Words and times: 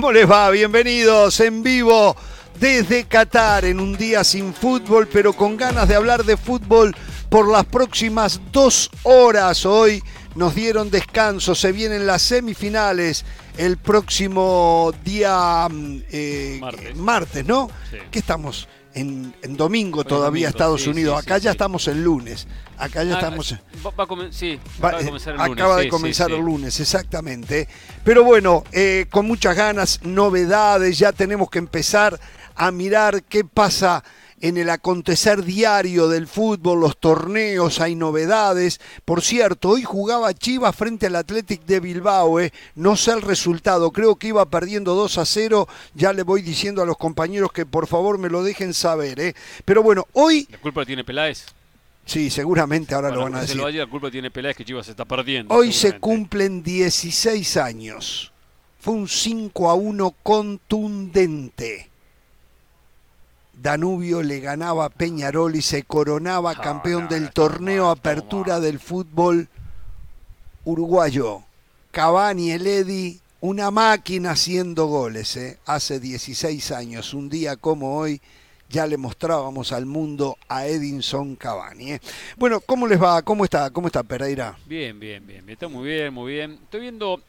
¿Cómo 0.00 0.12
les 0.12 0.30
va? 0.30 0.48
Bienvenidos 0.48 1.40
en 1.40 1.62
vivo 1.62 2.16
desde 2.58 3.04
Qatar 3.04 3.66
en 3.66 3.78
un 3.78 3.98
día 3.98 4.24
sin 4.24 4.54
fútbol, 4.54 5.06
pero 5.12 5.34
con 5.34 5.58
ganas 5.58 5.88
de 5.88 5.94
hablar 5.94 6.24
de 6.24 6.38
fútbol 6.38 6.96
por 7.28 7.46
las 7.46 7.66
próximas 7.66 8.40
dos 8.50 8.90
horas. 9.02 9.66
Hoy 9.66 10.02
nos 10.36 10.54
dieron 10.54 10.90
descanso, 10.90 11.54
se 11.54 11.72
vienen 11.72 12.06
las 12.06 12.22
semifinales 12.22 13.26
el 13.58 13.76
próximo 13.76 14.90
día 15.04 15.68
mm, 15.70 15.98
eh, 16.10 16.60
martes. 16.96 17.44
¿no? 17.44 17.68
Sí. 17.90 17.98
¿Qué 18.10 18.20
estamos? 18.20 18.68
En, 18.94 19.32
domingo 19.56 20.04
todavía 20.04 20.48
Estados 20.48 20.86
Unidos. 20.86 21.18
Acá 21.22 21.38
ya 21.38 21.52
estamos 21.52 21.86
en 21.88 22.02
lunes. 22.02 22.46
Acá 22.76 23.04
ya 23.04 23.14
ah, 23.14 23.18
estamos. 23.18 23.52
Va, 23.52 24.32
sí, 24.32 24.58
va, 24.82 24.90
a 24.90 25.04
comenzar 25.04 25.34
el 25.34 25.40
lunes. 25.40 25.52
Acaba 25.52 25.76
de 25.76 25.88
comenzar 25.88 26.30
el 26.30 26.40
lunes, 26.40 26.80
exactamente. 26.80 27.68
Pero 28.04 28.24
bueno, 28.24 28.64
eh, 28.72 29.06
con 29.10 29.26
muchas 29.26 29.56
ganas, 29.56 30.00
novedades, 30.02 30.98
ya 30.98 31.12
tenemos 31.12 31.50
que 31.50 31.58
empezar 31.58 32.18
a 32.56 32.70
mirar 32.70 33.22
qué 33.22 33.44
pasa 33.44 34.02
en 34.40 34.56
el 34.56 34.70
acontecer 34.70 35.44
diario 35.44 36.08
del 36.08 36.26
fútbol, 36.26 36.80
los 36.80 36.98
torneos, 36.98 37.80
hay 37.80 37.94
novedades. 37.94 38.80
Por 39.04 39.22
cierto, 39.22 39.70
hoy 39.70 39.82
jugaba 39.82 40.34
Chivas 40.34 40.74
frente 40.74 41.06
al 41.06 41.16
Athletic 41.16 41.64
de 41.64 41.80
Bilbao, 41.80 42.40
eh. 42.40 42.52
no 42.74 42.96
sé 42.96 43.12
el 43.12 43.22
resultado, 43.22 43.90
creo 43.90 44.16
que 44.16 44.28
iba 44.28 44.44
perdiendo 44.46 44.94
2 44.94 45.18
a 45.18 45.26
0, 45.26 45.68
ya 45.94 46.12
le 46.12 46.22
voy 46.22 46.42
diciendo 46.42 46.82
a 46.82 46.86
los 46.86 46.96
compañeros 46.96 47.52
que 47.52 47.66
por 47.66 47.86
favor 47.86 48.18
me 48.18 48.30
lo 48.30 48.42
dejen 48.42 48.74
saber. 48.74 49.20
Eh. 49.20 49.34
Pero 49.64 49.82
bueno, 49.82 50.06
hoy... 50.12 50.48
¿La 50.50 50.58
culpa 50.58 50.84
tiene 50.84 51.04
Peláez? 51.04 51.46
Sí, 52.06 52.30
seguramente 52.30 52.94
ahora 52.94 53.10
lo 53.10 53.22
van 53.22 53.36
a 53.36 53.42
decir. 53.42 53.56
Lo 53.56 53.68
la 53.68 53.86
culpa 53.86 54.10
tiene 54.10 54.30
Peláez 54.30 54.56
que 54.56 54.64
Chivas 54.64 54.86
se 54.86 54.92
está 54.92 55.04
perdiendo. 55.04 55.54
Hoy 55.54 55.72
se 55.72 56.00
cumplen 56.00 56.62
16 56.62 57.56
años. 57.58 58.32
Fue 58.80 58.94
un 58.94 59.06
5 59.06 59.70
a 59.70 59.74
1 59.74 60.16
contundente. 60.22 61.89
Danubio 63.62 64.22
le 64.22 64.40
ganaba 64.40 64.86
a 64.86 64.88
Peñarol 64.88 65.54
y 65.54 65.60
se 65.60 65.82
coronaba 65.82 66.54
campeón 66.54 67.08
del 67.08 67.30
torneo 67.30 67.90
Apertura 67.90 68.58
del 68.58 68.78
fútbol 68.78 69.48
uruguayo. 70.64 71.42
Cavani, 71.90 72.52
el 72.52 72.66
Eddy, 72.66 73.20
una 73.40 73.70
máquina 73.70 74.30
haciendo 74.30 74.86
goles, 74.86 75.36
¿eh? 75.36 75.58
hace 75.66 76.00
16 76.00 76.72
años, 76.72 77.12
un 77.12 77.28
día 77.28 77.56
como 77.56 77.98
hoy, 77.98 78.22
ya 78.70 78.86
le 78.86 78.96
mostrábamos 78.96 79.72
al 79.72 79.84
mundo 79.84 80.38
a 80.48 80.66
Edinson 80.66 81.36
Cavani. 81.36 81.92
¿eh? 81.92 82.00
Bueno, 82.38 82.60
¿cómo 82.60 82.86
les 82.86 83.02
va? 83.02 83.20
¿Cómo 83.20 83.44
está? 83.44 83.68
¿Cómo 83.70 83.88
está 83.88 84.02
Pereira? 84.02 84.56
Bien, 84.64 84.98
bien, 84.98 85.26
bien. 85.26 85.46
Está 85.50 85.68
muy 85.68 85.86
bien, 85.86 86.14
muy 86.14 86.32
bien. 86.32 86.60
Estoy 86.62 86.80
viendo, 86.80 87.20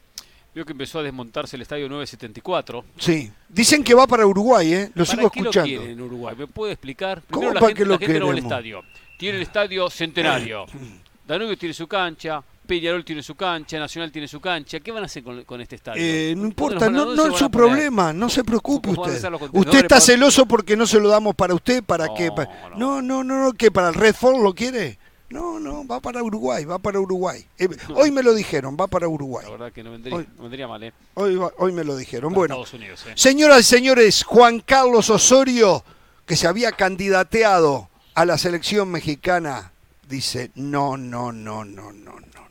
veo 0.54 0.64
que 0.64 0.72
empezó 0.72 0.98
a 0.98 1.02
desmontarse 1.02 1.56
el 1.56 1.62
estadio 1.62 1.88
974. 1.88 2.84
Sí. 2.98 3.30
Dicen 3.48 3.82
que 3.82 3.94
va 3.94 4.06
para 4.06 4.26
Uruguay, 4.26 4.72
¿eh? 4.72 4.90
Lo 4.94 5.04
sigo 5.04 5.26
escuchando. 5.26 5.74
Lo 5.74 5.82
en 5.82 6.00
Uruguay? 6.00 6.34
¿Me 6.36 6.46
puede 6.46 6.72
explicar? 6.72 7.22
Primero 7.22 7.48
¿Cómo 7.48 7.60
la 7.60 7.60
gente, 7.60 7.74
que 7.74 8.18
lo 8.18 8.26
la 8.26 8.32
el 8.32 8.44
estadio. 8.44 8.82
Tiene 9.18 9.36
el 9.36 9.42
estadio 9.42 9.88
centenario. 9.90 10.66
Danubio 11.26 11.56
tiene 11.56 11.72
su 11.72 11.86
cancha, 11.86 12.42
Peñarol 12.66 13.04
tiene 13.04 13.22
su 13.22 13.34
cancha, 13.34 13.78
Nacional 13.78 14.10
tiene 14.10 14.26
su 14.26 14.40
cancha. 14.40 14.80
¿Qué 14.80 14.90
van 14.90 15.04
a 15.04 15.06
hacer 15.06 15.22
con, 15.22 15.60
este 15.60 15.76
estadio? 15.76 16.02
Eh, 16.02 16.34
no 16.36 16.46
importa, 16.46 16.90
no, 16.90 17.14
no 17.14 17.26
es 17.26 17.36
su 17.36 17.50
problema, 17.50 18.12
no 18.12 18.28
se 18.28 18.44
preocupe 18.44 18.90
usted. 18.90 19.30
Usted 19.52 19.78
está 19.78 20.00
celoso 20.00 20.46
porque 20.46 20.76
no 20.76 20.86
se 20.86 20.98
lo 21.00 21.08
damos 21.08 21.34
para 21.34 21.54
usted, 21.54 21.82
¿para 21.82 22.12
qué? 22.14 22.30
No, 22.76 23.00
no, 23.00 23.22
no, 23.22 23.44
no, 23.44 23.52
¿qué? 23.52 23.70
¿Para 23.70 23.88
el 23.88 23.94
Red 23.94 24.16
lo 24.22 24.52
quiere? 24.54 24.98
No, 25.32 25.58
no, 25.58 25.86
va 25.86 26.00
para 26.00 26.22
Uruguay, 26.22 26.64
va 26.64 26.78
para 26.78 27.00
Uruguay. 27.00 27.44
Eh, 27.58 27.68
hoy 27.94 28.10
me 28.10 28.22
lo 28.22 28.34
dijeron, 28.34 28.76
va 28.78 28.86
para 28.86 29.08
Uruguay. 29.08 29.46
La 29.46 29.52
verdad 29.52 29.72
que 29.72 29.82
no 29.82 29.92
vendría, 29.92 30.68
mal, 30.68 30.82
¿eh? 30.82 30.92
Hoy, 31.14 31.40
hoy 31.58 31.72
me 31.72 31.84
lo 31.84 31.96
dijeron. 31.96 32.34
bueno, 32.34 32.62
¿eh? 32.62 32.66
señoras 33.14 33.60
y 33.60 33.64
señores, 33.64 34.24
Juan 34.24 34.60
Carlos 34.60 35.08
Osorio, 35.08 35.82
que 36.26 36.36
se 36.36 36.46
había 36.46 36.72
candidateado 36.72 37.88
a 38.14 38.26
la 38.26 38.36
selección 38.36 38.90
mexicana, 38.90 39.72
dice, 40.08 40.50
no, 40.54 40.98
no, 40.98 41.32
no, 41.32 41.64
no, 41.64 41.92
no, 41.92 42.20
no. 42.20 42.42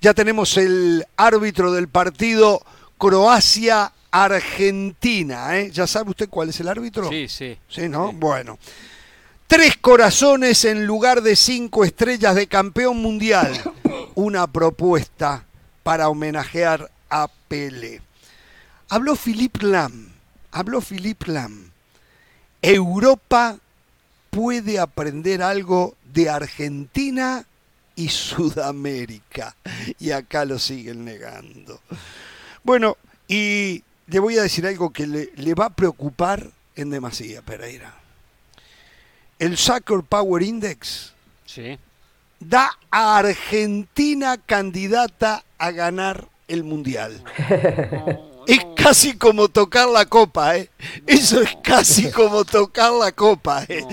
Ya 0.00 0.14
tenemos 0.14 0.56
el 0.56 1.04
árbitro 1.16 1.72
del 1.72 1.88
partido 1.88 2.62
Croacia-Argentina. 2.96 5.58
¿eh? 5.58 5.70
¿Ya 5.70 5.86
sabe 5.86 6.08
usted 6.10 6.30
cuál 6.30 6.48
es 6.48 6.58
el 6.60 6.68
árbitro? 6.68 7.10
Sí, 7.10 7.28
sí. 7.28 7.58
Sí, 7.68 7.86
¿no? 7.88 8.12
Bueno. 8.12 8.58
Tres 9.50 9.76
corazones 9.78 10.64
en 10.64 10.86
lugar 10.86 11.22
de 11.22 11.34
cinco 11.34 11.84
estrellas 11.84 12.36
de 12.36 12.46
campeón 12.46 12.98
mundial. 12.98 13.50
Una 14.14 14.46
propuesta 14.46 15.44
para 15.82 16.08
homenajear 16.08 16.88
a 17.10 17.28
Pele. 17.48 18.00
Habló 18.88 19.16
Philippe 19.16 19.66
Lam. 19.66 20.12
Habló 20.52 20.80
Philippe 20.80 21.32
Lam. 21.32 21.72
Europa 22.62 23.58
puede 24.30 24.78
aprender 24.78 25.42
algo 25.42 25.96
de 26.14 26.30
Argentina 26.30 27.44
y 27.96 28.08
Sudamérica. 28.08 29.56
Y 29.98 30.12
acá 30.12 30.44
lo 30.44 30.60
siguen 30.60 31.04
negando. 31.04 31.80
Bueno, 32.62 32.96
y 33.26 33.82
le 34.06 34.20
voy 34.20 34.38
a 34.38 34.42
decir 34.42 34.64
algo 34.64 34.92
que 34.92 35.08
le, 35.08 35.54
va 35.54 35.66
a 35.66 35.74
preocupar 35.74 36.52
en 36.76 36.90
demasía, 36.90 37.42
Pereira. 37.42 37.99
El 39.40 39.56
Soccer 39.56 40.02
Power 40.06 40.42
Index 40.42 41.14
da 42.38 42.76
a 42.90 43.16
Argentina 43.16 44.36
candidata 44.36 45.42
a 45.56 45.70
ganar 45.70 46.28
el 46.46 46.62
Mundial. 46.62 47.24
Es 48.46 48.66
casi 48.74 49.16
como 49.16 49.48
tocar 49.48 49.88
la 49.88 50.06
copa, 50.06 50.56
¿eh? 50.56 50.70
Eso 51.06 51.40
es 51.40 51.56
casi 51.62 52.10
como 52.10 52.44
tocar 52.44 52.90
la 52.90 53.12
copa, 53.12 53.64
¿eh? 53.68 53.84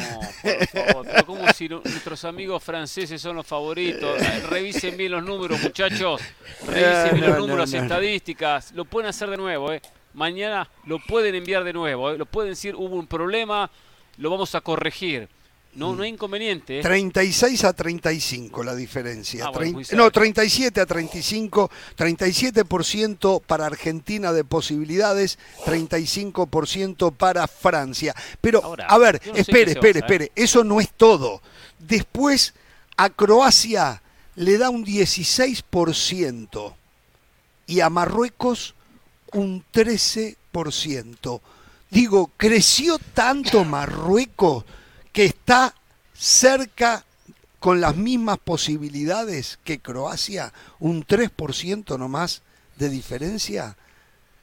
No, 0.74 1.04
por 1.04 1.26
como 1.26 1.54
si 1.54 1.70
nuestros 1.70 2.24
amigos 2.26 2.64
franceses 2.64 3.22
son 3.22 3.36
los 3.36 3.46
favoritos. 3.46 4.20
Revisen 4.50 4.98
bien 4.98 5.12
los 5.12 5.24
números, 5.24 5.62
muchachos. 5.62 6.22
Revisen 6.66 7.20
bien 7.20 7.30
los 7.30 7.40
números, 7.40 7.72
las 7.72 7.82
estadísticas. 7.82 8.72
Lo 8.72 8.86
pueden 8.86 9.10
hacer 9.10 9.30
de 9.30 9.38
nuevo, 9.38 9.72
¿eh? 9.72 9.82
Mañana 10.14 10.68
lo 10.86 10.98
pueden 11.00 11.36
enviar 11.36 11.64
de 11.64 11.74
nuevo, 11.74 12.10
¿eh? 12.10 12.18
Lo 12.18 12.26
pueden 12.26 12.52
decir, 12.52 12.74
hubo 12.74 12.96
un 12.96 13.06
problema, 13.06 13.70
lo 14.18 14.32
vamos 14.32 14.56
a 14.56 14.62
corregir. 14.62 15.30
No, 15.78 15.96
no 15.96 16.02
hay 16.02 16.10
inconveniente. 16.10 16.82
36 16.82 17.64
¿eh? 17.64 17.68
a 17.68 17.74
35 17.74 18.64
la 18.64 18.76
diferencia. 18.76 19.46
Ah, 19.46 19.52
no, 19.92 20.10
37 20.10 20.82
a 20.82 20.86
35. 20.88 21.70
37% 21.96 23.42
para 23.46 23.68
Argentina 23.68 24.34
de 24.34 24.44
posibilidades, 24.44 25.38
35% 25.66 27.14
para 27.16 27.48
Francia. 27.48 28.16
Pero, 28.42 28.76
a 28.88 28.98
ver, 28.98 29.22
espere, 29.36 29.74
espere, 29.74 30.00
espere. 30.00 30.32
Eso 30.36 30.64
no 30.64 30.82
es 30.82 30.90
todo. 30.98 31.44
Después 31.78 32.56
a 32.98 33.12
Croacia 33.12 34.02
le 34.36 34.58
da 34.58 34.72
un 34.72 34.84
16% 34.84 36.74
y 37.68 37.82
a 37.82 37.90
Marruecos 37.92 38.74
un 39.32 39.64
13%. 39.72 41.42
Digo, 41.92 42.32
creció 42.36 42.98
tanto 43.14 43.64
Marruecos 43.64 44.66
que 45.18 45.26
está 45.26 45.74
cerca 46.14 47.04
con 47.60 47.82
las 47.82 47.96
mismas 47.96 48.38
posibilidades 48.38 49.58
que 49.64 49.80
Croacia, 49.80 50.54
un 50.78 51.04
3% 51.04 51.98
nomás 51.98 52.44
de 52.76 52.88
diferencia? 52.88 53.78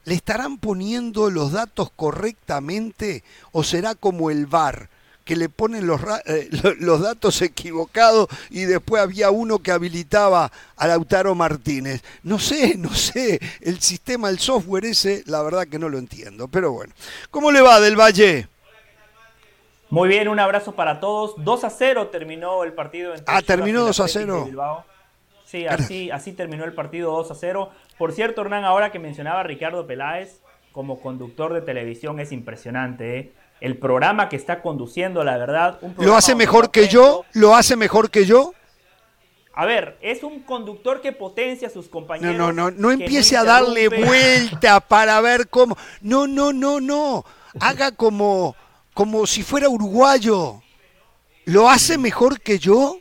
¿Le 0.03 0.15
estarán 0.15 0.57
poniendo 0.57 1.29
los 1.29 1.53
datos 1.53 1.91
correctamente 1.95 3.23
o 3.53 3.63
será 3.63 3.95
como 3.95 4.29
el 4.29 4.47
VAR? 4.47 4.89
que 5.23 5.37
le 5.37 5.47
ponen 5.47 5.87
los, 5.87 6.01
eh, 6.25 6.49
los 6.79 6.99
datos 6.99 7.41
equivocados 7.41 8.27
y 8.49 8.65
después 8.65 9.01
había 9.01 9.31
uno 9.31 9.59
que 9.59 9.71
habilitaba 9.71 10.51
a 10.75 10.87
Lautaro 10.87 11.33
Martínez. 11.35 12.03
No 12.21 12.37
sé, 12.37 12.75
no 12.77 12.93
sé, 12.93 13.39
el 13.61 13.79
sistema, 13.79 14.29
el 14.29 14.39
software 14.39 14.85
ese, 14.85 15.23
la 15.25 15.41
verdad 15.41 15.67
que 15.67 15.79
no 15.79 15.87
lo 15.87 15.97
entiendo, 15.97 16.49
pero 16.49 16.73
bueno. 16.73 16.93
¿Cómo 17.31 17.51
le 17.51 17.61
va 17.61 17.79
del 17.79 17.97
Valle? 17.97 18.49
Muy 19.95 20.09
bien, 20.09 20.27
un 20.27 20.41
abrazo 20.41 20.73
para 20.73 20.99
todos. 20.99 21.35
2 21.37 21.63
a 21.63 21.69
0 21.69 22.07
terminó 22.07 22.65
el 22.65 22.73
partido. 22.73 23.15
Entre 23.15 23.33
ah, 23.33 23.41
terminó 23.41 23.85
2 23.85 23.97
a 24.01 24.07
0. 24.09 24.83
Sí, 25.45 25.65
así, 25.67 26.11
así 26.11 26.33
terminó 26.33 26.65
el 26.65 26.73
partido 26.73 27.13
2 27.13 27.31
a 27.31 27.35
0. 27.35 27.69
Por 27.97 28.11
cierto, 28.11 28.41
Hernán, 28.41 28.65
ahora 28.65 28.91
que 28.91 28.99
mencionaba 28.99 29.39
a 29.39 29.43
Ricardo 29.43 29.87
Peláez 29.87 30.41
como 30.73 30.99
conductor 30.99 31.53
de 31.53 31.61
televisión 31.61 32.19
es 32.19 32.33
impresionante. 32.33 33.19
¿eh? 33.19 33.33
El 33.61 33.77
programa 33.77 34.27
que 34.27 34.35
está 34.35 34.61
conduciendo, 34.61 35.23
la 35.23 35.37
verdad. 35.37 35.79
¿Lo 35.97 36.17
hace 36.17 36.35
mejor 36.35 36.71
que 36.71 36.89
yo? 36.89 37.23
¿Lo 37.31 37.55
hace 37.55 37.77
mejor 37.77 38.09
que 38.09 38.25
yo? 38.25 38.53
A 39.53 39.65
ver, 39.65 39.97
es 40.01 40.23
un 40.23 40.41
conductor 40.41 40.99
que 40.99 41.13
potencia 41.13 41.69
a 41.69 41.71
sus 41.71 41.87
compañeros. 41.87 42.35
No, 42.35 42.51
no, 42.51 42.69
no, 42.69 42.77
no 42.77 42.91
empiece 42.91 43.37
a 43.37 43.45
darle 43.45 43.87
vuelta 43.87 44.81
para 44.81 45.21
ver 45.21 45.47
cómo. 45.47 45.77
No, 46.01 46.27
no, 46.27 46.51
no, 46.51 46.81
no. 46.81 47.23
Haga 47.61 47.93
como 47.93 48.57
como 48.95 49.27
si 49.27 49.43
fuera 49.43 49.69
uruguayo. 49.69 50.61
¿Lo 51.43 51.69
hace 51.69 51.99
mejor 51.99 52.41
que 52.41 52.57
yo? 52.57 52.97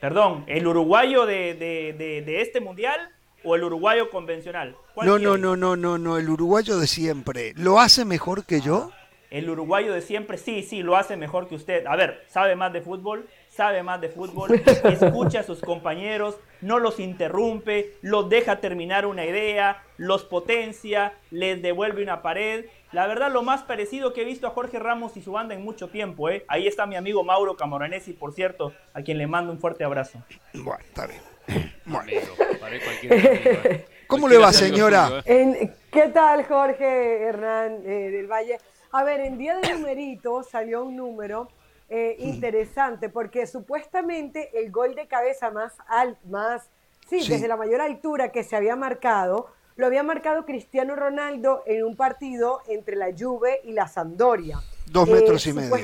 Perdón, 0.00 0.44
el 0.48 0.66
uruguayo 0.66 1.26
de, 1.26 1.54
de, 1.54 2.40
este 2.40 2.60
mundial 2.60 3.10
o 3.44 3.54
el 3.54 3.62
uruguayo 3.62 4.10
convencional? 4.10 4.76
No, 4.96 5.18
no, 5.18 5.36
no, 5.36 5.56
no, 5.56 5.76
no, 5.76 5.98
no, 5.98 6.18
el 6.18 6.28
uruguayo 6.28 6.78
de 6.78 6.86
siempre. 6.86 7.52
¿Lo 7.54 7.78
hace 7.78 8.04
mejor 8.04 8.44
que 8.44 8.60
yo? 8.60 8.90
El 9.30 9.50
uruguayo 9.50 9.92
de 9.92 10.00
siempre, 10.00 10.38
sí, 10.38 10.62
sí, 10.62 10.82
lo 10.82 10.96
hace 10.96 11.16
mejor 11.16 11.48
que 11.48 11.54
usted. 11.54 11.86
A 11.86 11.96
ver, 11.96 12.24
¿sabe 12.28 12.56
más 12.56 12.72
de 12.72 12.80
fútbol? 12.80 13.28
Sabe 13.54 13.82
más 13.82 14.00
de 14.00 14.08
fútbol, 14.08 14.50
escucha 14.84 15.40
a 15.40 15.42
sus 15.44 15.60
compañeros, 15.60 16.38
no 16.60 16.78
los 16.78 16.98
interrumpe, 16.98 17.94
los 18.02 18.28
deja 18.28 18.60
terminar 18.60 19.06
una 19.06 19.24
idea, 19.24 19.82
los 19.96 20.24
potencia, 20.24 21.14
les 21.30 21.62
devuelve 21.62 22.02
una 22.02 22.20
pared. 22.20 22.66
La 22.90 23.06
verdad, 23.06 23.30
lo 23.30 23.42
más 23.42 23.62
parecido 23.62 24.12
que 24.12 24.22
he 24.22 24.24
visto 24.24 24.46
a 24.46 24.50
Jorge 24.50 24.78
Ramos 24.78 25.16
y 25.16 25.22
su 25.22 25.32
banda 25.32 25.54
en 25.54 25.62
mucho 25.62 25.88
tiempo. 25.88 26.28
¿eh? 26.30 26.44
Ahí 26.48 26.66
está 26.66 26.86
mi 26.86 26.96
amigo 26.96 27.22
Mauro 27.22 27.56
Camoranesi, 27.56 28.12
por 28.12 28.32
cierto, 28.32 28.72
a 28.92 29.02
quien 29.02 29.18
le 29.18 29.26
mando 29.26 29.52
un 29.52 29.58
fuerte 29.58 29.84
abrazo. 29.84 30.18
Bueno, 30.52 30.82
está 30.84 31.06
bien. 31.06 31.20
¿Cómo 34.06 34.28
le 34.28 34.38
va, 34.38 34.52
señora? 34.52 35.22
¿Qué 35.24 36.08
tal, 36.12 36.44
Jorge 36.44 37.22
Hernán 37.22 37.82
eh, 37.84 38.10
del 38.10 38.26
Valle? 38.26 38.58
A 38.92 39.04
ver, 39.04 39.20
en 39.20 39.38
día 39.38 39.56
de 39.56 39.74
numerito 39.74 40.42
salió 40.42 40.84
un 40.84 40.96
número 40.96 41.48
eh, 41.88 42.16
interesante, 42.18 43.08
porque 43.08 43.46
supuestamente 43.46 44.50
el 44.58 44.70
gol 44.70 44.94
de 44.94 45.06
cabeza 45.06 45.50
más 45.50 45.74
alto, 45.86 46.18
más, 46.28 46.70
sí, 47.08 47.26
desde 47.28 47.46
la 47.46 47.56
mayor 47.56 47.80
altura 47.80 48.32
que 48.32 48.42
se 48.42 48.56
había 48.56 48.74
marcado, 48.76 49.48
lo 49.76 49.86
había 49.86 50.02
marcado 50.02 50.44
Cristiano 50.44 50.96
Ronaldo 50.96 51.62
en 51.66 51.84
un 51.84 51.96
partido 51.96 52.60
entre 52.68 52.96
la 52.96 53.08
Juve 53.16 53.60
y 53.64 53.72
la 53.72 53.88
Sampdoria. 53.88 54.60
Dos 54.86 55.08
metros 55.08 55.46
y 55.46 55.50
eh, 55.50 55.54
medio. 55.54 55.76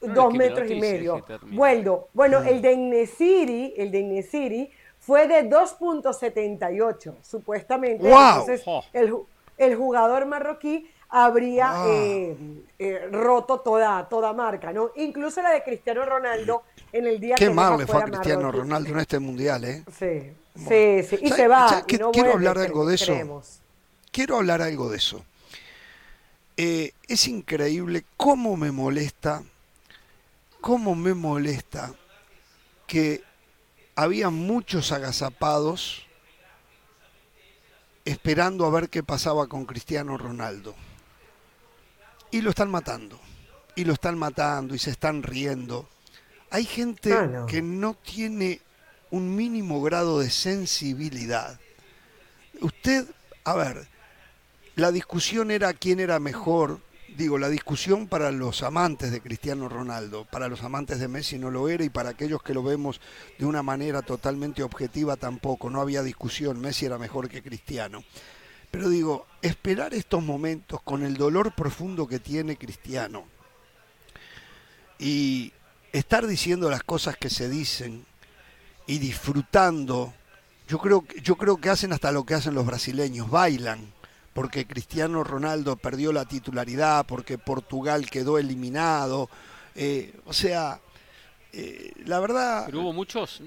Dos 0.00 0.34
metros 0.34 0.70
y 0.70 0.74
medio. 0.78 1.24
Bueno, 1.52 2.06
bueno, 2.12 2.42
el 2.42 2.60
de 2.60 2.72
Inesiri, 2.72 3.74
el 3.76 3.90
de 3.90 4.00
Inesiri 4.00 4.70
fue 4.98 5.26
de 5.26 5.48
2.78, 5.48 7.14
supuestamente. 7.22 8.06
Entonces, 8.06 8.64
el, 8.92 9.14
el 9.56 9.76
jugador 9.76 10.26
marroquí 10.26 10.90
habría 11.08 11.70
ah. 11.70 11.86
eh, 11.88 12.36
eh, 12.78 13.08
roto 13.10 13.60
toda, 13.60 14.08
toda 14.08 14.32
marca, 14.32 14.72
¿no? 14.72 14.90
Incluso 14.96 15.42
la 15.42 15.50
de 15.50 15.62
Cristiano 15.62 16.04
Ronaldo 16.04 16.62
en 16.92 17.06
el 17.06 17.20
día 17.20 17.34
Qué 17.36 17.50
mal 17.50 17.78
le 17.78 17.86
fue 17.86 18.02
a 18.02 18.04
Cristiano 18.04 18.50
Ronaldo 18.50 18.90
en 18.90 18.98
este 19.00 19.18
mundial, 19.18 19.64
¿eh? 19.64 19.84
Sí, 19.98 20.32
sí, 20.56 21.02
sí. 21.02 21.18
Y 21.22 21.30
se 21.30 21.48
va. 21.48 21.84
quiero 21.86 22.32
hablar 22.32 22.58
algo 22.58 22.86
de 22.86 22.94
eso. 22.94 23.42
Quiero 24.10 24.36
hablar 24.36 24.62
algo 24.62 24.90
de 24.90 24.96
eso. 24.96 25.24
es 26.56 27.28
increíble 27.28 28.04
cómo 28.16 28.56
me 28.56 28.72
molesta, 28.72 29.42
cómo 30.60 30.94
me 30.94 31.14
molesta 31.14 31.92
que 32.86 33.22
había 33.94 34.30
muchos 34.30 34.92
agazapados 34.92 36.06
esperando 38.04 38.64
a 38.64 38.70
ver 38.70 38.88
qué 38.88 39.02
pasaba 39.02 39.48
con 39.48 39.66
Cristiano 39.66 40.16
Ronaldo. 40.16 40.74
Y 42.36 42.42
lo 42.42 42.50
están 42.50 42.70
matando. 42.70 43.18
Y 43.76 43.84
lo 43.84 43.94
están 43.94 44.18
matando 44.18 44.74
y 44.74 44.78
se 44.78 44.90
están 44.90 45.22
riendo. 45.22 45.88
Hay 46.50 46.66
gente 46.66 47.14
ah, 47.14 47.46
que 47.48 47.62
no 47.62 47.94
tiene 47.94 48.60
un 49.10 49.34
mínimo 49.34 49.80
grado 49.80 50.20
de 50.20 50.28
sensibilidad. 50.28 51.58
Usted, 52.60 53.06
a 53.44 53.54
ver, 53.54 53.88
la 54.74 54.92
discusión 54.92 55.50
era 55.50 55.72
quién 55.72 55.98
era 55.98 56.20
mejor. 56.20 56.80
Digo, 57.16 57.38
la 57.38 57.48
discusión 57.48 58.06
para 58.06 58.30
los 58.32 58.62
amantes 58.62 59.12
de 59.12 59.22
Cristiano 59.22 59.70
Ronaldo, 59.70 60.26
para 60.30 60.48
los 60.48 60.62
amantes 60.62 61.00
de 61.00 61.08
Messi 61.08 61.38
no 61.38 61.50
lo 61.50 61.70
era 61.70 61.84
y 61.84 61.88
para 61.88 62.10
aquellos 62.10 62.42
que 62.42 62.52
lo 62.52 62.62
vemos 62.62 63.00
de 63.38 63.46
una 63.46 63.62
manera 63.62 64.02
totalmente 64.02 64.62
objetiva 64.62 65.16
tampoco. 65.16 65.70
No 65.70 65.80
había 65.80 66.02
discusión, 66.02 66.60
Messi 66.60 66.84
era 66.84 66.98
mejor 66.98 67.30
que 67.30 67.42
Cristiano. 67.42 68.04
Pero 68.76 68.90
digo, 68.90 69.26
esperar 69.40 69.94
estos 69.94 70.22
momentos 70.22 70.82
con 70.82 71.02
el 71.02 71.16
dolor 71.16 71.54
profundo 71.54 72.06
que 72.06 72.18
tiene 72.18 72.58
Cristiano 72.58 73.24
y 74.98 75.50
estar 75.92 76.26
diciendo 76.26 76.68
las 76.68 76.82
cosas 76.82 77.16
que 77.16 77.30
se 77.30 77.48
dicen 77.48 78.04
y 78.86 78.98
disfrutando, 78.98 80.12
yo 80.68 80.76
creo, 80.78 81.06
yo 81.22 81.36
creo 81.36 81.56
que 81.56 81.70
hacen 81.70 81.94
hasta 81.94 82.12
lo 82.12 82.26
que 82.26 82.34
hacen 82.34 82.54
los 82.54 82.66
brasileños, 82.66 83.30
bailan, 83.30 83.94
porque 84.34 84.66
Cristiano 84.66 85.24
Ronaldo 85.24 85.76
perdió 85.76 86.12
la 86.12 86.26
titularidad, 86.26 87.06
porque 87.06 87.38
Portugal 87.38 88.10
quedó 88.10 88.36
eliminado, 88.36 89.30
eh, 89.74 90.20
o 90.26 90.34
sea, 90.34 90.82
eh, 91.58 91.92
la 92.04 92.20
verdad. 92.20 92.64
Pero 92.66 92.82
hubo 92.82 92.92
muchos. 92.92 93.40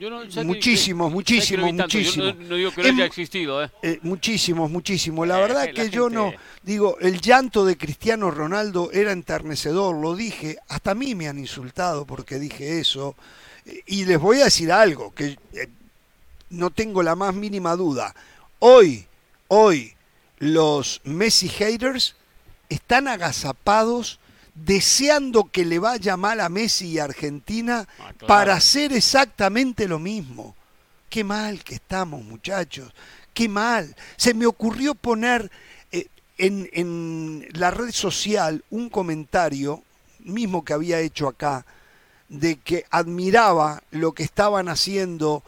muchísimos, 0.43 1.11
muchísimos, 1.11 1.71
muchísimos. 1.71 2.35
no, 2.37 2.55
digo 2.55 2.71
que 2.71 2.81
no 2.81 2.87
haya 2.87 3.05
existido, 3.05 3.63
¿eh? 3.63 3.69
¿eh? 3.83 3.99
muchísimos, 4.01 4.71
muchísimos. 4.71 5.27
La 5.27 5.37
verdad 5.37 5.71
que 5.71 5.91
yo 5.91 6.09
no. 6.09 6.33
Digo, 6.63 6.97
el 7.01 7.21
llanto 7.21 7.65
de 7.65 7.77
Cristiano 7.77 8.31
Ronaldo 8.31 8.89
era 8.91 9.11
enternecedor, 9.11 9.95
lo 9.95 10.15
dije. 10.15 10.57
Hasta 10.69 10.91
a 10.91 10.95
mí 10.95 11.13
me 11.13 11.27
han 11.27 11.37
insultado 11.37 12.05
porque 12.05 12.39
dije 12.39 12.79
eso. 12.79 13.15
Y 13.85 14.05
les 14.05 14.19
voy 14.19 14.41
a 14.41 14.45
decir 14.45 14.71
algo 14.71 15.13
que 15.13 15.37
no 16.49 16.71
tengo 16.71 17.03
la 17.03 17.15
más 17.15 17.35
mínima 17.35 17.75
duda. 17.75 18.15
Hoy, 18.57 19.05
hoy, 19.49 19.93
los 20.39 20.99
Messi 21.03 21.47
haters 21.47 22.15
están 22.69 23.07
agazapados 23.07 24.18
deseando 24.65 25.49
que 25.51 25.65
le 25.65 25.79
vaya 25.79 26.17
mal 26.17 26.39
a 26.39 26.49
Messi 26.49 26.87
y 26.87 26.99
a 26.99 27.05
Argentina 27.05 27.87
ah, 27.99 28.13
para 28.27 28.55
hacer 28.55 28.93
exactamente 28.93 29.87
lo 29.87 29.99
mismo. 29.99 30.55
Qué 31.09 31.23
mal 31.23 31.63
que 31.63 31.75
estamos, 31.75 32.23
muchachos. 32.23 32.93
Qué 33.33 33.49
mal. 33.49 33.95
Se 34.15 34.33
me 34.33 34.45
ocurrió 34.45 34.95
poner 34.95 35.49
eh, 35.91 36.07
en, 36.37 36.69
en 36.73 37.47
la 37.53 37.71
red 37.71 37.91
social 37.91 38.63
un 38.69 38.89
comentario, 38.89 39.83
mismo 40.19 40.63
que 40.63 40.73
había 40.73 40.99
hecho 40.99 41.27
acá, 41.27 41.65
de 42.27 42.57
que 42.57 42.85
admiraba 42.91 43.81
lo 43.91 44.11
que 44.13 44.23
estaban 44.23 44.69
haciendo 44.69 45.43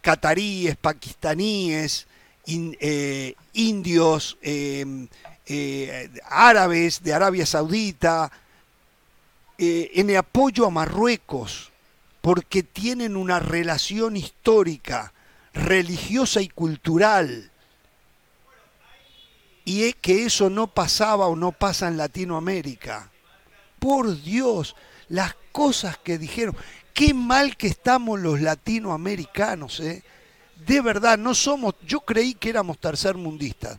cataríes, 0.00 0.76
pakistaníes, 0.76 2.06
eh, 2.46 3.34
indios, 3.52 4.36
eh, 4.42 5.06
eh, 5.46 6.10
árabes 6.24 7.02
de 7.02 7.14
Arabia 7.14 7.46
Saudita, 7.46 8.30
eh, 9.58 9.90
en 9.94 10.16
apoyo 10.16 10.66
a 10.66 10.70
Marruecos, 10.70 11.70
porque 12.20 12.62
tienen 12.62 13.16
una 13.16 13.40
relación 13.40 14.16
histórica, 14.16 15.12
religiosa 15.52 16.40
y 16.40 16.48
cultural. 16.48 17.50
Y 19.64 19.84
es 19.84 19.94
que 19.96 20.24
eso 20.24 20.50
no 20.50 20.66
pasaba 20.66 21.26
o 21.26 21.36
no 21.36 21.52
pasa 21.52 21.88
en 21.88 21.96
Latinoamérica. 21.96 23.10
Por 23.78 24.20
Dios, 24.22 24.74
las 25.08 25.34
cosas 25.52 25.98
que 25.98 26.18
dijeron. 26.18 26.56
Qué 26.94 27.14
mal 27.14 27.56
que 27.56 27.68
estamos 27.68 28.20
los 28.20 28.40
latinoamericanos, 28.40 29.80
¿eh? 29.80 30.02
De 30.66 30.80
verdad, 30.80 31.18
no 31.18 31.34
somos, 31.34 31.74
yo 31.86 32.00
creí 32.00 32.34
que 32.34 32.50
éramos 32.50 32.78
tercermundistas. 32.78 33.78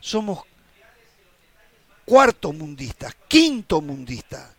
Somos 0.00 0.44
cuarto 2.06 2.52
mundista, 2.52 3.12
quinto 3.28 3.82
mundista. 3.82 4.54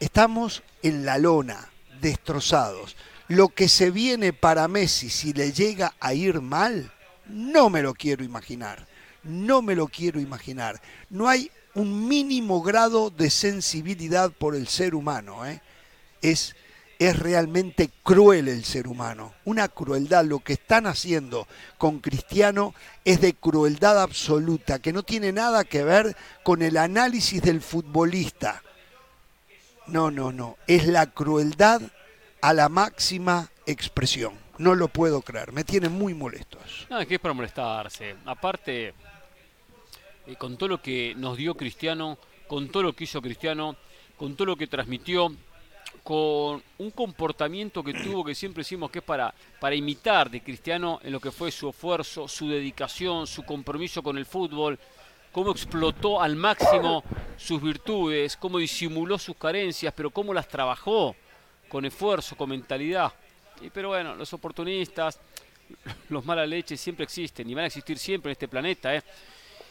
Estamos 0.00 0.64
en 0.82 1.04
la 1.04 1.18
lona, 1.18 1.68
destrozados. 2.00 2.96
Lo 3.28 3.50
que 3.50 3.68
se 3.68 3.92
viene 3.92 4.32
para 4.32 4.66
Messi 4.66 5.10
si 5.10 5.32
le 5.32 5.52
llega 5.52 5.94
a 6.00 6.14
ir 6.14 6.40
mal, 6.40 6.90
no 7.26 7.70
me 7.70 7.82
lo 7.82 7.94
quiero 7.94 8.24
imaginar. 8.24 8.88
No 9.22 9.60
me 9.62 9.76
lo 9.76 9.86
quiero 9.86 10.18
imaginar. 10.18 10.80
No 11.10 11.28
hay 11.28 11.50
un 11.74 12.08
mínimo 12.08 12.62
grado 12.62 13.10
de 13.10 13.28
sensibilidad 13.28 14.32
por 14.32 14.56
el 14.56 14.66
ser 14.66 14.94
humano. 14.94 15.46
¿eh? 15.46 15.60
Es 16.22 16.56
es 17.00 17.18
realmente 17.18 17.90
cruel 18.02 18.46
el 18.46 18.62
ser 18.62 18.86
humano, 18.86 19.32
una 19.46 19.68
crueldad. 19.68 20.22
Lo 20.26 20.40
que 20.40 20.52
están 20.52 20.86
haciendo 20.86 21.48
con 21.78 21.98
Cristiano 21.98 22.74
es 23.06 23.22
de 23.22 23.32
crueldad 23.32 24.02
absoluta, 24.02 24.80
que 24.80 24.92
no 24.92 25.02
tiene 25.02 25.32
nada 25.32 25.64
que 25.64 25.82
ver 25.82 26.14
con 26.42 26.60
el 26.60 26.76
análisis 26.76 27.40
del 27.40 27.62
futbolista. 27.62 28.62
No, 29.86 30.10
no, 30.10 30.30
no, 30.30 30.58
es 30.66 30.86
la 30.86 31.06
crueldad 31.06 31.80
a 32.42 32.52
la 32.52 32.68
máxima 32.68 33.48
expresión. 33.64 34.34
No 34.58 34.74
lo 34.74 34.88
puedo 34.88 35.22
creer, 35.22 35.52
me 35.52 35.64
tiene 35.64 35.88
muy 35.88 36.12
molestos. 36.12 36.86
No, 36.90 37.00
es 37.00 37.08
que 37.08 37.14
es 37.14 37.20
para 37.20 37.32
molestarse. 37.32 38.14
Aparte, 38.26 38.92
eh, 40.26 40.36
con 40.36 40.58
todo 40.58 40.68
lo 40.68 40.82
que 40.82 41.14
nos 41.16 41.38
dio 41.38 41.54
Cristiano, 41.54 42.18
con 42.46 42.68
todo 42.68 42.82
lo 42.82 42.92
que 42.92 43.04
hizo 43.04 43.22
Cristiano, 43.22 43.76
con 44.18 44.36
todo 44.36 44.48
lo 44.48 44.56
que 44.56 44.66
transmitió, 44.66 45.34
con 46.10 46.60
un 46.78 46.90
comportamiento 46.90 47.84
que 47.84 47.94
tuvo 47.94 48.24
que 48.24 48.34
siempre 48.34 48.62
decimos 48.62 48.90
que 48.90 48.98
es 48.98 49.04
para, 49.04 49.32
para 49.60 49.76
imitar 49.76 50.28
de 50.28 50.42
Cristiano 50.42 50.98
en 51.04 51.12
lo 51.12 51.20
que 51.20 51.30
fue 51.30 51.52
su 51.52 51.68
esfuerzo, 51.68 52.26
su 52.26 52.48
dedicación, 52.48 53.28
su 53.28 53.44
compromiso 53.44 54.02
con 54.02 54.18
el 54.18 54.26
fútbol, 54.26 54.76
cómo 55.30 55.52
explotó 55.52 56.20
al 56.20 56.34
máximo 56.34 57.04
sus 57.36 57.62
virtudes, 57.62 58.36
cómo 58.36 58.58
disimuló 58.58 59.18
sus 59.18 59.36
carencias, 59.36 59.94
pero 59.96 60.10
cómo 60.10 60.34
las 60.34 60.48
trabajó 60.48 61.14
con 61.68 61.84
esfuerzo, 61.84 62.36
con 62.36 62.50
mentalidad. 62.50 63.12
Y, 63.60 63.70
pero 63.70 63.90
bueno, 63.90 64.16
los 64.16 64.32
oportunistas, 64.32 65.20
los 66.08 66.24
mala 66.24 66.44
leche 66.44 66.76
siempre 66.76 67.04
existen 67.04 67.48
y 67.48 67.54
van 67.54 67.62
a 67.62 67.66
existir 67.68 67.96
siempre 67.96 68.30
en 68.30 68.32
este 68.32 68.48
planeta. 68.48 68.96
¿eh? 68.96 69.02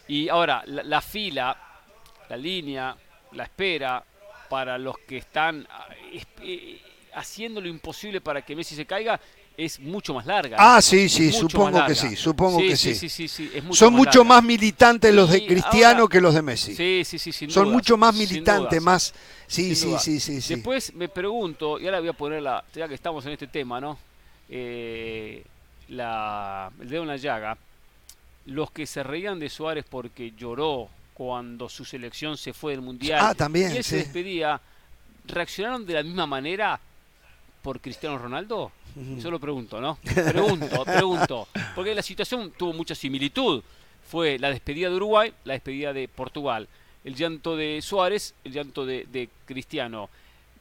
Y 0.08 0.30
ahora, 0.30 0.64
la, 0.66 1.02
fila, 1.02 1.82
la 2.30 2.38
línea, 2.38 2.96
la 3.34 3.44
espera 3.44 4.02
para 4.50 4.78
los 4.78 4.98
que 5.00 5.18
están 5.18 5.68
eh, 6.42 6.82
haciendo 7.14 7.62
lo 7.62 7.68
imposible 7.68 8.22
para 8.22 8.42
que 8.42 8.56
Messi 8.56 8.76
se 8.76 8.86
caiga 8.86 9.20
es 9.60 9.78
mucho 9.80 10.14
más 10.14 10.26
larga. 10.26 10.56
Ah, 10.58 10.82
sí, 10.82 11.10
sí, 11.10 11.34
supongo 11.34 11.86
que 11.86 11.94
sí, 11.94 12.16
supongo 12.16 12.60
que 12.60 12.78
sí. 12.78 12.96
sí, 12.96 13.10
sí, 13.10 13.28
sí 13.28 13.52
Son 13.72 13.94
mucho 13.94 14.24
más 14.24 14.42
militantes 14.42 15.14
los 15.14 15.30
de 15.30 15.46
Cristiano 15.46 16.08
que 16.08 16.22
los 16.22 16.34
de 16.34 16.42
Messi. 16.42 16.74
Sí, 16.74 17.04
sí, 17.04 17.20
sí, 17.20 17.34
sin 17.34 17.52
Son 17.52 17.70
mucho 17.70 17.98
más 17.98 18.16
militantes, 18.16 18.82
más... 18.82 19.14
Sí, 19.48 19.76
sí, 19.76 19.96
sí, 20.00 20.20
sí, 20.20 20.42
sí. 20.42 20.56
Después 20.56 20.94
me 20.94 21.10
pregunto, 21.10 21.78
y 21.78 21.86
ahora 21.86 22.00
voy 22.00 22.10
a 22.10 22.14
poner 22.14 22.42
la, 22.42 22.64
ya 22.74 22.88
que 22.88 22.94
estamos 22.94 23.26
en 23.26 23.34
este 23.34 23.48
tema, 23.48 23.82
¿no? 23.82 23.98
Eh, 24.48 25.44
la, 25.90 26.72
el 26.80 26.90
dedo 26.90 27.02
en 27.02 27.08
la 27.10 27.18
llaga, 27.18 27.58
los 28.46 28.72
que 28.72 28.88
se 28.88 29.04
reían 29.04 29.40
de 29.40 29.50
Suárez 29.50 29.86
porque 29.90 30.32
lloró 30.38 30.88
cuando 31.20 31.68
su 31.68 31.84
selección 31.84 32.38
se 32.38 32.54
fue 32.54 32.72
del 32.72 32.82
Mundial 32.82 33.20
ah, 33.22 33.36
también, 33.36 33.74
y 33.74 33.78
él 33.80 33.84
se 33.84 33.98
despedía, 33.98 34.62
¿reaccionaron 35.26 35.86
de 35.86 35.96
la 35.96 36.02
misma 36.02 36.26
manera 36.26 36.80
por 37.62 37.82
Cristiano 37.82 38.18
Ronaldo? 38.18 38.72
Yo 39.18 39.30
lo 39.30 39.38
pregunto, 39.38 39.82
¿no? 39.82 39.98
Pregunto, 40.02 40.86
pregunto. 40.86 41.48
Porque 41.76 41.94
la 41.94 42.02
situación 42.02 42.54
tuvo 42.58 42.72
mucha 42.72 42.96
similitud. 42.96 43.62
Fue 44.10 44.40
la 44.40 44.50
despedida 44.50 44.90
de 44.90 44.96
Uruguay, 44.96 45.34
la 45.44 45.56
despedida 45.56 45.92
de 45.92 46.08
Portugal. 46.08 46.70
El 47.04 47.16
llanto 47.16 47.58
de 47.58 47.82
Suárez, 47.82 48.34
el 48.46 48.54
llanto 48.54 48.86
de, 48.86 49.06
de 49.12 49.28
Cristiano. 49.46 50.10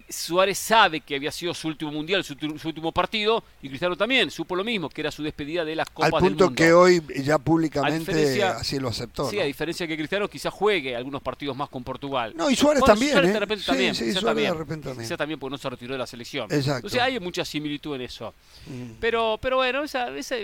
Suárez 0.09 0.59
sabe 0.59 1.00
que 1.00 1.17
había 1.17 1.31
sido 1.31 1.53
su 1.55 1.69
último 1.69 1.93
mundial, 1.93 2.25
su, 2.25 2.35
último 2.65 2.93
partido, 2.93 3.45
y 3.62 3.69
Cristiano 3.69 3.97
también 3.97 4.31
supo 4.31 4.57
lo 4.57 4.65
mismo, 4.65 4.88
que 4.88 5.03
era 5.03 5.11
su 5.11 5.23
despedida 5.23 5.65
de 5.65 5.77
las 5.77 5.88
Copas 5.91 6.11
del 6.11 6.31
Mundo. 6.31 6.45
Al 6.45 6.49
punto 6.49 6.55
que 6.55 6.73
hoy 6.73 7.03
ya 7.23 7.38
públicamente 7.38 8.43
así 8.43 8.79
lo 8.79 8.88
aceptó. 8.88 9.29
Sí, 9.29 9.38
a 9.38 9.45
diferencia 9.45 9.87
que 9.87 9.97
Cristiano 9.97 10.29
quizás 10.29 10.53
juegue 10.53 10.97
algunos 10.97 11.23
partidos 11.23 11.57
más 11.57 11.69
con 11.69 11.85
Portugal. 11.85 12.33
No, 12.37 12.50
y 12.50 12.57
Suárez 12.57 12.83
también. 12.85 13.12
Suárez 13.12 13.31
¿eh? 13.31 13.33
de 13.35 13.41
repente 13.41 13.65
también. 13.65 13.95
Sí, 13.95 14.05
Suárez 14.12 14.25
también. 14.25 14.53
de 14.53 14.59
repente 14.59 14.88
también. 14.88 15.17
también 15.17 15.41
porque 15.41 15.50
no 15.53 15.59
se 15.59 15.71
retiró 15.71 15.93
de 15.93 15.99
la 15.99 16.07
selección. 16.07 16.45
Exacto. 16.50 16.77
Entonces 16.77 17.00
hay 17.00 17.21
mucha 17.21 17.45
similitud 17.45 17.95
en 17.97 18.03
eso. 18.03 18.35
Mm. 18.67 18.93
Pero, 19.00 19.38
pero 19.43 19.57
bueno, 19.57 19.83
esa, 19.83 20.09
esa 20.17 20.37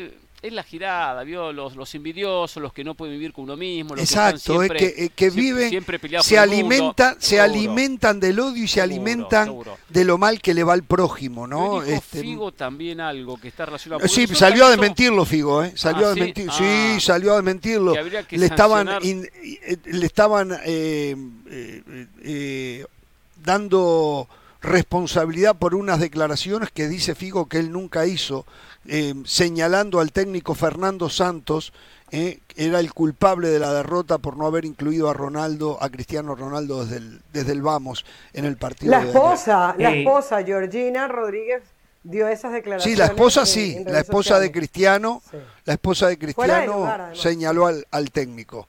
es 0.44 0.52
la 0.52 0.62
girada, 0.62 1.24
¿vio? 1.24 1.54
Los, 1.54 1.74
los 1.74 1.94
envidiosos, 1.94 2.62
los 2.62 2.72
que 2.74 2.84
no 2.84 2.94
pueden 2.94 3.14
vivir 3.14 3.32
con 3.32 3.44
uno 3.44 3.56
mismo. 3.56 3.94
Los 3.94 4.04
Exacto, 4.04 4.60
que 4.60 4.66
es 4.66 4.94
que, 4.94 5.10
que 5.10 5.30
viven, 5.30 5.82
se, 6.20 6.38
alimentan, 6.38 7.16
se 7.18 7.40
alimentan 7.40 8.20
del 8.20 8.38
odio 8.38 8.64
y 8.64 8.68
se 8.68 8.82
alimentan 8.82 9.56
de 9.88 10.04
lo 10.04 10.18
mal 10.18 10.42
que 10.42 10.52
le 10.52 10.62
va 10.62 10.74
al 10.74 10.82
prójimo, 10.82 11.46
¿no? 11.46 11.82
este, 11.82 12.20
Figo 12.20 12.52
también 12.52 13.00
algo 13.00 13.38
que 13.38 13.48
está 13.48 13.64
relacionado 13.64 14.06
Sí, 14.06 14.26
salió 14.26 14.66
a 14.66 14.70
desmentirlo 14.70 15.24
Figo, 15.24 15.64
¿eh? 15.64 15.72
Salió 15.76 16.08
ah, 16.08 16.10
a 16.10 16.14
desmentir, 16.14 16.50
¿sí? 16.52 16.64
Ah. 16.64 17.00
salió 17.00 17.32
a 17.32 17.36
desmentirlo. 17.36 17.94
le, 17.94 18.46
estaban, 18.46 18.88
eh, 19.02 19.78
le 19.86 20.06
estaban 20.06 20.58
eh, 20.62 21.16
eh, 22.22 22.84
dando 23.42 24.28
responsabilidad 24.64 25.56
por 25.56 25.74
unas 25.74 26.00
declaraciones 26.00 26.70
que 26.70 26.88
dice 26.88 27.14
Figo 27.14 27.46
que 27.46 27.58
él 27.58 27.70
nunca 27.70 28.06
hizo 28.06 28.46
eh, 28.86 29.14
señalando 29.24 30.00
al 30.00 30.12
técnico 30.12 30.54
Fernando 30.54 31.08
Santos, 31.08 31.72
eh, 32.10 32.40
era 32.56 32.80
el 32.80 32.92
culpable 32.92 33.48
de 33.48 33.58
la 33.58 33.72
derrota 33.72 34.18
por 34.18 34.36
no 34.36 34.46
haber 34.46 34.64
incluido 34.64 35.08
a 35.08 35.14
Ronaldo, 35.14 35.78
a 35.80 35.88
Cristiano 35.88 36.34
Ronaldo 36.34 36.84
desde 36.84 36.98
el, 36.98 37.20
desde 37.32 37.52
el 37.52 37.62
vamos 37.62 38.04
en 38.32 38.44
el 38.44 38.56
partido. 38.56 38.90
La 38.90 39.02
esposa, 39.02 39.74
la 39.78 39.94
esposa 39.94 40.42
Georgina 40.42 41.08
Rodríguez 41.08 41.62
dio 42.02 42.28
esas 42.28 42.52
declaraciones. 42.52 42.96
Sí, 42.96 42.98
la 42.98 43.06
esposa 43.06 43.46
sí, 43.46 43.84
la 43.86 44.00
esposa 44.00 44.38
de 44.38 44.52
Cristiano, 44.52 45.22
la 45.64 45.72
esposa 45.72 46.08
de 46.08 46.18
Cristiano 46.18 46.88
señaló 47.14 47.66
al, 47.66 47.86
al 47.90 48.10
técnico. 48.10 48.68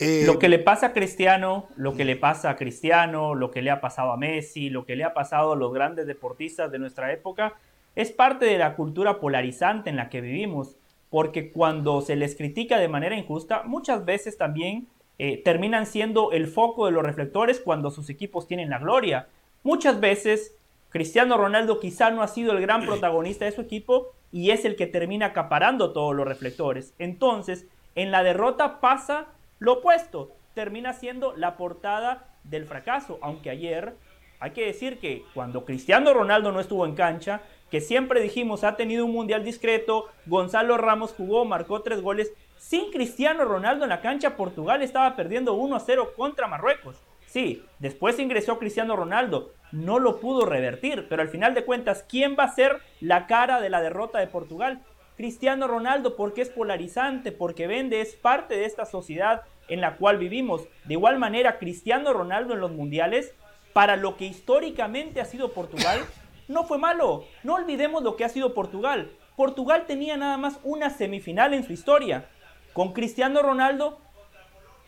Eh, 0.00 0.22
lo 0.26 0.38
que 0.38 0.48
le 0.48 0.60
pasa 0.60 0.86
a 0.86 0.92
Cristiano, 0.92 1.68
lo 1.76 1.94
que 1.94 2.04
le 2.04 2.14
pasa 2.14 2.50
a 2.50 2.56
Cristiano, 2.56 3.34
lo 3.34 3.50
que 3.50 3.62
le 3.62 3.70
ha 3.70 3.80
pasado 3.80 4.12
a 4.12 4.16
Messi, 4.16 4.70
lo 4.70 4.86
que 4.86 4.94
le 4.94 5.02
ha 5.02 5.12
pasado 5.12 5.52
a 5.52 5.56
los 5.56 5.72
grandes 5.72 6.06
deportistas 6.06 6.70
de 6.70 6.78
nuestra 6.78 7.12
época, 7.12 7.54
es 7.96 8.12
parte 8.12 8.44
de 8.44 8.58
la 8.58 8.76
cultura 8.76 9.18
polarizante 9.18 9.90
en 9.90 9.96
la 9.96 10.08
que 10.08 10.20
vivimos, 10.20 10.76
porque 11.10 11.50
cuando 11.50 12.00
se 12.00 12.14
les 12.14 12.36
critica 12.36 12.78
de 12.78 12.86
manera 12.86 13.16
injusta, 13.16 13.64
muchas 13.64 14.04
veces 14.04 14.38
también 14.38 14.86
eh, 15.18 15.42
terminan 15.42 15.84
siendo 15.84 16.30
el 16.30 16.46
foco 16.46 16.86
de 16.86 16.92
los 16.92 17.02
reflectores 17.02 17.58
cuando 17.58 17.90
sus 17.90 18.08
equipos 18.08 18.46
tienen 18.46 18.70
la 18.70 18.78
gloria. 18.78 19.26
Muchas 19.64 19.98
veces 19.98 20.54
Cristiano 20.90 21.36
Ronaldo 21.36 21.80
quizá 21.80 22.10
no 22.10 22.22
ha 22.22 22.28
sido 22.28 22.52
el 22.52 22.60
gran 22.60 22.86
protagonista 22.86 23.46
de 23.46 23.52
su 23.52 23.62
equipo 23.62 24.12
y 24.30 24.50
es 24.50 24.64
el 24.64 24.76
que 24.76 24.86
termina 24.86 25.26
acaparando 25.26 25.92
todos 25.92 26.14
los 26.14 26.26
reflectores. 26.26 26.94
Entonces, 27.00 27.66
en 27.96 28.12
la 28.12 28.22
derrota 28.22 28.80
pasa 28.80 29.26
lo 29.58 29.74
opuesto, 29.74 30.32
termina 30.54 30.92
siendo 30.92 31.36
la 31.36 31.56
portada 31.56 32.28
del 32.44 32.66
fracaso, 32.66 33.18
aunque 33.22 33.50
ayer 33.50 33.94
hay 34.40 34.52
que 34.52 34.66
decir 34.66 34.98
que 34.98 35.24
cuando 35.34 35.64
Cristiano 35.64 36.14
Ronaldo 36.14 36.52
no 36.52 36.60
estuvo 36.60 36.86
en 36.86 36.94
cancha, 36.94 37.42
que 37.70 37.80
siempre 37.80 38.20
dijimos 38.20 38.64
ha 38.64 38.76
tenido 38.76 39.04
un 39.04 39.12
mundial 39.12 39.44
discreto, 39.44 40.06
Gonzalo 40.26 40.76
Ramos 40.76 41.12
jugó, 41.12 41.44
marcó 41.44 41.82
tres 41.82 42.00
goles, 42.00 42.32
sin 42.56 42.90
Cristiano 42.90 43.44
Ronaldo 43.44 43.84
en 43.84 43.90
la 43.90 44.00
cancha, 44.00 44.36
Portugal 44.36 44.82
estaba 44.82 45.14
perdiendo 45.16 45.54
1 45.54 45.76
a 45.76 45.80
0 45.80 46.12
contra 46.16 46.48
Marruecos. 46.48 46.96
Sí, 47.26 47.64
después 47.78 48.18
ingresó 48.18 48.58
Cristiano 48.58 48.96
Ronaldo, 48.96 49.52
no 49.70 49.98
lo 49.98 50.18
pudo 50.18 50.46
revertir, 50.46 51.06
pero 51.08 51.22
al 51.22 51.28
final 51.28 51.54
de 51.54 51.64
cuentas, 51.64 52.04
¿quién 52.08 52.36
va 52.38 52.44
a 52.44 52.54
ser 52.54 52.80
la 53.00 53.26
cara 53.26 53.60
de 53.60 53.70
la 53.70 53.82
derrota 53.82 54.18
de 54.18 54.28
Portugal? 54.28 54.80
Cristiano 55.18 55.66
Ronaldo, 55.66 56.14
porque 56.14 56.42
es 56.42 56.48
polarizante, 56.48 57.32
porque 57.32 57.66
vende, 57.66 58.00
es 58.00 58.14
parte 58.14 58.54
de 58.54 58.66
esta 58.66 58.86
sociedad 58.86 59.42
en 59.66 59.80
la 59.80 59.96
cual 59.96 60.16
vivimos. 60.16 60.68
De 60.84 60.94
igual 60.94 61.18
manera, 61.18 61.58
Cristiano 61.58 62.12
Ronaldo 62.12 62.54
en 62.54 62.60
los 62.60 62.70
mundiales, 62.70 63.34
para 63.72 63.96
lo 63.96 64.16
que 64.16 64.26
históricamente 64.26 65.20
ha 65.20 65.24
sido 65.24 65.50
Portugal, 65.50 65.98
no 66.46 66.62
fue 66.62 66.78
malo. 66.78 67.24
No 67.42 67.54
olvidemos 67.54 68.04
lo 68.04 68.14
que 68.14 68.24
ha 68.24 68.28
sido 68.28 68.54
Portugal. 68.54 69.10
Portugal 69.34 69.86
tenía 69.88 70.16
nada 70.16 70.36
más 70.36 70.60
una 70.62 70.88
semifinal 70.88 71.52
en 71.52 71.64
su 71.64 71.72
historia. 71.72 72.26
Con 72.72 72.92
Cristiano 72.92 73.42
Ronaldo 73.42 73.98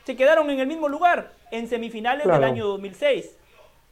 se 0.04 0.14
quedaron 0.14 0.49
en 0.50 0.60
el 0.60 0.68
mismo 0.68 0.88
lugar 0.88 1.32
en 1.50 1.66
semifinales 1.66 2.28
del 2.28 2.44
año 2.44 2.68
2006. 2.68 3.37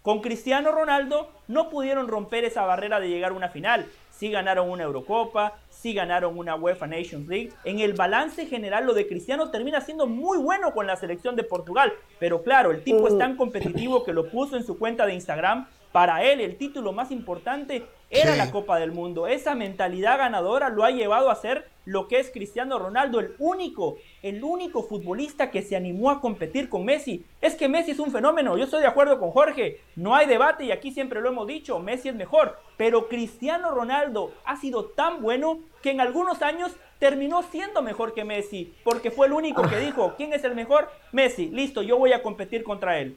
Con 0.02 0.20
Cristiano 0.20 0.70
Ronaldo 0.70 1.32
no 1.48 1.68
pudieron 1.68 2.06
romper 2.06 2.44
esa 2.44 2.64
barrera 2.64 3.00
de 3.00 3.08
llegar 3.08 3.32
a 3.32 3.34
una 3.34 3.48
final. 3.48 3.86
Sí 4.18 4.32
ganaron 4.32 4.68
una 4.68 4.82
Eurocopa, 4.82 5.52
sí 5.70 5.94
ganaron 5.94 6.36
una 6.36 6.56
UEFA 6.56 6.88
Nations 6.88 7.28
League. 7.28 7.52
En 7.62 7.78
el 7.78 7.92
balance 7.92 8.46
general 8.46 8.84
lo 8.84 8.92
de 8.92 9.06
Cristiano 9.06 9.52
termina 9.52 9.80
siendo 9.80 10.08
muy 10.08 10.38
bueno 10.38 10.74
con 10.74 10.88
la 10.88 10.96
selección 10.96 11.36
de 11.36 11.44
Portugal. 11.44 11.92
Pero 12.18 12.42
claro, 12.42 12.72
el 12.72 12.82
tipo 12.82 13.06
es 13.06 13.14
uh. 13.14 13.18
tan 13.18 13.36
competitivo 13.36 14.02
que 14.02 14.12
lo 14.12 14.28
puso 14.28 14.56
en 14.56 14.64
su 14.64 14.76
cuenta 14.76 15.06
de 15.06 15.14
Instagram 15.14 15.68
para 15.92 16.24
él 16.24 16.40
el 16.40 16.56
título 16.56 16.92
más 16.92 17.12
importante 17.12 17.86
era 18.10 18.36
la 18.36 18.50
Copa 18.50 18.78
del 18.78 18.92
Mundo. 18.92 19.26
Esa 19.26 19.54
mentalidad 19.54 20.18
ganadora 20.18 20.70
lo 20.70 20.84
ha 20.84 20.90
llevado 20.90 21.30
a 21.30 21.34
ser 21.34 21.68
lo 21.84 22.06
que 22.08 22.18
es 22.18 22.30
Cristiano 22.30 22.78
Ronaldo, 22.78 23.20
el 23.20 23.34
único, 23.38 23.96
el 24.22 24.44
único 24.44 24.82
futbolista 24.82 25.50
que 25.50 25.62
se 25.62 25.76
animó 25.76 26.10
a 26.10 26.20
competir 26.20 26.68
con 26.68 26.84
Messi. 26.84 27.24
Es 27.40 27.54
que 27.54 27.68
Messi 27.68 27.92
es 27.92 27.98
un 27.98 28.10
fenómeno, 28.10 28.56
yo 28.58 28.64
estoy 28.64 28.82
de 28.82 28.88
acuerdo 28.88 29.18
con 29.18 29.30
Jorge, 29.30 29.80
no 29.96 30.14
hay 30.14 30.26
debate 30.26 30.64
y 30.64 30.70
aquí 30.70 30.90
siempre 30.90 31.20
lo 31.20 31.30
hemos 31.30 31.46
dicho, 31.46 31.78
Messi 31.78 32.10
es 32.10 32.14
mejor, 32.14 32.58
pero 32.76 33.08
Cristiano 33.08 33.70
Ronaldo 33.70 34.32
ha 34.44 34.56
sido 34.56 34.84
tan 34.86 35.22
bueno 35.22 35.60
que 35.82 35.90
en 35.90 36.00
algunos 36.00 36.42
años 36.42 36.72
terminó 36.98 37.42
siendo 37.42 37.80
mejor 37.80 38.12
que 38.12 38.24
Messi, 38.24 38.74
porque 38.84 39.10
fue 39.10 39.26
el 39.26 39.32
único 39.32 39.62
que 39.62 39.78
dijo, 39.78 40.14
¿quién 40.16 40.34
es 40.34 40.44
el 40.44 40.54
mejor? 40.54 40.90
Messi, 41.12 41.48
listo, 41.48 41.80
yo 41.80 41.96
voy 41.96 42.12
a 42.12 42.22
competir 42.22 42.64
contra 42.64 42.98
él. 42.98 43.16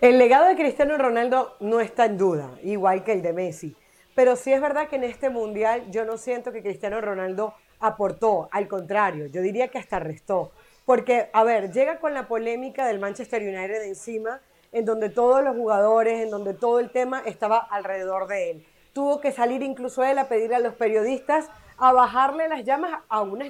El 0.00 0.18
legado 0.18 0.46
de 0.46 0.56
Cristiano 0.56 0.98
Ronaldo 0.98 1.56
no 1.60 1.80
está 1.80 2.06
en 2.06 2.18
duda, 2.18 2.50
igual 2.62 3.04
que 3.04 3.12
el 3.12 3.22
de 3.22 3.32
Messi. 3.32 3.76
Pero 4.14 4.36
sí 4.36 4.52
es 4.52 4.60
verdad 4.60 4.88
que 4.88 4.96
en 4.96 5.04
este 5.04 5.30
mundial 5.30 5.90
yo 5.90 6.04
no 6.04 6.16
siento 6.16 6.52
que 6.52 6.62
Cristiano 6.62 7.00
Ronaldo 7.00 7.54
aportó, 7.80 8.48
al 8.52 8.68
contrario, 8.68 9.26
yo 9.26 9.42
diría 9.42 9.68
que 9.68 9.78
hasta 9.78 9.98
restó. 9.98 10.52
Porque, 10.84 11.30
a 11.32 11.44
ver, 11.44 11.72
llega 11.72 11.98
con 11.98 12.14
la 12.14 12.28
polémica 12.28 12.86
del 12.86 12.98
Manchester 12.98 13.42
United 13.42 13.82
encima, 13.84 14.40
en 14.72 14.84
donde 14.84 15.08
todos 15.08 15.42
los 15.42 15.56
jugadores, 15.56 16.20
en 16.20 16.30
donde 16.30 16.54
todo 16.54 16.78
el 16.78 16.90
tema 16.90 17.22
estaba 17.24 17.58
alrededor 17.58 18.26
de 18.26 18.50
él. 18.50 18.66
Tuvo 18.92 19.20
que 19.20 19.32
salir 19.32 19.62
incluso 19.62 20.04
él 20.04 20.18
a 20.18 20.28
pedir 20.28 20.54
a 20.54 20.58
los 20.58 20.74
periodistas 20.74 21.48
a 21.78 21.92
bajarle 21.92 22.48
las 22.48 22.64
llamas 22.64 23.00
a, 23.08 23.22
una, 23.22 23.46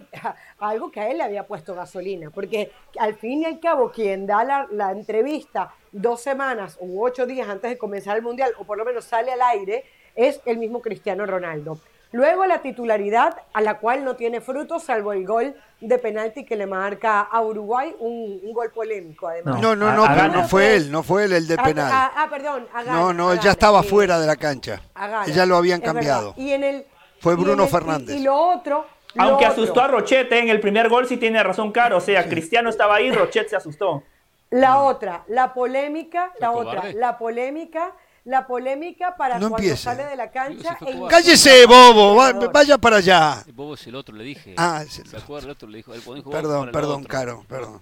algo 0.58 0.90
que 0.90 1.00
a 1.00 1.10
él 1.10 1.18
le 1.18 1.24
había 1.24 1.46
puesto 1.46 1.74
gasolina, 1.74 2.30
porque 2.30 2.70
al 2.98 3.14
fin 3.14 3.42
y 3.42 3.44
al 3.44 3.60
cabo 3.60 3.90
quien 3.90 4.26
da 4.26 4.44
la, 4.44 4.66
la 4.70 4.92
entrevista 4.92 5.72
dos 5.92 6.20
semanas 6.20 6.76
u 6.80 7.04
ocho 7.04 7.26
días 7.26 7.48
antes 7.48 7.70
de 7.70 7.78
comenzar 7.78 8.16
el 8.16 8.22
Mundial, 8.22 8.52
o 8.58 8.64
por 8.64 8.78
lo 8.78 8.84
menos 8.84 9.04
sale 9.04 9.32
al 9.32 9.42
aire, 9.42 9.84
es 10.14 10.40
el 10.46 10.58
mismo 10.58 10.80
Cristiano 10.80 11.26
Ronaldo. 11.26 11.78
Luego 12.14 12.46
la 12.46 12.62
titularidad, 12.62 13.36
a 13.52 13.60
la 13.60 13.78
cual 13.78 14.04
no 14.04 14.14
tiene 14.14 14.40
frutos, 14.40 14.84
salvo 14.84 15.12
el 15.12 15.26
gol 15.26 15.56
de 15.80 15.98
penalti 15.98 16.44
que 16.44 16.54
le 16.54 16.64
marca 16.64 17.22
a 17.22 17.42
Uruguay, 17.42 17.92
un, 17.98 18.52
gol 18.52 18.70
polémico 18.70 19.26
además. 19.26 19.60
No, 19.60 19.74
no, 19.74 19.92
no, 19.92 20.06
pero 20.06 20.28
no 20.28 20.46
fue 20.46 20.76
él, 20.76 20.92
no 20.92 21.02
fue 21.02 21.24
él 21.24 21.32
el 21.32 21.48
de 21.48 21.56
penal. 21.56 21.90
Ah, 21.92 22.28
perdón, 22.30 22.68
No, 22.86 23.12
no, 23.12 23.32
él 23.32 23.40
ya 23.40 23.50
estaba 23.50 23.82
fuera 23.82 24.20
de 24.20 24.28
la 24.28 24.36
cancha. 24.36 24.80
Ya 25.26 25.44
lo 25.44 25.56
habían 25.56 25.80
cambiado. 25.80 26.34
Y 26.36 26.52
en 26.52 26.62
el 26.62 26.86
fue 27.20 27.36
Bruno 27.36 27.66
Fernández. 27.66 28.16
Y, 28.16 28.22
lo 28.22 28.36
otro, 28.36 28.86
Aunque 29.16 29.46
asustó 29.46 29.80
a 29.80 29.88
Rochette 29.88 30.32
en 30.32 30.48
el 30.48 30.60
primer 30.60 30.88
gol, 30.88 31.06
sí 31.06 31.16
tiene 31.16 31.42
razón, 31.42 31.72
Caro. 31.72 31.98
O 31.98 32.00
sea, 32.00 32.28
Cristiano 32.28 32.68
estaba 32.70 32.96
ahí, 32.96 33.10
Rochette 33.10 33.50
se 33.50 33.56
asustó. 33.56 34.02
La 34.50 34.80
otra, 34.82 35.24
la 35.28 35.52
polémica, 35.52 36.32
la 36.38 36.52
otra, 36.52 36.92
la 36.92 37.18
polémica, 37.18 37.92
la 38.24 38.46
polémica 38.46 39.16
para 39.16 39.38
cuando 39.38 39.76
sale 39.76 40.04
de 40.04 40.16
la 40.16 40.30
cancha. 40.30 40.78
Cállese, 41.08 41.66
bobo, 41.66 42.14
vaya 42.52 42.78
para 42.78 42.96
allá. 42.96 43.42
El 43.46 43.52
bobo 43.52 43.74
es 43.74 43.86
el 43.86 43.94
otro, 43.94 44.14
le 44.14 44.24
dije. 44.24 44.54
Ah, 44.56 44.84
¿Se 44.88 45.02
acuerda 45.16 45.46
el 45.46 45.50
otro? 45.52 45.68
Le 45.68 45.78
dijo, 45.78 45.92
perdón, 46.30 46.70
perdón, 46.72 47.04
Caro, 47.04 47.44
perdón. 47.48 47.80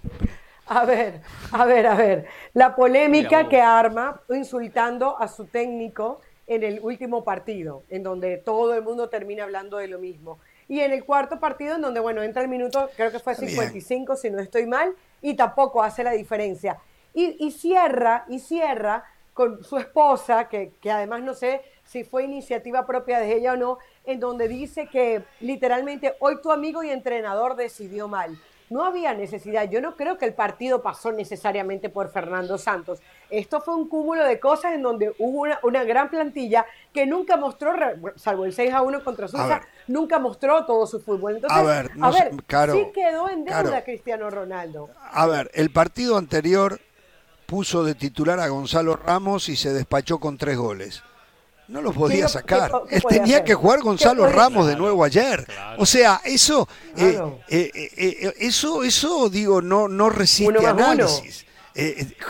A 0.67 0.85
ver, 0.85 1.21
a 1.51 1.65
ver, 1.65 1.87
a 1.87 1.95
ver. 1.95 2.27
La 2.55 2.75
polémica 2.75 3.49
que 3.49 3.61
arma 3.61 4.21
insultando 4.31 5.21
a 5.21 5.29
su 5.29 5.45
técnico 5.45 6.21
en 6.55 6.63
el 6.65 6.81
último 6.81 7.25
partido, 7.25 7.83
en 7.89 8.03
donde 8.03 8.37
todo 8.37 8.75
el 8.75 8.83
mundo 8.83 9.09
termina 9.09 9.45
hablando 9.45 9.79
de 9.79 9.89
lo 9.89 9.99
mismo. 9.99 10.39
Y 10.69 10.81
en 10.81 10.93
el 10.93 11.05
cuarto 11.05 11.41
partido, 11.41 11.77
en 11.77 11.81
donde, 11.81 12.01
bueno, 12.01 12.23
entra 12.23 12.43
el 12.43 12.49
minuto, 12.49 12.91
creo 12.95 13.11
que 13.11 13.19
fue 13.19 13.35
55, 13.35 14.17
si 14.17 14.31
no 14.31 14.39
estoy 14.39 14.67
mal, 14.67 14.95
y 15.23 15.35
tampoco 15.35 15.83
hace 15.83 16.05
la 16.05 16.13
diferencia. 16.13 16.79
Y, 17.15 17.51
cierra, 17.51 18.25
y 18.29 18.39
cierra 18.39 19.05
con 19.35 19.65
su 19.65 19.79
esposa, 19.79 20.49
que, 20.49 20.73
que 20.81 20.91
además 20.91 21.23
no 21.23 21.35
sé 21.35 21.63
si 21.85 22.05
fue 22.05 22.25
iniciativa 22.25 22.87
propia 22.87 23.19
de 23.19 23.35
ella 23.35 23.53
o 23.53 23.57
no, 23.57 23.79
en 24.05 24.21
donde 24.21 24.49
dice 24.49 24.89
que 24.89 25.23
literalmente 25.41 26.15
hoy 26.21 26.41
tu 26.43 26.51
amigo 26.51 26.83
y 26.83 26.91
entrenador 26.91 27.57
decidió 27.57 28.09
mal 28.09 28.39
no 28.73 28.85
había 28.85 29.15
necesidad. 29.15 29.71
Yo 29.71 29.81
no 29.81 29.97
creo 29.97 30.19
que 30.19 30.25
el 30.25 30.35
partido 30.35 30.83
pasó 30.83 31.13
necesariamente 31.13 31.91
por 31.91 32.11
Fernando 32.11 32.59
Santos. 32.59 33.01
Esto 33.33 33.63
fue 33.63 33.75
un 33.75 33.89
cúmulo 33.89 34.25
de 34.25 34.39
cosas 34.39 34.75
en 34.75 34.83
donde 34.83 35.15
hubo 35.19 35.47
una, 35.63 35.85
gran 35.85 36.11
plantilla 36.11 36.67
que 36.93 37.07
nunca 37.07 37.39
mostró, 37.39 37.73
salvo 38.17 38.45
el 38.45 38.53
6 38.53 38.75
a 38.75 38.83
1 38.83 39.03
contra 39.03 39.27
Suiza, 39.27 39.63
nunca 39.89 40.19
mostró 40.19 40.67
todo 40.67 40.87
su 40.87 41.01
fútbol. 41.01 41.37
Entonces, 41.37 41.59
a 41.59 41.63
ver, 41.63 41.91
sí 42.73 42.87
quedó 42.93 43.31
en 43.31 43.47
deuda 43.47 43.83
Cristiano 43.85 44.29
Ronaldo. 44.29 44.91
A 45.13 45.27
ver, 45.27 45.51
el 45.55 45.71
partido 45.71 46.19
anterior 46.19 46.79
puso 47.47 47.85
de 47.85 47.95
titular 47.95 48.39
a 48.39 48.49
Gonzalo 48.49 48.97
Ramos 48.97 49.49
y 49.49 49.57
se 49.57 49.73
despachó 49.73 50.19
con 50.19 50.37
tres 50.37 50.59
goles. 50.59 51.03
No 51.69 51.81
lo 51.81 51.93
podía 51.93 52.29
sacar. 52.29 52.71
Él 52.91 53.03
tenía 53.09 53.45
que 53.45 53.55
jugar 53.55 53.81
Gonzalo 53.81 54.27
Ramos 54.27 54.67
de 54.67 54.77
nuevo 54.77 55.05
ayer. 55.05 55.47
O 55.79 55.87
sea, 55.87 56.21
eso, 56.23 56.69
eh, 56.99 57.19
eh, 57.49 57.71
eh, 57.97 58.35
eso, 58.41 58.83
eso, 58.83 59.31
digo, 59.31 59.63
no, 59.63 59.89
no 59.89 60.11
resiste 60.11 60.67
análisis. 60.67 61.47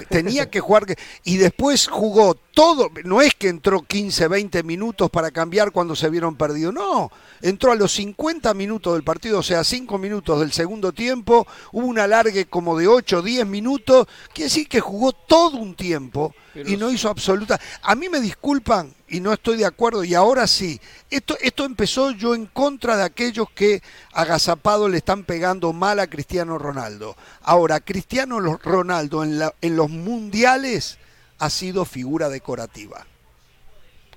Tenía 0.08 0.50
que 0.50 0.60
jugar 0.60 0.84
y 1.24 1.36
después 1.36 1.88
jugó 1.88 2.36
todo, 2.52 2.90
no 3.04 3.22
es 3.22 3.34
que 3.34 3.48
entró 3.48 3.82
15, 3.82 4.28
20 4.28 4.62
minutos 4.62 5.10
para 5.10 5.30
cambiar 5.30 5.72
cuando 5.72 5.96
se 5.96 6.10
vieron 6.10 6.36
perdidos, 6.36 6.72
no, 6.72 7.10
entró 7.40 7.72
a 7.72 7.76
los 7.76 7.92
50 7.92 8.52
minutos 8.54 8.92
del 8.92 9.02
partido, 9.02 9.38
o 9.40 9.42
sea, 9.42 9.64
5 9.64 9.98
minutos 9.98 10.40
del 10.40 10.52
segundo 10.52 10.92
tiempo, 10.92 11.46
hubo 11.72 11.86
un 11.86 11.98
alargue 11.98 12.46
como 12.46 12.76
de 12.76 12.86
8, 12.86 13.22
10 13.22 13.46
minutos, 13.46 14.06
quiere 14.32 14.44
decir 14.44 14.68
que 14.68 14.80
jugó 14.80 15.12
todo 15.12 15.56
un 15.56 15.74
tiempo 15.74 16.34
y 16.54 16.76
no 16.76 16.90
hizo 16.90 17.08
absoluta. 17.08 17.58
A 17.82 17.94
mí 17.94 18.08
me 18.08 18.20
disculpan 18.20 18.94
y 19.08 19.20
no 19.20 19.32
estoy 19.32 19.56
de 19.56 19.66
acuerdo, 19.66 20.04
y 20.04 20.14
ahora 20.14 20.46
sí, 20.46 20.80
esto, 21.10 21.36
esto 21.40 21.64
empezó 21.64 22.10
yo 22.12 22.34
en 22.34 22.46
contra 22.46 22.96
de 22.96 23.04
aquellos 23.04 23.48
que 23.54 23.82
agazapado 24.12 24.88
le 24.88 24.98
están 24.98 25.24
pegando 25.24 25.72
mal 25.72 26.00
a 26.00 26.06
Cristiano 26.06 26.58
Ronaldo. 26.58 27.16
Ahora, 27.42 27.80
Cristiano 27.80 28.38
Ronaldo 28.40 29.24
en, 29.24 29.38
la, 29.38 29.54
en 29.60 29.76
los 29.76 29.90
mundiales 29.90 30.98
ha 31.42 31.50
sido 31.50 31.84
figura 31.84 32.28
decorativa. 32.28 33.04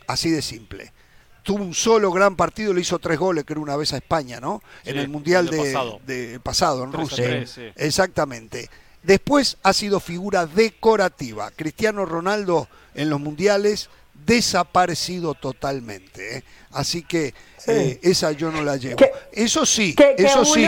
Así 0.06 0.30
de 0.30 0.44
simple. 0.44 0.94
Tuvo 1.42 1.64
un 1.64 1.74
solo 1.74 2.12
gran 2.12 2.36
partido, 2.36 2.72
le 2.72 2.82
hizo 2.82 3.00
tres 3.00 3.18
goles, 3.18 3.46
que 3.46 3.54
era 3.54 3.60
una 3.62 3.76
vez 3.76 3.94
a 3.94 3.98
España, 3.98 4.40
¿no? 4.40 4.62
en 4.84 5.00
el 5.00 5.08
Mundial 5.08 5.50
de 5.50 6.40
pasado. 6.44 6.84
en 6.84 6.94
Rusia. 6.94 7.44
Exactamente. 7.78 8.70
Después 9.02 9.58
ha 9.64 9.74
sido 9.74 10.00
figura 10.00 10.46
decorativa. 10.46 11.50
Cristiano 11.50 12.06
Ronaldo 12.06 12.68
en 12.94 13.10
los 13.10 13.20
mundiales 13.20 13.90
desaparecido 14.26 15.34
totalmente. 15.34 16.38
¿eh? 16.38 16.44
Así 16.72 17.04
que 17.04 17.34
eh, 17.68 18.00
esa 18.04 18.32
yo 18.32 18.52
no 18.52 18.64
la 18.64 18.78
llevo. 18.78 18.98
eso 19.32 19.66
sí, 19.66 19.96
eso 20.18 20.46
sí, 20.46 20.68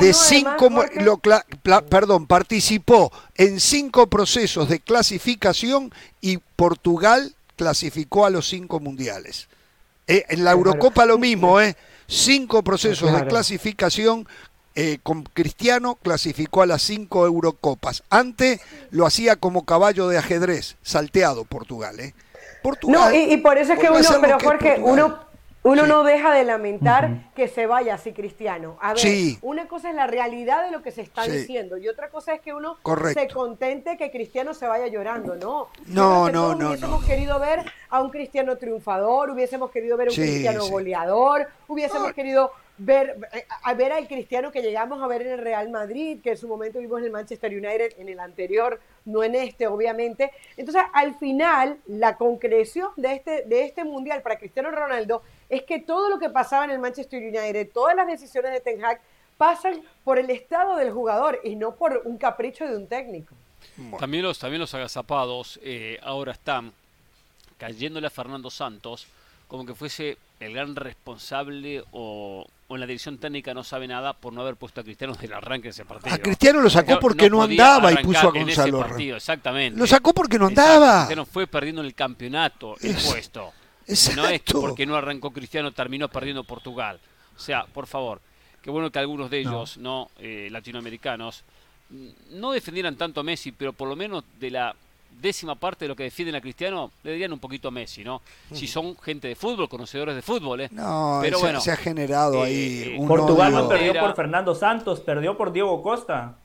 de 0.00 0.14
cinco, 0.14 0.68
perdón, 1.88 2.26
participó 2.26 3.12
en 3.36 3.60
cinco 3.60 4.06
procesos 4.08 4.68
de 4.68 4.80
clasificación 4.80 5.92
y 6.20 6.38
Portugal 6.56 7.34
clasificó 7.56 8.24
a 8.24 8.30
los 8.30 8.48
cinco 8.48 8.80
mundiales. 8.80 9.48
Eh, 10.06 10.24
en 10.28 10.44
la 10.44 10.52
Eurocopa 10.52 11.04
lo 11.06 11.18
mismo, 11.18 11.60
¿eh? 11.60 11.76
Cinco 12.06 12.62
procesos 12.62 13.12
de 13.12 13.26
clasificación 13.26 14.26
con 15.02 15.24
Cristiano 15.24 15.98
clasificó 16.00 16.62
a 16.62 16.66
las 16.66 16.82
cinco 16.82 17.26
Eurocopas. 17.26 18.04
Antes 18.10 18.60
lo 18.92 19.06
hacía 19.06 19.34
como 19.34 19.64
caballo 19.64 20.06
de 20.06 20.18
ajedrez, 20.18 20.76
salteado 20.82 21.44
Portugal, 21.44 21.98
¿eh? 21.98 22.14
No, 22.86 23.12
y, 23.12 23.36
por 23.38 23.58
eso 23.58 23.72
es 23.72 23.78
que 23.78 23.90
uno, 23.90 24.08
pero 24.20 24.38
Jorge, 24.40 24.78
uno, 24.82 25.18
uno 25.62 25.86
no 25.86 26.04
deja 26.04 26.32
de 26.32 26.44
lamentar 26.44 27.30
que 27.34 27.48
se 27.48 27.66
vaya 27.66 27.94
así 27.94 28.12
Cristiano. 28.12 28.78
A 28.80 28.94
ver, 28.94 29.04
una 29.42 29.66
cosa 29.68 29.90
es 29.90 29.94
la 29.94 30.06
realidad 30.06 30.64
de 30.64 30.70
lo 30.70 30.82
que 30.82 30.90
se 30.90 31.02
está 31.02 31.24
diciendo 31.24 31.76
y 31.76 31.88
otra 31.88 32.10
cosa 32.10 32.34
es 32.34 32.40
que 32.40 32.54
uno 32.54 32.78
se 33.12 33.28
contente 33.28 33.96
que 33.96 34.10
Cristiano 34.10 34.54
se 34.54 34.66
vaya 34.66 34.86
llorando, 34.86 35.34
¿no? 35.36 35.68
No, 35.86 36.30
no, 36.30 36.54
no. 36.54 36.68
Hubiésemos 36.68 37.04
querido 37.04 37.38
ver 37.38 37.64
a 37.90 38.00
un 38.00 38.10
Cristiano 38.10 38.56
triunfador, 38.56 39.30
hubiésemos 39.30 39.70
querido 39.70 39.96
ver 39.96 40.08
a 40.08 40.10
un 40.10 40.16
Cristiano 40.16 40.66
goleador, 40.66 41.48
hubiésemos 41.66 42.12
querido 42.12 42.52
ver, 42.78 43.18
eh, 43.32 43.44
a 43.62 43.74
ver 43.74 43.92
al 43.92 44.06
cristiano 44.08 44.50
que 44.50 44.62
llegamos 44.62 45.02
a 45.02 45.06
ver 45.06 45.22
en 45.22 45.32
el 45.32 45.38
Real 45.38 45.68
Madrid, 45.70 46.20
que 46.22 46.30
en 46.30 46.36
su 46.36 46.48
momento 46.48 46.78
vimos 46.78 47.00
en 47.00 47.06
el 47.06 47.10
Manchester 47.10 47.52
United, 47.52 47.94
en 47.98 48.08
el 48.08 48.20
anterior, 48.20 48.80
no 49.04 49.22
en 49.22 49.34
este, 49.34 49.66
obviamente. 49.66 50.30
Entonces, 50.56 50.82
al 50.92 51.16
final, 51.18 51.78
la 51.86 52.16
concreción 52.16 52.90
de 52.96 53.12
este, 53.14 53.42
de 53.42 53.64
este 53.64 53.84
mundial 53.84 54.22
para 54.22 54.38
Cristiano 54.38 54.70
Ronaldo 54.70 55.22
es 55.48 55.62
que 55.64 55.80
todo 55.80 56.08
lo 56.08 56.18
que 56.18 56.30
pasaba 56.30 56.64
en 56.64 56.70
el 56.70 56.78
Manchester 56.78 57.22
United, 57.22 57.70
todas 57.72 57.96
las 57.96 58.06
decisiones 58.06 58.52
de 58.52 58.60
Ten 58.60 58.84
Hag, 58.84 59.00
pasan 59.36 59.82
por 60.04 60.18
el 60.18 60.30
estado 60.30 60.76
del 60.76 60.90
jugador 60.90 61.40
y 61.44 61.56
no 61.56 61.74
por 61.74 62.02
un 62.04 62.18
capricho 62.18 62.66
de 62.66 62.76
un 62.76 62.86
técnico. 62.86 63.34
También 63.98 64.24
los, 64.24 64.38
también 64.38 64.60
los 64.60 64.74
agazapados 64.74 65.58
eh, 65.62 65.98
ahora 66.02 66.32
están 66.32 66.72
cayéndole 67.56 68.06
a 68.06 68.10
Fernando 68.10 68.50
Santos 68.50 69.06
como 69.48 69.66
que 69.66 69.74
fuese 69.74 70.18
el 70.40 70.52
gran 70.52 70.76
responsable 70.76 71.82
o, 71.92 72.46
en 72.68 72.80
la 72.80 72.86
dirección 72.86 73.18
técnica 73.18 73.54
no 73.54 73.64
sabe 73.64 73.88
nada 73.88 74.12
por 74.12 74.32
no 74.32 74.42
haber 74.42 74.56
puesto 74.56 74.80
a 74.80 74.84
Cristiano 74.84 75.14
desde 75.14 75.26
el 75.26 75.32
arranque 75.32 75.68
de 75.68 75.70
ese 75.70 75.84
partido. 75.84 76.14
A 76.14 76.18
Cristiano 76.18 76.60
lo 76.60 76.70
sacó 76.70 77.00
porque 77.00 77.28
no, 77.28 77.42
andaba 77.42 77.90
y 77.92 77.96
puso 77.96 78.28
a 78.28 78.30
Gonzalo. 78.30 78.80
Partido, 78.80 79.16
exactamente. 79.16 79.78
Lo 79.78 79.86
sacó 79.86 80.12
porque 80.12 80.38
no 80.38 80.46
andaba. 80.46 80.98
Cristiano 81.00 81.26
fue 81.26 81.46
perdiendo 81.46 81.80
en 81.80 81.86
el 81.86 81.94
campeonato 81.94 82.76
el 82.80 82.94
puesto. 82.94 83.52
No 84.14 84.28
es 84.28 84.42
porque 84.42 84.84
no 84.84 84.96
arrancó 84.96 85.30
Cristiano, 85.30 85.72
terminó 85.72 86.08
perdiendo 86.08 86.44
Portugal. 86.44 87.00
O 87.34 87.40
sea, 87.40 87.64
por 87.64 87.86
favor, 87.86 88.20
qué 88.60 88.70
bueno 88.70 88.90
que 88.90 88.98
algunos 88.98 89.30
de 89.30 89.40
ellos, 89.40 89.78
no, 89.78 90.10
eh, 90.18 90.48
latinoamericanos, 90.50 91.42
no 92.32 92.52
defendieran 92.52 92.96
tanto 92.96 93.20
a 93.20 93.24
Messi, 93.24 93.52
pero 93.52 93.72
por 93.72 93.88
lo 93.88 93.96
menos 93.96 94.24
de 94.38 94.50
la 94.50 94.76
décima 95.20 95.54
parte 95.54 95.84
de 95.84 95.88
lo 95.88 95.96
que 95.96 96.04
defienden 96.04 96.36
a 96.36 96.40
Cristiano 96.40 96.90
le 97.02 97.12
dirían 97.12 97.32
un 97.32 97.38
poquito 97.38 97.68
a 97.68 97.70
Messi, 97.70 98.04
¿no? 98.04 98.22
Si 98.52 98.66
son 98.66 98.96
gente 98.98 99.28
de 99.28 99.34
fútbol, 99.34 99.68
conocedores 99.68 100.14
de 100.14 100.22
fútbol, 100.22 100.62
¿eh? 100.62 100.68
No, 100.72 101.18
pero 101.22 101.40
bueno, 101.40 101.60
se 101.60 101.70
ha 101.70 101.76
generado 101.76 102.42
ahí 102.42 102.94
eh, 102.94 102.96
un 102.98 103.08
Portugal 103.08 103.52
no 103.52 103.68
perdió 103.68 103.98
por 103.98 104.14
Fernando 104.14 104.54
Santos, 104.54 105.00
perdió 105.00 105.36
por 105.36 105.52
Diego 105.52 105.82
Costa. 105.82 106.36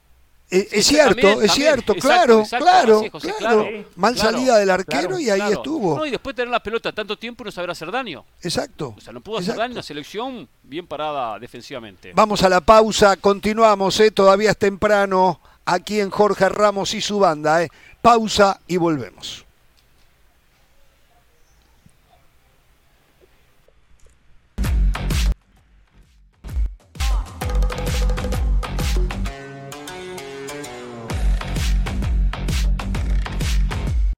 Es, 0.50 0.86
cierto, 0.86 1.42
es 1.42 1.52
cierto, 1.52 1.96
claro, 1.96 2.44
claro, 2.48 3.02
claro. 3.40 3.68
Mal 3.96 4.16
salida 4.16 4.60
del 4.60 4.70
arquero 4.70 5.20
y 5.20 5.28
ahí 5.30 5.52
estuvo. 5.52 5.98
No, 5.98 6.06
y 6.06 6.12
después 6.12 6.36
tener 6.36 6.52
la 6.52 6.62
pelota 6.62 6.92
tanto 6.92 7.18
tiempo 7.18 7.44
y 7.44 7.46
no 7.46 7.52
saber 7.52 7.72
hacer 7.72 7.90
daño. 7.90 8.24
Exacto. 8.42 8.94
O 8.96 9.02
sea, 9.02 9.14
no 9.14 9.22
pudo 9.22 9.40
hacer 9.40 9.56
daño, 9.56 9.74
una 9.74 9.82
selección 9.82 10.48
bien 10.62 10.86
parada 10.86 11.40
defensivamente. 11.40 12.12
Vamos 12.14 12.44
a 12.44 12.50
la 12.50 12.62
pausa, 12.62 13.16
continuamos, 13.18 14.00
¿eh? 14.00 14.12
todavía 14.12 14.52
es 14.52 14.58
temprano 14.58 15.40
aquí 15.66 16.00
en 16.00 16.12
Jorge 16.12 16.48
Ramos 16.50 16.94
y 16.94 17.02
su 17.02 17.18
banda. 17.20 17.64
¿eh? 17.64 17.70
Pausa 18.04 18.60
y 18.68 18.76
volvemos. 18.76 19.46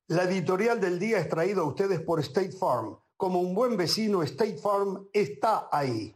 La 0.07 0.23
editorial 0.23 0.81
del 0.81 0.97
día 0.97 1.19
es 1.19 1.29
traída 1.29 1.61
a 1.61 1.65
ustedes 1.65 2.01
por 2.01 2.19
State 2.21 2.53
Farm. 2.53 2.97
Como 3.15 3.39
un 3.39 3.53
buen 3.53 3.77
vecino, 3.77 4.23
State 4.23 4.57
Farm 4.57 5.07
está 5.13 5.69
ahí. 5.71 6.15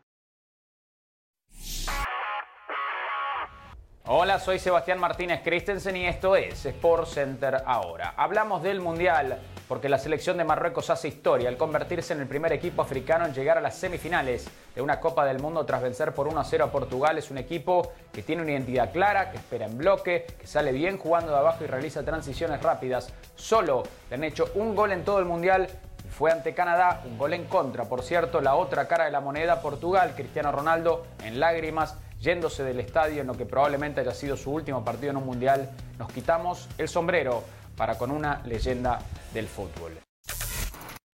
Hola, 4.12 4.39
soy 4.39 4.58
Sebastián 4.58 4.98
Martínez 4.98 5.41
Christensen 5.43 5.95
y 5.95 6.08
esto 6.08 6.36
es 6.36 6.65
Sport 6.65 7.06
Center 7.06 7.62
ahora. 7.63 8.15
Hablamos 8.17 8.63
del 8.63 8.82
Mundial 8.82 9.38
porque 9.67 9.88
la 9.88 10.00
selección 10.00 10.36
de 10.36 10.43
Marruecos 10.43 10.89
hace 10.89 11.10
historia 11.10 11.48
al 11.48 11.58
convertirse 11.58 12.13
en 12.13 12.22
el 12.22 12.28
primer 12.28 12.52
equipo 12.52 12.82
africano 12.82 13.28
en 13.28 13.36
llegar 13.36 13.60
a 13.60 13.62
las 13.62 13.76
semifinales 13.76 14.48
de 14.74 14.82
una 14.82 15.00
Copa 15.00 15.26
del 15.26 15.38
Mundo 15.38 15.63
tras 15.63 15.84
vencer 15.84 16.12
por 16.15 16.28
1-0 16.28 16.63
a 16.63 16.72
Portugal. 16.72 17.19
Es 17.19 17.30
un 17.30 17.38
equipo 17.38 17.91
que 18.12 18.24
tiene 18.24 18.41
una 18.41 18.54
identidad 18.54 18.91
clara, 18.91 19.30
que 19.30 19.38
espera 19.38 19.67
en 19.67 19.78
bloque, 19.78 20.26
que 20.39 20.48
sale 20.48 20.72
bien 20.72 20.98
jugando 20.98 21.32
de 21.32 21.38
abajo 21.38 21.63
y 21.63 21.67
realiza 21.67 22.02
transiciones 22.02 22.63
rápidas. 22.63 23.13
Solo 23.36 23.84
le 24.10 24.15
han 24.15 24.24
hecho 24.24 24.50
un 24.56 24.76
gol 24.76 24.91
en 24.91 25.06
todo 25.06 25.19
el 25.19 25.26
Mundial 25.26 25.69
fue 26.10 26.32
ante 26.32 26.56
Canadá, 26.56 27.04
un 27.06 27.19
gol 27.19 27.34
en 27.34 27.45
contra. 27.45 27.86
Por 27.86 28.02
cierto, 28.02 28.41
la 28.41 28.56
otra 28.56 28.88
cara 28.88 29.06
de 29.06 29.12
la 29.12 29.22
moneda, 29.22 29.62
Portugal, 29.62 30.13
Cristiano 30.15 30.52
Ronaldo 30.52 31.06
en 31.24 31.39
lágrimas 31.39 31.95
yéndose 32.19 32.63
del 32.63 32.79
estadio 32.79 33.21
en 33.21 33.27
lo 33.27 33.34
que 33.34 33.45
probablemente 33.45 34.01
haya 34.01 34.13
sido 34.13 34.36
su 34.36 34.51
último 34.51 34.84
partido 34.84 35.12
en 35.12 35.17
un 35.17 35.25
mundial, 35.25 35.69
nos 35.97 36.12
quitamos 36.12 36.67
el 36.77 36.88
sombrero 36.88 37.43
para 37.75 37.97
con 37.97 38.12
una 38.12 38.41
leyenda 38.45 38.99
del 39.34 39.47
fútbol. 39.47 40.09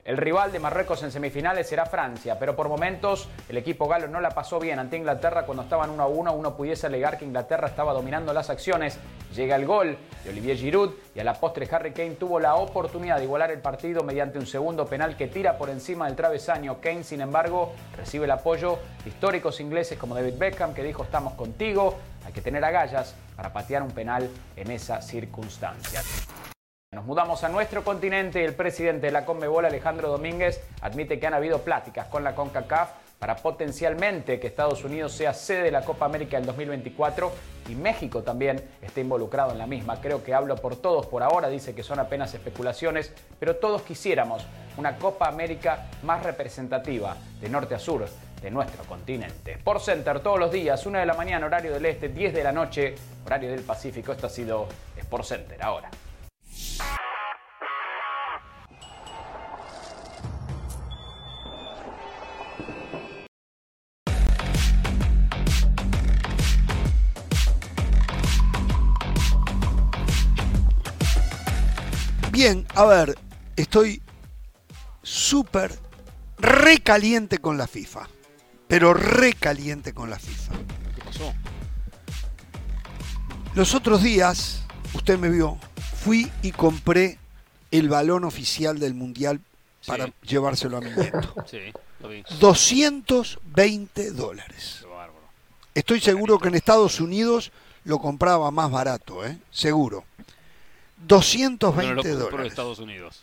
El 0.06 0.18
rival 0.18 0.52
de 0.52 0.60
Marruecos 0.60 1.02
en 1.02 1.12
semifinales 1.12 1.68
será 1.68 1.88
Francia, 1.88 2.38
pero 2.38 2.56
por 2.56 2.70
momentos 2.70 3.28
el 3.50 3.58
equipo 3.58 3.88
galo 3.88 4.08
no 4.08 4.22
la 4.22 4.30
pasó 4.30 4.60
bien 4.60 4.78
ante 4.78 4.98
Inglaterra 4.98 5.48
cuando 5.48 5.64
estaban 5.64 5.90
1 5.90 6.04
a 6.04 6.06
1. 6.06 6.32
Uno 6.32 6.56
pudiese 6.56 6.86
alegar 6.86 7.18
que 7.18 7.26
Inglaterra 7.26 7.68
estaba 7.68 7.92
dominando 7.92 8.32
las 8.32 8.52
acciones. 8.52 9.00
Llega 9.36 9.56
el 9.56 9.66
gol 9.66 9.98
de 10.24 10.30
Olivier 10.30 10.58
Giroud 10.58 10.92
y 11.16 11.20
a 11.20 11.24
la 11.24 11.34
postre 11.34 11.68
Harry 11.72 11.92
Kane 11.92 12.12
tuvo 12.12 12.40
la 12.40 12.54
oportunidad 12.54 13.18
de 13.18 13.24
igualar 13.24 13.50
el 13.50 13.62
partido 13.62 14.04
mediante 14.04 14.38
un 14.38 14.46
segundo 14.46 14.86
penal 14.86 15.18
que 15.18 15.26
tira 15.26 15.58
por 15.58 15.72
encima 15.72 16.06
del 16.06 16.16
travesaño. 16.16 16.80
Kane, 16.80 17.04
sin 17.04 17.22
embargo, 17.22 17.74
recibe 17.98 18.26
el 18.26 18.32
apoyo 18.32 18.78
de 19.04 19.10
históricos 19.10 19.60
ingleses 19.60 19.98
como 19.98 20.14
David 20.14 20.36
Beckham 20.38 20.76
que 20.76 20.84
dijo 20.84 21.02
estamos 21.02 21.34
contigo, 21.34 21.96
hay 22.24 22.32
que 22.32 22.42
tener 22.42 22.64
agallas 22.64 23.16
para 23.36 23.52
patear 23.52 23.82
un 23.82 23.90
penal 23.90 24.30
en 24.56 24.70
esa 24.70 25.02
circunstancia. 25.02 26.04
Nos 26.96 27.04
mudamos 27.04 27.44
a 27.44 27.50
nuestro 27.50 27.84
continente 27.84 28.40
y 28.40 28.46
el 28.46 28.54
presidente 28.54 29.08
de 29.08 29.12
la 29.12 29.26
Conmebol, 29.26 29.66
Alejandro 29.66 30.08
Domínguez, 30.08 30.62
admite 30.80 31.20
que 31.20 31.28
han 31.28 31.34
habido 31.34 31.60
pláticas 31.60 32.08
con 32.08 32.24
la 32.24 32.34
CONCACAF 32.36 32.90
para 33.20 33.36
potencialmente 33.36 34.40
que 34.40 34.48
Estados 34.48 34.82
Unidos 34.86 35.12
sea 35.12 35.34
sede 35.34 35.64
de 35.64 35.72
la 35.72 35.84
Copa 35.84 36.06
América 36.06 36.38
del 36.38 36.46
2024 36.46 37.34
y 37.68 37.76
México 37.76 38.24
también 38.24 38.64
esté 38.82 39.02
involucrado 39.02 39.52
en 39.52 39.58
la 39.58 39.68
misma. 39.68 40.00
Creo 40.00 40.24
que 40.24 40.34
hablo 40.34 40.56
por 40.56 40.78
todos 40.78 41.06
por 41.08 41.22
ahora, 41.22 41.50
dice 41.50 41.76
que 41.76 41.84
son 41.84 42.00
apenas 42.00 42.34
especulaciones, 42.34 43.12
pero 43.42 43.58
todos 43.58 43.82
quisiéramos 43.82 44.46
una 44.78 44.96
Copa 44.96 45.28
América 45.28 45.88
más 46.04 46.24
representativa 46.24 47.18
de 47.42 47.50
norte 47.50 47.76
a 47.76 47.80
sur 47.80 48.06
de 48.42 48.52
nuestro 48.52 48.86
continente. 48.86 49.52
Sport 49.52 49.82
Center 49.82 50.22
todos 50.22 50.40
los 50.40 50.50
días, 50.50 50.86
1 50.86 50.98
de 50.98 51.06
la 51.06 51.14
mañana, 51.14 51.46
horario 51.46 51.74
del 51.74 51.88
este, 51.88 52.08
10 52.08 52.34
de 52.34 52.44
la 52.46 52.54
noche, 52.54 52.96
horario 53.26 53.52
del 53.52 53.64
Pacífico. 53.64 54.14
Esto 54.14 54.28
ha 54.28 54.30
sido 54.30 54.70
Sport 54.96 55.26
Center 55.26 55.62
ahora. 55.62 55.90
Bien, 72.36 72.68
a 72.76 72.84
ver, 72.84 73.18
estoy 73.56 74.02
súper 75.02 75.74
recaliente 76.38 77.38
con 77.38 77.58
la 77.58 77.66
FIFA. 77.66 78.10
Pero 78.68 78.94
recaliente 78.94 79.94
con 79.94 80.10
la 80.10 80.20
FIFA. 80.20 80.52
¿Qué 80.96 81.02
pasó? 81.02 81.34
Los 83.54 83.74
otros 83.74 84.04
días, 84.04 84.64
usted 84.94 85.18
me 85.18 85.30
vio, 85.30 85.58
fui 86.06 86.32
y 86.44 86.52
compré 86.52 87.18
el 87.72 87.90
balón 87.90 88.26
oficial 88.26 88.78
del 88.78 88.94
Mundial 88.94 89.42
para 89.88 90.14
llevárselo 90.22 90.78
a 90.78 90.82
mi 90.82 90.92
nieto. 90.92 91.34
Sí, 91.50 91.58
lo 92.00 92.10
vi. 92.10 92.24
220 92.40 94.12
dólares. 94.12 94.78
Qué 94.82 94.88
bárbaro. 94.88 95.26
Estoy 95.74 96.00
seguro 96.00 96.38
que 96.38 96.50
en 96.50 96.56
Estados 96.56 97.00
Unidos 97.00 97.52
lo 97.86 97.98
compraba 97.98 98.52
más 98.52 98.70
barato, 98.70 99.26
¿eh? 99.26 99.38
Seguro. 99.50 100.04
¿Por 100.18 100.26
qué 100.26 100.34
no 101.02 101.08
220 101.08 101.94
lo 101.94 101.96
compró 102.04 102.12
en 102.12 102.20
dólares. 102.20 102.52
Estados 102.52 102.80
Unidos? 102.80 103.22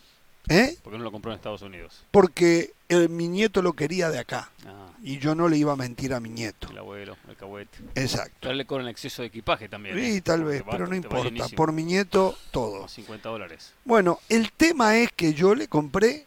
¿Eh? 0.49 0.77
¿Por 0.83 0.91
qué 0.91 0.97
no 0.97 1.03
lo 1.05 1.11
compró 1.11 1.31
en 1.31 1.35
Estados 1.37 1.61
Unidos? 1.61 2.03
Porque 2.11 2.73
el- 2.89 3.07
mi 3.09 3.29
nieto 3.29 3.61
lo 3.61 3.73
quería 3.73 4.09
de 4.09 4.19
acá. 4.19 4.51
Ah, 4.67 4.82
Y 5.05 5.19
yo 5.19 5.35
no 5.35 5.49
le 5.49 5.57
iba 5.57 5.73
a 5.73 5.75
mentir 5.75 6.13
a 6.13 6.19
mi 6.21 6.29
nieto. 6.29 6.69
el 6.71 6.77
abuelo, 6.77 7.17
el 7.27 7.35
cahuete. 7.35 7.77
Exacto. 7.95 8.37
Pero 8.39 8.53
le 8.53 8.65
cobran 8.65 8.87
exceso 8.87 9.21
de 9.21 9.27
equipaje 9.27 9.67
también. 9.67 9.99
¿eh? 9.99 10.11
Sí, 10.13 10.21
tal 10.21 10.39
Porque 10.43 10.53
vez, 10.53 10.63
va- 10.65 10.71
pero 10.71 10.87
no 10.87 10.95
importa. 10.95 11.55
Por 11.57 11.73
mi 11.73 11.83
nieto, 11.83 12.37
todo. 12.51 12.79
Con 12.79 12.89
50 12.89 13.27
dólares. 13.29 13.73
Bueno, 13.83 14.19
el 14.29 14.51
tema 14.53 14.95
es 14.97 15.11
que 15.11 15.33
yo 15.33 15.55
le 15.55 15.67
compré 15.67 16.25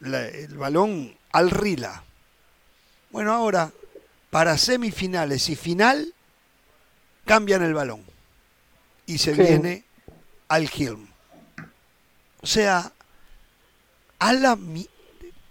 la- 0.00 0.28
el 0.28 0.54
balón 0.58 1.16
al 1.32 1.50
Rila. 1.50 2.04
Bueno, 3.10 3.32
ahora, 3.32 3.72
para 4.28 4.58
semifinales 4.58 5.48
y 5.48 5.56
final, 5.56 6.12
cambian 7.24 7.62
el 7.62 7.72
balón. 7.72 8.04
Y 9.06 9.16
se 9.18 9.34
Sí. 9.34 9.40
viene 9.40 9.84
al 10.48 10.68
Hilm. 10.70 11.06
O 12.42 12.46
sea, 12.46 12.92
a 14.18 14.32
la... 14.34 14.58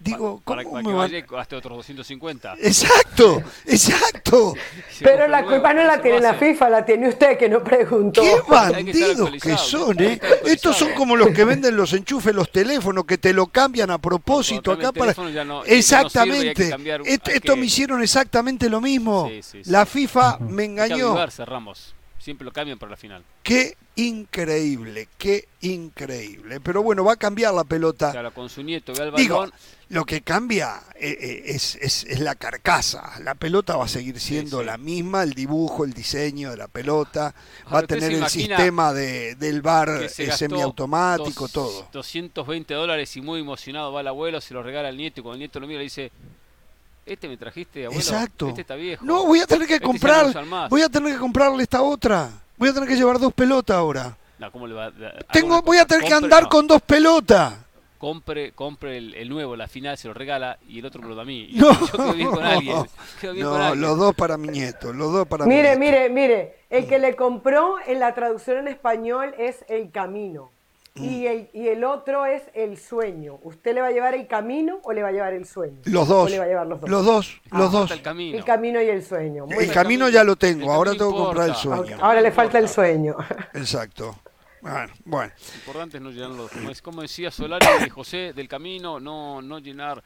Digo, 0.02 0.42
para, 0.46 0.64
¿cómo 0.64 0.76
para 0.76 0.84
me 0.88 0.90
que 0.92 0.98
vaya 0.98 1.26
gaste 1.30 1.56
otros 1.58 1.78
250. 1.80 2.56
Exacto, 2.62 3.44
exacto. 3.66 4.54
Pero 5.02 5.28
la 5.28 5.44
culpa 5.44 5.74
no 5.74 5.84
la 5.84 6.02
tiene 6.02 6.22
la. 6.22 6.34
FIFA, 6.36 6.70
la 6.70 6.86
tiene 6.86 7.10
usted 7.10 7.38
que 7.38 7.50
no 7.50 7.62
preguntó. 7.62 8.22
¡Qué 8.22 8.36
que 8.46 8.52
bandidos 8.52 9.30
que 9.42 9.58
son, 9.58 10.02
eh! 10.02 10.20
Estos 10.46 10.78
son 10.78 10.94
como 10.94 11.18
los 11.18 11.30
que 11.32 11.44
venden 11.44 11.76
los 11.76 11.92
enchufes, 11.92 12.34
los 12.34 12.50
teléfonos, 12.50 13.04
que 13.06 13.18
te 13.18 13.34
lo 13.34 13.48
cambian 13.48 13.92
a 13.92 13.98
propósito 13.98 14.72
acá 14.72 14.94
para... 14.94 15.14
no- 15.14 15.44
no 15.44 15.64
Exactamente. 15.66 16.54
que 16.54 16.70
cambiar- 16.70 17.02
Est- 17.06 17.28
hay 17.28 17.36
Esto 17.36 17.54
que- 17.56 17.60
me 17.60 17.66
hicieron 17.66 18.02
exactamente 18.02 18.70
lo 18.70 18.80
mismo. 18.80 19.28
Sí, 19.30 19.42
sí, 19.44 19.64
sí. 19.66 19.70
La 19.70 19.86
FIFA 19.86 20.38
me 20.40 20.48
Hay 20.48 20.56
que 20.56 20.64
engañó. 20.64 21.08
avivarse, 21.10 21.44
Ramos. 21.44 21.94
Siempre 22.20 22.44
lo 22.46 22.52
cambian 22.52 22.78
para 22.78 22.92
la 22.92 22.98
final. 22.98 23.24
Qué 23.44 23.78
increíble, 23.96 25.08
qué 25.18 25.48
increíble. 25.62 26.60
Pero 26.60 26.84
bueno, 26.84 27.04
va 27.04 27.14
a 27.14 27.18
cambiar 27.18 27.54
la 27.54 27.64
pelota. 27.64 28.12
Claro, 28.12 28.34
con 28.34 28.50
su 28.50 28.62
nieto 28.62 28.94
ve 28.94 29.04
al 29.04 29.16
Digo, 29.16 29.48
lo 29.90 30.06
que 30.06 30.22
cambia 30.22 30.82
eh, 30.96 31.18
eh, 31.20 31.44
es, 31.46 31.76
es- 31.76 32.04
es 32.04 32.20
la 32.20 32.36
carcasa. 32.36 33.20
La 33.24 33.36
pelota 33.36 33.78
va 33.78 33.86
a 33.86 33.88
seguir 33.88 34.20
siendo 34.20 34.60
sí. 34.60 34.66
la 34.66 34.78
misma, 34.78 35.24
el 35.24 35.34
dibujo, 35.34 35.86
el 35.86 35.94
diseño 35.94 36.52
de 36.52 36.58
la 36.58 36.68
pelota. 36.68 37.34
Va 37.34 37.64
Ahora, 37.66 37.78
a 37.80 37.82
¿usted 37.84 38.00
tener 38.00 38.12
el 38.22 38.28
sistema 38.30 38.94
de, 38.94 39.36
del 39.36 39.62
bar 39.62 39.90
eh, 40.04 40.10
semiautomático, 40.10 41.46
dos- 41.46 41.52
todo. 41.54 41.88
220 41.94 42.74
dólares 42.74 43.16
y 43.16 43.22
muy 43.22 43.40
emocionado 43.40 43.92
va 43.94 44.02
el 44.02 44.08
abuelo, 44.08 44.42
se 44.42 44.54
lo 44.54 44.62
regala 44.62 44.90
al 44.90 44.98
nieto 44.98 45.22
y 45.22 45.24
cuando 45.24 45.36
el 45.36 45.40
nieto 45.40 45.60
lo 45.60 45.68
mira 45.68 45.78
le 45.80 45.84
dice, 45.86 46.12
este 47.06 47.28
me 47.28 47.38
trajiste, 47.38 47.86
abuelo, 47.86 48.00
Exacto. 48.02 48.50
este 48.50 48.62
está 48.62 48.76
viejo. 48.76 49.04
No, 49.06 49.26
voy 49.26 49.40
a 49.40 49.48
tener 49.48 49.68
que 49.68 49.76
Este 49.76 49.86
no 49.86 49.92
comprar, 49.92 50.26
usan 50.28 50.48
más". 50.48 50.70
voy 50.70 50.82
a 50.82 50.90
tener 50.90 51.14
que 51.14 51.20
comprarle 51.20 51.64
esta 51.64 51.82
otra. 51.82 52.30
Voy 52.58 52.70
a 52.70 52.74
tener 52.74 52.88
que 52.90 52.96
llevar 52.96 53.20
dos 53.20 53.34
pelotas 53.34 53.78
ahora. 53.78 54.18
No, 54.38 54.52
¿cómo 54.52 54.68
le 54.68 54.74
va 54.74 54.92
Tengo, 55.32 55.62
voy 55.62 55.78
a 55.78 55.86
tener 55.86 56.06
que 56.08 56.14
andar 56.14 56.44
no, 56.44 56.50
con 56.50 56.68
dos 56.68 56.82
pelotas. 56.82 57.56
Compre, 57.98 58.54
compre 58.54 58.98
el, 58.98 59.14
el 59.16 59.28
nuevo, 59.28 59.58
la 59.58 59.68
final, 59.68 59.98
se 59.98 60.08
lo 60.08 60.14
regala 60.14 60.58
y 60.70 60.80
el 60.80 60.86
otro 60.86 61.02
me 61.02 61.10
lo 61.10 61.16
da 61.16 61.24
a 61.24 61.26
mí. 61.26 61.50
Y 61.52 61.58
No, 61.60 61.72
yo 61.78 61.88
quedo 61.92 62.14
bien 62.14 62.30
con 62.32 62.44
alguien. 62.46 62.78
Quedo 63.20 63.34
bien 63.34 63.46
con 63.46 63.58
no, 63.58 63.64
alguien. 63.66 63.82
los 63.82 63.98
dos 63.98 64.16
para 64.16 64.38
mi 64.38 64.48
nieto, 64.48 64.94
los 64.94 65.12
dos 65.12 65.28
para 65.28 65.46
mi 65.46 65.50
Mire, 65.56 65.76
nieto. 65.76 65.80
mire, 65.80 66.10
mire, 66.10 66.56
el 66.70 66.88
que 66.88 66.98
le 67.00 67.16
compró 67.18 67.76
en 67.86 68.00
la 68.00 68.14
traducción 68.14 68.58
en 68.60 68.70
español 68.70 69.36
es 69.38 69.66
el 69.68 69.92
camino. 69.92 70.52
Y 71.00 71.28
el, 71.28 71.50
y 71.54 71.68
el 71.68 71.84
otro 71.84 72.26
es 72.26 72.44
el 72.54 72.78
sueño. 72.78 73.40
¿Usted 73.44 73.74
le 73.74 73.82
va 73.82 73.88
a 73.88 73.92
llevar 73.92 74.14
el 74.16 74.28
camino 74.28 74.80
o 74.84 74.94
le 74.94 75.02
va 75.02 75.10
a 75.10 75.12
llevar 75.12 75.34
el 75.34 75.46
sueño? 75.46 75.78
Los 75.86 76.10
¿O 76.10 76.14
dos, 76.14 76.32
le 76.32 76.40
va 76.40 76.46
a 76.46 76.48
llevar 76.48 76.68
los 76.68 76.82
dos? 76.82 76.90
los 76.90 77.06
dos, 77.06 77.42
Ah, 77.52 77.60
los 77.60 77.72
dos. 77.72 77.92
el 77.92 78.02
camino. 78.02 78.38
El 78.38 78.44
camino 78.44 78.82
y 78.82 78.88
el 78.90 79.04
sueño. 79.04 79.46
Muy 79.46 79.54
El 79.56 79.60
bien. 79.62 79.74
camino 79.74 80.10
ya 80.10 80.24
lo 80.24 80.36
tengo, 80.36 80.66
El 80.66 80.70
ahora 80.72 80.92
tengo 80.94 81.12
que 81.12 81.18
comprar 81.18 81.50
el 81.50 81.56
sueño. 81.56 81.98
Ahora 82.02 82.22
le 82.22 82.32
falta 82.32 82.58
el 82.60 82.68
sueño. 82.70 83.16
Exacto. 83.54 84.16
Bueno, 84.62 84.92
bueno. 85.06 85.32
Lo 85.38 85.56
importante 85.60 85.98
es 85.98 86.04
no 86.04 86.12
llenar 86.12 86.32
los, 86.32 86.52
como, 86.52 86.70
es- 86.70 86.82
como 86.82 87.02
decía 87.02 87.32
Solari 87.32 87.66
y 87.86 87.90
José 87.90 88.34
del 88.34 88.48
camino, 88.50 89.00
no, 89.00 89.42
no 89.42 89.60
llenar 89.60 90.04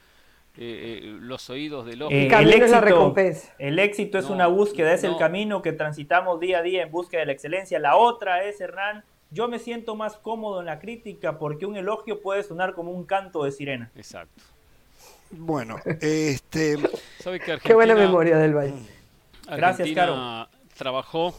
eh, 0.56 1.00
eh, 1.02 1.16
los 1.20 1.50
oídos 1.50 1.84
del 1.86 2.02
ojo. 2.02 2.12
Eh, 2.12 2.24
El 2.26 2.30
camino 2.30 2.64
es 2.64 2.70
la 2.70 2.80
recompensa. 2.80 3.52
el 3.58 3.78
éxito 3.80 4.18
es 4.18 4.26
No, 4.26 4.34
una 4.34 4.46
búsqueda, 4.46 4.92
es 4.94 5.02
el 5.02 5.12
no. 5.12 5.18
camino 5.18 5.60
que 5.62 5.72
transitamos 5.72 6.38
día 6.38 6.58
a 6.58 6.62
día 6.62 6.82
en 6.84 6.92
búsqueda 6.92 7.20
de 7.22 7.26
la 7.26 7.32
excelencia. 7.32 7.80
La 7.80 7.96
otra 7.96 8.44
es, 8.44 8.60
Hernán, 8.60 9.02
yo 9.34 9.48
me 9.48 9.58
siento 9.58 9.96
más 9.96 10.16
cómodo 10.16 10.60
en 10.60 10.66
la 10.66 10.78
crítica 10.78 11.38
porque 11.38 11.66
un 11.66 11.76
elogio 11.76 12.22
puede 12.22 12.42
sonar 12.44 12.74
como 12.74 12.92
un 12.92 13.04
canto 13.04 13.44
de 13.44 13.50
sirena. 13.50 13.90
Exacto. 13.96 14.42
Bueno, 15.30 15.76
este, 16.00 16.78
¿Sabe 17.18 17.40
que 17.40 17.52
Argentina, 17.52 17.60
Qué 17.62 17.74
buena 17.74 17.94
memoria 17.94 18.38
del 18.38 18.54
Valle. 18.54 18.74
Gracias, 19.46 19.80
Argentina 19.80 20.48
trabajó 20.76 21.34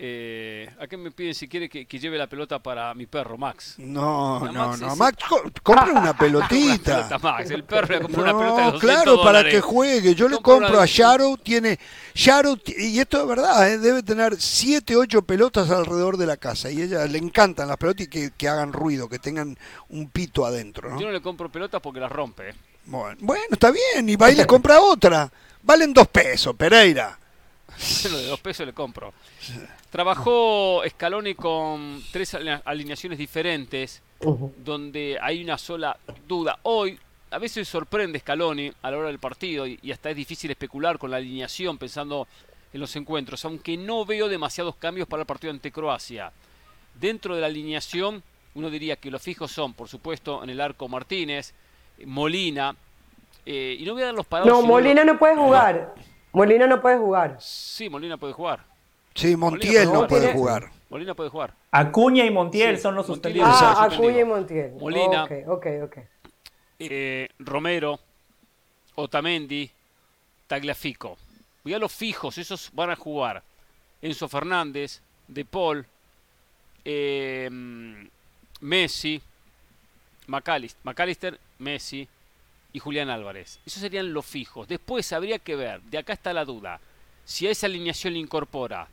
Eh, 0.00 0.70
¿A 0.78 0.86
qué 0.86 0.96
me 0.96 1.10
piden 1.10 1.34
si 1.34 1.48
quiere 1.48 1.68
que, 1.68 1.84
lleve 1.84 2.16
la 2.16 2.28
pelota 2.28 2.60
para 2.60 2.94
mi 2.94 3.06
perro, 3.06 3.36
Max? 3.36 3.74
No, 3.78 4.38
no, 4.52 4.76
no. 4.76 4.94
Max, 4.94 5.24
compra 5.60 5.90
una 6.00 6.16
pelotita. 6.16 7.18
Max. 7.20 7.50
El 7.50 7.64
perro 7.64 7.94
le 7.94 8.00
compra 8.02 8.22
una 8.22 8.38
pelota 8.38 8.70
de 8.70 8.78
claro, 8.78 9.20
para 9.24 9.42
que 9.42 9.60
juegue. 9.60 10.14
Yo 10.14 10.28
le 10.28 10.38
compro 10.38 10.80
a 10.80 10.86
Shadow, 10.86 11.36
tiene... 11.38 11.80
Shadow, 12.14 12.56
y 12.64 13.00
esto 13.00 13.22
es 13.22 13.26
verdad, 13.26 13.68
¿eh? 13.68 13.78
debe 13.78 14.04
tener 14.04 14.40
7, 14.40 14.94
8 14.94 15.22
pelotas 15.22 15.68
alrededor 15.68 16.16
de 16.16 16.26
la 16.26 16.36
casa. 16.36 16.70
Y 16.70 16.80
a 16.80 16.84
ella 16.84 17.04
le 17.06 17.18
encantan 17.18 17.66
las 17.66 17.76
pelotas 17.76 18.06
y 18.06 18.08
que, 18.08 18.30
que 18.36 18.48
hagan 18.48 18.72
ruido, 18.72 19.08
que 19.08 19.18
tengan 19.18 19.58
un 19.88 20.10
pito 20.10 20.46
adentro. 20.46 20.90
¿no? 20.90 21.00
Yo 21.00 21.06
no 21.06 21.12
le 21.12 21.20
compro 21.20 21.50
pelotas 21.50 21.80
porque 21.80 21.98
las 21.98 22.12
rompe. 22.12 22.54
Bueno, 22.86 23.16
bueno, 23.20 23.46
está 23.50 23.72
bien. 23.72 24.08
Y 24.08 24.14
va 24.14 24.30
y 24.30 24.36
le 24.36 24.46
compra 24.46 24.80
otra. 24.80 25.28
Valen 25.60 25.92
dos 25.92 26.06
pesos, 26.06 26.54
Pereira. 26.54 27.18
Lo 28.10 28.18
de 28.18 28.26
dos 28.26 28.40
pesos 28.40 28.66
le 28.66 28.72
compro. 28.72 29.12
Trabajó 29.90 30.82
Scaloni 30.88 31.34
con 31.34 32.02
tres 32.12 32.34
alineaciones 32.64 33.18
diferentes, 33.18 34.02
donde 34.64 35.18
hay 35.20 35.42
una 35.42 35.58
sola 35.58 35.96
duda. 36.26 36.58
Hoy, 36.62 36.98
a 37.30 37.38
veces 37.38 37.68
sorprende 37.68 38.18
Scaloni 38.18 38.72
a 38.82 38.90
la 38.90 38.98
hora 38.98 39.08
del 39.08 39.18
partido 39.18 39.66
y, 39.66 39.78
hasta 39.92 40.10
es 40.10 40.16
difícil 40.16 40.50
especular 40.50 40.98
con 40.98 41.10
la 41.10 41.18
alineación 41.18 41.78
pensando 41.78 42.26
en 42.72 42.80
los 42.80 42.94
encuentros, 42.96 43.44
aunque 43.44 43.76
no 43.76 44.04
veo 44.04 44.28
demasiados 44.28 44.76
cambios 44.76 45.08
para 45.08 45.22
el 45.22 45.26
partido 45.26 45.52
ante 45.52 45.72
Croacia. 45.72 46.32
Dentro 46.98 47.34
de 47.34 47.40
la 47.40 47.46
alineación, 47.46 48.22
uno 48.54 48.70
diría 48.70 48.96
que 48.96 49.10
los 49.10 49.22
fijos 49.22 49.52
son, 49.52 49.72
por 49.72 49.88
supuesto, 49.88 50.42
en 50.42 50.50
el 50.50 50.60
arco 50.60 50.88
Martínez, 50.88 51.54
Molina, 52.04 52.74
eh, 53.46 53.76
y 53.78 53.84
no 53.84 53.94
voy 53.94 54.02
a 54.02 54.06
dar 54.06 54.14
los 54.14 54.26
parados. 54.26 54.52
No, 54.52 54.66
Molina 54.66 55.04
no 55.04 55.18
puede 55.18 55.36
jugar. 55.36 55.94
Molina 56.38 56.68
no 56.68 56.80
puede 56.80 56.98
jugar. 56.98 57.36
Sí, 57.40 57.90
Molina 57.90 58.16
puede 58.16 58.32
jugar. 58.32 58.64
Sí, 59.12 59.36
Montiel 59.36 59.92
no 59.92 60.06
puede 60.06 60.32
jugar. 60.32 60.70
Molina 60.88 61.12
puede 61.12 61.30
jugar. 61.30 61.52
Acuña 61.72 62.24
y 62.24 62.30
Montiel 62.30 62.78
son 62.78 62.94
los 62.94 63.06
suspendidos. 63.06 63.48
Ah, 63.50 63.88
Acuña 63.90 64.20
y 64.20 64.24
Montiel. 64.24 64.72
Molina. 64.74 65.24
Ok, 65.24 65.32
ok, 65.48 65.66
ok. 65.82 65.98
Eh, 66.78 67.28
Romero, 67.40 67.98
Otamendi, 68.94 69.68
Tagliafico. 70.46 71.16
Voy 71.64 71.74
a 71.74 71.80
los 71.80 71.92
fijos, 71.92 72.38
esos 72.38 72.70
van 72.72 72.90
a 72.90 72.96
jugar. 72.96 73.42
Enzo 74.00 74.28
Fernández, 74.28 75.00
De 75.26 75.44
Paul, 75.44 75.84
eh, 76.84 77.50
Messi, 78.60 79.20
McAllister, 80.28 80.80
McAllister, 80.84 81.40
Messi 81.58 82.08
y 82.72 82.78
Julián 82.78 83.10
Álvarez. 83.10 83.60
Esos 83.66 83.80
serían 83.80 84.12
los 84.12 84.26
fijos. 84.26 84.68
Después 84.68 85.12
habría 85.12 85.38
que 85.38 85.56
ver, 85.56 85.80
de 85.82 85.98
acá 85.98 86.12
está 86.12 86.32
la 86.32 86.44
duda, 86.44 86.80
si 87.24 87.46
a 87.46 87.50
esa 87.50 87.66
alineación 87.66 88.14
le 88.14 88.20
incorpora 88.20 88.88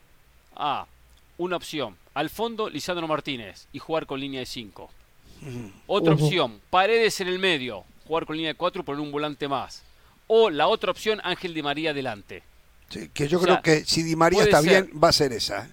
a 0.56 0.86
una 1.38 1.58
opción, 1.58 1.98
al 2.14 2.30
fondo 2.30 2.70
Lisandro 2.70 3.08
Martínez 3.08 3.68
y 3.74 3.80
jugar 3.80 4.06
con 4.06 4.20
línea 4.20 4.40
de 4.40 4.46
5. 4.46 4.90
Otra 5.88 6.14
opción, 6.14 6.60
Paredes 6.70 7.20
en 7.22 7.28
el 7.28 7.40
medio, 7.40 7.84
jugar 8.08 8.26
con 8.26 8.36
línea 8.36 8.54
de 8.54 8.58
4 8.58 8.82
y 8.82 8.86
poner 8.86 9.02
un 9.02 9.12
volante 9.12 9.48
más. 9.48 9.84
O 10.28 10.50
la 10.50 10.68
otra 10.68 10.92
opción, 10.92 11.20
Ángel 11.24 11.54
Di 11.54 11.62
María 11.62 11.92
adelante. 11.92 12.42
Sí, 12.90 13.10
que 13.14 13.28
yo 13.28 13.40
creo 13.40 13.62
que 13.62 13.84
si 13.86 14.04
Di 14.04 14.16
María 14.16 14.44
está 14.44 14.62
bien, 14.62 14.90
va 15.02 15.10
a 15.10 15.14
ser 15.14 15.34
esa. 15.34 15.66
¿eh? 15.66 15.70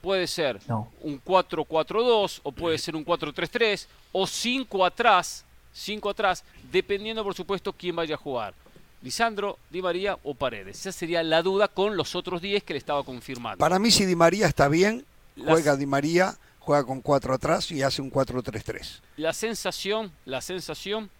Puede 0.00 0.26
ser 0.26 0.60
un 1.00 1.22
4-4-2 1.22 2.40
o 2.42 2.52
puede 2.52 2.78
ser 2.78 2.94
un 2.94 3.04
4-3-3 3.04 3.86
o 4.12 4.26
5 4.26 4.84
atrás, 4.84 5.44
5 5.72 6.10
atrás, 6.10 6.44
dependiendo 6.70 7.22
por 7.24 7.34
supuesto 7.34 7.72
quién 7.72 7.96
vaya 7.96 8.14
a 8.14 8.18
jugar. 8.18 8.54
Lisandro, 9.02 9.58
Di 9.70 9.82
María 9.82 10.18
o 10.24 10.34
Paredes. 10.34 10.80
Esa 10.80 10.92
sería 10.92 11.22
la 11.22 11.42
duda 11.42 11.68
con 11.68 11.96
los 11.96 12.14
otros 12.14 12.40
10 12.42 12.64
que 12.64 12.74
le 12.74 12.78
estaba 12.78 13.04
confirmando. 13.04 13.58
Para 13.58 13.78
mí, 13.78 13.90
si 13.90 14.04
Di 14.04 14.16
María 14.16 14.46
está 14.46 14.68
bien, 14.68 15.04
juega 15.36 15.76
Di 15.76 15.86
María, 15.86 16.36
juega 16.58 16.84
con 16.84 17.00
4 17.00 17.34
atrás 17.34 17.70
y 17.70 17.82
hace 17.82 18.02
un 18.02 18.10
4-3-3. 18.10 19.00
La 19.18 19.32
sensación, 19.32 20.10
la 20.24 20.40
sensación 20.40 21.10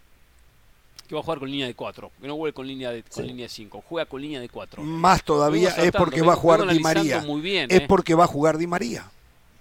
que 1.06 1.14
va 1.14 1.20
a 1.20 1.24
jugar 1.24 1.38
con 1.38 1.50
línea 1.50 1.66
de 1.66 1.74
4, 1.74 2.10
que 2.20 2.26
no 2.26 2.36
juegue 2.36 2.52
con 2.52 2.66
línea 2.66 2.90
de 2.90 3.04
con 3.04 3.24
línea 3.24 3.44
de 3.44 3.50
5, 3.50 3.84
juega 3.88 4.08
con 4.08 4.20
línea 4.20 4.40
de 4.40 4.48
4. 4.48 4.82
Más 4.82 5.22
todavía 5.22 5.68
es 5.70 5.92
porque 5.92 6.22
va 6.22 6.32
a 6.32 6.36
jugar 6.36 6.66
Di 6.66 6.80
María. 6.80 7.20
Muy 7.20 7.40
bien, 7.40 7.70
es 7.70 7.82
¿eh? 7.82 7.86
porque 7.86 8.14
va 8.14 8.24
a 8.24 8.26
jugar 8.26 8.58
Di 8.58 8.66
María. 8.66 9.08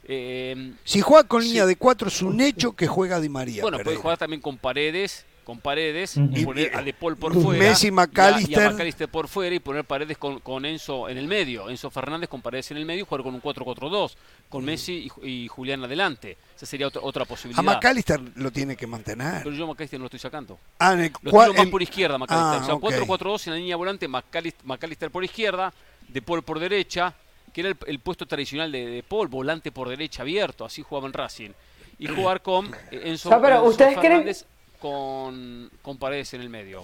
Eh, 0.07 0.73
si 0.83 1.01
juega 1.01 1.27
con 1.27 1.43
línea 1.43 1.65
de 1.65 1.75
4 1.75 2.07
es 2.07 2.21
un 2.21 2.41
hecho 2.41 2.71
que 2.71 2.87
juega 2.87 3.19
Di 3.19 3.29
María. 3.29 3.61
Bueno, 3.61 3.79
puede 3.83 3.97
jugar 3.97 4.17
también 4.17 4.41
con 4.41 4.57
Paredes 4.57 5.25
con 5.45 5.59
Paredes 5.59 6.17
y 6.17 6.43
poner 6.43 6.75
a 6.75 6.81
De 6.81 6.91
Paul 6.91 7.15
por 7.15 7.33
fuera. 7.33 7.63
Messi, 7.63 7.91
McAllister. 7.91 9.07
por 9.07 9.27
fuera 9.29 9.55
y 9.55 9.59
poner 9.59 9.85
Paredes 9.85 10.17
con, 10.17 10.65
Enzo 10.65 11.07
en 11.07 11.17
el 11.17 11.27
medio. 11.27 11.69
Enzo 11.69 11.89
Fernández 11.89 12.27
con 12.27 12.41
Paredes 12.41 12.71
en 12.71 12.77
el 12.77 12.85
medio 12.85 13.03
y 13.03 13.05
jugar 13.07 13.23
con 13.23 13.35
un 13.35 13.41
4-4-2 13.41 14.15
con 14.49 14.65
Messi 14.65 15.09
y, 15.23 15.47
Julián 15.47 15.83
adelante. 15.83 16.35
Esa 16.55 16.65
sería 16.65 16.87
otra, 16.87 17.01
otra 17.03 17.25
posibilidad. 17.25 17.59
A 17.59 17.75
McAllister 17.75 18.19
lo 18.35 18.51
tiene 18.51 18.75
que 18.75 18.87
mantener. 18.87 19.43
Pero 19.43 19.55
yo 19.55 19.65
a 19.65 19.67
McAllister 19.67 19.99
no 19.99 20.03
lo 20.03 20.07
estoy 20.07 20.19
sacando. 20.19 20.57
Ah, 20.79 20.93
en 20.93 21.01
el, 21.01 21.11
lo 21.21 21.31
tiro 21.31 21.53
más 21.53 21.67
por 21.67 21.81
izquierda 21.81 22.17
McAllister. 22.17 22.71
Ah, 22.71 22.75
o 22.75 22.89
sea, 22.89 23.05
4-4-2 23.05 23.47
en 23.47 23.53
la 23.53 23.59
línea 23.59 23.75
volante, 23.75 24.07
McAllister, 24.07 25.11
por 25.11 25.23
izquierda, 25.23 25.71
De 26.07 26.21
Paul 26.23 26.43
por 26.43 26.59
derecha, 26.59 27.13
que 27.53 27.61
era 27.61 27.77
el, 27.85 27.99
puesto 27.99 28.25
tradicional 28.25 28.71
de 28.71 28.87
De 28.87 29.03
Paul, 29.03 29.27
volante 29.27 29.71
por 29.71 29.89
derecha 29.89 30.23
abierto, 30.23 30.65
así 30.65 30.81
jugaba 30.81 31.05
en 31.05 31.13
Racing. 31.13 31.51
Y 31.97 32.07
jugar 32.07 32.41
con 32.41 32.73
eh, 32.91 33.03
Enzo, 33.05 33.29
pero 33.39 33.63
¿ustedes 33.63 33.95
Fernández 33.95 34.45
con, 34.79 35.69
con 35.81 35.97
Paredes 35.97 36.33
en 36.33 36.41
el 36.41 36.49
medio. 36.49 36.83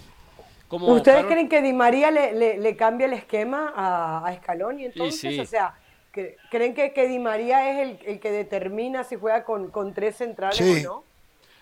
¿Ustedes 0.70 1.26
creen 1.26 1.50
que 1.50 1.62
Di 1.62 1.74
María 1.74 2.12
le, 2.12 2.34
le, 2.34 2.58
le 2.58 2.76
cambia 2.76 3.06
el 3.06 3.14
esquema 3.14 3.74
a, 3.76 4.26
a 4.26 4.36
Scaloni 4.38 4.86
entonces? 4.86 5.40
O 5.40 5.46
sea, 5.46 5.76
¿creen 6.12 6.74
que, 6.74 6.94
que, 6.94 7.08
Di 7.08 7.20
María 7.20 7.70
es 7.72 7.90
el, 7.90 8.08
el, 8.08 8.20
que 8.20 8.32
determina 8.32 9.04
si 9.04 9.18
juega 9.18 9.44
con, 9.44 9.70
con 9.70 9.94
tres 9.94 10.16
centrales 10.18 10.60
o 10.62 10.84
no? 10.84 11.04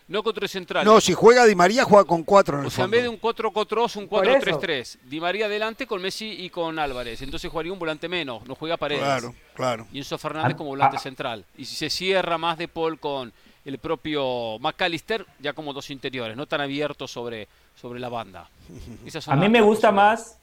No 0.08 0.24
con 0.24 0.34
tres 0.34 0.50
centrales. 0.52 0.92
No, 0.92 1.00
si 1.00 1.14
juega 1.14 1.46
Di 1.46 1.54
María, 1.54 1.84
juega 1.84 2.04
con 2.04 2.24
cuatro 2.24 2.58
en 2.58 2.62
el 2.62 2.68
O 2.68 2.72
sea, 2.72 2.86
en 2.86 2.92
vez 2.92 3.04
de 3.04 3.10
un 3.10 3.22
4-4-2, 3.22 3.96
un 3.98 4.10
4-3-3. 4.10 4.98
Di 5.04 5.20
María 5.20 5.46
adelante 5.46 5.86
con 5.86 6.02
Messi 6.02 6.32
y 6.32 6.50
con 6.50 6.80
Álvarez. 6.80 7.22
Entonces 7.22 7.50
jugaría 7.50 7.72
un 7.72 7.78
volante 7.78 8.10
menos, 8.10 8.44
no 8.48 8.56
juega 8.56 8.76
Paredes. 8.76 9.04
Claro, 9.04 9.36
claro. 9.54 9.88
Y 9.94 10.00
Enzo 10.00 10.18
Fernández 10.18 10.58
como 10.58 10.72
volante 10.72 10.98
central. 10.98 11.46
Y 11.58 11.66
si 11.66 11.76
se 11.76 11.92
cierra 11.92 12.40
más 12.40 12.58
de 12.58 12.68
Paul 12.68 13.00
con 13.00 13.32
el 13.66 13.78
propio 13.78 14.58
McAllister, 14.60 15.26
ya 15.40 15.54
como 15.54 15.74
dos 15.74 15.90
interiores, 15.90 16.36
no 16.36 16.46
tan 16.46 16.62
abiertos 16.62 17.12
sobre, 17.12 17.48
sobre 17.76 18.00
la 18.00 18.10
banda. 18.10 18.50
a 19.28 19.36
mí 19.36 19.50
me 19.50 19.62
gusta 19.62 19.92
más 19.92 20.40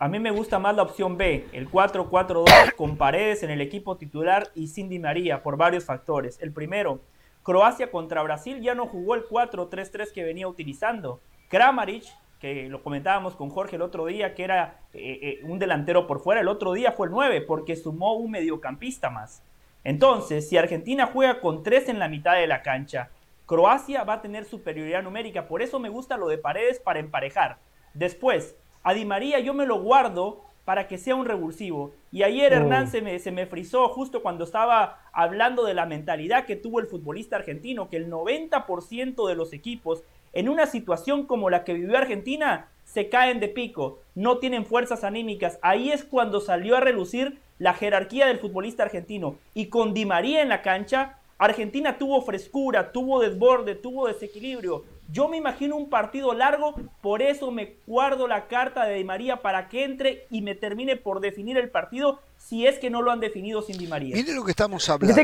a 0.00 0.06
mí 0.06 0.20
me 0.20 0.30
gusta 0.30 0.60
más 0.60 0.76
la 0.76 0.82
opción 0.82 1.16
B, 1.16 1.48
el 1.50 1.68
4-4-2 1.68 2.76
con 2.76 2.96
Paredes 2.96 3.42
en 3.42 3.50
el 3.50 3.60
equipo 3.60 3.96
titular 3.96 4.48
y 4.54 4.68
Cindy 4.68 5.00
María 5.00 5.42
por 5.42 5.56
varios 5.56 5.84
factores. 5.84 6.38
El 6.40 6.52
primero, 6.52 7.00
Croacia 7.42 7.90
contra 7.90 8.22
Brasil 8.22 8.60
ya 8.60 8.76
no 8.76 8.86
jugó 8.86 9.16
el 9.16 9.24
4-3-3 9.24 10.12
que 10.12 10.22
venía 10.22 10.46
utilizando. 10.46 11.18
Kramaric, 11.48 12.04
que 12.40 12.68
lo 12.68 12.80
comentábamos 12.84 13.34
con 13.34 13.50
Jorge 13.50 13.74
el 13.74 13.82
otro 13.82 14.06
día, 14.06 14.36
que 14.36 14.44
era 14.44 14.78
eh, 14.94 15.18
eh, 15.20 15.40
un 15.42 15.58
delantero 15.58 16.06
por 16.06 16.20
fuera, 16.20 16.42
el 16.42 16.48
otro 16.48 16.74
día 16.74 16.92
fue 16.92 17.08
el 17.08 17.12
9 17.12 17.40
porque 17.40 17.74
sumó 17.74 18.14
un 18.14 18.30
mediocampista 18.30 19.10
más. 19.10 19.42
Entonces, 19.84 20.48
si 20.48 20.56
Argentina 20.56 21.10
juega 21.12 21.40
con 21.40 21.62
tres 21.62 21.88
en 21.88 21.98
la 21.98 22.08
mitad 22.08 22.34
de 22.34 22.46
la 22.46 22.62
cancha, 22.62 23.10
Croacia 23.46 24.04
va 24.04 24.14
a 24.14 24.22
tener 24.22 24.44
superioridad 24.44 25.02
numérica. 25.02 25.48
Por 25.48 25.62
eso 25.62 25.78
me 25.78 25.88
gusta 25.88 26.16
lo 26.16 26.28
de 26.28 26.38
Paredes 26.38 26.80
para 26.80 27.00
emparejar. 27.00 27.58
Después, 27.94 28.56
a 28.82 28.94
Di 28.94 29.04
María 29.04 29.38
yo 29.40 29.54
me 29.54 29.66
lo 29.66 29.80
guardo 29.80 30.44
para 30.64 30.86
que 30.86 30.98
sea 30.98 31.14
un 31.14 31.24
revulsivo. 31.24 31.92
Y 32.12 32.24
ayer 32.24 32.52
Hernán 32.52 32.88
oh. 32.88 32.90
se 32.90 33.00
me, 33.00 33.18
se 33.18 33.32
me 33.32 33.46
frizó 33.46 33.88
justo 33.88 34.20
cuando 34.20 34.44
estaba 34.44 35.00
hablando 35.12 35.64
de 35.64 35.72
la 35.72 35.86
mentalidad 35.86 36.44
que 36.44 36.56
tuvo 36.56 36.80
el 36.80 36.86
futbolista 36.86 37.36
argentino, 37.36 37.88
que 37.88 37.96
el 37.96 38.10
90% 38.10 39.26
de 39.26 39.34
los 39.34 39.54
equipos 39.54 40.02
en 40.32 40.48
una 40.48 40.66
situación 40.66 41.24
como 41.24 41.50
la 41.50 41.64
que 41.64 41.74
vivió 41.74 41.96
Argentina 41.96 42.68
se 42.84 43.08
caen 43.08 43.40
de 43.40 43.48
pico, 43.48 44.00
no 44.14 44.38
tienen 44.38 44.66
fuerzas 44.66 45.04
anímicas. 45.04 45.58
Ahí 45.62 45.90
es 45.90 46.04
cuando 46.04 46.40
salió 46.40 46.76
a 46.76 46.80
relucir 46.80 47.38
la 47.58 47.74
jerarquía 47.74 48.26
del 48.26 48.38
futbolista 48.38 48.82
argentino. 48.82 49.36
Y 49.54 49.66
con 49.66 49.94
Di 49.94 50.06
María 50.06 50.42
en 50.42 50.48
la 50.48 50.62
cancha, 50.62 51.18
Argentina 51.38 51.98
tuvo 51.98 52.22
frescura, 52.22 52.92
tuvo 52.92 53.20
desborde, 53.20 53.74
tuvo 53.74 54.08
desequilibrio. 54.08 54.84
Yo 55.10 55.28
me 55.28 55.38
imagino 55.38 55.76
un 55.76 55.88
partido 55.88 56.34
largo, 56.34 56.74
por 57.00 57.22
eso 57.22 57.50
me 57.50 57.76
guardo 57.86 58.28
la 58.28 58.46
carta 58.46 58.84
de 58.84 58.96
Di 58.96 59.04
María 59.04 59.40
para 59.40 59.68
que 59.68 59.84
entre 59.84 60.26
y 60.30 60.42
me 60.42 60.54
termine 60.54 60.96
por 60.96 61.20
definir 61.20 61.56
el 61.56 61.70
partido 61.70 62.20
si 62.36 62.66
es 62.66 62.78
que 62.78 62.90
no 62.90 63.02
lo 63.02 63.10
han 63.10 63.20
definido 63.20 63.62
sin 63.62 63.78
Di 63.78 63.86
María. 63.86 64.14
Mire 64.14 64.34
lo 64.34 64.44
que 64.44 64.50
estamos 64.50 64.88
hablando. 64.88 65.22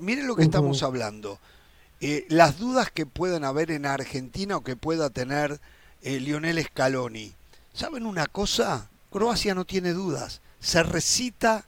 Mire 0.00 0.22
lo 0.22 0.36
que 0.36 0.42
estamos 0.42 0.82
hablando. 0.82 1.38
Eh, 2.00 2.26
las 2.28 2.58
dudas 2.58 2.92
que 2.92 3.06
puedan 3.06 3.42
haber 3.42 3.72
en 3.72 3.86
Argentina 3.86 4.56
o 4.56 4.62
que 4.62 4.76
pueda 4.76 5.10
tener 5.10 5.58
eh, 6.02 6.20
Lionel 6.20 6.62
Scaloni. 6.62 7.32
¿Saben 7.72 8.06
una 8.06 8.26
cosa? 8.26 8.88
Croacia 9.10 9.54
no 9.54 9.64
tiene 9.64 9.92
dudas. 9.92 10.40
Se 10.60 10.82
recita 10.82 11.66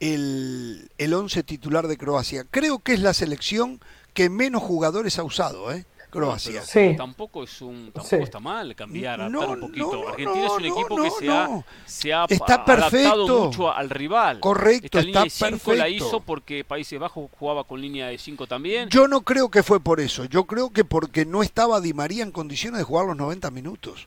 el, 0.00 0.90
el 0.98 1.14
once 1.14 1.42
titular 1.42 1.86
de 1.86 1.96
Croacia. 1.96 2.44
Creo 2.50 2.78
que 2.80 2.94
es 2.94 3.00
la 3.00 3.14
selección 3.14 3.80
que 4.14 4.30
menos 4.30 4.62
jugadores 4.62 5.18
ha 5.18 5.24
usado. 5.24 5.72
¿eh? 5.72 5.84
Croacia. 6.12 6.62
sí. 6.62 6.94
Tampoco 6.94 7.42
es 7.42 7.62
un 7.62 7.90
tampoco 7.90 8.16
está 8.16 8.38
mal 8.38 8.76
cambiar, 8.76 9.18
adaptar 9.18 9.48
un 9.48 9.60
poquito. 9.60 10.08
Argentina 10.10 10.44
es 10.46 10.52
un 10.52 10.64
equipo 10.66 11.02
que 11.02 11.10
se 11.10 11.30
ha, 11.30 11.64
se 11.86 12.12
ha 12.12 12.26
está 12.28 12.54
adaptado 12.56 13.46
mucho 13.46 13.72
al 13.72 13.88
rival. 13.88 14.38
Correcto, 14.40 14.98
Esta 14.98 15.00
línea 15.00 15.22
de 15.22 15.28
está 15.28 15.48
perfecto. 15.48 15.74
la 15.74 15.88
hizo 15.88 16.20
porque 16.20 16.64
Países 16.64 17.00
Bajos 17.00 17.30
jugaba 17.38 17.64
con 17.64 17.80
línea 17.80 18.08
de 18.08 18.18
5 18.18 18.46
también. 18.46 18.90
Yo 18.90 19.08
no 19.08 19.22
creo 19.22 19.50
que 19.50 19.62
fue 19.62 19.80
por 19.80 20.00
eso. 20.00 20.26
Yo 20.26 20.44
creo 20.44 20.68
que 20.68 20.84
porque 20.84 21.24
no 21.24 21.42
estaba 21.42 21.80
Di 21.80 21.94
María 21.94 22.22
en 22.22 22.30
condiciones 22.30 22.78
de 22.80 22.84
jugar 22.84 23.06
los 23.06 23.16
90 23.16 23.50
minutos. 23.50 24.06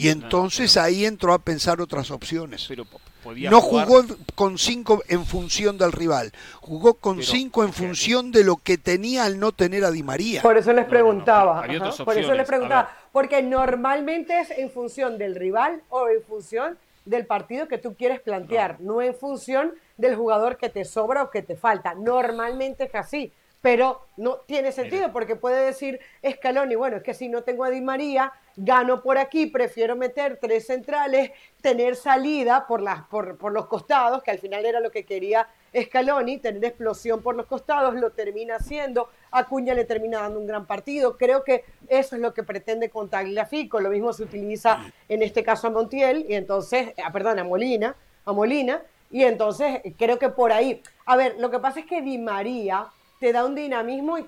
Y 0.00 0.08
entonces 0.08 0.76
ahí 0.76 1.04
entró 1.04 1.32
a 1.32 1.38
pensar 1.38 1.80
otras 1.80 2.10
opciones. 2.10 2.64
Pero 2.68 2.84
podía 3.22 3.50
no 3.50 3.60
jugar- 3.60 3.86
jugó 3.86 4.16
con 4.34 4.56
cinco 4.58 5.02
en 5.08 5.26
función 5.26 5.76
del 5.76 5.92
rival, 5.92 6.32
jugó 6.60 6.94
con 6.94 7.16
Pero, 7.18 7.28
cinco 7.28 7.64
en 7.64 7.72
función 7.72 8.32
de 8.32 8.44
lo 8.44 8.56
que 8.56 8.78
tenía 8.78 9.24
al 9.24 9.38
no 9.38 9.52
tener 9.52 9.84
a 9.84 9.90
Di 9.90 10.02
María. 10.02 10.42
Por 10.42 10.56
eso 10.56 10.72
les 10.72 10.76
No, 10.76 10.80
no, 10.82 10.84
no, 10.84 10.90
preguntaba. 10.90 11.62
por 12.04 12.18
eso 12.18 12.34
les 12.34 12.46
preguntaba. 12.46 12.90
Porque 13.12 13.42
normalmente 13.42 14.40
es 14.40 14.50
en 14.52 14.70
función 14.70 15.18
del 15.18 15.34
rival 15.34 15.82
o 15.90 16.08
en 16.08 16.22
función 16.22 16.78
del 17.04 17.26
partido 17.26 17.66
que 17.68 17.78
tú 17.78 17.94
quieres 17.94 18.20
plantear, 18.20 18.76
no 18.80 19.02
en 19.02 19.14
función 19.14 19.72
del 19.96 20.16
jugador 20.16 20.56
que 20.56 20.68
te 20.68 20.84
sobra 20.84 21.24
o 21.24 21.30
que 21.30 21.42
te 21.42 21.56
falta. 21.56 21.94
Normalmente 21.94 22.84
es 22.84 22.94
así. 22.94 23.32
Pero 23.60 24.06
no 24.16 24.36
tiene 24.38 24.72
sentido 24.72 25.12
porque 25.12 25.36
puede 25.36 25.66
decir 25.66 26.00
Scaloni, 26.26 26.74
bueno, 26.76 26.96
es 26.96 27.02
que 27.02 27.12
si 27.12 27.28
no 27.28 27.42
tengo 27.42 27.64
a 27.64 27.70
Di 27.70 27.82
María, 27.82 28.32
gano 28.56 29.02
por 29.02 29.18
aquí, 29.18 29.46
prefiero 29.46 29.96
meter 29.96 30.38
tres 30.40 30.66
centrales, 30.66 31.30
tener 31.60 31.94
salida 31.96 32.66
por, 32.66 32.80
las, 32.80 33.02
por, 33.02 33.36
por 33.36 33.52
los 33.52 33.66
costados, 33.66 34.22
que 34.22 34.30
al 34.30 34.38
final 34.38 34.64
era 34.64 34.80
lo 34.80 34.90
que 34.90 35.04
quería 35.04 35.46
Scaloni, 35.78 36.38
tener 36.38 36.64
explosión 36.64 37.22
por 37.22 37.36
los 37.36 37.46
costados, 37.46 37.94
lo 37.94 38.10
termina 38.10 38.56
haciendo, 38.56 39.10
Acuña 39.30 39.74
le 39.74 39.84
termina 39.84 40.20
dando 40.20 40.40
un 40.40 40.46
gran 40.46 40.66
partido, 40.66 41.16
creo 41.16 41.44
que 41.44 41.64
eso 41.88 42.16
es 42.16 42.22
lo 42.22 42.34
que 42.34 42.42
pretende 42.42 42.90
con 42.90 43.08
Tagliafico, 43.08 43.80
lo 43.80 43.90
mismo 43.90 44.12
se 44.12 44.24
utiliza 44.24 44.84
en 45.08 45.22
este 45.22 45.44
caso 45.44 45.68
a 45.68 45.70
Montiel, 45.70 46.26
y 46.28 46.34
entonces, 46.34 46.92
ah, 47.04 47.12
perdón, 47.12 47.38
a 47.38 47.44
Molina, 47.44 47.94
a 48.24 48.32
Molina, 48.32 48.82
y 49.10 49.24
entonces 49.24 49.80
creo 49.98 50.18
que 50.18 50.28
por 50.28 50.52
ahí, 50.52 50.82
a 51.06 51.16
ver, 51.16 51.36
lo 51.38 51.50
que 51.50 51.58
pasa 51.58 51.80
es 51.80 51.86
que 51.86 52.02
Di 52.02 52.18
María 52.18 52.88
te 53.20 53.32
da 53.32 53.44
un 53.44 53.54
dinamismo, 53.54 54.18
y- 54.18 54.26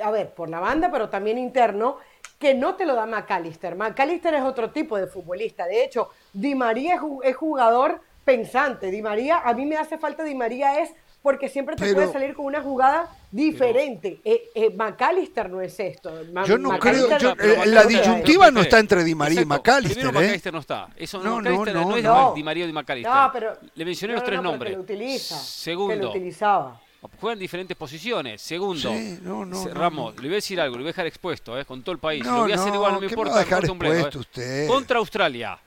a 0.00 0.10
ver, 0.12 0.30
por 0.30 0.48
la 0.48 0.60
banda, 0.60 0.90
pero 0.92 1.08
también 1.08 1.38
interno, 1.38 1.96
que 2.38 2.54
no 2.54 2.76
te 2.76 2.86
lo 2.86 2.94
da 2.94 3.06
McAllister. 3.06 3.74
McAllister 3.74 4.32
es 4.34 4.42
otro 4.42 4.70
tipo 4.70 4.96
de 4.96 5.08
futbolista. 5.08 5.66
De 5.66 5.82
hecho, 5.82 6.10
Di 6.32 6.54
María 6.54 6.94
es, 6.94 7.00
ju- 7.00 7.20
es 7.24 7.34
jugador 7.34 8.00
pensante. 8.24 8.92
Di 8.92 9.02
María, 9.02 9.38
a 9.38 9.54
mí 9.54 9.66
me 9.66 9.76
hace 9.76 9.98
falta 9.98 10.22
Di 10.22 10.36
María 10.36 10.80
es 10.80 10.90
porque 11.20 11.48
siempre 11.48 11.74
te 11.74 11.82
Pero- 11.82 11.94
puede 11.96 12.12
salir 12.12 12.34
con 12.34 12.46
una 12.46 12.62
jugada 12.62 13.08
diferente. 13.32 14.20
Eh, 14.24 14.50
eh, 14.54 14.70
McAllister 14.70 15.50
no 15.50 15.60
es 15.60 15.80
esto. 15.80 16.12
Ma- 16.32 16.44
Yo 16.44 16.58
no 16.58 16.68
creo, 16.78 16.92
McAllister 17.08 17.20
yo- 17.20 17.34
Pero 17.36 17.48
eh, 17.54 17.56
McAllister 17.56 17.74
la 17.74 17.84
disyuntiva 17.98 18.50
no 18.52 18.60
está 18.60 18.78
entre 18.78 19.02
Di 19.02 19.14
María 19.16 19.40
y. 19.40 19.44
McAllister, 19.44 19.96
Primero 20.04 20.20
¿eh? 20.20 20.22
McAllister 20.22 20.52
no 20.52 20.60
está. 20.60 20.88
Eso 20.96 21.18
No, 21.18 21.24
no, 21.24 21.50
McAllister 21.50 21.74
no, 21.74 21.88
no, 21.90 21.96
es 21.96 22.04
no. 22.04 22.34
Di 22.34 22.42
María 22.44 22.64
o 22.64 22.66
Di 22.68 22.72
McAllister. 22.72 23.12
No, 23.12 23.30
pero, 23.32 23.52
Le 23.74 23.84
mencioné 23.84 24.14
no, 24.14 24.20
los 24.20 24.28
tres 24.28 24.40
nombres. 24.42 24.74
lo 24.76 24.80
utiliza. 24.82 25.34
Que 25.34 25.40
lo 25.40 25.44
Segundo, 25.44 26.10
utilizaba. 26.10 26.80
Juegan 27.20 27.36
en 27.36 27.40
diferentes 27.40 27.76
posiciones. 27.76 28.40
Segundo, 28.42 28.90
Sí, 28.92 29.18
no, 29.22 29.44
no, 29.46 29.68
Ramos, 29.68 30.14
no. 30.16 30.20
le 30.22 30.28
voy 30.28 30.34
a 30.34 30.36
decir 30.36 30.60
algo, 30.60 30.76
le 30.76 30.82
voy 30.82 30.88
a 30.88 30.92
dejar 30.92 31.06
expuesto, 31.06 31.58
eh, 31.58 31.64
con 31.64 31.82
todo 31.82 31.92
el 31.92 31.98
país. 31.98 32.24
No, 32.24 32.32
lo 32.38 32.42
voy 32.42 32.52
a 32.52 32.54
hacer 32.56 32.74
igual, 32.74 32.92
no 32.94 33.00
me 33.00 33.06
¿qué 33.06 33.14
me 33.16 33.20
importa. 33.22 33.36
a 33.40 33.44
dejar 33.44 33.70
un 33.70 33.78
bledo, 33.78 34.08
eh. 34.08 34.18
usted? 34.18 34.66
Contra 34.68 34.98
Australia. 34.98 35.58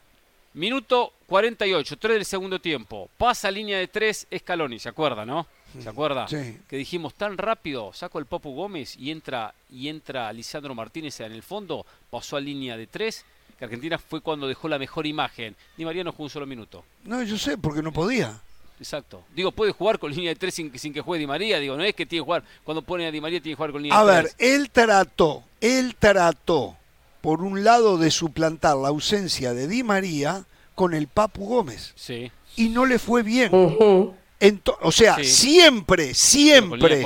Minuto 0.54 1.13
48, 1.28 1.98
3 1.98 2.15
del 2.15 2.26
segundo 2.26 2.60
tiempo. 2.60 3.10
Pasa 3.17 3.50
línea 3.50 3.78
de 3.78 3.88
3 3.88 4.28
Scaloni, 4.39 4.80
¿se 4.80 4.89
acuerda, 4.89 5.26
no? 5.26 5.48
¿Se 5.82 5.88
acuerda? 5.88 6.28
Sí. 6.28 6.58
Que 6.67 6.76
dijimos 6.76 7.13
tan 7.13 7.38
rápido, 7.38 7.94
saco 7.94 8.20
el 8.20 8.26
Papu 8.26 8.54
Gómez 8.54 8.98
y 8.98 9.10
entra 9.12 9.54
y 9.70 9.88
entra 9.88 10.34
Lisandro 10.34 10.76
Martínez 10.76 11.22
en 11.22 11.32
el 11.32 11.44
fondo, 11.44 11.86
pasó 12.10 12.36
a 12.36 12.41
línea 12.41 12.76
de 12.76 12.88
3, 12.88 13.26
que 13.58 13.63
Argentina 13.63 13.98
fue 13.98 14.20
cuando 14.20 14.50
dejó 14.50 14.67
la 14.67 14.78
mejor 14.78 15.08
imagen. 15.08 15.56
Di 15.78 15.86
María 15.86 16.04
no 16.04 16.12
jugó 16.12 16.26
un 16.26 16.30
solo 16.30 16.46
minuto. 16.46 16.84
No, 17.06 17.24
yo 17.24 17.38
sé, 17.38 17.58
porque 17.58 17.82
no 17.82 17.94
podía. 17.94 18.41
Exacto. 18.82 19.24
Digo, 19.36 19.52
puede 19.52 19.72
jugar 19.74 20.00
con 20.00 20.10
línea 20.12 20.30
de 20.32 20.36
3 20.36 20.52
sin, 20.54 20.80
sin 20.80 20.91
que 20.91 21.02
juegue 21.02 21.20
Di 21.22 21.28
María. 21.28 21.60
Digo, 21.60 21.78
no 21.78 21.84
es 21.84 21.94
que 21.94 22.08
tiene 22.08 22.22
que 22.22 22.26
jugar, 22.26 22.44
cuando 22.63 22.82
pone 22.82 23.06
a 23.06 23.12
Di 23.12 23.22
María 23.22 23.39
tiene 23.39 23.54
que 23.54 23.58
jugar 23.58 23.72
con 23.72 23.84
línea 23.84 24.00
A 24.00 24.04
de 24.04 24.12
ver, 24.12 24.24
3. 24.24 24.36
él 24.39 24.70
trató, 24.72 25.44
él 25.62 25.96
trató, 26.00 26.76
por 27.22 27.41
un 27.44 27.63
lado, 27.63 28.00
de 28.00 28.10
suplantar 28.10 28.76
la 28.78 28.88
ausencia 28.88 29.54
de 29.54 29.67
Di 29.67 29.84
María 29.84 30.46
con 30.74 30.96
el 30.96 31.08
Papu 31.08 31.46
Gómez. 31.46 31.94
Sí. 31.96 32.32
Y 32.56 32.70
no 32.70 32.88
le 32.88 32.98
fue 32.98 33.22
bien. 33.22 33.54
Ujú. 33.54 34.15
Ento- 34.39 34.78
o 34.82 34.91
sea, 34.91 35.17
Sí. 35.17 35.26
siempre, 35.26 36.15
siempre, 36.15 37.04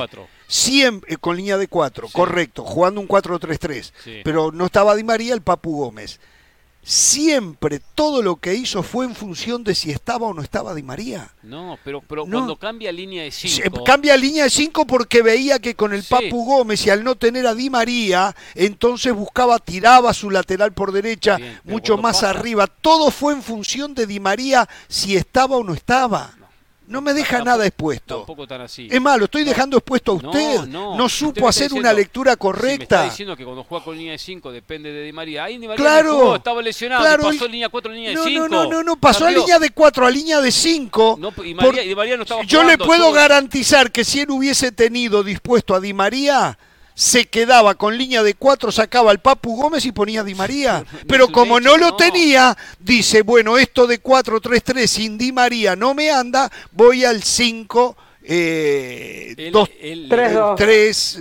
siempre, 0.48 1.14
eh, 1.14 1.18
con 1.18 1.36
línea 1.36 1.58
de 1.58 1.68
cuatro, 1.68 2.08
Sí. 2.08 2.14
correcto, 2.14 2.64
jugando 2.64 3.02
un 3.02 3.08
4-3-3. 3.08 3.94
Sí. 4.04 4.22
Pero 4.24 4.54
no 4.54 4.68
estaba 4.68 4.96
Di 4.96 5.04
María, 5.04 5.34
el 5.34 5.42
Papu 5.42 5.76
Gómez. 5.76 6.22
Siempre 6.88 7.82
todo 7.96 8.22
lo 8.22 8.36
que 8.36 8.54
hizo 8.54 8.84
fue 8.84 9.06
en 9.06 9.16
función 9.16 9.64
de 9.64 9.74
si 9.74 9.90
estaba 9.90 10.28
o 10.28 10.36
no 10.36 10.44
estaba 10.44 10.76
Di 10.76 10.84
María. 10.84 11.32
No, 11.42 11.80
pero, 11.84 12.02
pero 12.08 12.26
No. 12.28 12.38
cuando 12.38 12.56
cambia 12.58 12.92
línea 12.92 13.24
de 13.24 13.32
Se- 13.32 13.48
5. 13.48 13.84
Cambia 13.84 14.16
línea 14.16 14.44
de 14.44 14.52
5 14.52 14.86
porque 14.86 15.24
veía 15.24 15.58
que 15.58 15.74
con 15.76 15.94
el 15.94 16.04
Sí. 16.04 16.10
Papu 16.12 16.46
Gómez 16.46 16.86
y 16.86 16.92
al 16.92 17.04
no 17.04 17.16
tener 17.16 17.48
a 17.48 17.56
Di 17.56 17.72
María, 17.72 18.36
entonces 18.54 19.14
buscaba, 19.14 19.58
tiraba 19.58 20.14
su 20.14 20.30
lateral 20.30 20.74
por 20.74 20.92
derecha, 20.92 21.38
Bien, 21.38 21.60
mucho 21.64 21.98
más 21.98 22.18
pasa- 22.18 22.30
arriba. 22.30 22.68
Todo 22.68 23.10
fue 23.10 23.34
en 23.34 23.42
función 23.42 23.96
de 23.96 24.06
Di 24.06 24.20
María 24.20 24.70
si 24.88 25.16
estaba 25.16 25.58
o 25.58 25.64
no 25.64 25.74
estaba. 25.74 26.36
No 26.88 27.02
me 27.02 27.14
deja 27.14 27.38
Tampoco- 27.38 27.46
nada 27.46 27.66
expuesto. 27.66 28.18
Tampoco 28.18 28.48
tan 28.48 28.62
así. 28.62 28.88
Es 28.92 29.02
más, 29.02 29.18
lo 29.18 29.26
estoy 29.26 29.44
dejando 29.44 29.78
expuesto 29.78 30.12
a 30.12 30.22
No, 30.22 30.30
usted. 30.30 30.60
no, 30.68 30.68
No, 30.68 30.92
usted 30.92 31.04
me 31.04 31.10
supo 31.10 31.32
está 31.40 31.50
hacer 31.50 31.72
una 31.74 31.90
diciendo- 31.90 31.98
lectura 31.98 32.24
Si 32.24 32.28
me 32.30 32.34
está 32.34 32.40
correcta. 32.46 33.04
diciendo 33.06 33.36
que 33.36 33.44
cuando 33.44 33.64
juega 33.64 33.84
con 33.86 33.98
línea 33.98 34.12
de 34.12 34.18
5 34.20 34.52
depende 34.52 34.92
de 34.92 35.02
Di 35.04 35.12
María. 35.12 35.46
Ahí 35.46 35.58
Di 35.58 35.68
María 35.68 35.84
Claro, 35.84 36.12
no 36.12 36.20
jugó, 36.20 36.36
estaba 36.36 36.62
lesionado. 36.62 37.02
claro, 37.04 37.24
pasó 37.24 37.46
y- 37.46 37.50
línea 37.50 37.70
4 37.70 37.92
línea 37.92 38.10
de 38.10 38.16
no, 38.16 38.24
5. 38.26 38.48
no, 38.48 38.64
no, 38.66 38.70
no, 38.72 38.84
no, 38.84 38.96
pasó 38.98 39.26
a 39.26 39.32
línea 39.32 39.58
de 39.60 39.70
4 39.72 40.06
a 40.06 40.12
línea 40.12 40.40
de 40.42 40.52
5. 40.52 41.18
No, 41.20 41.34
y 41.44 41.54
María- 41.56 41.84
y 41.84 41.88
Di 41.90 41.96
María 41.96 42.18
no 42.18 42.24
estaba 42.24 42.44
Yo 42.44 42.60
le 42.60 42.64
jugando, 42.76 42.86
puedo 42.86 43.02
estuvo- 43.06 43.14
garantizar 43.16 43.92
que 43.92 44.04
si 44.06 44.20
él 44.22 44.30
hubiese 44.32 44.72
tenido 44.72 45.24
dispuesto 45.24 45.74
a 45.74 45.80
Di 45.80 45.94
María, 45.94 46.58
se 46.96 47.26
quedaba 47.26 47.76
con 47.76 47.98
línea 47.98 48.24
de 48.24 48.34
4, 48.34 48.72
sacaba 48.72 49.12
al 49.12 49.20
Papu 49.22 49.56
Gómez 49.56 49.86
y 49.86 49.92
ponía 49.92 50.22
a 50.22 50.24
Di 50.24 50.34
María. 50.34 50.84
Pero 51.08 51.28
como 51.28 51.60
no 51.60 51.78
lo 51.78 51.96
tenía, 51.96 52.58
dice, 52.80 53.22
bueno, 53.22 53.58
esto 53.58 53.86
de 53.86 54.02
4-3-3 54.02 54.88
sin 54.88 55.18
Di 55.18 55.32
María 55.34 55.76
no 55.76 55.94
me 55.94 56.10
anda, 56.10 56.50
voy 56.72 57.04
al 57.04 57.22
5, 57.22 57.98
eh, 58.24 59.36
Él, 59.38 59.52
2, 59.52 59.70
él- 59.82 60.08
Tres, 60.10 60.28
él- 60.30 60.34
dos. 60.34 60.56
3. 60.56 61.20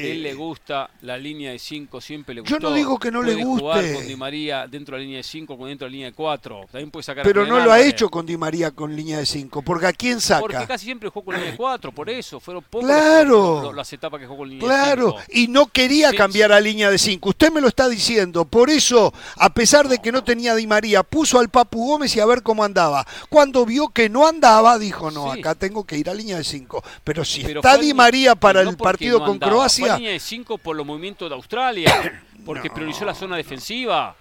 Eh, 0.00 0.12
él 0.12 0.22
le 0.22 0.30
eh, 0.30 0.34
gusta 0.34 0.90
la 1.02 1.16
línea 1.18 1.52
de 1.52 1.58
5, 1.58 2.00
siempre 2.00 2.34
le 2.34 2.40
Yo 2.42 2.56
gustó. 2.56 2.70
no 2.70 2.74
digo 2.74 2.98
que 2.98 3.10
no 3.10 3.22
le 3.22 3.32
Puede 3.34 3.44
jugar 3.44 3.80
guste. 3.82 3.94
con 3.94 4.06
Di 4.06 4.16
María 4.16 4.66
dentro 4.66 4.94
de 4.96 5.00
la 5.00 5.04
línea 5.04 5.16
de 5.18 5.22
5, 5.24 5.58
con 5.58 5.68
dentro 5.68 5.86
de 5.86 5.90
la 5.90 5.92
línea 5.92 6.08
de 6.10 6.14
4. 6.14 6.60
También 6.70 6.90
puede 6.90 7.02
sacar 7.04 7.24
pero 7.24 7.44
no 7.46 7.56
lo 7.56 7.70
ha 7.70 7.74
Álvarez. 7.74 7.86
hecho 7.86 8.08
con 8.08 8.26
Di 8.26 8.36
María 8.36 8.70
con 8.70 8.94
línea 8.94 9.18
de 9.18 9.26
5, 9.26 9.62
porque 9.62 9.86
¿a 9.86 9.92
quién 9.92 10.18
Porque 10.40 10.56
saca? 10.56 10.66
casi 10.66 10.84
siempre 10.86 11.08
jugó 11.08 11.24
con 11.26 11.34
línea 11.34 11.50
de 11.50 11.56
4, 11.56 11.92
por 11.92 12.08
eso. 12.10 12.40
Fueron 12.40 12.62
pocos 12.64 12.86
Claro. 12.88 13.72
las 13.72 13.92
etapas 13.92 14.20
que 14.20 14.26
jugó 14.26 14.38
con 14.38 14.48
línea 14.48 14.64
Claro, 14.66 15.06
de 15.06 15.12
5. 15.26 15.32
y 15.32 15.48
no 15.48 15.66
quería 15.66 16.10
Sí, 16.10 16.16
cambiar 16.16 16.52
a 16.52 16.60
línea 16.60 16.90
de 16.90 16.98
5. 16.98 17.28
Usted 17.30 17.52
me 17.52 17.60
lo 17.60 17.68
está 17.68 17.88
diciendo. 17.88 18.44
Por 18.44 18.70
eso, 18.70 19.12
a 19.36 19.52
pesar 19.52 19.88
de 19.88 19.98
que 19.98 20.12
no 20.12 20.22
tenía 20.24 20.54
Di 20.54 20.66
María, 20.66 21.02
puso 21.02 21.38
al 21.38 21.48
Papu 21.48 21.86
Gómez 21.86 22.14
y 22.16 22.20
a 22.20 22.26
ver 22.26 22.42
cómo 22.42 22.64
andaba. 22.64 23.06
Cuando 23.28 23.64
vio 23.66 23.88
que 23.88 24.08
no 24.08 24.26
andaba, 24.26 24.78
dijo, 24.78 25.10
no, 25.10 25.32
Sí. 25.32 25.40
acá 25.40 25.54
tengo 25.54 25.84
que 25.84 25.96
ir 25.98 26.08
a 26.10 26.14
línea 26.14 26.36
de 26.38 26.44
5. 26.44 26.82
Pero 27.04 27.24
si 27.24 27.42
Pero 27.42 27.60
está 27.60 27.76
Di 27.78 27.92
María 27.94 28.34
para 28.34 28.62
no 28.64 28.70
el 28.70 28.76
porque 28.76 28.84
partido 28.88 29.18
no 29.18 29.24
con 29.26 29.34
andaba, 29.34 29.52
Fue 29.88 29.94
a 29.94 29.96
Croacia, 29.96 29.96
línea 29.96 30.12
de 30.12 30.20
5 30.20 30.58
por 30.58 30.76
los 30.76 30.86
movimientos 30.86 31.28
de 31.28 31.34
Australia, 31.34 32.22
porque 32.44 32.70
priorizó 32.70 33.04
la 33.04 33.14
zona 33.14 33.36
defensiva. 33.36 34.14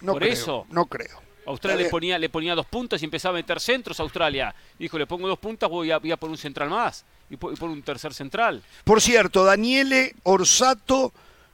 no 0.00 0.12
por 0.12 0.22
creo, 0.22 0.32
eso. 0.32 0.66
no 0.70 0.86
creo. 0.86 1.20
Australia 1.44 1.74
Está 1.78 1.86
le 1.86 1.90
ponía, 1.90 2.18
le 2.20 2.28
ponía 2.28 2.54
dos 2.54 2.66
puntas 2.66 3.02
y 3.02 3.04
empezaba 3.04 3.36
a 3.36 3.40
meter 3.40 3.58
centros 3.60 3.98
a 3.98 4.04
Australia. 4.04 4.54
Dijo, 4.78 4.96
le 4.96 5.06
pongo 5.06 5.26
dos 5.26 5.38
puntas, 5.40 5.68
voy 5.68 5.90
a, 5.90 5.98
voy 5.98 6.12
a 6.12 6.16
por 6.16 6.30
un 6.30 6.38
central 6.38 6.70
más. 6.70 7.04
Y 7.30 7.36
por, 7.36 7.52
y 7.52 7.56
por 7.56 7.68
un 7.70 7.82
tercer 7.82 8.14
central. 8.14 8.62
Por 8.84 9.00
cierto, 9.00 9.42
Daniele 9.44 10.14
Orsato, 10.22 11.12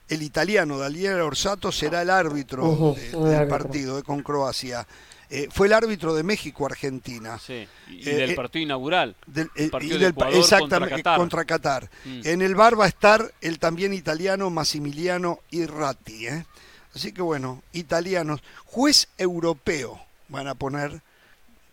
el 0.08 0.22
italiano 0.22 0.76
Daniele 0.78 1.22
Orsato, 1.22 1.70
será 1.72 2.02
el 2.02 2.10
árbitro 2.10 2.94
de- 2.96 3.10
del 3.10 3.34
árbitro. 3.34 3.48
partido 3.48 3.98
eh, 3.98 4.02
con 4.02 4.22
Croacia. 4.22 4.86
Eh, 5.30 5.48
fue 5.50 5.66
el 5.66 5.74
árbitro 5.74 6.14
de 6.14 6.22
México-Argentina. 6.22 7.38
Sí. 7.38 7.68
Y, 7.88 7.92
y 7.96 8.08
Eh, 8.08 8.14
del 8.16 8.30
eh, 8.30 8.34
partido 8.34 8.62
inaugural. 8.62 9.14
Del- 9.26 9.50
El 9.54 9.66
eh, 9.66 9.70
partido 9.70 9.96
y 9.96 9.98
de 9.98 10.04
del- 10.06 10.12
Ecuador 10.12 10.34
exactamente, 10.40 10.78
contra 10.78 10.96
Qatar. 10.96 11.18
contra 11.18 11.44
Qatar. 11.44 11.90
Mm. 12.06 12.20
En 12.24 12.42
el 12.42 12.54
bar 12.54 12.80
va 12.80 12.86
a 12.86 12.88
estar 12.88 13.32
el 13.42 13.58
también 13.58 13.92
italiano 13.92 14.48
Massimiliano 14.50 15.40
Irrati. 15.50 16.28
¿eh? 16.28 16.46
Así 16.94 17.12
que 17.12 17.20
bueno, 17.22 17.62
italianos. 17.72 18.40
Juez 18.64 19.08
europeo 19.18 20.00
van 20.28 20.48
a 20.48 20.54
poner 20.54 21.02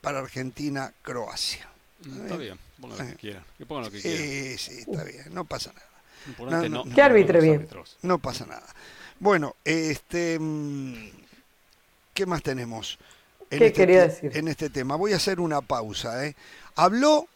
para 0.01 0.20
Argentina-Croacia. 0.20 1.68
Mm, 2.06 2.22
Está 2.22 2.38
bien, 2.38 2.60
pongan 2.80 2.97
lo 2.99 3.06
que 3.08 3.16
quieran. 3.16 3.43
Que 3.58 3.66
pongan 3.66 3.84
lo 3.86 3.91
que 3.91 4.01
quieran. 4.01 4.22
Sí, 4.28 4.58
sí, 4.58 4.80
está 4.80 5.03
bien, 5.06 5.34
no 5.34 5.45
pasa 5.45 5.72
nada. 5.74 5.86
No, 6.39 6.68
no- 6.70 6.86
no. 6.86 6.93
Que 6.95 7.01
arbitre 7.01 7.39
bien. 7.39 7.56
árbitros. 7.56 7.97
No 8.01 8.18
pasa 8.20 8.45
nada. 8.45 8.66
Bueno, 9.20 9.56
este, 9.64 10.38
mm, 10.39 11.10
¿qué 12.14 12.26
más 12.26 12.43
tenemos? 12.43 12.97
En 13.56 13.60
¿Qué 13.60 13.68
este 13.68 13.82
quería 13.82 14.03
decir? 14.03 14.32
En 14.36 14.47
este 14.49 14.70
tema. 14.70 14.97
Voy 14.97 15.14
a 15.14 15.16
hacer 15.16 15.39
una 15.39 15.62
pausa. 15.62 16.26
¿eh? 16.26 16.36
Habló 16.76 17.28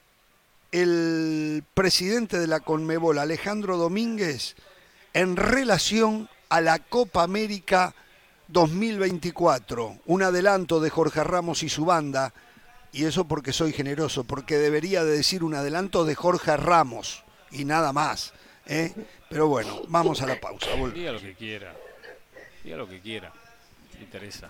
el 0.71 1.63
presidente 1.73 2.37
de 2.37 2.47
la 2.47 2.59
Conmebol, 2.59 3.19
Alejandro 3.19 3.77
Domínguez, 3.77 4.55
en 5.13 5.37
relación 5.37 6.29
a 6.49 6.59
la 6.59 6.79
Copa 6.79 7.23
América 7.23 7.95
2024. 8.49 9.99
Un 10.07 10.23
adelanto 10.23 10.81
de 10.81 10.89
Jorge 10.89 11.23
Ramos 11.23 11.63
y 11.63 11.69
su 11.69 11.85
banda. 11.85 12.33
Y 12.91 13.05
eso 13.05 13.25
porque 13.25 13.53
soy 13.53 13.71
generoso, 13.71 14.25
porque 14.25 14.57
debería 14.57 15.05
de 15.05 15.11
decir 15.11 15.43
un 15.43 15.55
adelanto 15.55 16.03
de 16.03 16.15
Jorge 16.15 16.57
Ramos 16.57 17.23
y 17.51 17.63
nada 17.63 17.93
más. 17.93 18.33
¿eh? 18.65 18.93
Pero 19.29 19.47
bueno, 19.47 19.83
vamos 19.87 20.21
a 20.21 20.27
la 20.27 20.39
pausa. 20.39 20.67
Diga 20.93 21.13
lo 21.13 21.21
que 21.21 21.33
quiera. 21.33 21.73
Diga 22.63 22.75
lo 22.75 22.89
que 22.89 22.99
quiera. 22.99 23.31
Me 23.95 24.01
interesa. 24.01 24.49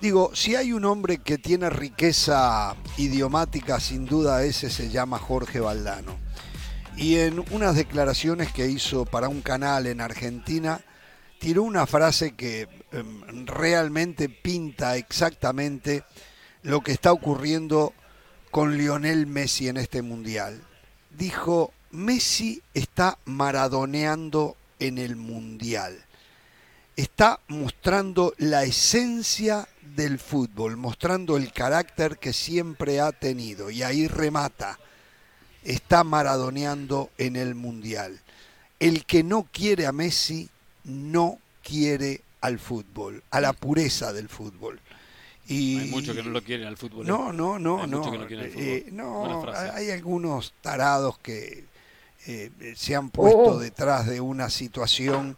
Digo, 0.00 0.30
si 0.34 0.54
hay 0.56 0.72
un 0.72 0.84
hombre 0.84 1.18
que 1.18 1.38
tiene 1.38 1.70
riqueza 1.70 2.76
idiomática, 2.98 3.80
sin 3.80 4.04
duda 4.04 4.44
ese 4.44 4.68
se 4.68 4.90
llama 4.90 5.18
Jorge 5.18 5.58
Valdano. 5.58 6.18
Y 6.96 7.16
en 7.16 7.42
unas 7.50 7.76
declaraciones 7.76 8.52
que 8.52 8.68
hizo 8.68 9.06
para 9.06 9.28
un 9.28 9.40
canal 9.40 9.86
en 9.86 10.02
Argentina, 10.02 10.82
tiró 11.38 11.62
una 11.62 11.86
frase 11.86 12.34
que 12.34 12.68
em, 12.92 13.46
realmente 13.46 14.28
pinta 14.28 14.96
exactamente 14.96 16.04
lo 16.62 16.82
que 16.82 16.92
está 16.92 17.12
ocurriendo 17.12 17.94
con 18.50 18.76
Lionel 18.76 19.26
Messi 19.26 19.68
en 19.68 19.78
este 19.78 20.02
mundial. 20.02 20.62
Dijo, 21.10 21.72
Messi 21.90 22.62
está 22.74 23.18
maradoneando 23.24 24.56
en 24.78 24.98
el 24.98 25.16
mundial. 25.16 26.05
Está 26.96 27.40
mostrando 27.48 28.32
la 28.38 28.64
esencia 28.64 29.68
del 29.94 30.18
fútbol, 30.18 30.78
mostrando 30.78 31.36
el 31.36 31.52
carácter 31.52 32.18
que 32.18 32.32
siempre 32.32 33.00
ha 33.00 33.12
tenido. 33.12 33.70
Y 33.70 33.82
ahí 33.82 34.08
remata, 34.08 34.78
está 35.62 36.04
maradoneando 36.04 37.10
en 37.18 37.36
el 37.36 37.54
Mundial. 37.54 38.20
El 38.80 39.04
que 39.04 39.22
no 39.22 39.46
quiere 39.52 39.86
a 39.86 39.92
Messi 39.92 40.48
no 40.84 41.38
quiere 41.62 42.22
al 42.40 42.58
fútbol, 42.58 43.22
a 43.30 43.40
la 43.40 43.52
pureza 43.52 44.12
del 44.12 44.28
fútbol. 44.28 44.80
Y, 45.48 45.78
hay 45.78 45.88
muchos 45.88 46.16
que 46.16 46.22
no 46.22 46.30
lo 46.30 46.42
quieren 46.42 46.66
al 46.66 46.76
fútbol. 46.76 47.04
¿eh? 47.04 47.08
No, 47.08 47.32
no, 47.32 47.58
no, 47.58 47.86
no. 47.86 48.26
Eh, 48.30 48.86
no 48.90 49.52
hay 49.52 49.90
algunos 49.90 50.54
tarados 50.60 51.18
que 51.18 51.64
eh, 52.28 52.50
se 52.74 52.96
han 52.96 53.10
puesto 53.10 53.38
oh. 53.38 53.58
detrás 53.58 54.06
de 54.06 54.20
una 54.20 54.50
situación 54.50 55.36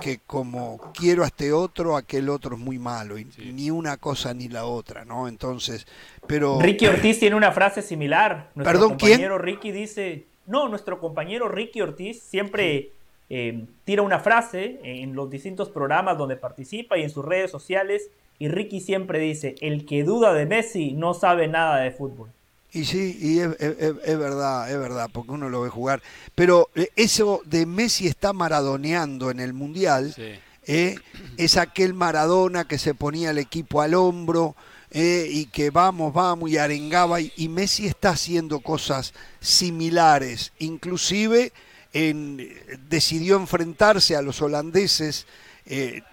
que 0.00 0.20
como 0.26 0.92
quiero 0.94 1.22
a 1.22 1.26
este 1.26 1.52
otro, 1.52 1.96
aquel 1.96 2.30
otro 2.30 2.54
es 2.56 2.60
muy 2.60 2.78
malo, 2.78 3.18
y 3.18 3.26
ni 3.52 3.70
una 3.70 3.98
cosa 3.98 4.32
ni 4.32 4.48
la 4.48 4.64
otra, 4.64 5.04
¿no? 5.04 5.28
Entonces, 5.28 5.86
pero... 6.26 6.58
Ricky 6.58 6.86
Ortiz 6.86 7.18
tiene 7.18 7.36
una 7.36 7.52
frase 7.52 7.82
similar. 7.82 8.50
Nuestro 8.54 8.72
Perdón, 8.72 8.88
compañero 8.90 9.36
Ricky 9.36 9.70
dice, 9.70 10.24
no, 10.46 10.68
nuestro 10.68 10.98
compañero 10.98 11.46
Ricky 11.48 11.82
Ortiz 11.82 12.22
siempre 12.22 12.92
eh, 13.28 13.66
tira 13.84 14.00
una 14.00 14.18
frase 14.18 14.80
en 14.82 15.14
los 15.14 15.28
distintos 15.28 15.68
programas 15.68 16.16
donde 16.16 16.36
participa 16.36 16.96
y 16.96 17.02
en 17.02 17.10
sus 17.10 17.24
redes 17.24 17.50
sociales, 17.50 18.10
y 18.38 18.48
Ricky 18.48 18.80
siempre 18.80 19.18
dice, 19.18 19.56
el 19.60 19.84
que 19.84 20.04
duda 20.04 20.32
de 20.32 20.46
Messi 20.46 20.92
no 20.92 21.12
sabe 21.12 21.48
nada 21.48 21.80
de 21.80 21.90
fútbol. 21.90 22.30
Y 22.72 22.84
sí, 22.84 23.18
y 23.20 23.40
es, 23.40 24.18
verdad, 24.18 24.70
es 24.70 24.78
verdad, 24.78 25.10
porque 25.12 25.32
uno 25.32 25.48
lo 25.48 25.62
ve 25.62 25.70
jugar. 25.70 26.02
Pero 26.34 26.70
eh, 26.76 26.88
eso 26.94 27.42
de 27.44 27.66
Messi 27.66 28.06
está 28.06 28.32
maradoneando 28.32 29.30
en 29.30 29.40
el 29.40 29.52
Mundial, 29.52 30.14
eh, 30.66 30.96
es 31.36 31.56
aquel 31.56 31.94
Maradona 31.94 32.66
que 32.66 32.78
se 32.78 32.94
ponía 32.94 33.30
el 33.30 33.38
equipo 33.38 33.80
al 33.80 33.94
hombro 33.94 34.54
eh, 34.92 35.28
y 35.28 35.46
que 35.46 35.70
vamos, 35.70 36.14
vamos 36.14 36.48
y 36.48 36.58
arengaba. 36.58 37.20
Y, 37.20 37.48
Messi 37.48 37.88
está 37.88 38.10
haciendo 38.10 38.60
cosas 38.60 39.14
similares, 39.40 40.52
inclusive 40.60 41.52
en, 41.92 42.56
decidió 42.88 43.36
enfrentarse 43.36 44.14
a 44.14 44.22
los 44.22 44.42
holandeses, 44.42 45.26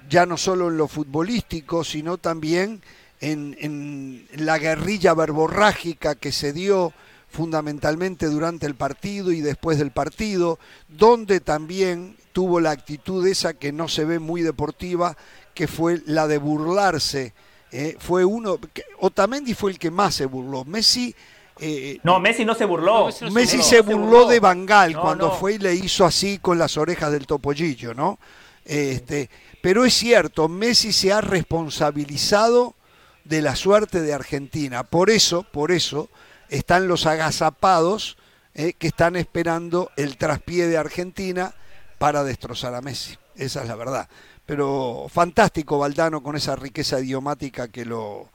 ya 0.08 0.28
no 0.28 0.38
solo 0.38 0.70
en 0.70 0.78
lo 0.78 0.88
futbolístico, 0.88 1.84
sino 1.84 2.20
también 2.20 2.80
en, 3.22 4.28
la 4.36 4.58
guerrilla 4.58 5.14
verborrágica 5.14 6.16
que 6.16 6.32
se 6.32 6.54
dio 6.54 6.94
fundamentalmente 7.30 8.28
durante 8.28 8.66
el 8.66 8.76
partido 8.76 9.32
y 9.32 9.42
después 9.42 9.78
del 9.78 9.92
partido, 9.92 10.60
donde 10.88 11.40
también 11.40 12.16
tuvo 12.32 12.60
la 12.60 12.72
actitud 12.72 13.26
esa 13.28 13.54
que 13.54 13.72
no 13.72 13.88
se 13.88 14.06
ve 14.06 14.20
muy 14.20 14.42
deportiva, 14.42 15.18
que 15.54 15.68
fue 15.68 16.02
la 16.06 16.28
de 16.28 16.38
burlarse. 16.38 17.34
Eh, 17.72 17.98
fue 18.00 18.24
uno, 18.24 18.60
Otamendi 19.00 19.54
fue 19.54 19.72
el 19.72 19.80
que 19.80 19.92
más 19.92 20.16
se 20.16 20.26
burló. 20.26 20.64
Messi... 20.66 21.14
Eh, 21.60 22.00
no, 22.04 22.20
Messi 22.20 22.46
no 22.46 22.54
se 22.54 22.66
burló. 22.66 23.10
Messi 23.32 23.64
se 23.64 23.82
burló, 23.82 24.28
de 24.28 24.40
Bangal 24.40 24.96
cuando 25.00 25.32
fue 25.32 25.56
y 25.56 25.58
le 25.58 25.74
hizo 25.74 26.06
así 26.06 26.38
con 26.38 26.60
las 26.60 26.78
orejas 26.78 27.12
del 27.12 27.26
topollillo, 27.26 27.96
¿no? 27.96 28.20
Este, 28.64 29.30
pero 29.62 29.84
es 29.84 29.96
cierto, 29.96 30.48
Messi 30.48 30.94
se 30.94 31.12
ha 31.12 31.22
responsabilizado 31.22 32.76
de 33.28 33.42
la 33.42 33.56
suerte 33.56 34.02
de 34.02 34.14
Argentina. 34.14 34.84
Por 34.84 35.10
eso, 35.10 35.44
por 35.44 35.72
eso, 35.72 36.10
están 36.50 36.88
los 36.88 37.06
agazapados 37.06 38.18
eh, 38.54 38.74
que 38.74 38.88
están 38.88 39.16
esperando 39.16 39.92
el 39.98 40.18
traspié 40.18 40.68
de 40.68 40.78
Argentina 40.78 41.54
para 41.98 42.24
destrozar 42.24 42.74
a 42.74 42.82
Messi. 42.82 43.16
Esa 43.36 43.62
es 43.62 43.68
la 43.68 43.76
verdad. 43.76 44.10
Pero 44.46 45.08
fantástico 45.10 45.78
Valdano 45.78 46.24
con 46.24 46.36
esa 46.36 46.56
riqueza 46.56 47.00
idiomática 47.00 47.68
que 47.68 47.86
lo 47.86 48.30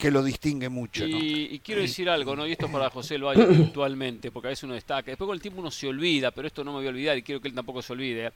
que 0.00 0.10
lo 0.10 0.24
distingue 0.24 0.70
mucho. 0.70 1.04
Y, 1.06 1.60
quiero 1.62 1.82
decir 1.82 2.08
algo, 2.08 2.34
¿no? 2.34 2.46
Y 2.46 2.52
esto 2.52 2.72
para 2.72 2.88
José 2.88 3.18
Valle 3.18 3.44
puntualmente, 3.56 4.30
porque 4.30 4.48
a 4.48 4.50
veces 4.50 4.64
uno 4.64 4.72
destaca. 4.72 5.10
Después 5.10 5.26
con 5.26 5.34
el 5.34 5.42
tiempo 5.42 5.60
uno 5.60 5.70
se 5.70 5.86
olvida, 5.86 6.30
pero 6.30 6.48
esto 6.48 6.64
no 6.64 6.72
me 6.72 6.78
voy 6.78 6.86
a 6.86 6.88
olvidar 6.88 7.18
y 7.18 7.22
quiero 7.22 7.38
que 7.40 7.48
él 7.48 7.54
tampoco 7.54 7.82
se 7.82 7.92
olvide. 7.92 8.26
Eh, 8.26 8.32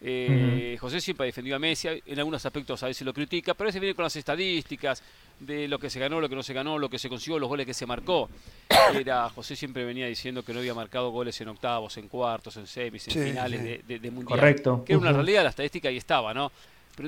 José 0.00 1.00
siempre 1.00 1.24
ha 1.24 1.26
defendido 1.26 1.56
a 1.56 1.58
Messi, 1.58 1.88
en 2.04 2.18
algunos 2.18 2.44
aspectos 2.44 2.82
a 2.82 2.86
veces 2.86 3.06
lo 3.06 3.14
critica, 3.14 3.54
pero 3.54 3.66
a 3.66 3.68
veces 3.68 3.80
viene 3.80 3.94
con 3.94 4.02
las 4.02 4.16
estadísticas 4.16 5.02
de 5.40 5.66
lo 5.68 5.78
que 5.78 5.90
se 5.90 5.98
ganó, 5.98 6.20
lo 6.20 6.28
que 6.28 6.34
no 6.34 6.42
se 6.42 6.52
ganó, 6.52 6.78
lo 6.78 6.88
que 6.88 6.98
se 6.98 7.08
consiguió, 7.08 7.38
los 7.38 7.48
goles 7.48 7.66
que 7.66 7.74
se 7.74 7.86
marcó. 7.86 8.28
Era, 8.94 9.28
José 9.30 9.56
siempre 9.56 9.84
venía 9.84 10.06
diciendo 10.06 10.42
que 10.42 10.52
no 10.52 10.60
había 10.60 10.74
marcado 10.74 11.10
goles 11.10 11.40
en 11.40 11.48
octavos, 11.48 11.96
en 11.96 12.08
cuartos, 12.08 12.56
en 12.56 12.66
semis, 12.66 13.08
en 13.08 13.24
finales 13.24 13.86
De, 13.86 14.10
Mundial. 14.10 14.38
Correcto. 14.38 14.84
Que 14.84 14.92
era 14.92 15.00
una 15.00 15.12
realidad, 15.12 15.42
la 15.42 15.50
estadística 15.50 15.88
ahí 15.88 15.96
estaba, 15.96 16.34
¿no? 16.34 16.52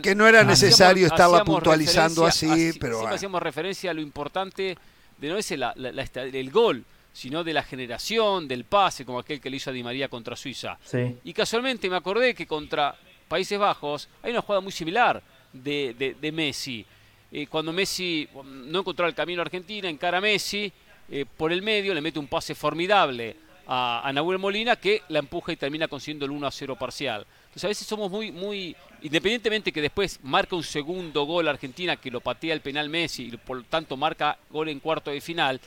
que 0.03 0.15
no 0.17 0.27
era 0.27 0.43
necesario, 0.43 1.07
estaba 1.07 1.45
puntualizando 1.45 2.27
así, 2.27 2.73
pero... 2.81 2.97
Siempre 2.97 3.17
hacíamos 3.17 3.43
referencia 3.43 3.93
a 3.93 3.95
lo 3.95 4.01
importante 4.01 4.77
de 5.19 5.29
no 5.29 5.37
es 5.37 5.51
el 5.51 6.51
gol, 6.51 6.85
sino 7.17 7.43
de 7.43 7.55
la 7.55 7.63
generación, 7.63 8.47
del 8.47 8.65
pase, 8.65 9.07
como 9.07 9.19
aquel 9.19 9.41
que 9.41 9.49
le 9.49 9.57
hizo 9.57 9.71
a 9.71 9.73
Di 9.73 9.83
María 9.83 10.07
contra 10.07 10.37
Suiza. 10.37 10.79
Y 11.25 11.33
casualmente 11.33 11.89
me 11.89 11.97
acordé 11.97 12.35
que 12.35 12.47
contra 12.47 12.95
Países 13.27 13.59
Bajos 13.59 14.07
hay 14.23 14.33
una 14.33 14.43
jugada 14.43 14.61
muy 14.61 14.71
similar 14.71 15.23
de, 15.51 16.15
de, 16.21 16.33
Messi. 16.33 16.85
Eh, 17.33 17.47
cuando 17.47 17.73
Messi 17.73 18.29
no 18.45 18.81
encontró 18.81 19.07
el 19.07 19.15
camino 19.15 19.41
a 19.41 19.47
Argentina, 19.47 19.89
encara 19.89 20.19
a 20.19 20.21
Messi 20.21 20.71
eh, 21.09 21.25
por 21.39 21.53
el 21.53 21.63
medio, 21.63 21.95
le 21.95 22.03
mete 22.03 22.19
un 22.19 22.27
pase 22.27 22.55
formidable 22.55 23.35
a, 23.67 24.07
a, 24.07 24.13
Nahuel 24.13 24.39
Molina 24.39 24.77
que 24.77 25.01
la 25.09 25.19
empuja 25.19 25.53
y 25.53 25.57
termina 25.57 25.89
consiguiendo 25.89 26.27
el 26.27 26.33
1 26.33 26.47
a 26.47 26.51
0 26.51 26.77
parcial. 26.77 27.27
Entonces 27.47 27.65
a 27.65 27.69
veces 27.69 27.87
somos 27.87 28.11
muy, 28.11 28.31
muy, 28.31 28.77
independientemente 29.01 29.73
que 29.73 29.81
después 29.81 30.21
marca 30.23 30.55
un 30.55 30.63
segundo 30.63 31.25
gol 31.25 31.49
Argentina 31.49 31.97
que 31.97 32.11
lo 32.11 32.21
patea 32.21 32.53
el 32.53 32.61
penal 32.61 32.91
Messi 32.91 33.31
y 33.33 33.37
por 33.39 33.57
lo 33.57 33.63
tanto 33.63 33.97
marca 33.97 34.37
gol 34.51 34.69
en 34.69 34.81
cuarto 34.81 35.11
de 35.11 35.23
final, 35.23 35.59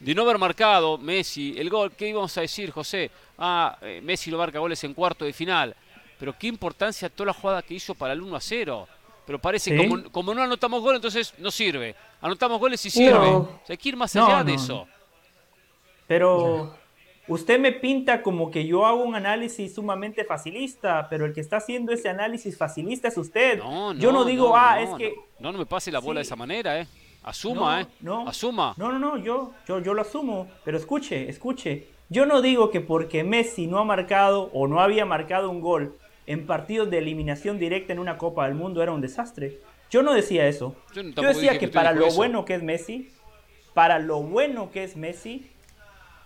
de 0.00 0.14
no 0.14 0.22
haber 0.22 0.38
marcado 0.38 0.96
Messi 0.96 1.54
el 1.58 1.68
gol, 1.68 1.92
¿qué 1.92 2.08
íbamos 2.08 2.36
a 2.36 2.40
decir, 2.40 2.70
José? 2.70 3.10
Ah, 3.38 3.78
eh, 3.82 4.00
Messi 4.02 4.30
lo 4.30 4.38
marca 4.38 4.58
goles 4.58 4.82
en 4.84 4.94
cuarto 4.94 5.24
de 5.24 5.32
final. 5.32 5.76
Pero 6.18 6.36
qué 6.38 6.48
importancia 6.48 7.08
toda 7.08 7.28
la 7.28 7.32
jugada 7.34 7.62
que 7.62 7.74
hizo 7.74 7.94
para 7.94 8.14
el 8.14 8.22
1 8.22 8.36
a 8.36 8.40
0. 8.40 8.88
Pero 9.26 9.38
parece, 9.38 9.70
que 9.70 9.88
como, 9.88 10.10
como, 10.10 10.34
no 10.34 10.42
anotamos 10.42 10.82
goles, 10.82 10.96
entonces 10.96 11.34
no 11.38 11.50
sirve. 11.50 11.94
Anotamos 12.20 12.58
goles 12.58 12.84
y 12.84 12.90
sirve. 12.90 13.28
O 13.28 13.60
sea, 13.64 13.74
hay 13.74 13.76
que 13.76 13.88
ir 13.90 13.96
más 13.96 14.14
allá 14.16 14.42
de 14.42 14.54
eso. 14.54 14.88
Pero 16.06 16.74
usted 17.28 17.60
me 17.60 17.72
pinta 17.72 18.22
como 18.22 18.50
que 18.50 18.66
yo 18.66 18.84
hago 18.84 19.04
un 19.04 19.14
análisis 19.14 19.74
sumamente 19.74 20.24
facilista, 20.24 21.06
pero 21.08 21.26
el 21.26 21.32
que 21.32 21.40
está 21.40 21.58
haciendo 21.58 21.92
ese 21.92 22.08
análisis 22.08 22.56
facilista 22.56 23.08
es 23.08 23.16
usted. 23.16 23.60
yo 23.96 24.12
no 24.12 24.24
digo, 24.24 24.56
ah, 24.56 24.80
es 24.80 24.90
que... 24.94 25.14
No, 25.38 25.52
no 25.52 25.58
me 25.58 25.66
pase 25.66 25.92
la 25.92 26.00
bola 26.00 26.20
de 26.20 26.24
esa 26.24 26.36
manera, 26.36 26.80
¿eh? 26.80 26.86
Asuma, 27.22 27.82
¿eh? 27.82 27.86
No, 28.00 28.26
Asuma. 28.26 28.74
No, 28.76 28.90
no, 28.90 28.98
no, 28.98 29.18
yo, 29.18 29.52
yo, 29.66 29.80
yo 29.80 29.94
lo 29.94 30.02
asumo. 30.02 30.48
Pero 30.64 30.78
escuche, 30.78 31.28
escuche. 31.28 31.88
Yo 32.08 32.26
no 32.26 32.42
digo 32.42 32.70
que 32.70 32.80
porque 32.80 33.22
Messi 33.22 33.66
no 33.66 33.78
ha 33.78 33.84
marcado 33.84 34.50
o 34.52 34.66
no 34.66 34.80
había 34.80 35.04
marcado 35.04 35.50
un 35.50 35.60
gol 35.60 35.96
en 36.26 36.46
partidos 36.46 36.90
de 36.90 36.98
eliminación 36.98 37.58
directa 37.58 37.92
en 37.92 37.98
una 37.98 38.16
Copa 38.16 38.46
del 38.46 38.54
Mundo 38.54 38.82
era 38.82 38.92
un 38.92 39.00
desastre. 39.00 39.58
Yo 39.90 40.02
no 40.02 40.14
decía 40.14 40.46
eso. 40.46 40.76
Yo, 40.94 41.02
decía 41.02 41.58
que, 41.58 41.66
para 41.66 41.92
lo 41.92 42.10
bueno 42.12 42.44
que 42.44 42.54
es 42.54 42.62
Messi, 42.62 43.10
para 43.74 43.98
lo 43.98 44.22
bueno 44.22 44.70
que 44.70 44.84
es 44.84 44.96
Messi, 44.96 45.50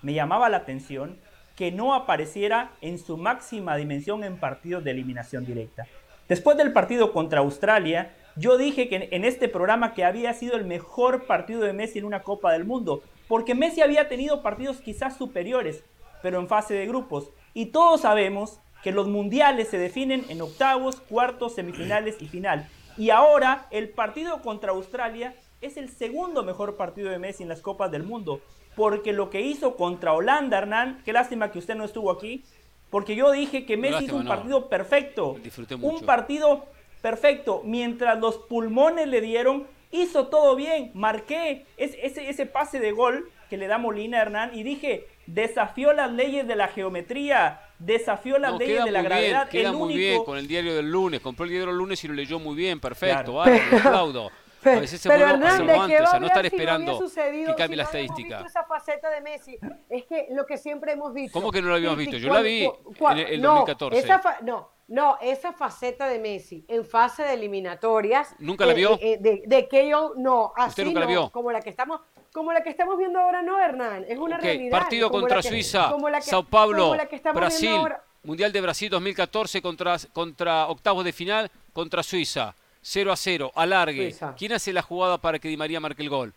me 0.03 0.13
llamaba 0.13 0.51
la 0.51 0.59
atención 0.59 1.17
que 1.57 1.73
no 1.73 1.95
apareciera 1.95 2.73
en 2.83 2.99
su 2.99 3.17
máxima 3.17 3.77
dimensión 3.77 4.25
en 4.25 4.37
partidos 4.37 4.85
de 4.85 4.91
eliminación 4.91 5.47
directa. 5.47 5.87
Después 6.29 6.59
del 6.59 6.73
partido 6.73 7.13
contra 7.13 7.41
Australia, 7.41 8.15
yo 8.37 8.59
dije 8.59 8.89
que 8.89 9.09
en 9.11 9.25
este 9.25 9.49
programa 9.49 9.95
que 9.95 10.05
había 10.05 10.33
sido 10.35 10.57
el 10.57 10.65
mejor 10.65 11.25
partido 11.25 11.61
de 11.61 11.73
Messi 11.73 11.99
en 11.99 12.05
una 12.05 12.23
Copa 12.23 12.53
del 12.53 12.65
Mundo, 12.65 13.03
porque 13.29 13.55
Messi 13.55 13.81
había 13.81 14.09
tenido 14.09 14.43
partidos 14.43 14.81
quizás 14.81 15.17
superiores, 15.17 15.85
pero 16.23 16.41
en 16.41 16.49
fase 16.49 16.75
de 16.75 16.87
grupos. 16.87 17.31
Y 17.53 17.67
todos 17.67 18.03
sabemos 18.03 18.61
que 18.83 18.93
los 18.93 19.09
mundiales 19.09 19.69
se 19.69 19.79
definen 19.79 20.25
en 20.29 20.43
octavos, 20.43 21.01
cuartos, 21.01 21.55
semifinales 21.55 22.21
y 22.21 22.27
final. 22.27 22.69
Y 22.97 23.11
ahora 23.11 23.67
el 23.71 23.89
partido 23.89 24.43
contra 24.43 24.73
Australia 24.73 25.35
es 25.61 25.77
el 25.77 25.89
segundo 25.89 26.43
mejor 26.43 26.77
partido 26.77 27.11
de 27.11 27.19
Messi 27.19 27.43
en 27.43 27.49
las 27.49 27.61
Copas 27.61 27.91
del 27.91 28.03
Mundo. 28.03 28.41
Porque 28.77 29.13
lo 29.13 29.31
que 29.31 29.41
hizo 29.41 29.77
contra 29.77 30.13
Holanda, 30.13 30.59
Hernán, 30.59 31.01
qué 31.05 31.13
lástima 31.13 31.51
que 31.51 31.59
usted 31.59 31.77
no 31.77 31.85
estuvo 31.85 32.11
aquí, 32.11 32.45
porque 32.91 33.17
yo 33.17 33.31
dije 33.31 33.65
que 33.65 33.77
Messi 33.77 34.05
hizo 34.05 34.17
un 34.17 34.27
partido 34.27 34.69
perfecto. 34.69 35.37
Un 35.81 36.01
partido 36.05 36.67
perfecto. 37.05 37.61
Mientras 37.67 38.19
los 38.19 38.39
pulmones 38.39 39.07
le 39.07 39.21
dieron, 39.21 39.67
hizo 39.91 40.29
todo 40.29 40.57
bien. 40.57 40.91
Marqué 40.95 41.67
ese, 41.77 42.31
ese 42.31 42.47
pase 42.47 42.81
de 42.81 42.93
gol 42.93 43.31
que 43.51 43.59
le 43.59 43.67
da 43.67 43.77
Molina 43.77 44.23
Hernán 44.23 44.55
y 44.55 44.63
dije, 44.63 45.07
desafió 45.27 45.93
las 45.93 46.11
leyes 46.11 46.49
de 46.49 46.57
la 46.57 46.69
geometría, 46.69 47.61
desafió 47.79 48.39
las 48.39 48.57
leyes 48.57 48.87
de 48.87 48.91
la 48.91 49.03
gravedad. 49.03 49.51
queda 49.51 49.73
muy 49.73 49.95
bien 49.95 50.25
con 50.25 50.39
el 50.39 50.49
diario 50.49 50.75
del 50.75 50.91
lunes, 50.91 51.21
compró 51.21 51.45
el 51.45 51.51
diario 51.51 51.67
del 51.67 51.77
lunes 51.77 52.03
y 52.03 52.09
lo 52.09 52.15
leyó 52.15 52.39
muy 52.39 52.57
bien, 52.57 52.81
perfecto, 52.81 53.35
vale, 53.35 53.61
aplaudo. 53.71 54.31
Pero, 54.63 54.79
a 54.79 54.81
veces 54.81 54.99
se 54.99 55.11
pero 55.11 55.29
Hernán, 55.29 55.67
¿de 55.67 55.75
qué 55.89 56.01
va 56.01 56.19
no 56.19 56.27
estar 56.27 56.47
esperando 56.47 56.99
que 56.99 57.55
cambie 57.55 57.77
la 57.77 57.83
estadística. 57.83 58.39
Visto 58.39 58.47
esa 58.47 58.65
faceta 58.65 59.11
de 59.11 59.21
Messi, 59.21 59.59
es 59.91 60.07
que 60.07 60.29
lo 60.31 60.47
que 60.47 60.57
siempre 60.57 60.93
hemos 60.93 61.13
visto. 61.13 61.39
¿Cómo 61.39 61.53
que 61.53 61.61
no 61.61 61.69
lo 61.69 61.75
habíamos 61.75 61.99
visto? 61.99 62.17
Yo 62.17 62.33
la 62.33 62.41
vi 62.41 62.65
en 62.65 63.19
el, 63.19 63.43
2014. 63.43 63.99
Esa 63.99 64.23
no, 64.41 64.71
no, 64.89 65.17
esa 65.23 65.53
faceta 65.53 66.09
de 66.09 66.19
Messi 66.19 66.65
en 66.69 66.85
fase 66.85 67.23
de 67.23 67.35
eliminatorias. 67.35 68.35
¿Nunca 68.39 68.67
la 68.67 68.73
eh, 68.73 68.77
vio? 68.77 68.99
Eh, 69.01 69.19
de, 69.19 69.43
de, 69.47 69.69
que 69.69 69.89
yo 69.89 70.13
no, 70.17 70.53
así 70.57 70.85
nunca 70.85 71.01
no, 71.01 71.07
la 71.07 71.07
vio? 71.07 71.31
como 71.31 71.51
la 71.51 71.61
que 71.61 71.71
estamos, 71.71 72.01
como 72.33 72.53
la 72.53 72.63
que 72.63 72.71
estamos 72.71 72.99
viendo 72.99 73.19
ahora, 73.19 73.43
no, 73.43 73.59
Hernán. 73.59 74.05
Es 74.09 74.19
una 74.19 74.37
realidad. 74.39 74.79
Partido 74.79 75.11
contra 75.11 75.43
Suiza, 75.43 75.95
Sao 76.21 76.45
Paulo, 76.45 76.95
Brasil, 77.35 77.81
Mundial 78.25 78.53
de 78.53 78.61
Brasil 78.61 78.91
2014 78.91 79.63
contra, 79.63 79.97
contra 80.13 80.67
octavos 80.69 81.05
de 81.05 81.13
final 81.13 81.51
contra 81.73 82.03
Suiza. 82.03 82.55
0 82.87 83.13
a 83.13 83.17
0, 83.17 83.53
alargue. 83.55 84.15
¿Quién 84.37 84.53
hace 84.53 84.71
la 84.71 84.83
jugada 84.83 85.17
para 85.17 85.39
que 85.39 85.49
Di 85.49 85.57
María 85.57 85.81
marque 85.81 86.03
el 86.03 86.11
gol? 86.11 86.35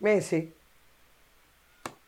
Messi. 0.00 0.50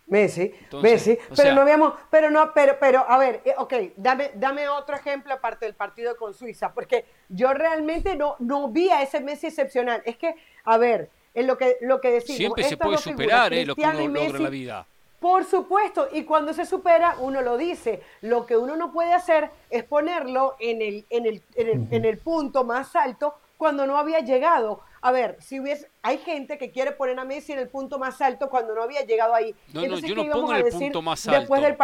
Messi, 0.06 0.52
Messi, 0.82 1.18
pero 1.34 1.54
no 1.54 1.62
habíamos, 1.62 1.94
pero 2.10 2.30
no, 2.30 2.52
pero, 2.52 2.76
pero, 2.78 3.04
a 3.08 3.16
ver, 3.16 3.40
eh, 3.44 3.54
ok, 3.56 3.72
dame, 3.96 4.32
dame 4.34 4.68
otro 4.68 4.96
ejemplo 4.96 5.32
aparte 5.32 5.64
del 5.64 5.74
partido 5.74 6.16
con 6.16 6.34
Suiza, 6.34 6.72
porque 6.74 7.06
yo 7.30 7.54
realmente 7.54 8.14
no, 8.14 8.36
no 8.38 8.68
vi 8.68 8.90
a 8.90 9.02
ese 9.02 9.20
Messi 9.20 9.46
excepcional. 9.46 10.02
Es 10.04 10.18
que, 10.18 10.34
a 10.64 10.76
ver, 10.76 11.08
en 11.32 11.46
lo 11.46 11.56
que, 11.56 11.78
lo 11.80 12.00
que 12.00 12.10
decimos. 12.10 12.36
Siempre 12.36 12.64
se 12.64 12.76
puede 12.76 12.98
superar, 12.98 13.52
eh, 13.54 13.64
lo 13.64 13.74
que 13.74 13.82
uno 13.82 14.08
logra 14.08 14.36
en 14.36 14.42
la 14.42 14.50
vida. 14.50 14.86
Por 15.20 15.44
supuesto, 15.44 16.08
y 16.12 16.24
cuando 16.24 16.52
se 16.52 16.66
supera, 16.66 17.16
uno 17.18 17.40
lo 17.40 17.56
dice. 17.56 18.02
Lo 18.20 18.44
que 18.44 18.58
uno 18.58 18.76
no 18.76 18.92
puede 18.92 19.14
hacer 19.14 19.50
es 19.70 19.84
ponerlo 19.84 20.54
en 20.60 20.82
el, 20.82 21.06
en 21.08 21.24
el, 21.24 21.42
en 21.54 21.68
el, 21.68 21.86
en 21.90 22.04
el 22.04 22.18
punto 22.18 22.62
más 22.62 22.94
alto 22.94 23.34
cuando 23.56 23.86
no 23.86 23.96
había 23.96 24.20
llegado. 24.20 24.82
A 25.04 25.12
ver, 25.12 25.36
si 25.38 25.60
hubiese, 25.60 25.86
hay 26.00 26.16
gente 26.16 26.56
que 26.56 26.70
quiere 26.70 26.92
poner 26.92 27.20
a 27.20 27.26
Messi 27.26 27.52
en 27.52 27.58
el 27.58 27.68
punto 27.68 27.98
más 27.98 28.22
alto 28.22 28.48
cuando 28.48 28.74
no 28.74 28.82
había 28.82 29.02
llegado 29.02 29.34
ahí. 29.34 29.54
No, 29.74 29.86
no, 29.86 29.98
yo 29.98 30.14
no 30.14 30.32
pongo 30.32 30.54
en 30.54 30.64
el 30.64 30.72
punto 30.72 31.02
más 31.02 31.28
alto. 31.28 31.40
Después 31.40 31.60
del 31.60 31.76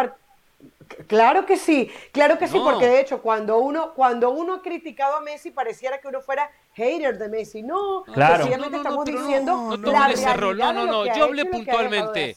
Claro 1.07 1.45
que 1.45 1.59
sí, 1.59 1.91
claro 2.13 2.39
que 2.39 2.49
sí, 2.49 2.59
porque 2.59 2.87
de 2.87 3.01
hecho 3.01 3.21
cuando 3.21 3.59
uno 3.59 3.93
cuando 3.95 4.31
uno 4.31 4.55
ha 4.55 4.63
criticado 4.63 5.17
a 5.17 5.21
Messi 5.21 5.51
pareciera 5.51 6.01
que 6.01 6.09
uno 6.09 6.23
fuera 6.23 6.51
hater 6.73 7.19
de 7.19 7.29
Messi. 7.29 7.63
No, 7.63 8.05
claro. 8.05 8.45
sencillamente 8.45 8.79
estamos 8.79 9.05
diciendo 9.05 9.53
no, 9.53 9.77
no, 9.77 10.55
No, 10.55 10.73
no, 10.73 10.87
no, 10.87 11.15
yo 11.15 11.25
hablé 11.25 11.45
puntualmente. 11.45 12.35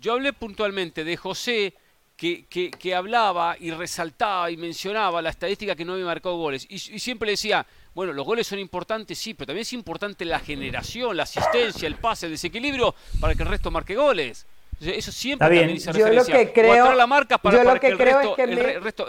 Yo 0.00 0.14
hablé 0.14 0.32
puntualmente 0.32 1.04
de 1.04 1.16
José 1.18 1.74
que, 2.16 2.46
que, 2.46 2.70
que, 2.70 2.94
hablaba 2.94 3.56
y 3.58 3.72
resaltaba 3.72 4.50
y 4.50 4.56
mencionaba 4.56 5.20
la 5.20 5.30
estadística 5.30 5.74
que 5.74 5.84
no 5.84 5.94
había 5.94 6.06
marcado 6.06 6.36
goles. 6.36 6.66
Y, 6.70 6.76
y 6.76 6.98
siempre 6.98 7.26
le 7.26 7.32
decía, 7.32 7.66
bueno, 7.94 8.12
los 8.12 8.26
goles 8.26 8.46
son 8.46 8.58
importantes, 8.58 9.18
sí, 9.18 9.34
pero 9.34 9.46
también 9.46 9.62
es 9.62 9.72
importante 9.72 10.24
la 10.24 10.40
generación, 10.40 11.16
la 11.16 11.22
asistencia, 11.22 11.86
el 11.86 11.96
pase, 11.96 12.26
el 12.26 12.32
desequilibrio 12.32 12.94
para 13.20 13.34
que 13.34 13.42
el 13.42 13.48
resto 13.48 13.70
marque 13.70 13.94
goles. 13.94 14.46
Eso 14.80 15.12
siempre 15.12 15.46
también 15.46 15.68
dice 15.68 15.92
yo 15.92 16.08
Lo 16.08 16.24
que 16.24 16.52
creo, 16.52 16.94
la 16.94 17.06
marca 17.06 17.38
para, 17.38 17.78
que, 17.78 17.88
el, 17.88 17.98
resto, 17.98 18.36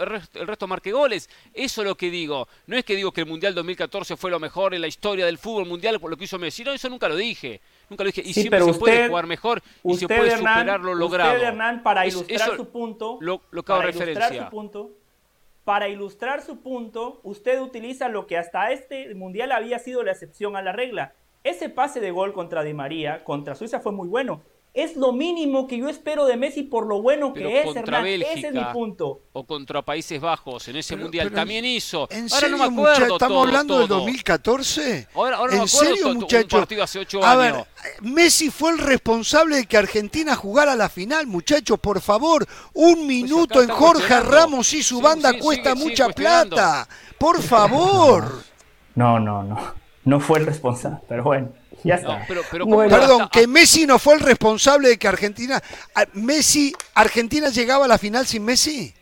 el, 0.00 0.46
resto, 0.46 0.66
marque 0.66 0.92
goles. 0.92 1.28
Eso 1.52 1.82
es 1.82 1.88
lo 1.88 1.96
que 1.96 2.10
digo. 2.10 2.48
No 2.66 2.76
es 2.76 2.84
que 2.84 2.94
digo 2.94 3.12
que 3.12 3.22
el 3.22 3.26
Mundial 3.26 3.54
2014 3.54 4.16
fue 4.16 4.30
lo 4.30 4.38
mejor 4.38 4.74
en 4.74 4.80
la 4.80 4.86
historia 4.86 5.26
del 5.26 5.38
fútbol 5.38 5.66
mundial 5.66 5.98
por 5.98 6.10
lo 6.10 6.16
que 6.16 6.24
hizo 6.24 6.38
Messi. 6.38 6.64
No, 6.64 6.72
eso 6.72 6.88
nunca 6.88 7.08
lo 7.08 7.16
dije. 7.16 7.60
Nunca 7.90 8.04
lo 8.04 8.08
dije. 8.10 8.22
Y 8.24 8.32
siempre 8.32 8.62
se 8.62 8.74
puede 8.74 9.08
jugar 9.08 9.26
mejor 9.26 9.62
y 9.84 9.96
se 9.96 10.06
puede 10.06 10.36
superar 10.36 10.80
lo 10.80 10.94
logrado. 10.94 11.34
Usted, 11.34 11.48
Hernán, 11.48 11.82
para 11.82 12.06
ilustrar 12.06 12.56
su 12.56 12.68
punto, 12.68 13.18
lo, 13.20 13.42
lo 13.50 13.62
para 13.62 13.82
referencia. 13.82 14.26
ilustrar 14.26 14.44
su 14.44 14.50
punto, 14.50 14.90
para 15.66 15.88
ilustrar 15.88 16.42
su 16.42 16.60
punto, 16.60 17.18
usted 17.24 17.60
utiliza 17.60 18.08
lo 18.08 18.28
que 18.28 18.38
hasta 18.38 18.70
este 18.70 19.12
mundial 19.16 19.50
había 19.50 19.80
sido 19.80 20.04
la 20.04 20.12
excepción 20.12 20.54
a 20.54 20.62
la 20.62 20.70
regla. 20.70 21.14
Ese 21.42 21.68
pase 21.68 21.98
de 21.98 22.12
gol 22.12 22.32
contra 22.32 22.62
Di 22.62 22.72
María, 22.72 23.24
contra 23.24 23.56
Suiza, 23.56 23.80
fue 23.80 23.90
muy 23.90 24.06
bueno 24.06 24.42
es 24.76 24.94
lo 24.94 25.12
mínimo 25.12 25.66
que 25.66 25.78
yo 25.78 25.88
espero 25.88 26.26
de 26.26 26.36
Messi 26.36 26.62
por 26.62 26.86
lo 26.86 27.00
bueno 27.00 27.32
que 27.32 27.62
es, 27.62 27.74
Hernán. 27.74 28.06
ese 28.06 28.48
es 28.48 28.52
mi 28.52 28.62
punto. 28.74 29.22
O 29.32 29.46
contra 29.46 29.80
Países 29.80 30.20
Bajos 30.20 30.68
en 30.68 30.76
ese 30.76 30.96
mundial 30.96 31.32
también 31.32 31.64
hizo. 31.64 32.06
¿En 32.10 32.30
ahora 32.30 32.48
no 32.48 32.58
me 32.58 32.64
acuerdo. 32.64 33.14
¿Estamos 33.14 33.46
hablando 33.46 33.78
del 33.78 33.88
2014? 33.88 35.08
Ahora, 35.14 35.38
ahora 35.38 35.54
¿En 35.54 35.58
no 35.60 35.66
serio, 35.66 36.14
muchachos? 36.14 36.68
hace 36.82 36.98
ocho 36.98 37.24
A 37.24 37.36
ver, 37.36 37.54
Messi 38.02 38.50
fue 38.50 38.72
el 38.72 38.78
responsable 38.78 39.56
de 39.56 39.66
que 39.66 39.78
Argentina 39.78 40.36
jugara 40.36 40.76
la 40.76 40.90
final, 40.90 41.26
muchachos, 41.26 41.78
por 41.78 42.02
favor. 42.02 42.46
Un 42.74 42.96
pues 42.96 43.06
minuto 43.06 43.62
en 43.62 43.70
Jorge 43.70 44.20
Ramos 44.20 44.74
y 44.74 44.82
su 44.82 45.00
banda 45.00 45.38
cuesta 45.38 45.74
mucha 45.74 46.10
plata. 46.10 46.86
Por 47.18 47.42
favor. 47.42 48.42
No, 48.94 49.18
no, 49.18 49.42
no. 49.42 49.74
No 50.04 50.20
fue 50.20 50.38
el 50.38 50.46
responsable, 50.46 50.98
pero 51.08 51.24
bueno. 51.24 51.48
Ya 51.84 51.94
está. 51.96 52.26
Perdón, 52.26 53.28
que 53.30 53.46
Messi 53.46 53.86
no 53.86 53.98
fue 53.98 54.14
el 54.14 54.20
responsable 54.20 54.88
de 54.88 54.98
que 54.98 55.08
Argentina. 55.08 55.62
Messi, 56.14 56.74
¿Argentina 56.94 57.48
llegaba 57.48 57.84
a 57.84 57.88
la 57.88 57.98
final 57.98 58.26
sin 58.26 58.44
Messi? 58.44 58.94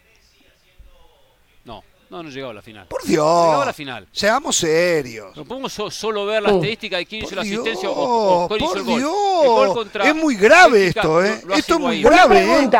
No, 1.65 1.83
no, 2.11 2.23
no 2.23 2.29
llegaba 2.29 2.53
a 2.53 2.55
la 2.55 2.63
final. 2.63 2.87
Por 2.89 3.03
Dios. 3.05 3.25
llegaba 3.25 3.63
a 3.63 3.67
la 3.67 3.73
final. 3.73 4.09
Seamos 4.13 4.57
serios. 4.57 5.37
No 5.37 5.45
podemos 5.45 5.73
solo 5.73 6.27
ver 6.27 6.43
la 6.43 6.53
oh. 6.53 6.57
estadística 6.57 6.99
de 6.99 7.07
quién 7.07 7.25
hizo 7.25 7.35
la 7.35 7.43
asistencia 7.43 7.89
o, 7.91 8.49
por 8.49 8.61
hizo 8.61 8.77
el 8.77 8.85
gol. 8.85 9.91
es 10.05 10.15
muy 10.15 10.37
grave 10.37 10.89
esto, 10.89 11.25
¿eh? 11.25 11.41
esto 11.57 11.75
es 11.75 11.81
muy 11.81 12.03
grave, 12.03 12.45
¿eh? 12.45 12.71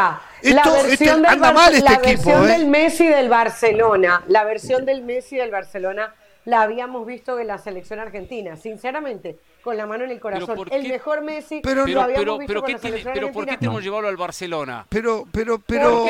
la 0.53 0.63
versión, 0.71 1.23
del, 1.23 1.27
anda 1.27 1.53
mal 1.53 1.75
este 1.75 1.91
la 1.91 1.99
versión 1.99 2.45
¿eh? 2.45 2.53
del 2.53 2.67
Messi 2.67 3.07
del 3.07 3.29
Barcelona, 3.31 4.25
la 4.29 4.45
versión 4.45 4.85
del 4.85 5.03
Messi 5.03 5.37
del 5.37 5.51
Barcelona 5.51 6.15
la 6.45 6.61
habíamos 6.61 7.07
visto 7.07 7.39
en 7.39 7.47
la 7.47 7.57
selección 7.57 7.99
argentina, 7.99 8.57
sinceramente 8.57 9.39
con 9.65 9.77
la 9.77 9.87
mano 9.87 10.05
en 10.05 10.11
el 10.11 10.21
corazón. 10.21 10.69
El 10.71 10.87
mejor 10.87 11.23
Messi 11.23 11.61
pero, 11.63 11.87
lo 11.87 12.03
habíamos 12.03 12.39
visto 12.39 12.61
con 12.61 12.71
la 12.71 12.79
pero 13.13 13.33
¿por 13.33 13.47
qué 13.47 13.57
tenemos 13.57 13.81
que 13.81 13.85
llevarlo 13.85 14.09
al 14.09 14.17
Barcelona? 14.17 14.87
Pero, 14.91 15.25
pero, 15.33 15.59
pero 15.59 16.07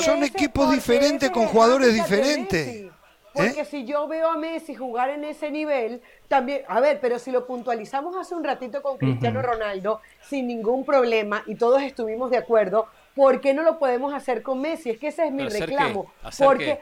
son 0.00 0.22
equipos 0.22 0.70
diferentes 0.70 1.30
con 1.30 1.46
jugadores 1.46 1.92
diferentes. 1.92 2.86
Porque 3.32 3.60
¿Eh? 3.60 3.64
si 3.66 3.84
yo 3.84 4.08
veo 4.08 4.30
a 4.30 4.38
Messi 4.38 4.74
jugar 4.74 5.10
en 5.10 5.22
ese 5.24 5.50
nivel, 5.50 6.00
también, 6.26 6.62
a 6.68 6.80
ver, 6.80 7.00
pero 7.02 7.18
si 7.18 7.30
lo 7.30 7.46
puntualizamos 7.46 8.16
hace 8.16 8.34
un 8.34 8.42
ratito 8.42 8.80
con 8.80 8.96
Cristiano 8.96 9.42
Ronaldo, 9.42 10.00
sin 10.22 10.46
ningún 10.46 10.86
problema, 10.86 11.42
y 11.46 11.56
todos 11.56 11.82
estuvimos 11.82 12.30
de 12.30 12.38
acuerdo, 12.38 12.86
¿por 13.14 13.42
qué 13.42 13.52
no 13.52 13.62
lo 13.62 13.78
podemos 13.78 14.14
hacer 14.14 14.42
con 14.42 14.62
Messi? 14.62 14.88
Es 14.88 14.98
que 14.98 15.08
ese 15.08 15.26
es 15.26 15.32
mi 15.32 15.46
reclamo. 15.46 16.10
porque 16.38 16.80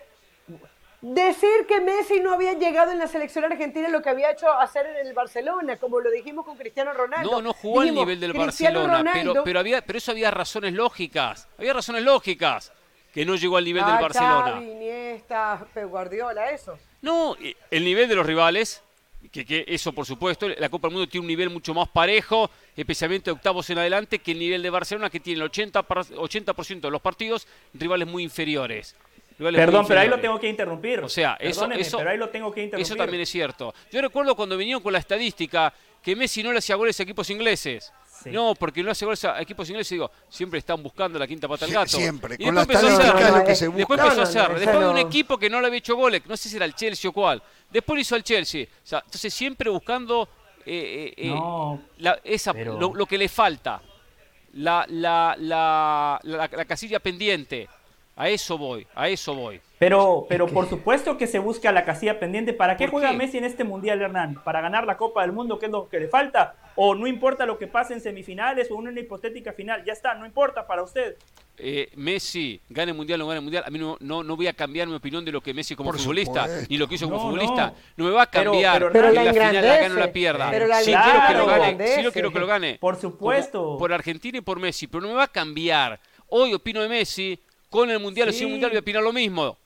decir 1.12 1.66
que 1.68 1.80
Messi 1.80 2.20
no 2.20 2.32
había 2.32 2.54
llegado 2.54 2.90
en 2.90 2.98
la 2.98 3.06
selección 3.06 3.44
argentina 3.44 3.90
lo 3.90 4.00
que 4.00 4.08
había 4.08 4.30
hecho 4.30 4.50
hacer 4.50 4.86
en 4.86 5.06
el 5.06 5.12
Barcelona, 5.12 5.76
como 5.76 6.00
lo 6.00 6.10
dijimos 6.10 6.46
con 6.46 6.56
Cristiano 6.56 6.94
Ronaldo. 6.94 7.30
No, 7.30 7.42
no 7.42 7.52
jugó 7.52 7.82
al 7.82 7.94
nivel 7.94 8.18
del 8.18 8.32
Barcelona, 8.32 9.04
pero, 9.12 9.44
pero, 9.44 9.60
había, 9.60 9.82
pero 9.84 9.98
eso 9.98 10.12
había 10.12 10.30
razones 10.30 10.72
lógicas, 10.72 11.46
había 11.58 11.74
razones 11.74 12.02
lógicas 12.02 12.72
que 13.12 13.24
no 13.26 13.36
llegó 13.36 13.58
al 13.58 13.64
nivel 13.64 13.84
del 13.84 13.94
ah, 13.94 14.00
Barcelona. 14.00 14.52
Xavi, 14.52 14.70
Iniesta, 14.70 15.66
Pep 15.74 15.88
Guardiola, 15.88 16.50
eso. 16.50 16.78
No, 17.02 17.36
el 17.70 17.84
nivel 17.84 18.08
de 18.08 18.14
los 18.14 18.24
rivales, 18.24 18.82
que, 19.30 19.64
eso 19.68 19.92
por 19.92 20.06
supuesto, 20.06 20.48
la 20.48 20.68
Copa 20.70 20.88
del 20.88 20.94
Mundo 20.94 21.08
tiene 21.08 21.22
un 21.22 21.28
nivel 21.28 21.50
mucho 21.50 21.74
más 21.74 21.88
parejo, 21.88 22.50
especialmente 22.74 23.30
octavos 23.30 23.68
en 23.68 23.78
adelante, 23.78 24.20
que 24.20 24.32
el 24.32 24.38
nivel 24.38 24.62
de 24.62 24.70
Barcelona, 24.70 25.10
que 25.10 25.20
tiene 25.20 25.44
el 25.44 25.50
80%, 25.50 26.14
80 26.16 26.54
de 26.80 26.90
los 26.90 27.02
partidos 27.02 27.46
rivales 27.74 28.08
muy 28.08 28.22
inferiores. 28.22 28.96
Perdón, 29.36 29.84
pero 29.86 30.00
ahí 30.00 30.08
lo 30.08 30.20
tengo 30.20 30.38
que 30.38 30.48
interrumpir. 30.48 31.00
O 31.00 31.08
sea, 31.08 31.36
eso, 31.40 31.68
pero 31.98 32.10
ahí 32.10 32.18
lo 32.18 32.28
tengo 32.28 32.52
que 32.52 32.62
interrumpir. 32.62 32.86
Eso 32.86 32.96
también 32.96 33.22
es 33.22 33.28
cierto. 33.28 33.74
Yo 33.90 34.00
recuerdo 34.00 34.34
cuando 34.36 34.56
vinieron 34.56 34.82
con 34.82 34.92
la 34.92 35.00
estadística 35.00 35.72
que 36.02 36.14
Messi 36.14 36.42
no 36.42 36.52
le 36.52 36.58
hacía 36.58 36.76
goles 36.76 36.98
a 37.00 37.02
equipos 37.02 37.28
ingleses. 37.30 37.92
No, 38.26 38.54
porque 38.54 38.82
no 38.82 38.90
hace 38.90 39.04
goles 39.04 39.22
a 39.24 39.40
equipos 39.40 39.68
ingleses, 39.68 39.90
digo, 39.90 40.10
siempre 40.28 40.58
están 40.58 40.82
buscando 40.82 41.18
la 41.18 41.26
quinta 41.26 41.46
pata 41.46 41.66
al 41.66 41.72
gato. 41.72 41.96
siempre, 41.96 42.38
con 42.38 42.54
la 42.54 42.64
Después 42.64 42.80
empezó 42.80 44.20
a 44.20 44.22
hacer, 44.22 44.58
después 44.58 44.80
de 44.80 44.88
un 44.88 44.98
equipo 44.98 45.36
que 45.36 45.50
no 45.50 45.60
le 45.60 45.66
había 45.66 45.78
hecho 45.78 45.96
goles, 45.96 46.22
no 46.26 46.36
sé 46.36 46.48
si 46.48 46.56
era 46.56 46.64
el 46.64 46.74
Chelsea 46.74 47.10
o 47.10 47.12
cuál. 47.12 47.42
Después 47.70 47.96
lo 47.96 48.00
hizo 48.00 48.14
al 48.14 48.22
Chelsea. 48.22 48.64
O 48.64 48.86
sea, 48.86 49.02
entonces 49.04 49.34
siempre 49.34 49.68
buscando 49.68 50.28
eh, 50.64 51.12
eh, 51.16 51.34
eh 51.34 52.18
esa, 52.24 52.52
lo, 52.52 53.06
que 53.06 53.18
le 53.18 53.28
falta, 53.28 53.82
la, 54.54 54.86
la, 54.88 55.36
la, 55.38 56.20
la 56.22 56.64
casilla 56.64 57.00
pendiente. 57.00 57.68
A 58.16 58.28
eso 58.28 58.56
voy, 58.56 58.86
a 58.94 59.08
eso 59.08 59.34
voy. 59.34 59.60
Pero, 59.78 60.26
pero 60.28 60.46
por 60.46 60.68
supuesto 60.68 61.18
que 61.18 61.26
se 61.26 61.40
busca 61.40 61.72
la 61.72 61.84
casilla 61.84 62.20
pendiente. 62.20 62.52
¿Para 62.52 62.76
qué 62.76 62.86
juega 62.86 63.12
Messi 63.12 63.38
en 63.38 63.44
este 63.44 63.64
Mundial, 63.64 64.00
Hernán? 64.00 64.40
¿Para 64.44 64.60
ganar 64.60 64.86
la 64.86 64.96
Copa 64.96 65.22
del 65.22 65.32
Mundo, 65.32 65.58
que 65.58 65.66
es 65.66 65.72
lo 65.72 65.88
que 65.88 65.98
le 65.98 66.08
falta? 66.08 66.54
¿O 66.76 66.94
no 66.94 67.08
importa 67.08 67.44
lo 67.44 67.58
que 67.58 67.66
pase 67.66 67.92
en 67.92 68.00
semifinales 68.00 68.70
o 68.70 68.80
en 68.80 68.88
una 68.88 69.00
hipotética 69.00 69.52
final? 69.52 69.84
Ya 69.84 69.92
está, 69.92 70.14
no 70.14 70.26
importa 70.26 70.64
para 70.66 70.84
usted. 70.84 71.16
Eh, 71.58 71.90
Messi, 71.96 72.60
gane 72.68 72.92
el 72.92 72.96
mundial 72.96 73.20
o 73.20 73.24
no 73.24 73.28
gane 73.28 73.38
el 73.38 73.44
mundial, 73.44 73.64
a 73.66 73.70
mí 73.70 73.78
no, 73.78 73.96
no, 74.00 74.36
voy 74.36 74.48
a 74.48 74.52
cambiar 74.52 74.88
mi 74.88 74.94
opinión 74.94 75.24
de 75.24 75.30
lo 75.30 75.40
que 75.40 75.54
Messi 75.54 75.76
como 75.76 75.92
futbolista, 75.92 76.48
ni 76.68 76.78
lo 76.78 76.88
que 76.88 76.94
hizo 76.96 77.08
como 77.08 77.20
futbolista. 77.20 77.74
No. 77.96 78.06
me 78.06 78.10
va 78.10 78.22
a 78.22 78.26
cambiar 78.30 78.78
pero, 78.78 78.92
pero, 78.92 79.12
la, 79.12 79.32
final 79.32 79.54
la 79.54 79.76
gane 79.76 79.94
o 79.94 79.98
la 79.98 80.12
pierda. 80.12 80.50
si 80.82 80.92
quiero 80.92 81.26
que 81.28 81.34
lo 81.34 81.46
gane, 81.46 81.88
si 81.88 82.10
quiero 82.10 82.32
que 82.32 82.38
lo 82.38 82.46
gane. 82.46 82.78
Por 82.80 82.96
supuesto. 82.96 83.76
por 83.76 83.92
Argentina 83.92 84.38
y 84.38 84.40
por 84.40 84.58
Messi, 84.60 84.86
pero 84.86 85.02
no 85.02 85.08
me 85.08 85.14
va 85.14 85.24
a 85.24 85.28
cambiar. 85.28 86.00
Hoy 86.28 86.54
opino 86.54 86.80
de 86.80 86.88
Messi, 86.88 87.38
con 87.74 87.90
el 87.90 87.98
mundial 87.98 88.28
o 88.28 88.32
sin 88.32 88.44
el 88.44 88.50
mundial 88.50 88.70
voy 88.70 88.76
a 88.76 88.80
opinar 88.80 89.02
lo 89.02 89.12
mismo 89.12 89.58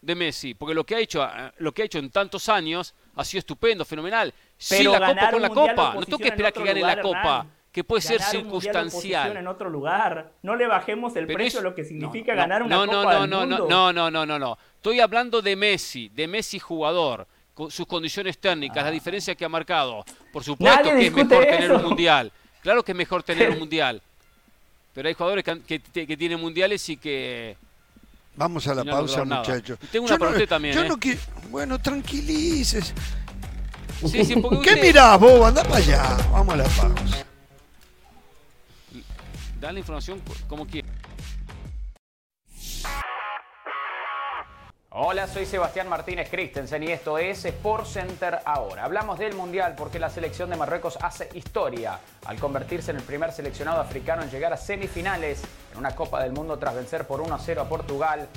de 0.00 0.14
Messi, 0.16 0.54
porque 0.54 0.74
lo 0.74 0.82
que 0.82 0.96
ha 0.96 0.98
hecho, 0.98 1.22
eh, 1.22 1.52
lo 1.58 1.70
que 1.70 1.82
ha 1.82 1.84
hecho 1.84 2.00
en 2.00 2.10
tantos 2.10 2.48
años 2.48 2.96
ha 3.14 3.24
sido 3.24 3.38
estupendo, 3.38 3.84
fenomenal. 3.84 4.34
sí, 4.56 4.82
la 4.82 4.98
copa 4.98 5.30
con 5.30 5.42
la 5.42 5.48
copa, 5.48 5.94
no 5.94 6.04
tengo 6.04 6.18
que 6.18 6.28
esperar 6.28 6.52
que 6.52 6.64
gane 6.64 6.80
la 6.80 7.00
copa, 7.00 7.46
que 7.70 7.84
puede 7.84 8.02
ser 8.02 8.20
circunstancial. 8.20 9.36
en 9.36 9.46
otro 9.46 9.70
lugar, 9.70 10.32
no 10.42 10.56
le 10.56 10.66
bajemos 10.66 11.14
el 11.14 11.28
precio 11.28 11.60
a 11.60 11.62
lo 11.62 11.76
que 11.76 11.84
significa 11.84 12.34
ganar 12.34 12.64
una 12.64 12.74
no, 12.74 12.86
copa 12.86 13.14
no, 13.14 13.20
del 13.20 13.30
no, 13.30 13.40
mundo. 13.40 13.66
No, 13.68 13.92
no, 13.92 14.10
no, 14.10 14.26
no, 14.26 14.38
no, 14.38 14.58
Estoy 14.74 14.98
hablando 14.98 15.40
de 15.40 15.54
Messi, 15.54 16.08
de 16.08 16.26
Messi 16.26 16.58
jugador, 16.58 17.24
con 17.54 17.70
sus 17.70 17.86
condiciones 17.86 18.36
técnicas, 18.38 18.82
la 18.82 18.90
diferencia 18.90 19.36
que 19.36 19.44
ha 19.44 19.48
marcado. 19.48 20.04
Por 20.32 20.42
supuesto 20.42 20.90
que 20.90 21.06
es 21.06 21.12
mejor 21.12 21.44
tener 21.44 21.70
un 21.70 21.82
mundial. 21.82 22.32
Claro 22.62 22.82
que 22.82 22.90
es 22.90 22.98
mejor 22.98 23.22
tener 23.22 23.50
un 23.50 23.58
mundial. 23.60 24.02
Pero 24.94 25.08
hay 25.08 25.14
jugadores 25.14 25.44
que 25.66 26.16
tienen 26.16 26.40
mundiales 26.40 26.88
y 26.88 26.96
que 26.96 27.56
Vamos 28.38 28.68
a 28.68 28.74
la 28.74 28.84
pausa, 28.84 29.24
muchachos. 29.24 29.76
Tengo 29.90 30.06
una 30.06 30.16
pregunta 30.16 30.46
también. 30.46 30.72
Yo 30.72 30.84
¿eh? 30.84 30.88
no 30.88 30.96
quiero. 30.96 31.20
Bueno, 31.50 31.76
tranquilices. 31.80 32.94
Sí, 34.06 34.24
sí, 34.24 34.40
¿Qué 34.62 34.76
mirás, 34.76 35.18
vos? 35.18 35.44
Anda 35.44 35.64
para 35.64 35.78
allá. 35.78 36.16
Vamos 36.30 36.54
a 36.54 36.56
la 36.58 36.64
pausa. 36.64 37.26
Da 39.60 39.72
la 39.72 39.80
información 39.80 40.22
como 40.46 40.64
quieras. 40.68 40.88
Hola, 44.90 45.26
soy 45.26 45.44
Sebastián 45.44 45.86
Martínez 45.86 46.30
Christensen 46.30 46.82
y 46.82 46.86
esto 46.86 47.18
es 47.18 47.44
Sport 47.44 47.84
Center 47.84 48.38
ahora. 48.46 48.84
Hablamos 48.84 49.18
del 49.18 49.34
Mundial 49.34 49.74
porque 49.76 49.98
la 49.98 50.08
selección 50.08 50.48
de 50.48 50.56
Marruecos 50.56 50.96
hace 51.02 51.28
historia 51.34 52.00
al 52.24 52.38
convertirse 52.38 52.92
en 52.92 52.96
el 52.96 53.02
primer 53.02 53.30
seleccionado 53.32 53.82
africano 53.82 54.22
en 54.22 54.30
llegar 54.30 54.50
a 54.54 54.56
semifinales 54.56 55.42
en 55.72 55.78
una 55.78 55.94
Copa 55.94 56.22
del 56.22 56.32
Mundo 56.32 56.58
tras 56.58 56.74
vencer 56.74 57.06
por 57.06 57.20
1-0 57.20 57.58
a 57.58 57.68
Portugal. 57.68 58.28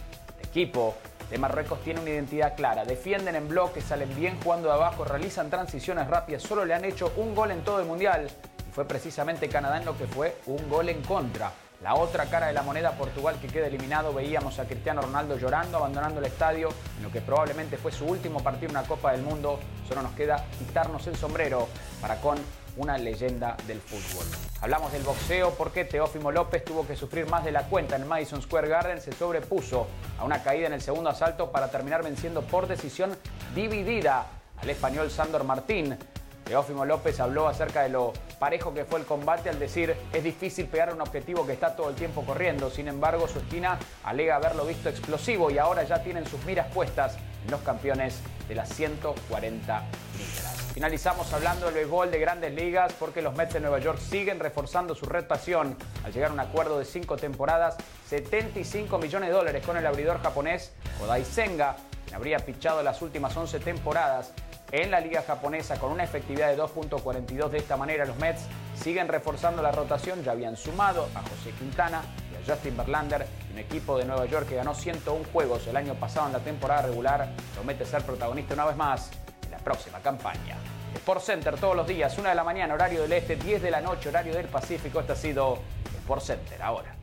El 0.42 0.46
equipo 0.50 0.98
de 1.30 1.38
Marruecos 1.38 1.82
tiene 1.86 2.02
una 2.02 2.10
identidad 2.10 2.54
clara, 2.58 2.84
defienden 2.84 3.38
en 3.38 3.48
bloque, 3.48 3.80
salen 3.80 4.14
bien 4.14 4.38
jugando 4.44 4.68
de 4.68 4.74
abajo, 4.74 5.06
realizan 5.06 5.50
transiciones 5.50 6.10
rápidas, 6.10 6.44
solo 6.44 6.66
le 6.66 6.74
han 6.74 6.84
hecho 6.84 7.14
un 7.16 7.34
gol 7.34 7.52
en 7.52 7.64
todo 7.64 7.80
el 7.80 7.86
Mundial 7.86 8.30
y 8.68 8.74
fue 8.74 8.84
precisamente 8.84 9.48
Canadá 9.48 9.78
en 9.78 9.86
lo 9.86 9.98
que 9.98 10.06
fue 10.06 10.36
un 10.48 10.70
gol 10.70 10.90
en 10.90 11.02
contra. 11.02 11.54
La 11.82 11.96
otra 11.96 12.28
cara 12.28 12.46
de 12.46 12.54
la 12.54 12.62
moneda, 12.62 12.92
Portugal, 12.92 13.38
que 13.42 13.48
queda 13.48 13.66
eliminado, 13.66 14.14
veíamos 14.14 14.60
a 14.60 14.66
Cristiano 14.66 15.02
Ronaldo 15.02 15.40
llorando, 15.40 15.80
abandonando 15.80 16.20
el 16.20 16.28
estadio, 16.28 16.70
en 16.98 17.04
lo 17.04 17.12
que 17.12 17.22
probablemente 17.22 17.76
fue 17.76 17.92
su 17.92 18.06
último 18.06 18.44
partido 18.44 18.70
en 18.70 18.78
una 18.78 18.88
Copa 18.88 19.14
del 19.14 19.24
Mundo. 19.24 19.60
Solo 19.90 20.04
nos 20.04 20.12
queda 20.12 20.46
quitarnos 20.60 21.08
el 21.08 21.16
sombrero 21.16 21.68
para 22.00 22.22
con 22.22 22.38
una 22.78 23.00
leyenda 23.00 23.58
del 23.66 23.82
fútbol. 23.82 24.28
Hablamos 24.62 24.92
del 24.92 25.02
boxeo 25.02 25.56
porque 25.56 25.84
Teófimo 25.84 26.32
López 26.32 26.64
tuvo 26.64 26.86
que 26.86 26.96
sufrir 26.96 27.26
más 27.26 27.44
de 27.44 27.52
la 27.52 27.64
cuenta 27.64 27.96
en 27.96 28.08
Madison 28.08 28.44
Square 28.44 28.68
Garden, 28.68 29.02
se 29.02 29.12
sobrepuso 29.12 29.88
a 30.20 30.24
una 30.24 30.44
caída 30.44 30.68
en 30.68 30.74
el 30.74 30.82
segundo 30.82 31.10
asalto 31.10 31.52
para 31.52 31.72
terminar 31.72 32.04
venciendo 32.04 32.44
por 32.44 32.68
decisión 32.68 33.18
dividida 33.56 34.28
al 34.62 34.70
español 34.70 35.10
Sandor 35.10 35.46
Martín. 35.46 35.98
Teófimo 36.46 36.86
López 36.86 37.20
habló 37.20 37.48
acerca 37.48 37.84
de 37.84 37.90
lo 37.90 38.14
parejo 38.40 38.74
que 38.74 38.86
fue 38.86 39.00
el 39.00 39.06
combate 39.06 39.50
al 39.50 39.60
decir 39.60 39.96
es 40.12 40.24
difícil 40.24 40.66
pegar 40.66 40.90
a 40.90 40.94
un 40.94 41.02
objetivo 41.02 41.46
que 41.46 41.54
está 41.54 41.76
todo 41.76 41.90
el 41.90 41.96
tiempo 41.96 42.26
corriendo. 42.26 42.70
Sin 42.70 42.88
embargo, 42.88 43.28
su 43.28 43.40
esquina 43.40 43.78
alega 44.04 44.36
haberlo 44.36 44.66
visto 44.66 44.90
explosivo 44.90 45.52
y 45.52 45.58
ahora 45.58 45.84
ya 45.84 46.04
tienen 46.04 46.26
sus 46.26 46.44
miras 46.46 46.68
puestas 46.74 47.18
en 47.46 47.52
los 47.52 47.62
campeones 47.62 48.20
de 48.48 48.56
las 48.56 48.70
140 48.70 49.84
libras. 50.18 50.62
Finalizamos 50.74 51.32
hablando 51.34 51.66
del 51.66 51.76
béisbol 51.76 52.12
de 52.12 52.20
grandes 52.20 52.54
ligas 52.54 52.94
porque 52.94 53.22
los 53.22 53.36
Mets 53.36 53.54
de 53.54 53.60
Nueva 53.60 53.80
York 53.80 54.00
siguen 54.00 54.40
reforzando 54.40 54.96
su 54.96 55.06
reputación 55.06 55.76
al 56.04 56.14
llegar 56.14 56.32
a 56.32 56.34
un 56.34 56.40
acuerdo 56.40 56.80
de 56.80 56.86
cinco 56.86 57.18
temporadas, 57.18 57.76
75 58.10 58.98
millones 58.98 59.30
de 59.30 59.36
dólares 59.36 59.66
con 59.66 59.78
el 59.78 59.86
abridor 59.86 60.22
japonés 60.22 60.72
Kodai 61.00 61.26
Senga, 61.26 61.76
quien 62.06 62.16
habría 62.16 62.40
pichado 62.40 62.82
las 62.84 63.02
últimas 63.02 63.36
11 63.36 63.60
temporadas 63.60 64.34
en 64.72 64.92
la 64.92 65.00
liga 65.00 65.22
japonesa 65.22 65.78
con 65.80 65.92
una 65.92 66.04
efectividad 66.04 66.50
de 66.50 66.58
2.42. 66.58 67.50
De 67.50 67.58
esta 67.58 67.78
manera 67.78 68.06
los 68.06 68.18
Mets 68.18 68.46
siguen 68.76 69.08
reforzando 69.08 69.62
la 69.62 69.72
rotación, 69.72 70.24
ya 70.24 70.32
habían 70.32 70.56
sumado 70.56 71.08
a 71.16 71.22
José 71.22 71.52
Quintana 71.58 72.02
y 72.32 72.36
a 72.36 72.54
Justin 72.54 72.78
Verlander, 72.78 73.26
un 73.52 73.60
equipo 73.60 73.98
de 73.98 74.06
Nueva 74.06 74.26
York 74.26 74.48
que 74.48 74.56
ganó 74.56 74.74
101 74.74 75.26
juegos 75.32 75.68
el 75.68 75.76
año 75.76 75.94
pasado 75.96 76.28
en 76.28 76.34
la 76.34 76.40
temporada 76.40 76.84
regular, 76.84 77.30
promete 77.54 77.86
ser 77.86 78.04
protagonista 78.04 78.54
una 78.54 78.66
vez 78.66 78.76
más 78.76 79.12
en 79.46 79.52
la 79.52 79.58
próxima 79.58 80.00
campaña. 80.00 80.56
Sport 80.96 81.22
Center 81.22 81.58
todos 81.58 81.76
los 81.76 81.88
días, 81.88 82.18
1 82.18 82.30
de 82.30 82.36
la 82.36 82.44
mañana, 82.44 82.74
horario 82.74 83.02
del 83.04 83.14
este, 83.14 83.36
10 83.36 83.62
de 83.62 83.72
la 83.72 83.82
noche, 83.82 84.10
horario 84.10 84.34
del 84.34 84.48
Pacífico. 84.48 85.00
Este 85.00 85.14
ha 85.14 85.16
sido 85.16 85.60
Sport 86.02 86.22
Center 86.22 86.62
ahora. 86.62 86.96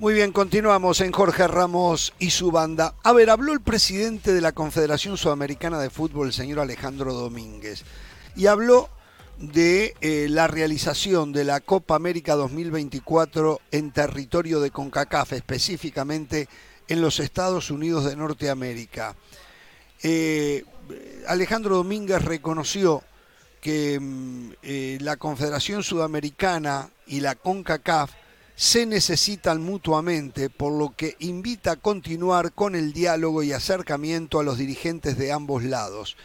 Muy 0.00 0.14
bien, 0.14 0.30
continuamos 0.30 1.00
en 1.00 1.10
Jorge 1.10 1.48
Ramos 1.48 2.14
y 2.20 2.30
su 2.30 2.52
banda. 2.52 2.94
A 3.02 3.12
ver, 3.12 3.30
habló 3.30 3.52
el 3.52 3.60
presidente 3.60 4.32
de 4.32 4.40
la 4.40 4.52
Confederación 4.52 5.16
Sudamericana 5.16 5.80
de 5.80 5.90
Fútbol, 5.90 6.28
el 6.28 6.32
señor 6.32 6.60
Alejandro 6.60 7.12
Domínguez, 7.12 7.82
y 8.36 8.46
habló 8.46 8.88
de 9.38 9.96
eh, 10.00 10.28
la 10.30 10.46
realización 10.46 11.32
de 11.32 11.42
la 11.42 11.58
Copa 11.58 11.96
América 11.96 12.36
2024 12.36 13.60
en 13.72 13.90
territorio 13.90 14.60
de 14.60 14.70
CONCACAF, 14.70 15.32
específicamente 15.32 16.48
en 16.86 17.00
los 17.00 17.18
Estados 17.18 17.72
Unidos 17.72 18.04
de 18.04 18.14
Norteamérica. 18.14 19.16
Eh, 20.04 20.64
Alejandro 21.26 21.74
Domínguez 21.74 22.24
reconoció 22.24 23.02
que 23.60 23.98
mm, 23.98 24.50
eh, 24.62 24.98
la 25.00 25.16
Confederación 25.16 25.82
Sudamericana 25.82 26.88
y 27.08 27.18
la 27.18 27.34
CONCACAF 27.34 28.12
se 28.58 28.86
necesitan 28.86 29.62
mutuamente, 29.62 30.50
por 30.50 30.72
lo 30.72 30.90
que 30.96 31.14
invita 31.20 31.70
a 31.70 31.76
continuar 31.76 32.52
con 32.52 32.74
el 32.74 32.92
diálogo 32.92 33.44
y 33.44 33.52
acercamiento 33.52 34.40
a 34.40 34.42
los 34.42 34.58
dirigentes 34.58 35.16
de 35.16 35.30
ambos 35.30 35.62
lados. 35.62 36.16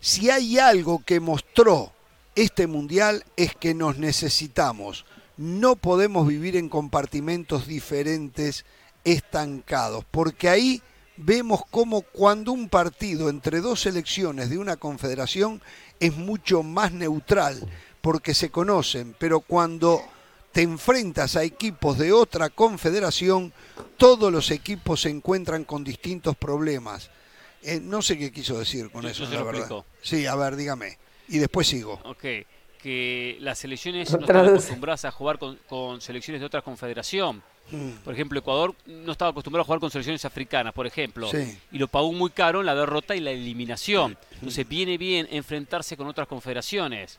Si 0.00 0.30
hay 0.30 0.58
algo 0.58 1.04
que 1.04 1.20
mostró 1.20 1.92
este 2.34 2.66
mundial 2.66 3.22
es 3.36 3.54
que 3.54 3.74
nos 3.74 3.98
necesitamos. 3.98 5.04
No 5.36 5.76
podemos 5.76 6.26
vivir 6.26 6.56
en 6.56 6.70
compartimentos 6.70 7.66
diferentes 7.66 8.64
estancados, 9.04 10.06
porque 10.10 10.48
ahí 10.48 10.80
vemos 11.18 11.60
cómo 11.70 12.00
cuando 12.00 12.50
un 12.50 12.70
partido 12.70 13.28
entre 13.28 13.60
dos 13.60 13.82
selecciones 13.82 14.48
de 14.48 14.56
una 14.56 14.76
confederación 14.76 15.60
es 16.00 16.16
mucho 16.16 16.62
más 16.62 16.92
neutral, 16.92 17.60
porque 18.00 18.32
se 18.32 18.48
conocen, 18.48 19.14
pero 19.18 19.40
cuando 19.40 20.02
te 20.52 20.62
enfrentas 20.62 21.36
a 21.36 21.44
equipos 21.44 21.98
de 21.98 22.12
otra 22.12 22.50
confederación, 22.50 23.52
todos 23.96 24.32
los 24.32 24.50
equipos 24.50 25.02
se 25.02 25.10
encuentran 25.10 25.64
con 25.64 25.84
distintos 25.84 26.36
problemas. 26.36 27.10
Eh, 27.62 27.80
no 27.82 28.02
sé 28.02 28.16
qué 28.18 28.32
quiso 28.32 28.58
decir 28.58 28.90
con 28.90 29.06
eso, 29.06 29.24
la 29.26 29.42
verdad. 29.42 29.84
Sí, 30.00 30.26
a 30.26 30.34
ver, 30.36 30.56
dígame. 30.56 30.98
Y 31.28 31.38
después 31.38 31.66
sigo. 31.66 32.00
Ok, 32.04 32.24
que 32.80 33.36
las 33.40 33.58
selecciones 33.58 34.10
no 34.12 34.20
están 34.20 34.48
acostumbradas 34.48 35.04
a 35.04 35.10
jugar 35.10 35.38
con, 35.38 35.58
con 35.68 36.00
selecciones 36.00 36.40
de 36.40 36.46
otra 36.46 36.62
confederación. 36.62 37.42
Mm. 37.70 37.90
Por 38.04 38.14
ejemplo, 38.14 38.38
Ecuador 38.38 38.74
no 38.86 39.12
estaba 39.12 39.30
acostumbrado 39.30 39.62
a 39.62 39.64
jugar 39.66 39.80
con 39.80 39.90
selecciones 39.90 40.24
africanas, 40.24 40.72
por 40.72 40.86
ejemplo, 40.86 41.30
y 41.70 41.78
lo 41.78 41.88
pagó 41.88 42.12
muy 42.12 42.30
caro 42.30 42.60
en 42.60 42.66
la 42.66 42.74
derrota 42.74 43.14
y 43.14 43.20
la 43.20 43.30
eliminación. 43.30 44.16
Entonces 44.34 44.68
viene 44.68 44.96
bien 44.96 45.28
enfrentarse 45.30 45.96
con 45.96 46.06
otras 46.06 46.28
confederaciones, 46.28 47.18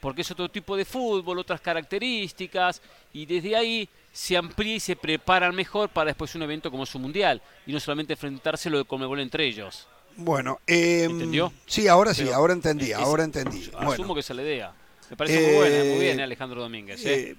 porque 0.00 0.22
es 0.22 0.30
otro 0.30 0.48
tipo 0.48 0.76
de 0.76 0.84
fútbol, 0.84 1.38
otras 1.38 1.60
características, 1.60 2.80
y 3.12 3.26
desde 3.26 3.56
ahí 3.56 3.88
se 4.12 4.36
amplía 4.36 4.76
y 4.76 4.80
se 4.80 4.96
preparan 4.96 5.54
mejor 5.54 5.88
para 5.88 6.08
después 6.08 6.34
un 6.34 6.42
evento 6.42 6.70
como 6.70 6.86
su 6.86 6.98
mundial, 6.98 7.42
y 7.66 7.72
no 7.72 7.80
solamente 7.80 8.14
enfrentarse 8.14 8.70
lo 8.70 8.78
de 8.78 8.84
Conmebol 8.84 9.20
entre 9.20 9.46
ellos. 9.46 9.86
Bueno, 10.16 10.60
eh, 10.66 11.04
¿entendió? 11.04 11.52
Sí, 11.66 11.88
ahora 11.88 12.12
sí, 12.14 12.28
ahora 12.30 12.52
entendí, 12.52 12.92
ahora 12.92 13.24
entendí. 13.24 13.70
Asumo 13.78 14.14
que 14.14 14.22
se 14.22 14.34
le 14.34 14.42
idea. 14.42 14.72
Me 15.10 15.16
parece 15.16 15.42
muy 15.42 15.56
buena, 15.56 15.84
muy 15.84 16.00
bien, 16.00 16.20
eh, 16.20 16.22
Alejandro 16.22 16.62
Domínguez. 16.62 17.04
¿eh? 17.04 17.36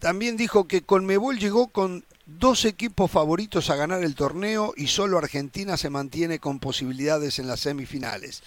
También 0.00 0.36
dijo 0.36 0.66
que 0.66 0.82
Conmebol 0.82 1.38
llegó 1.38 1.68
con 1.68 2.04
dos 2.28 2.66
equipos 2.66 3.10
favoritos 3.10 3.70
a 3.70 3.76
ganar 3.76 4.04
el 4.04 4.14
torneo 4.14 4.74
y 4.76 4.88
solo 4.88 5.16
Argentina 5.16 5.78
se 5.78 5.88
mantiene 5.88 6.38
con 6.38 6.58
posibilidades 6.58 7.38
en 7.38 7.46
las 7.46 7.60
semifinales. 7.60 8.42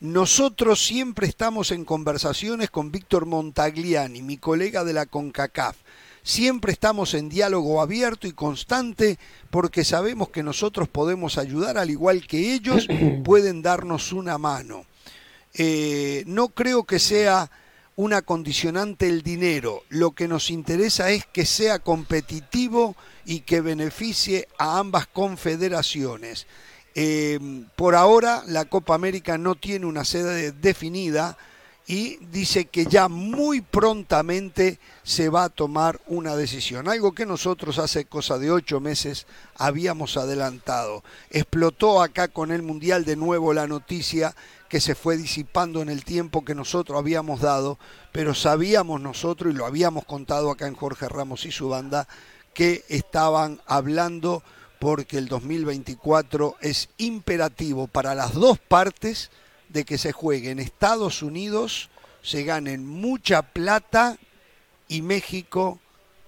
Nosotros 0.00 0.84
siempre 0.84 1.26
estamos 1.26 1.70
en 1.70 1.84
conversaciones 1.84 2.70
con 2.70 2.90
Víctor 2.90 3.26
Montagliani, 3.26 4.22
mi 4.22 4.38
colega 4.38 4.82
de 4.82 4.94
la 4.94 5.04
CONCACAF. 5.04 5.76
Siempre 6.22 6.72
estamos 6.72 7.14
en 7.14 7.28
diálogo 7.28 7.80
abierto 7.80 8.26
y 8.26 8.32
constante 8.32 9.18
porque 9.50 9.84
sabemos 9.84 10.30
que 10.30 10.42
nosotros 10.42 10.88
podemos 10.88 11.38
ayudar 11.38 11.78
al 11.78 11.90
igual 11.90 12.26
que 12.26 12.54
ellos 12.54 12.88
pueden 13.24 13.60
darnos 13.62 14.12
una 14.12 14.38
mano. 14.38 14.84
Eh, 15.54 16.24
no 16.26 16.48
creo 16.48 16.84
que 16.84 16.98
sea 16.98 17.50
una 17.98 18.22
condicionante 18.22 19.08
el 19.08 19.24
dinero. 19.24 19.82
Lo 19.88 20.12
que 20.12 20.28
nos 20.28 20.50
interesa 20.50 21.10
es 21.10 21.26
que 21.26 21.44
sea 21.44 21.80
competitivo 21.80 22.94
y 23.24 23.40
que 23.40 23.60
beneficie 23.60 24.46
a 24.56 24.78
ambas 24.78 25.08
confederaciones. 25.08 26.46
Eh, 26.94 27.40
por 27.74 27.96
ahora 27.96 28.44
la 28.46 28.66
Copa 28.66 28.94
América 28.94 29.36
no 29.36 29.56
tiene 29.56 29.84
una 29.84 30.04
sede 30.04 30.52
definida 30.52 31.36
y 31.88 32.18
dice 32.26 32.66
que 32.66 32.86
ya 32.86 33.08
muy 33.08 33.62
prontamente 33.62 34.78
se 35.02 35.28
va 35.28 35.44
a 35.44 35.48
tomar 35.48 36.00
una 36.06 36.36
decisión, 36.36 36.86
algo 36.86 37.12
que 37.12 37.26
nosotros 37.26 37.78
hace 37.78 38.04
cosa 38.04 38.38
de 38.38 38.52
ocho 38.52 38.78
meses 38.78 39.26
habíamos 39.56 40.16
adelantado. 40.16 41.02
Explotó 41.30 42.00
acá 42.00 42.28
con 42.28 42.52
el 42.52 42.62
Mundial 42.62 43.04
de 43.04 43.16
nuevo 43.16 43.54
la 43.54 43.66
noticia 43.66 44.36
que 44.68 44.80
se 44.80 44.94
fue 44.94 45.16
disipando 45.16 45.80
en 45.80 45.88
el 45.88 46.04
tiempo 46.04 46.44
que 46.44 46.54
nosotros 46.54 46.98
habíamos 46.98 47.40
dado, 47.40 47.78
pero 48.12 48.34
sabíamos 48.34 49.00
nosotros, 49.00 49.52
y 49.52 49.56
lo 49.56 49.66
habíamos 49.66 50.04
contado 50.04 50.50
acá 50.50 50.66
en 50.66 50.74
Jorge 50.74 51.08
Ramos 51.08 51.46
y 51.46 51.52
su 51.52 51.68
banda, 51.68 52.06
que 52.52 52.84
estaban 52.88 53.60
hablando 53.66 54.42
porque 54.78 55.18
el 55.18 55.28
2024 55.28 56.56
es 56.60 56.88
imperativo 56.98 57.86
para 57.86 58.14
las 58.14 58.34
dos 58.34 58.58
partes 58.58 59.30
de 59.68 59.84
que 59.84 59.98
se 59.98 60.12
juegue 60.12 60.50
en 60.50 60.58
Estados 60.58 61.22
Unidos, 61.22 61.90
se 62.22 62.44
ganen 62.44 62.86
mucha 62.86 63.42
plata 63.42 64.18
y 64.86 65.02
México, 65.02 65.78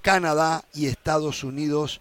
Canadá 0.02 0.64
y 0.74 0.86
Estados 0.86 1.44
Unidos 1.44 2.00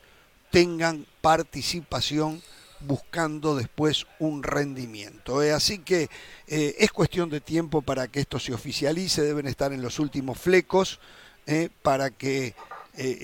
tengan 0.52 1.06
participación 1.22 2.42
buscando 2.82 3.56
después 3.56 4.06
un 4.20 4.44
rendimiento. 4.44 5.42
¿eh? 5.44 5.52
Así 5.52 5.80
que 5.80 6.10
eh, 6.48 6.76
es 6.80 6.92
cuestión 6.92 7.30
de 7.30 7.42
tiempo 7.42 7.82
para 7.82 8.08
que 8.08 8.20
esto 8.20 8.40
se 8.40 8.54
oficialice, 8.54 9.22
deben 9.22 9.48
estar 9.48 9.74
en 9.74 9.82
los 9.82 10.00
últimos 10.00 10.38
flecos 10.38 11.00
¿eh? 11.46 11.70
para 11.82 12.12
que 12.12 12.56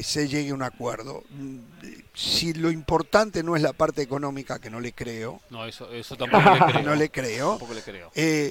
se 0.02 0.30
llegue 0.30 0.52
a 0.52 0.54
un 0.54 0.64
acuerdo. 0.64 1.24
Si 2.14 2.54
lo 2.54 2.72
importante 2.72 3.44
no 3.44 3.58
es 3.58 3.62
la 3.62 3.74
parte 3.74 4.02
económica, 4.02 4.58
que 4.60 4.70
no 4.70 4.80
le 4.80 4.94
creo. 4.94 5.42
No, 5.50 5.66
eso, 5.66 5.86
tampoco 6.16 6.50
le 6.50 6.60
creo. 6.72 6.84
no 6.84 6.96
le 6.96 7.10
creo. 7.10 7.60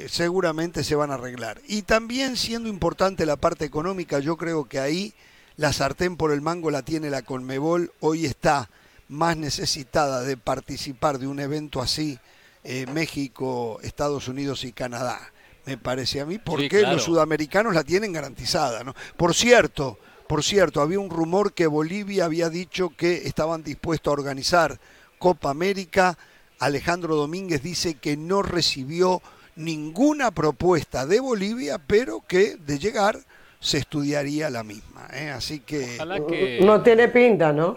seguramente 0.07 0.84
se 0.84 0.94
van 0.94 1.11
a 1.11 1.14
arreglar. 1.14 1.62
Y 1.66 1.82
también 1.82 2.36
siendo 2.36 2.68
importante 2.68 3.24
la 3.24 3.36
parte 3.36 3.64
económica, 3.64 4.18
yo 4.18 4.36
creo 4.36 4.66
que 4.66 4.80
ahí 4.80 5.14
la 5.57 5.72
sartén 5.72 6.18
por 6.18 6.30
el 6.30 6.42
mango 6.42 6.70
la 6.70 6.82
tiene 6.82 7.09
la 7.09 7.22
Conmebol. 7.22 7.92
Hoy 8.00 8.26
está 8.26 8.68
más 9.09 9.36
necesitada 9.36 10.22
de 10.22 10.36
participar 10.36 11.18
de 11.18 11.26
un 11.26 11.40
evento 11.40 11.80
así, 11.80 12.18
eh, 12.62 12.86
México, 12.92 13.78
Estados 13.82 14.28
Unidos 14.28 14.64
y 14.64 14.72
Canadá, 14.72 15.20
me 15.66 15.76
parece 15.76 16.20
a 16.20 16.26
mí, 16.26 16.38
porque 16.38 16.82
los 16.82 17.05
sudamericanos 17.05 17.74
la 17.74 17.84
tienen 17.84 18.12
garantizada. 18.12 18.84
¿no? 18.84 18.94
Por 19.16 19.34
cierto, 19.34 19.98
por 20.26 20.42
cierto, 20.42 20.80
había 20.80 20.98
un 20.98 21.11
rumor 21.11 21.52
que 21.52 21.66
Bolivia 21.66 22.24
había 22.24 22.48
dicho 22.48 22.90
que 22.96 23.26
estaban 23.26 23.62
dispuestos 23.62 24.11
a 24.11 24.14
organizar 24.14 24.78
Copa 25.18 25.50
América. 25.50 26.18
Alejandro 26.59 27.16
Domínguez 27.16 27.62
dice 27.62 27.94
que 27.94 28.16
no 28.16 28.42
recibió 28.42 29.22
ninguna 29.57 30.30
propuesta 30.30 31.07
de 31.07 31.20
Bolivia, 31.20 31.78
pero 31.78 32.22
que 32.26 32.57
de 32.57 32.78
llegar 32.78 33.18
se 33.61 33.78
estudiaría 33.78 34.50
la 34.50 34.62
misma. 34.62 35.09
¿eh? 35.12 35.30
Así 35.30 35.61
que... 35.61 35.98
que... 36.28 36.61
No 36.62 36.82
tiene 36.82 37.09
pinta, 37.09 37.52
¿no? 37.52 37.76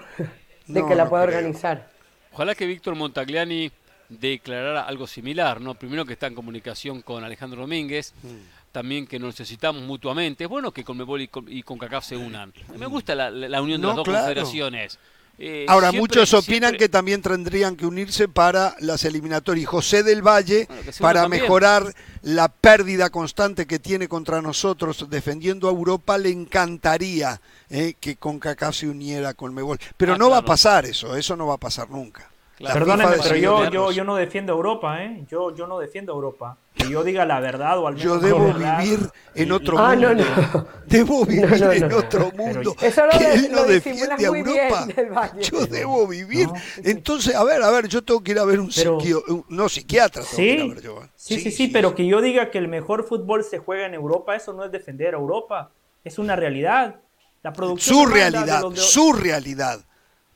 De 0.67 0.85
que 0.85 0.95
la 0.95 1.09
pueda 1.09 1.23
organizar. 1.23 1.89
Ojalá 2.33 2.55
que 2.55 2.65
Víctor 2.65 2.95
Montagliani 2.95 3.71
declarara 4.09 4.83
algo 4.83 5.07
similar, 5.07 5.59
¿no? 5.59 5.73
Primero 5.73 6.05
que 6.05 6.13
está 6.13 6.27
en 6.27 6.35
comunicación 6.35 7.01
con 7.01 7.23
Alejandro 7.23 7.61
Domínguez, 7.61 8.13
mm. 8.23 8.71
también 8.71 9.07
que 9.07 9.19
nos 9.19 9.39
necesitamos 9.39 9.81
mutuamente. 9.83 10.45
Es 10.45 10.49
bueno 10.49 10.71
que 10.71 10.83
Conmebol 10.83 11.21
y, 11.21 11.29
y 11.47 11.63
CONCACAF 11.63 12.05
se 12.05 12.17
unan. 12.17 12.53
Me 12.77 12.85
gusta 12.85 13.15
la, 13.15 13.61
unión 13.61 13.81
de 13.81 13.87
las 13.87 13.95
dos 13.95 14.05
confederaciones. 14.05 14.99
Eh, 15.39 15.65
Ahora, 15.69 15.91
muchos 15.91 16.33
opinan 16.33 16.75
que 16.77 16.89
también 16.89 17.21
tendrían 17.21 17.75
que 17.75 17.85
unirse 17.85 18.27
para 18.27 18.75
las 18.79 19.05
eliminatorias. 19.05 19.69
José 19.69 20.01
del 20.01 20.21
Valle, 20.25 20.67
para 20.99 21.27
mejorar 21.27 21.93
la 22.23 22.47
pérdida 22.49 23.11
constante 23.11 23.67
que 23.67 23.77
tiene 23.77 24.07
contra 24.07 24.41
nosotros 24.41 25.07
defendiendo 25.09 25.67
a 25.67 25.71
Europa, 25.71 26.17
le 26.17 26.29
encantaría 26.29 27.39
eh, 27.69 27.93
que 27.99 28.15
CONCACAF 28.15 28.75
se 28.75 28.87
uniera 28.87 29.35
con 29.35 29.53
Mebol. 29.53 29.79
Pero 29.95 30.13
ah, 30.13 30.17
no 30.17 30.31
va 30.31 30.37
a 30.37 30.45
pasar 30.45 30.85
eso, 30.85 31.15
eso 31.15 31.35
no 31.35 31.45
va 31.45 31.55
a 31.55 31.59
pasar 31.59 31.89
nunca. 31.89 32.31
Perdóneme, 32.59 33.17
pero 33.21 33.35
yo, 33.35 33.69
yo, 33.69 33.91
yo 33.91 34.03
no 34.03 34.15
defiendo 34.15 34.53
Europa, 34.53 35.03
¿eh? 35.03 35.25
Yo, 35.29 35.55
yo 35.55 35.67
no 35.67 35.77
defiendo 35.77 36.13
Europa. 36.13 36.57
Que 36.73 36.89
yo 36.89 37.03
diga 37.03 37.23
la 37.25 37.39
verdad 37.39 37.77
o 37.77 37.87
al 37.87 37.95
menos. 37.95 38.03
Yo 38.03 38.19
debo 38.19 38.51
vivir 38.51 38.99
en 39.35 39.51
otro 39.51 39.77
ah, 39.77 39.95
mundo. 39.95 40.67
Debo 40.87 41.25
vivir 41.25 41.63
en 41.63 41.93
otro 41.93 42.31
mundo. 42.31 42.75
Eso 42.81 43.05
lo, 43.05 43.11
que 43.11 43.33
él 43.33 43.51
no 43.51 43.63
defiende 43.63 44.11
a 44.11 44.27
Europa. 44.27 45.33
Yo 45.39 45.67
debo 45.67 46.07
vivir. 46.07 46.47
Entonces, 46.83 47.35
a 47.35 47.43
ver, 47.43 47.61
a 47.61 47.69
ver, 47.69 47.87
yo 47.87 48.03
tengo 48.03 48.23
que 48.23 48.31
ir 48.31 48.39
a 48.39 48.45
ver 48.45 48.59
un 48.59 48.71
psiquiatra. 48.71 49.35
No, 49.49 49.69
psiquiatra. 49.69 50.23
¿sí? 50.23 50.73
Sí, 51.15 51.39
sí, 51.39 51.51
sí, 51.51 51.67
pero 51.67 51.93
que 51.93 52.07
yo 52.07 52.21
diga 52.21 52.49
que 52.49 52.57
el 52.57 52.67
mejor 52.67 53.03
fútbol 53.03 53.43
se 53.43 53.59
juega 53.59 53.85
en 53.85 53.93
Europa, 53.93 54.35
eso 54.35 54.53
no 54.53 54.65
es 54.65 54.71
defender 54.71 55.13
a 55.13 55.17
Europa. 55.17 55.69
Es 56.03 56.17
una 56.17 56.35
realidad. 56.35 56.95
La 57.43 57.53
producción 57.53 57.97
su 57.97 58.05
realidad, 58.07 58.63
su 58.73 59.13
realidad. 59.13 59.79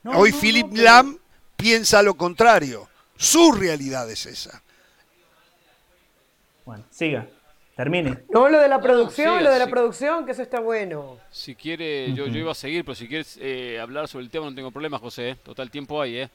Hoy 0.04 0.32
Philip 0.32 0.68
Lam 0.74 1.18
piensa 1.62 2.02
lo 2.02 2.16
contrario. 2.16 2.88
Su 3.16 3.52
realidad 3.52 4.10
es 4.10 4.26
esa. 4.26 4.62
Bueno, 6.66 6.84
siga. 6.90 7.28
Termine. 7.76 8.20
No, 8.30 8.50
lo 8.50 8.60
de 8.60 8.68
la 8.68 8.82
producción, 8.82 9.44
lo 9.44 9.50
de 9.50 9.60
la 9.60 9.68
producción, 9.68 10.26
que 10.26 10.34
eso 10.34 10.42
está 10.42 10.60
bueno. 10.60 11.18
Si 11.32 11.56
quiere, 11.56 12.14
yo, 12.14 12.28
yo 12.28 12.40
iba 12.40 12.52
a 12.52 12.56
seguir, 12.56 12.84
pero 12.84 12.96
si 12.96 13.08
quieres 13.08 13.40
eh, 13.42 13.80
hablar 13.80 14.08
sobre 14.08 14.26
el 14.26 14.32
tema 14.32 14.46
no 14.46 14.54
tengo 14.54 14.72
problema, 14.72 15.00
José. 15.00 15.30
¿eh? 15.30 15.36
Total 15.42 15.72
tiempo 15.72 16.02
hay, 16.02 16.18
¿eh? 16.18 16.30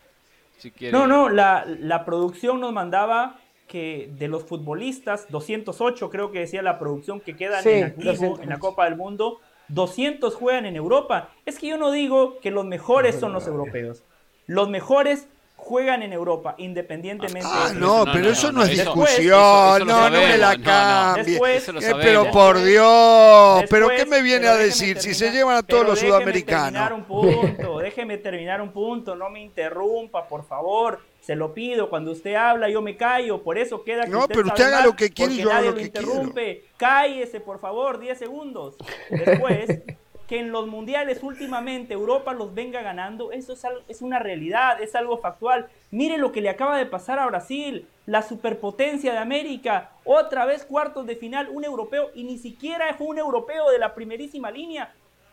Si 0.58 0.72
No, 0.90 1.06
no, 1.06 1.28
la, 1.28 1.64
la 1.66 2.04
producción 2.04 2.60
nos 2.60 2.72
mandaba 2.72 3.38
que 3.68 4.08
de 4.16 4.28
los 4.28 4.44
futbolistas, 4.44 5.26
208 5.28 6.08
creo 6.08 6.32
que 6.32 6.40
decía 6.40 6.62
la 6.62 6.78
producción 6.78 7.20
que 7.20 7.36
quedan 7.36 7.66
en, 7.68 7.94
en 7.98 8.48
la 8.48 8.58
Copa 8.58 8.86
del 8.86 8.96
Mundo, 8.96 9.40
200 9.68 10.34
juegan 10.34 10.64
en 10.64 10.76
Europa. 10.76 11.30
Es 11.44 11.58
que 11.58 11.68
yo 11.68 11.76
no 11.76 11.90
digo 11.90 12.40
que 12.40 12.50
los 12.50 12.64
mejores 12.64 13.16
son 13.16 13.32
los 13.32 13.46
europeos. 13.46 14.02
Los 14.46 14.68
mejores 14.68 15.26
juegan 15.66 16.02
en 16.02 16.12
Europa, 16.12 16.54
independientemente. 16.58 17.48
Ah, 17.50 17.72
no, 17.74 18.04
pero 18.12 18.30
eso 18.30 18.52
no, 18.52 18.62
es 18.62 18.70
discusión. 18.70 19.86
no, 19.86 20.08
no 20.08 20.10
me 20.10 20.38
la 20.38 20.56
cambie. 20.58 21.38
Eh, 21.38 21.92
pero 22.00 22.30
por 22.30 22.62
Dios, 22.62 23.64
pero 23.68 23.88
¿qué 23.88 24.06
me 24.06 24.22
viene 24.22 24.46
a 24.46 24.54
decir 24.54 25.00
si 25.00 25.12
se 25.12 25.32
llevan 25.32 25.56
a 25.56 25.62
todos 25.64 25.84
los 25.84 25.98
sudamericanos? 25.98 26.72
Terminar 26.72 26.92
un 26.92 27.04
punto, 27.04 27.78
déjeme 27.78 28.18
terminar 28.18 28.60
un 28.60 28.70
punto, 28.70 29.16
no 29.16 29.28
me 29.28 29.42
interrumpa, 29.42 30.28
por 30.28 30.46
favor. 30.46 31.00
Se 31.20 31.34
lo 31.34 31.52
pido, 31.52 31.90
cuando 31.90 32.12
usted 32.12 32.36
habla 32.36 32.68
yo 32.68 32.80
me 32.80 32.96
callo, 32.96 33.42
por 33.42 33.58
eso 33.58 33.82
queda 33.82 34.04
que 34.04 34.10
No, 34.10 34.28
pero 34.28 34.46
usted 34.46 34.62
haga 34.62 34.86
lo 34.86 34.94
que 34.94 35.10
quiere 35.10 35.34
y 35.34 35.38
yo 35.38 35.50
hago 35.50 35.70
lo, 35.70 35.74
que 35.74 35.82
interrumpe. 35.82 36.64
Cállese, 36.76 37.40
por 37.40 37.58
favor, 37.58 37.98
10 37.98 38.16
segundos. 38.16 38.76
Después 39.10 39.80
que 40.26 40.40
en 40.40 40.50
los 40.50 40.66
mundiales 40.66 41.22
últimamente 41.22 41.94
Europa 41.94 42.32
los 42.32 42.54
venga 42.54 42.82
ganando, 42.82 43.32
eso 43.32 43.52
es, 43.52 43.64
es 43.88 44.02
una 44.02 44.18
realidad, 44.18 44.80
es 44.82 44.94
algo 44.94 45.18
factual. 45.18 45.68
Mire 45.90 46.18
lo 46.18 46.32
que 46.32 46.40
le 46.40 46.48
acaba 46.48 46.76
de 46.76 46.86
pasar 46.86 47.18
a 47.18 47.26
Brasil, 47.26 47.86
la 48.06 48.22
superpotencia 48.22 49.12
de 49.12 49.18
América, 49.18 49.90
otra 50.04 50.44
vez 50.44 50.64
cuartos 50.64 51.06
de 51.06 51.16
final, 51.16 51.48
un 51.50 51.64
europeo, 51.64 52.10
y 52.14 52.24
ni 52.24 52.38
siquiera 52.38 52.92
fue 52.94 53.06
un 53.06 53.18
europeo 53.18 53.70
de 53.70 53.78
la 53.78 53.94
primerísima 53.94 54.50
línea, 54.50 54.92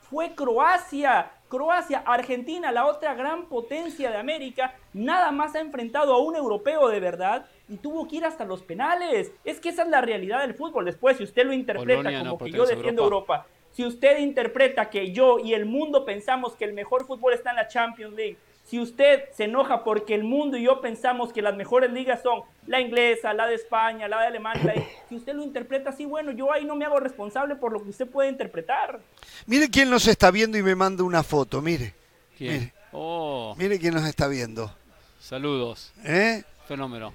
fue 0.10 0.36
Croacia. 0.36 1.32
Croacia, 1.50 2.04
Argentina, 2.06 2.72
la 2.72 2.88
otra 2.88 3.14
gran 3.14 3.46
potencia 3.46 4.10
de 4.10 4.18
América, 4.18 4.76
nada 4.94 5.32
más 5.32 5.56
ha 5.56 5.60
enfrentado 5.60 6.14
a 6.14 6.20
un 6.20 6.36
europeo 6.36 6.88
de 6.90 7.00
verdad 7.00 7.46
y 7.70 7.78
tuvo 7.78 8.08
que 8.08 8.18
ir 8.18 8.26
hasta 8.26 8.44
los 8.44 8.64
penales. 8.64 9.32
Es 9.44 9.60
que 9.60 9.70
esa 9.70 9.84
es 9.84 9.90
la 9.90 10.02
realidad 10.02 10.42
del 10.42 10.56
fútbol. 10.56 10.86
Después, 10.86 11.18
si 11.18 11.24
usted 11.24 11.46
lo 11.46 11.54
interpreta 11.54 12.20
como 12.20 12.40
que 12.40 12.52
yo 12.52 12.66
defiendo 12.66 13.04
Europa 13.04 13.46
si 13.74 13.86
usted 13.86 14.20
interpreta 14.20 14.90
que 14.90 15.12
yo 15.12 15.40
y 15.40 15.54
el 15.54 15.66
mundo 15.66 16.06
pensamos 16.06 16.56
que 16.56 16.66
el 16.66 16.74
mejor 16.74 17.06
fútbol 17.06 17.34
está 17.34 17.50
en 17.50 17.58
la 17.58 17.68
Champions 17.68 18.16
League, 18.16 18.38
si 18.66 18.80
usted 18.80 19.24
se 19.36 19.44
enoja 19.44 19.84
porque 19.84 20.16
el 20.16 20.24
mundo 20.24 20.58
y 20.58 20.64
yo 20.64 20.80
pensamos 20.80 21.34
que 21.34 21.42
las 21.42 21.56
mejores 21.56 21.92
ligas 21.92 22.22
son 22.24 22.44
la 22.66 22.80
inglesa, 22.80 23.34
la 23.34 23.46
de 23.48 23.56
España, 23.56 24.08
la 24.08 24.22
de 24.22 24.28
Alemania, 24.28 24.88
si 25.10 25.16
usted 25.16 25.34
lo 25.34 25.44
interpreta 25.44 25.90
así, 25.90 26.06
bueno, 26.06 26.32
yo 26.32 26.52
ahí 26.52 26.66
no 26.66 26.76
me 26.76 26.86
hago 26.86 27.00
responsable 27.00 27.56
por 27.56 27.74
lo 27.74 27.84
que 27.84 27.90
usted 27.90 28.08
puede 28.08 28.30
interpretar. 28.30 29.02
Mire 29.46 29.70
quién 29.70 29.90
nos 29.90 30.08
está 30.08 30.32
viendo 30.32 30.58
y 30.58 30.64
me 30.64 30.76
manda 30.76 31.04
una 31.04 31.24
foto, 31.24 31.62
mire. 31.62 31.94
Mire, 32.40 32.74
oh. 32.92 33.54
mire 33.58 33.80
quién 33.80 33.94
nos 33.94 34.06
está 34.06 34.28
viendo. 34.28 34.74
Saludos. 35.20 35.94
¿Eh? 36.04 36.44
Fenómeno. 36.68 37.14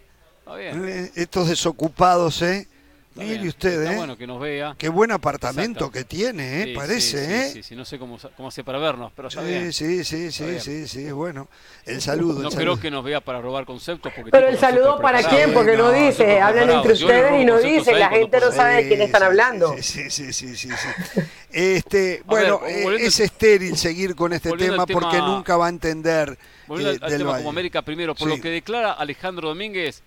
Eh, 0.57 1.11
estos 1.15 1.49
desocupados, 1.49 2.41
¿eh? 2.43 2.67
Mire 3.19 3.49
usted, 3.49 3.93
¿eh? 3.93 3.97
bueno 3.97 4.17
que 4.17 4.27
nos 4.27 4.41
vea. 4.41 4.75
Qué 4.79 4.89
buen 4.89 5.11
apartamento 5.11 5.91
que 5.91 6.05
tiene, 6.05 6.63
¿eh? 6.63 6.75
Parece, 6.75 7.47
¿eh? 7.47 7.51
Sí, 7.51 7.63
sí, 7.63 7.77
no 7.77 7.85
sé 7.85 7.99
cómo, 7.99 8.19
cómo 8.37 8.49
hace 8.49 8.65
para 8.65 8.79
vernos, 8.79 9.13
pero 9.15 9.29
está 9.29 9.43
bien. 9.43 9.73
Sí, 9.73 10.05
sí, 10.05 10.31
sí, 10.31 10.61
sí, 10.61 10.87
sí, 10.87 11.11
bueno. 11.11 11.49
El 11.85 12.01
saludo. 12.01 12.43
No 12.43 12.51
creo 12.51 12.79
que 12.79 12.91
nos 12.91 13.05
vea 13.05 13.21
para 13.21 13.41
robar 13.41 13.65
conceptos. 13.65 14.13
Porque 14.15 14.31
pero 14.31 14.49
el 14.49 14.59
saludo 14.59 14.99
para 14.99 15.23
quién, 15.23 15.53
porque 15.53 15.77
no, 15.77 15.91
dice, 15.91 16.41
hablan 16.41 16.71
entre 16.71 16.93
ustedes 16.93 17.43
y 17.43 17.45
no 17.45 17.59
dice, 17.59 17.95
la 17.95 18.09
gente 18.09 18.41
no 18.41 18.53
sabe 18.53 18.83
de 18.83 18.89
quién 18.89 19.03
están 19.03 19.23
hablando. 19.23 19.75
Sí, 19.81 20.11
sí, 20.11 20.33
sí, 20.33 20.33
sí, 20.33 20.55
sí. 20.55 21.21
Este, 21.51 22.23
bueno, 22.27 22.61
eh, 22.67 22.99
es 23.01 23.21
estéril 23.21 23.77
seguir 23.77 24.15
con 24.15 24.33
este 24.33 24.53
tema, 24.53 24.87
porque 24.87 25.19
nunca 25.19 25.57
va 25.57 25.67
a 25.67 25.71
entender. 25.71 26.39
Volviendo 26.67 27.05
al, 27.05 27.13
tema 27.17 27.37
como 27.39 27.51
América 27.51 27.83
primero, 27.83 28.15
por 28.15 28.29
lo 28.29 28.41
que 28.41 28.51
declara 28.51 28.93
Alejandro 28.93 29.49
Domínguez, 29.49 30.03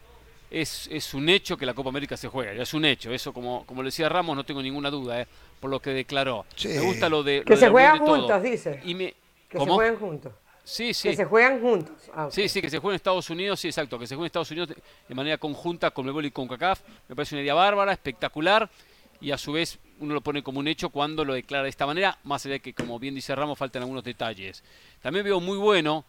es, 0.51 0.89
es, 0.91 1.13
un 1.13 1.29
hecho 1.29 1.57
que 1.57 1.65
la 1.65 1.73
Copa 1.73 1.89
América 1.89 2.17
se 2.17 2.27
juega, 2.27 2.53
ya 2.53 2.63
es 2.63 2.73
un 2.73 2.83
hecho, 2.83 3.11
eso 3.11 3.31
como, 3.31 3.65
como 3.65 3.81
le 3.81 3.87
decía 3.87 4.09
Ramos, 4.09 4.35
no 4.35 4.43
tengo 4.43 4.61
ninguna 4.61 4.89
duda, 4.89 5.21
eh, 5.21 5.27
por 5.59 5.69
lo 5.69 5.81
que 5.81 5.91
declaró. 5.91 6.45
Me 6.65 6.79
gusta 6.81 7.07
lo 7.07 7.23
de... 7.23 7.43
Que 7.43 7.55
se 7.55 7.69
juegan 7.69 7.99
juntos, 7.99 8.43
dice. 8.43 8.81
Y 8.83 8.93
me, 8.93 9.15
que 9.47 9.59
se 9.59 9.65
juegan 9.65 9.97
juntos. 9.97 10.33
Sí, 10.63 10.93
sí. 10.93 11.09
Que 11.09 11.15
se 11.15 11.25
juegan 11.25 11.61
juntos. 11.61 11.95
Ah, 12.13 12.27
sí, 12.29 12.47
sí, 12.47 12.61
que 12.61 12.69
se 12.69 12.79
juegan 12.79 12.93
en 12.93 12.97
Estados 12.97 13.29
Unidos, 13.29 13.59
sí, 13.59 13.67
exacto, 13.67 13.97
que 13.97 14.05
se 14.05 14.15
jueguen 14.15 14.25
en 14.25 14.27
Estados 14.27 14.51
Unidos 14.51 14.69
de 15.07 15.15
manera 15.15 15.37
conjunta 15.37 15.91
con 15.91 16.05
Mebol 16.05 16.25
y 16.25 16.31
con 16.31 16.47
CACAF. 16.47 16.81
Me 17.07 17.15
parece 17.15 17.35
una 17.35 17.41
idea 17.41 17.53
bárbara, 17.53 17.93
espectacular, 17.93 18.69
y 19.19 19.31
a 19.31 19.37
su 19.37 19.53
vez 19.53 19.79
uno 19.99 20.13
lo 20.13 20.21
pone 20.21 20.43
como 20.43 20.59
un 20.59 20.67
hecho 20.67 20.89
cuando 20.89 21.23
lo 21.23 21.33
declara 21.33 21.63
de 21.63 21.69
esta 21.69 21.85
manera, 21.85 22.17
más 22.23 22.45
allá 22.45 22.53
de 22.53 22.59
que, 22.59 22.73
como 22.73 22.99
bien 22.99 23.15
dice 23.15 23.33
Ramos, 23.35 23.57
faltan 23.57 23.83
algunos 23.83 24.03
detalles. 24.03 24.63
También 25.01 25.23
veo 25.25 25.39
muy 25.39 25.57
bueno 25.57 26.05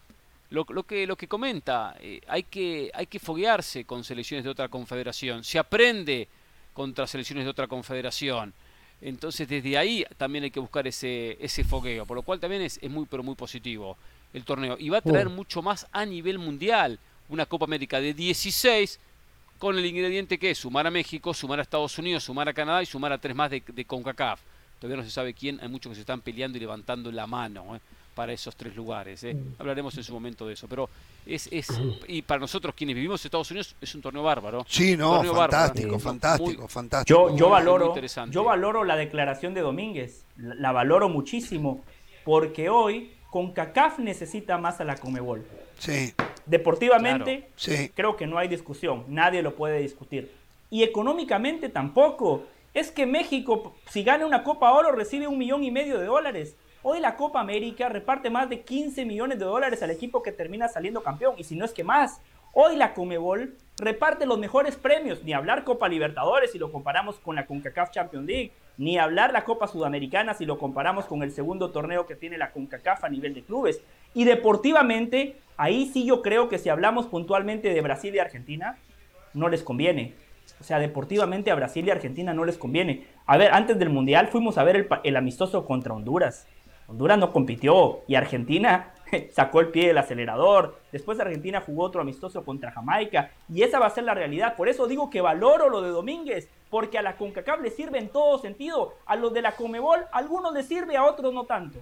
lo, 0.52 0.84
que, 0.84 1.06
lo 1.06 1.16
que 1.16 1.28
comenta, 1.28 1.96
eh, 2.00 2.20
hay, 2.28 2.42
que, 2.42 2.90
hay 2.92 3.06
que 3.06 3.18
foguearse 3.18 3.84
con 3.84 4.04
selecciones 4.04 4.44
de 4.44 4.50
otra 4.50 4.68
confederación, 4.68 5.42
se 5.44 5.58
aprende 5.58 6.28
contra 6.74 7.06
selecciones 7.06 7.44
de 7.44 7.50
otra 7.50 7.66
confederación. 7.66 8.52
Entonces 9.00 9.48
desde 9.48 9.76
ahí 9.76 10.04
también 10.16 10.44
hay 10.44 10.50
que 10.50 10.60
buscar 10.60 10.86
ese, 10.86 11.36
ese 11.40 11.64
fogueo, 11.64 12.06
por 12.06 12.16
lo 12.16 12.22
cual 12.22 12.38
también 12.38 12.62
es, 12.62 12.78
es 12.82 12.90
muy 12.90 13.06
pero 13.06 13.22
muy 13.22 13.34
positivo 13.34 13.96
el 14.32 14.44
torneo. 14.44 14.76
Y 14.78 14.90
va 14.90 14.98
a 14.98 15.02
traer 15.02 15.28
mucho 15.28 15.62
más 15.62 15.86
a 15.90 16.04
nivel 16.04 16.38
mundial 16.38 16.98
una 17.28 17.46
Copa 17.46 17.64
América 17.64 18.00
de 18.00 18.14
16 18.14 19.00
con 19.58 19.78
el 19.78 19.86
ingrediente 19.86 20.38
que 20.38 20.50
es 20.50 20.58
sumar 20.58 20.86
a 20.86 20.90
México, 20.90 21.32
sumar 21.32 21.58
a 21.58 21.62
Estados 21.62 21.96
Unidos, 21.98 22.24
sumar 22.24 22.48
a 22.48 22.52
Canadá 22.52 22.82
y 22.82 22.86
sumar 22.86 23.12
a 23.12 23.18
tres 23.18 23.34
más 23.34 23.50
de, 23.50 23.62
de 23.66 23.84
CONCACAF. 23.84 24.40
Todavía 24.78 24.98
no 24.98 25.04
se 25.04 25.10
sabe 25.10 25.32
quién, 25.32 25.58
hay 25.62 25.68
muchos 25.68 25.90
que 25.90 25.94
se 25.94 26.00
están 26.00 26.20
peleando 26.20 26.58
y 26.58 26.60
levantando 26.60 27.10
la 27.10 27.26
mano. 27.26 27.76
¿eh? 27.76 27.80
Para 28.14 28.32
esos 28.32 28.54
tres 28.56 28.74
lugares. 28.76 29.22
¿eh? 29.24 29.34
Mm. 29.34 29.54
Hablaremos 29.58 29.96
en 29.96 30.04
su 30.04 30.12
momento 30.12 30.46
de 30.46 30.54
eso. 30.54 30.68
Pero 30.68 30.88
es, 31.26 31.48
es 31.50 31.68
y 32.08 32.22
para 32.22 32.40
nosotros 32.40 32.74
quienes 32.74 32.96
vivimos 32.96 33.22
en 33.22 33.26
Estados 33.26 33.50
Unidos 33.50 33.74
es 33.80 33.94
un 33.94 34.02
torneo 34.02 34.22
bárbaro. 34.22 34.64
Sí, 34.68 34.96
no, 34.96 35.22
fantástico, 35.22 35.98
fantástico, 35.98 36.68
fantástico. 36.68 37.30
Yo, 37.30 37.36
yo 37.36 37.50
valoro, 37.50 37.94
yo 38.30 38.44
valoro 38.44 38.84
la 38.84 38.96
declaración 38.96 39.54
de 39.54 39.60
Domínguez, 39.60 40.24
la, 40.36 40.72
valoro 40.72 41.08
muchísimo, 41.08 41.84
porque 42.24 42.68
hoy 42.68 43.12
con 43.30 43.52
CACAF 43.52 43.98
necesita 43.98 44.58
más 44.58 44.80
a 44.80 44.84
la 44.84 44.96
Comebol. 44.96 45.46
Sí. 45.78 46.12
Deportivamente, 46.46 47.48
creo 47.94 48.16
que 48.16 48.26
no 48.26 48.38
hay 48.38 48.48
discusión, 48.48 49.04
nadie 49.08 49.42
lo 49.42 49.54
puede 49.54 49.78
discutir. 49.80 50.32
Y 50.70 50.82
económicamente 50.82 51.68
tampoco. 51.68 52.44
Es 52.74 52.90
que 52.90 53.04
México, 53.04 53.74
si 53.90 54.02
gana 54.02 54.24
una 54.24 54.42
Copa 54.42 54.72
Oro, 54.72 54.92
recibe 54.92 55.26
un 55.26 55.36
millón 55.36 55.62
y 55.62 55.70
medio 55.70 55.98
de 55.98 56.06
dólares. 56.06 56.56
Hoy 56.84 56.98
la 56.98 57.14
Copa 57.16 57.38
América 57.38 57.88
reparte 57.88 58.28
más 58.28 58.50
de 58.50 58.62
15 58.62 59.04
millones 59.04 59.38
de 59.38 59.44
dólares 59.44 59.84
al 59.84 59.92
equipo 59.92 60.20
que 60.20 60.32
termina 60.32 60.66
saliendo 60.66 61.00
campeón, 61.00 61.36
y 61.38 61.44
si 61.44 61.54
no 61.54 61.64
es 61.64 61.72
que 61.72 61.84
más. 61.84 62.20
Hoy 62.54 62.74
la 62.74 62.92
Comebol 62.92 63.54
reparte 63.78 64.26
los 64.26 64.36
mejores 64.40 64.74
premios, 64.74 65.22
ni 65.22 65.32
hablar 65.32 65.62
Copa 65.62 65.88
Libertadores 65.88 66.50
si 66.50 66.58
lo 66.58 66.72
comparamos 66.72 67.20
con 67.20 67.36
la 67.36 67.46
CONCACAF 67.46 67.92
Champions 67.92 68.26
League, 68.26 68.52
ni 68.78 68.98
hablar 68.98 69.32
la 69.32 69.44
Copa 69.44 69.68
Sudamericana 69.68 70.34
si 70.34 70.44
lo 70.44 70.58
comparamos 70.58 71.04
con 71.04 71.22
el 71.22 71.30
segundo 71.30 71.70
torneo 71.70 72.04
que 72.04 72.16
tiene 72.16 72.36
la 72.36 72.50
CONCACAF 72.50 73.04
a 73.04 73.08
nivel 73.08 73.32
de 73.32 73.42
clubes. 73.42 73.80
Y 74.12 74.24
deportivamente, 74.24 75.36
ahí 75.56 75.88
sí 75.92 76.04
yo 76.04 76.20
creo 76.20 76.48
que 76.48 76.58
si 76.58 76.68
hablamos 76.68 77.06
puntualmente 77.06 77.72
de 77.72 77.80
Brasil 77.80 78.12
y 78.12 78.18
Argentina, 78.18 78.76
no 79.34 79.48
les 79.48 79.62
conviene. 79.62 80.14
O 80.60 80.64
sea, 80.64 80.80
deportivamente 80.80 81.52
a 81.52 81.54
Brasil 81.54 81.86
y 81.86 81.90
Argentina 81.90 82.34
no 82.34 82.44
les 82.44 82.58
conviene. 82.58 83.06
A 83.26 83.36
ver, 83.36 83.52
antes 83.52 83.78
del 83.78 83.88
Mundial 83.88 84.26
fuimos 84.26 84.58
a 84.58 84.64
ver 84.64 84.74
el, 84.74 84.88
el 85.04 85.16
amistoso 85.16 85.64
contra 85.64 85.94
Honduras. 85.94 86.48
Honduras 86.86 87.18
no 87.18 87.32
compitió 87.32 88.00
y 88.06 88.14
Argentina 88.14 88.92
sacó 89.32 89.60
el 89.60 89.68
pie 89.68 89.88
del 89.88 89.98
acelerador. 89.98 90.78
Después 90.90 91.20
Argentina 91.20 91.62
jugó 91.64 91.84
otro 91.84 92.00
amistoso 92.00 92.44
contra 92.44 92.72
Jamaica 92.72 93.30
y 93.52 93.62
esa 93.62 93.78
va 93.78 93.86
a 93.86 93.90
ser 93.90 94.04
la 94.04 94.14
realidad. 94.14 94.56
Por 94.56 94.68
eso 94.68 94.86
digo 94.86 95.10
que 95.10 95.20
valoro 95.20 95.68
lo 95.68 95.82
de 95.82 95.90
Domínguez, 95.90 96.48
porque 96.70 96.98
a 96.98 97.02
la 97.02 97.16
CONCACAF 97.16 97.60
le 97.60 97.70
sirve 97.70 97.98
en 97.98 98.08
todo 98.08 98.38
sentido. 98.38 98.94
A 99.06 99.16
los 99.16 99.32
de 99.32 99.42
la 99.42 99.52
Comebol, 99.52 100.00
a 100.12 100.18
algunos 100.18 100.52
les 100.52 100.66
sirve, 100.66 100.96
a 100.96 101.04
otros 101.04 101.32
no 101.32 101.44
tanto. 101.44 101.78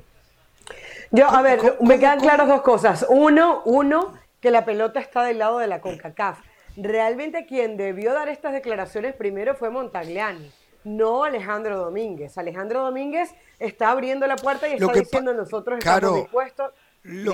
Yo, 1.10 1.28
a 1.28 1.42
ver, 1.42 1.76
me 1.80 1.98
quedan 1.98 2.20
claras 2.20 2.46
dos 2.46 2.62
cosas. 2.62 3.06
Uno, 3.08 3.62
uno, 3.64 4.14
que 4.40 4.50
la 4.50 4.64
pelota 4.64 5.00
está 5.00 5.24
del 5.24 5.38
lado 5.38 5.58
de 5.58 5.66
la 5.66 5.80
CONCACAF. 5.80 6.40
Realmente 6.76 7.46
quien 7.46 7.76
debió 7.76 8.14
dar 8.14 8.28
estas 8.28 8.52
declaraciones 8.52 9.14
primero 9.14 9.54
fue 9.54 9.70
Montagliani 9.70 10.50
no 10.84 11.24
Alejandro 11.24 11.78
Domínguez. 11.78 12.38
Alejandro 12.38 12.82
Domínguez 12.82 13.30
está 13.58 13.90
abriendo 13.90 14.26
la 14.26 14.36
puerta 14.36 14.68
y 14.68 14.74
está 14.74 14.92
diciendo 14.92 15.34
nosotros 15.34 15.78
estamos 15.78 16.22
dispuestos. 16.22 16.72
Lo, 17.02 17.32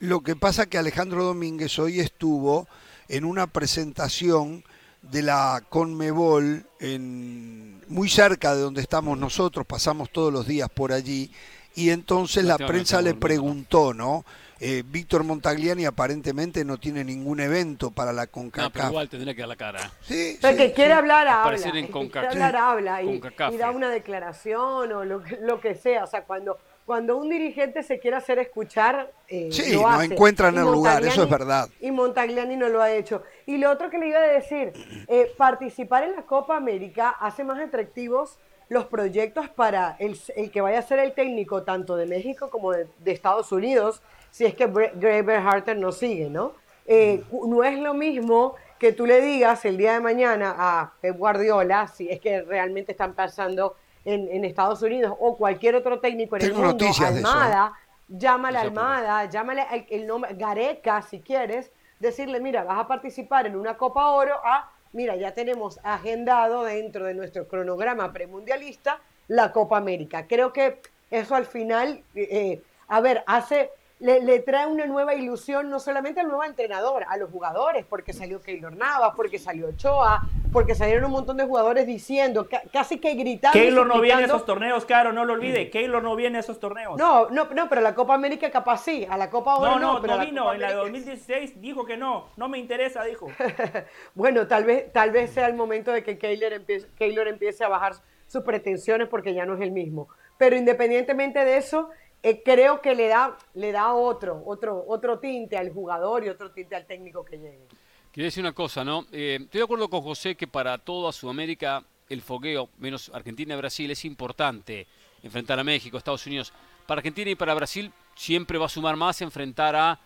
lo, 0.00 0.20
que 0.22 0.36
pasa 0.36 0.66
que 0.66 0.76
Alejandro 0.76 1.24
Domínguez 1.24 1.78
hoy 1.78 2.00
estuvo 2.00 2.68
en 3.08 3.24
una 3.24 3.46
presentación 3.46 4.64
de 5.10 5.22
la 5.22 5.62
Conmebol 5.68 6.66
en, 6.80 7.80
muy 7.88 8.08
cerca 8.08 8.54
de 8.54 8.62
donde 8.62 8.80
estamos 8.80 9.18
nosotros, 9.18 9.66
pasamos 9.66 10.10
todos 10.10 10.32
los 10.32 10.46
días 10.46 10.68
por 10.70 10.92
allí, 10.92 11.30
y 11.74 11.90
entonces 11.90 12.44
la 12.44 12.56
prensa 12.56 13.02
le 13.02 13.14
preguntó, 13.14 13.92
¿no? 13.92 14.24
Eh, 14.60 14.84
Víctor 14.86 15.24
Montagliani 15.24 15.84
aparentemente 15.84 16.64
no 16.64 16.78
tiene 16.78 17.02
ningún 17.02 17.40
evento 17.40 17.90
para 17.90 18.12
la 18.12 18.28
CONCACAF. 18.28 18.64
No, 18.64 18.72
pero 18.72 18.88
igual 18.88 19.08
tendría 19.08 19.34
que 19.34 19.40
dar 19.40 19.48
la 19.48 19.56
cara. 19.56 19.90
Sí, 20.02 20.38
pero 20.40 20.56
que 20.56 20.72
quiere 20.72 20.92
hablar, 20.92 21.26
habla. 21.26 21.56
En 21.56 21.86
quiere 21.88 22.28
hablar, 22.28 22.56
habla. 22.56 23.02
Y, 23.02 23.20
da 23.58 23.70
una 23.70 23.90
declaración 23.90 24.92
o 24.92 25.04
lo, 25.04 25.22
lo, 25.40 25.60
que 25.60 25.74
sea. 25.74 26.04
O 26.04 26.06
sea, 26.06 26.22
cuando, 26.22 26.58
cuando 26.86 27.16
un 27.16 27.28
dirigente 27.28 27.82
se 27.82 27.98
quiere 27.98 28.16
hacer 28.16 28.38
escuchar, 28.38 29.10
eh, 29.28 29.48
sí, 29.50 29.76
no 29.76 30.02
encuentran 30.02 30.56
el 30.56 30.64
lugar, 30.64 31.04
eso 31.04 31.24
es 31.24 31.30
verdad. 31.30 31.68
Y 31.80 31.90
Montagliani 31.90 32.56
no 32.56 32.68
lo 32.68 32.80
ha 32.80 32.92
hecho. 32.92 33.22
Y 33.46 33.58
lo 33.58 33.70
otro 33.70 33.90
que 33.90 33.98
le 33.98 34.08
iba 34.08 34.18
a 34.18 34.28
decir, 34.28 34.72
eh, 35.08 35.32
participar 35.36 36.04
en 36.04 36.14
la 36.14 36.22
Copa 36.22 36.56
América 36.56 37.10
hace 37.10 37.42
más 37.42 37.58
atractivos 37.58 38.38
los 38.68 38.86
proyectos 38.86 39.48
para 39.50 39.96
el, 39.98 40.18
el, 40.36 40.50
que 40.50 40.60
vaya 40.60 40.78
a 40.78 40.82
ser 40.82 40.98
el 40.98 41.12
técnico 41.12 41.64
tanto 41.64 41.96
de 41.96 42.06
México 42.06 42.48
como 42.48 42.72
de, 42.72 42.86
de 42.98 43.12
Estados 43.12 43.52
Unidos 43.52 44.00
si 44.34 44.44
es 44.44 44.54
que 44.56 44.66
Graver 44.66 45.38
Harter 45.46 45.76
no 45.76 45.92
sigue, 45.92 46.28
¿no? 46.28 46.54
Eh, 46.86 47.22
no 47.46 47.62
es 47.62 47.78
lo 47.78 47.94
mismo 47.94 48.56
que 48.80 48.90
tú 48.90 49.06
le 49.06 49.20
digas 49.20 49.64
el 49.64 49.76
día 49.76 49.92
de 49.92 50.00
mañana 50.00 50.56
a 50.58 50.92
Pep 51.00 51.16
Guardiola, 51.16 51.86
si 51.86 52.10
es 52.10 52.18
que 52.18 52.42
realmente 52.42 52.90
están 52.90 53.14
pasando 53.14 53.76
en, 54.04 54.44
Estados 54.44 54.82
Unidos 54.82 55.14
o 55.20 55.36
cualquier 55.36 55.76
otro 55.76 56.00
técnico 56.00 56.34
en 56.34 56.42
el 56.42 56.54
mundo, 56.54 56.84
Almada, 57.00 57.74
llámale 58.08 58.58
a 58.58 58.62
Almada, 58.62 59.24
llámale 59.26 59.86
el, 59.88 60.04
nombre, 60.04 60.34
Gareca 60.34 61.00
si 61.02 61.20
quieres, 61.20 61.70
decirle, 62.00 62.40
mira, 62.40 62.64
vas 62.64 62.80
a 62.80 62.88
participar 62.88 63.46
en 63.46 63.54
una 63.54 63.76
Copa 63.76 64.10
Oro, 64.10 64.34
ah, 64.44 64.68
mira, 64.92 65.14
ya 65.14 65.32
tenemos 65.32 65.78
agendado 65.84 66.64
dentro 66.64 67.04
de 67.04 67.14
nuestro 67.14 67.46
cronograma 67.46 68.12
premundialista 68.12 69.00
la 69.28 69.52
Copa 69.52 69.76
América. 69.76 70.26
Creo 70.26 70.52
que 70.52 70.80
eso 71.12 71.36
al 71.36 71.46
final, 71.46 72.02
eh, 72.16 72.60
a 72.88 73.00
ver, 73.00 73.22
hace 73.28 73.70
le, 74.04 74.38
trae 74.40 74.66
una 74.66 74.84
nueva 74.86 75.14
ilusión 75.14 75.70
no 75.70 75.80
solamente 75.80 76.20
al 76.20 76.26
nuevo 76.26 76.44
entrenador, 76.44 77.04
a 77.08 77.16
los 77.16 77.30
jugadores, 77.30 77.86
porque 77.86 78.12
salió 78.12 78.40
Keylor 78.42 78.76
Navas, 78.76 79.14
porque 79.16 79.38
salió 79.38 79.68
Ochoa, 79.68 80.20
porque 80.52 80.74
salieron 80.74 81.06
un 81.06 81.12
montón 81.12 81.38
de 81.38 81.46
jugadores 81.46 81.86
diciendo, 81.86 82.46
casi 82.70 82.98
que 82.98 83.14
gritando. 83.14 83.58
Keylor 83.58 83.86
no 83.86 84.00
viene 84.02 84.22
a 84.22 84.26
esos 84.26 84.44
torneos, 84.44 84.84
Caro, 84.84 85.12
no 85.12 85.24
lo 85.24 85.32
olvide, 85.32 85.70
Keylor 85.70 86.02
no 86.02 86.16
viene 86.16 86.36
a 86.36 86.40
esos 86.40 86.60
torneos. 86.60 86.98
No, 86.98 87.30
no, 87.30 87.46
no, 87.46 87.68
pero 87.68 87.80
la 87.80 87.94
Copa 87.94 88.14
América 88.14 88.50
capaz 88.50 88.84
sí, 88.84 89.06
a 89.08 89.16
la 89.16 89.30
Copa 89.30 89.52
ahora 89.52 89.76
no. 89.76 89.78
No, 89.78 89.92
no, 89.94 90.00
pero 90.02 90.16
no 90.16 90.24
vino, 90.24 90.52
en 90.52 90.60
la 90.60 90.68
de 90.68 90.74
2016 90.74 91.62
dijo 91.62 91.86
que 91.86 91.96
no, 91.96 92.28
no 92.36 92.50
me 92.50 92.58
interesa, 92.58 93.04
dijo. 93.04 93.28
bueno, 94.14 94.46
tal 94.46 94.64
vez, 94.64 94.92
tal 94.92 95.12
vez 95.12 95.30
sea 95.30 95.46
el 95.46 95.54
momento 95.54 95.92
de 95.92 96.04
que 96.04 96.18
Keylor 96.18 96.52
empiece, 96.52 96.88
Keylor 96.98 97.26
empiece 97.26 97.64
a 97.64 97.68
bajar 97.68 97.94
sus 98.26 98.42
pretensiones 98.42 99.08
porque 99.08 99.32
ya 99.32 99.46
no 99.46 99.54
es 99.54 99.62
el 99.62 99.70
mismo. 99.70 100.08
Pero 100.36 100.56
independientemente 100.56 101.44
de 101.44 101.56
eso, 101.56 101.90
eh, 102.24 102.42
creo 102.42 102.80
que 102.80 102.94
le 102.94 103.08
da, 103.08 103.36
le 103.52 103.70
da 103.70 103.92
otro, 103.92 104.42
otro, 104.46 104.82
otro 104.88 105.18
tinte 105.18 105.58
al 105.58 105.70
jugador 105.70 106.24
y 106.24 106.30
otro 106.30 106.50
tinte 106.50 106.74
al 106.74 106.86
técnico 106.86 107.22
que 107.22 107.36
llegue. 107.36 107.66
Quería 108.10 108.28
decir 108.28 108.42
una 108.42 108.54
cosa, 108.54 108.82
¿no? 108.82 109.04
Eh, 109.12 109.36
estoy 109.42 109.58
de 109.58 109.64
acuerdo 109.64 109.90
con 109.90 110.00
José 110.00 110.34
que 110.34 110.46
para 110.46 110.78
toda 110.78 111.12
Sudamérica 111.12 111.84
el 112.08 112.22
fogueo, 112.22 112.70
menos 112.78 113.10
Argentina 113.12 113.52
y 113.52 113.58
Brasil, 113.58 113.90
es 113.90 114.06
importante 114.06 114.86
enfrentar 115.22 115.58
a 115.58 115.64
México, 115.64 115.98
Estados 115.98 116.26
Unidos. 116.26 116.50
Para 116.86 117.00
Argentina 117.00 117.30
y 117.30 117.34
para 117.34 117.52
Brasil 117.52 117.92
siempre 118.14 118.56
va 118.56 118.66
a 118.66 118.70
sumar 118.70 118.96
más 118.96 119.20
enfrentar 119.20 119.76
a, 119.76 120.00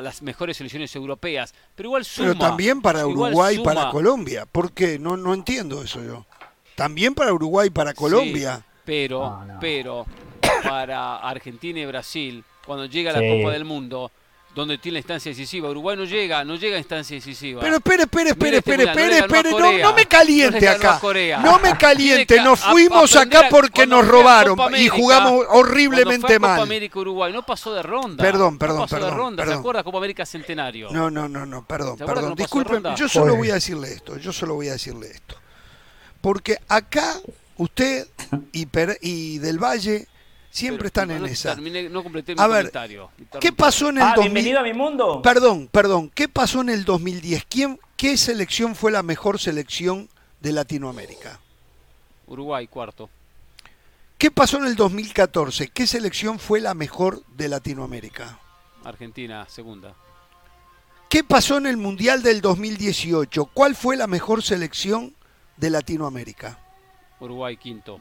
las 0.00 0.22
mejores 0.22 0.56
selecciones 0.56 0.94
europeas. 0.94 1.52
Pero 1.74 1.88
igual 1.88 2.04
suma. 2.04 2.28
Pero 2.28 2.38
también 2.38 2.80
para 2.80 3.04
Uruguay 3.04 3.56
y 3.56 3.64
para 3.64 3.90
Colombia. 3.90 4.46
¿Por 4.46 4.70
qué? 4.70 5.00
No, 5.00 5.16
no 5.16 5.34
entiendo 5.34 5.82
eso 5.82 6.02
yo. 6.04 6.24
También 6.76 7.14
para 7.14 7.32
Uruguay 7.32 7.66
y 7.66 7.70
para 7.70 7.94
Colombia. 7.94 8.64
pero, 8.84 9.40
pero 9.60 10.06
para 10.64 11.16
Argentina 11.18 11.80
y 11.80 11.86
Brasil 11.86 12.44
cuando 12.66 12.86
llega 12.86 13.10
a 13.10 13.20
la 13.20 13.20
Copa 13.20 13.52
del 13.52 13.64
Mundo 13.64 14.10
donde 14.54 14.78
tiene 14.78 14.94
la 14.94 14.98
instancia 15.00 15.30
decisiva. 15.30 15.68
Uruguay 15.68 15.96
no 15.96 16.04
llega, 16.04 16.44
no 16.44 16.54
llega 16.54 16.76
a 16.76 16.78
instancia 16.78 17.16
decisiva. 17.16 17.60
Pero 17.60 17.76
espere, 17.76 18.04
espere, 18.04 18.30
espere, 18.30 18.58
espere, 18.58 18.84
espere, 18.84 19.18
espere, 19.18 19.82
no, 19.82 19.92
me 19.92 20.06
caliente 20.06 20.68
acá. 20.68 21.00
No 21.42 21.58
me 21.58 21.76
caliente, 21.76 22.40
nos 22.40 22.60
fuimos 22.60 23.16
acá 23.16 23.48
porque 23.50 23.86
nos 23.86 24.06
robaron 24.06 24.56
y 24.76 24.88
jugamos 24.88 25.44
horriblemente 25.50 26.38
mal. 26.38 26.56
Copa 26.56 26.62
América 26.62 26.98
Uruguay 27.00 27.32
no 27.32 27.44
pasó 27.44 27.74
de 27.74 27.82
ronda. 27.82 28.22
Perdón, 28.22 28.58
perdón, 28.58 28.78
no 28.78 28.86
pasó 28.86 29.04
De 29.04 29.10
ronda. 29.10 29.44
¿Se 29.44 29.52
acuerda 29.52 29.82
Copa 29.82 29.98
América 29.98 30.24
Centenario? 30.24 30.90
No, 30.90 31.10
no, 31.10 31.28
no, 31.28 31.44
no, 31.44 31.64
perdón, 31.66 31.98
perdón. 31.98 32.34
Disculpen, 32.34 32.94
yo 32.96 33.08
solo 33.08 33.36
voy 33.36 33.50
a 33.50 33.54
decirle 33.54 33.92
esto, 33.92 34.16
yo 34.18 34.32
solo 34.32 34.54
voy 34.54 34.68
a 34.68 34.72
decirle 34.72 35.08
esto. 35.08 35.36
Porque 36.20 36.58
acá 36.68 37.16
usted 37.56 38.06
y, 38.52 38.66
y 39.02 39.38
Del 39.38 39.58
Valle 39.58 40.06
Siempre 40.54 40.86
están 40.86 41.10
en 41.10 41.26
esa. 41.26 41.56
no 41.56 42.02
completé 42.04 42.36
mi 42.36 42.40
a 42.40 42.46
ver, 42.46 42.70
¿qué 43.40 43.50
pasó 43.50 43.88
en 43.88 43.96
el 43.96 44.04
ah, 44.04 44.14
bienvenido 44.16 44.60
a 44.60 44.62
mi 44.62 44.72
mundo. 44.72 45.20
Perdón, 45.20 45.66
perdón. 45.66 46.12
¿Qué 46.14 46.28
pasó 46.28 46.60
en 46.60 46.68
el 46.68 46.84
2010? 46.84 47.44
¿Quién, 47.46 47.80
¿Qué 47.96 48.16
selección 48.16 48.76
fue 48.76 48.92
la 48.92 49.02
mejor 49.02 49.40
selección 49.40 50.08
de 50.38 50.52
Latinoamérica? 50.52 51.40
Uruguay, 52.28 52.68
cuarto. 52.68 53.10
¿Qué 54.16 54.30
pasó 54.30 54.58
en 54.58 54.66
el 54.66 54.76
2014? 54.76 55.70
¿Qué 55.70 55.88
selección 55.88 56.38
fue 56.38 56.60
la 56.60 56.74
mejor 56.74 57.26
de 57.34 57.48
Latinoamérica? 57.48 58.38
Argentina, 58.84 59.48
segunda. 59.48 59.96
¿Qué 61.10 61.24
pasó 61.24 61.56
en 61.58 61.66
el 61.66 61.78
Mundial 61.78 62.22
del 62.22 62.40
2018? 62.40 63.46
¿Cuál 63.46 63.74
fue 63.74 63.96
la 63.96 64.06
mejor 64.06 64.40
selección 64.40 65.16
de 65.56 65.70
Latinoamérica? 65.70 66.60
Uruguay, 67.18 67.56
quinto. 67.56 67.98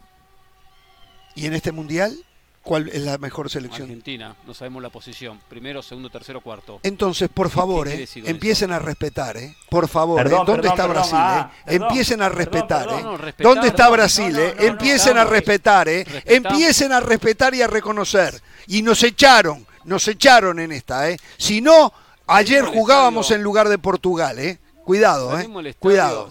¿Y 1.33 1.47
en 1.47 1.55
este 1.55 1.71
Mundial? 1.71 2.15
¿Cuál 2.63 2.87
es 2.87 3.01
la 3.01 3.17
mejor 3.17 3.49
selección? 3.49 3.83
Argentina, 3.89 4.33
no 4.47 4.53
sabemos 4.53 4.81
la 4.81 4.89
posición. 4.89 5.37
Primero, 5.49 5.83
segundo, 5.83 6.09
tercero, 6.09 6.39
cuarto. 6.39 6.79
Entonces, 6.83 7.27
por 7.27 7.49
favor, 7.49 7.89
eh, 7.89 8.07
empiecen 8.25 8.71
a 8.71 8.79
respetar, 8.79 9.35
¿eh? 9.35 9.53
Por 9.69 9.89
favor, 9.89 10.25
eh, 10.25 10.29
¿dónde 10.45 10.69
está 10.69 10.87
Brasil? 10.87 11.17
Ah, 11.19 11.51
eh? 11.67 11.75
empiecen 11.75 12.21
a 12.21 12.29
respetar, 12.29 12.87
¿eh? 12.89 13.33
¿Dónde 13.39 13.67
está 13.67 13.89
Brasil? 13.89 14.33
eh? 14.39 14.55
Empiecen 14.59 15.17
a 15.17 15.25
respetar, 15.25 15.89
¿eh? 15.89 16.05
Empiecen 16.23 16.93
a 16.93 17.01
respetar 17.01 17.53
y 17.53 17.61
a 17.61 17.67
reconocer. 17.67 18.41
Y 18.67 18.81
nos 18.81 19.03
echaron, 19.03 19.67
nos 19.83 20.07
echaron 20.07 20.57
en 20.61 20.71
esta, 20.71 21.09
¿eh? 21.09 21.17
Si 21.37 21.59
no, 21.59 21.91
ayer 22.27 22.63
jugábamos 22.63 23.29
en 23.31 23.43
lugar 23.43 23.67
de 23.67 23.77
Portugal, 23.77 24.39
¿eh? 24.39 24.57
Cuidado, 24.85 25.37
eh. 25.37 25.75
Cuidado. 25.79 26.29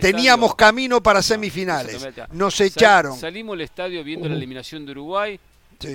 Teníamos 0.00 0.54
camino 0.54 1.02
para 1.02 1.22
semifinales. 1.22 2.06
Nos 2.30 2.60
echaron. 2.60 3.18
salimos 3.18 3.54
del 3.54 3.62
estadio 3.62 4.04
viendo 4.04 4.28
la 4.28 4.34
eliminación 4.36 4.86
de 4.86 4.92
Uruguay 4.92 5.40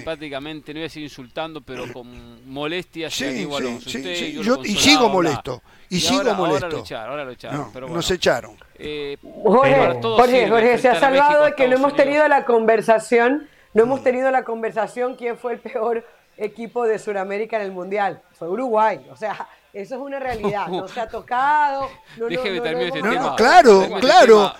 prácticamente, 0.03 0.73
no 0.73 0.77
voy 0.77 0.83
a 0.83 0.85
decir 0.85 1.03
insultando, 1.03 1.61
pero 1.61 1.91
con 1.91 2.49
molestia 2.49 3.09
sí, 3.09 3.25
y 3.25 4.75
sigo 4.75 5.09
molesto. 5.09 5.61
Y, 5.89 5.99
sigo 5.99 6.33
molesto. 6.33 6.83
Ahora 6.95 7.23
lo 7.23 7.31
echaron, 7.31 7.71
Nos 7.93 8.11
echaron. 8.11 8.57
Eh, 8.75 9.17
Jorge, 9.43 9.99
Jorge, 10.01 10.49
Jorge 10.49 10.77
se 10.77 10.89
ha 10.89 10.99
salvado 10.99 11.45
de 11.45 11.53
que 11.53 11.67
no 11.67 11.75
hemos 11.75 11.95
tenido 11.95 12.27
la 12.27 12.45
conversación, 12.45 13.47
no 13.73 13.83
hemos 13.83 14.01
mm. 14.01 14.03
tenido 14.03 14.31
la 14.31 14.43
conversación 14.43 15.15
quién 15.15 15.37
fue 15.37 15.53
el 15.53 15.59
peor 15.59 16.05
equipo 16.37 16.85
de 16.85 16.99
Sudamérica 16.99 17.57
en 17.57 17.63
el 17.63 17.71
Mundial. 17.71 18.21
Fue 18.33 18.47
Uruguay. 18.47 19.05
O 19.11 19.15
sea, 19.15 19.47
eso 19.81 19.95
es 19.95 20.01
una 20.01 20.19
realidad, 20.19 20.67
no 20.67 20.87
se 20.87 20.99
ha 20.99 21.07
tocado. 21.07 21.89
No, 22.17 22.27
Déjeme 22.27 22.59
terminar 22.61 22.87
este 22.87 23.01
tema. 23.01 23.35
claro, 23.35 23.89
claro. 23.99 24.53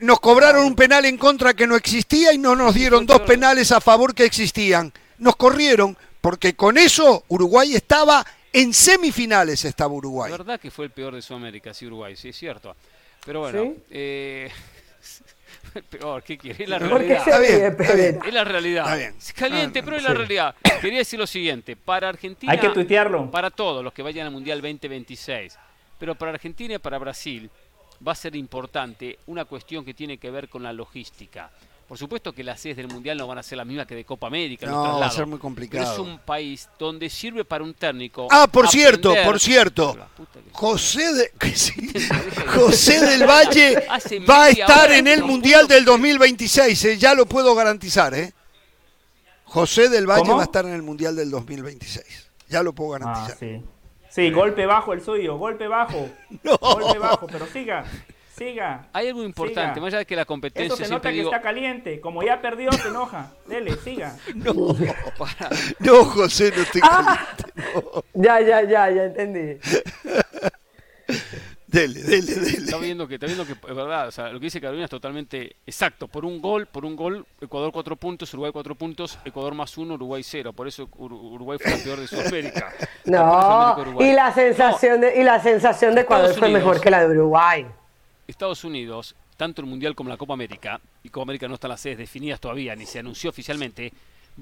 Nos 0.00 0.20
cobraron 0.20 0.64
un 0.64 0.74
penal 0.74 1.04
en 1.04 1.16
contra 1.16 1.54
que 1.54 1.66
no 1.66 1.76
existía 1.76 2.32
y 2.32 2.38
no 2.38 2.56
nos 2.56 2.74
dieron 2.74 3.06
dos 3.06 3.20
penales 3.20 3.70
a 3.72 3.80
favor 3.80 4.14
que 4.14 4.24
existían. 4.24 4.92
Nos 5.18 5.36
corrieron 5.36 5.96
porque 6.20 6.56
con 6.56 6.76
eso 6.78 7.24
Uruguay 7.28 7.74
estaba 7.74 8.26
en 8.52 8.74
semifinales, 8.74 9.64
estaba 9.64 9.94
Uruguay. 9.94 10.30
La 10.30 10.38
verdad 10.38 10.60
que 10.60 10.70
fue 10.70 10.86
el 10.86 10.90
peor 10.90 11.14
de 11.14 11.22
Sudamérica, 11.22 11.72
sí, 11.72 11.86
Uruguay, 11.86 12.16
sí, 12.16 12.30
es 12.30 12.36
cierto. 12.36 12.74
Pero 13.24 13.40
bueno, 13.40 13.74
eh, 13.90 14.50
peor, 15.90 16.22
¿qué 16.22 16.38
quiere? 16.38 16.64
Es 16.64 16.68
la 16.68 16.78
realidad. 16.78 17.42
Es 17.42 18.34
la 18.34 18.44
realidad. 18.44 19.00
Es 19.00 19.32
caliente, 19.32 19.82
pero 19.82 19.96
es 19.96 20.02
la 20.02 20.14
realidad. 20.14 20.54
Quería 20.80 20.98
decir 20.98 21.18
lo 21.18 21.26
siguiente, 21.26 21.76
para 21.76 22.08
Argentina... 22.08 22.52
Hay 22.52 22.58
que 22.58 22.68
tuitearlo. 22.70 23.30
Para 23.30 23.50
todos 23.50 23.82
los 23.82 23.92
que 23.92 24.02
vayan 24.02 24.26
al 24.26 24.32
Mundial 24.32 24.60
2026, 24.60 25.58
pero 25.98 26.14
para 26.14 26.32
Argentina 26.32 26.74
y 26.74 26.78
para 26.78 26.98
Brasil 26.98 27.50
va 28.06 28.12
a 28.12 28.14
ser 28.14 28.36
importante 28.36 29.18
una 29.26 29.44
cuestión 29.44 29.84
que 29.84 29.94
tiene 29.94 30.18
que 30.18 30.30
ver 30.30 30.48
con 30.48 30.62
la 30.62 30.72
logística. 30.72 31.50
Por 31.86 31.96
supuesto 31.96 32.32
que 32.32 32.42
las 32.42 32.60
sedes 32.60 32.78
del 32.78 32.88
Mundial 32.88 33.16
no 33.16 33.28
van 33.28 33.38
a 33.38 33.42
ser 33.44 33.58
las 33.58 33.66
mismas 33.66 33.86
que 33.86 33.94
de 33.94 34.04
Copa 34.04 34.26
América. 34.26 34.66
No, 34.66 34.98
va 34.98 35.06
a 35.06 35.10
ser 35.10 35.24
muy 35.24 35.38
complicado. 35.38 35.84
Pero 35.84 35.92
es 35.92 35.98
un 36.00 36.18
país 36.18 36.68
donde 36.78 37.08
sirve 37.08 37.44
para 37.44 37.62
un 37.62 37.74
técnico. 37.74 38.26
Ah, 38.30 38.48
por 38.50 38.68
cierto, 38.68 39.14
por 39.24 39.38
cierto. 39.38 39.96
José, 40.50 41.14
de, 41.14 41.32
José 42.48 43.06
del 43.06 43.24
Valle 43.24 43.86
va 44.28 44.44
a 44.44 44.50
estar 44.50 44.90
en 44.90 45.06
el 45.06 45.22
Mundial 45.22 45.68
del 45.68 45.84
2026, 45.84 46.84
eh, 46.84 46.98
ya 46.98 47.14
lo 47.14 47.24
puedo 47.26 47.54
garantizar. 47.54 48.12
¿eh? 48.14 48.32
José 49.44 49.88
del 49.88 50.08
Valle 50.08 50.32
va 50.32 50.40
a 50.40 50.44
estar 50.44 50.66
en 50.66 50.72
el 50.72 50.82
Mundial 50.82 51.14
del 51.14 51.30
2026. 51.30 52.30
Ya 52.48 52.64
lo 52.64 52.72
puedo 52.72 52.90
garantizar. 52.90 53.32
Ah, 53.32 53.36
sí. 53.38 53.62
sí, 54.10 54.30
golpe 54.32 54.66
bajo 54.66 54.92
el 54.92 55.02
suyo, 55.02 55.36
golpe 55.36 55.68
bajo. 55.68 56.08
Golpe 56.60 56.98
bajo, 56.98 57.28
pero 57.28 57.46
siga. 57.46 57.84
Siga. 58.36 58.88
Hay 58.92 59.08
algo 59.08 59.22
importante, 59.22 59.80
más 59.80 59.88
allá 59.88 59.98
de 59.98 60.06
que 60.06 60.14
la 60.14 60.26
competencia. 60.26 60.74
Eso 60.74 60.84
se 60.84 60.90
nota 60.90 61.10
que 61.10 61.22
está 61.22 61.40
caliente. 61.40 62.00
Como 62.00 62.22
ya 62.22 62.40
perdió, 62.42 62.70
se 62.72 62.88
enoja. 62.88 63.32
Dele, 63.46 63.76
siga. 63.76 64.16
No, 64.34 64.52
no 65.80 66.04
José, 66.04 66.52
no 66.54 66.62
estoy 66.62 66.82
ah. 66.84 67.26
caliente. 67.34 68.06
Ya, 68.14 68.40
ya, 68.40 68.62
ya, 68.62 68.90
ya 68.90 69.04
entendí. 69.04 69.58
Dele, 71.68 72.00
dele, 72.00 72.34
dele. 72.34 72.58
Está 72.58 72.78
viendo 72.78 73.08
que, 73.08 73.14
está 73.14 73.26
viendo 73.26 73.44
que 73.44 73.52
es 73.52 73.74
verdad, 73.74 74.08
o 74.08 74.10
sea, 74.12 74.28
lo 74.28 74.38
que 74.38 74.44
dice 74.44 74.60
Carolina 74.60 74.84
es 74.84 74.90
totalmente 74.90 75.56
exacto. 75.66 76.06
Por 76.06 76.24
un 76.24 76.40
gol, 76.40 76.66
por 76.66 76.84
un 76.84 76.94
gol, 76.94 77.26
Ecuador 77.40 77.72
cuatro 77.72 77.96
puntos, 77.96 78.32
Uruguay 78.32 78.52
cuatro 78.52 78.76
puntos, 78.76 79.18
Ecuador 79.24 79.52
más 79.54 79.76
uno, 79.76 79.94
Uruguay 79.94 80.22
cero. 80.22 80.52
Por 80.52 80.68
eso 80.68 80.88
Uruguay 80.96 81.58
fue 81.60 81.76
peor 81.78 81.98
de 81.98 82.06
Sudamérica. 82.06 82.72
No, 83.04 83.76
y 84.00 84.12
la 84.12 84.32
sensación 84.32 85.00
de, 85.00 85.20
y 85.20 85.24
la 85.24 85.42
sensación 85.42 85.94
de 85.94 86.02
Ecuador 86.02 86.34
fue 86.34 86.48
mejor 86.48 86.80
que 86.80 86.90
la 86.90 87.00
de 87.00 87.14
Uruguay. 87.14 87.66
Estados 88.26 88.64
Unidos, 88.64 89.14
tanto 89.36 89.62
el 89.62 89.68
Mundial 89.68 89.94
como 89.94 90.10
la 90.10 90.16
Copa 90.16 90.34
América, 90.34 90.80
y 91.02 91.08
Copa 91.08 91.22
América 91.22 91.48
no 91.48 91.54
están 91.54 91.70
las 91.70 91.80
sedes 91.80 91.98
definidas 91.98 92.40
todavía, 92.40 92.74
ni 92.74 92.86
se 92.86 92.98
anunció 92.98 93.30
oficialmente, 93.30 93.92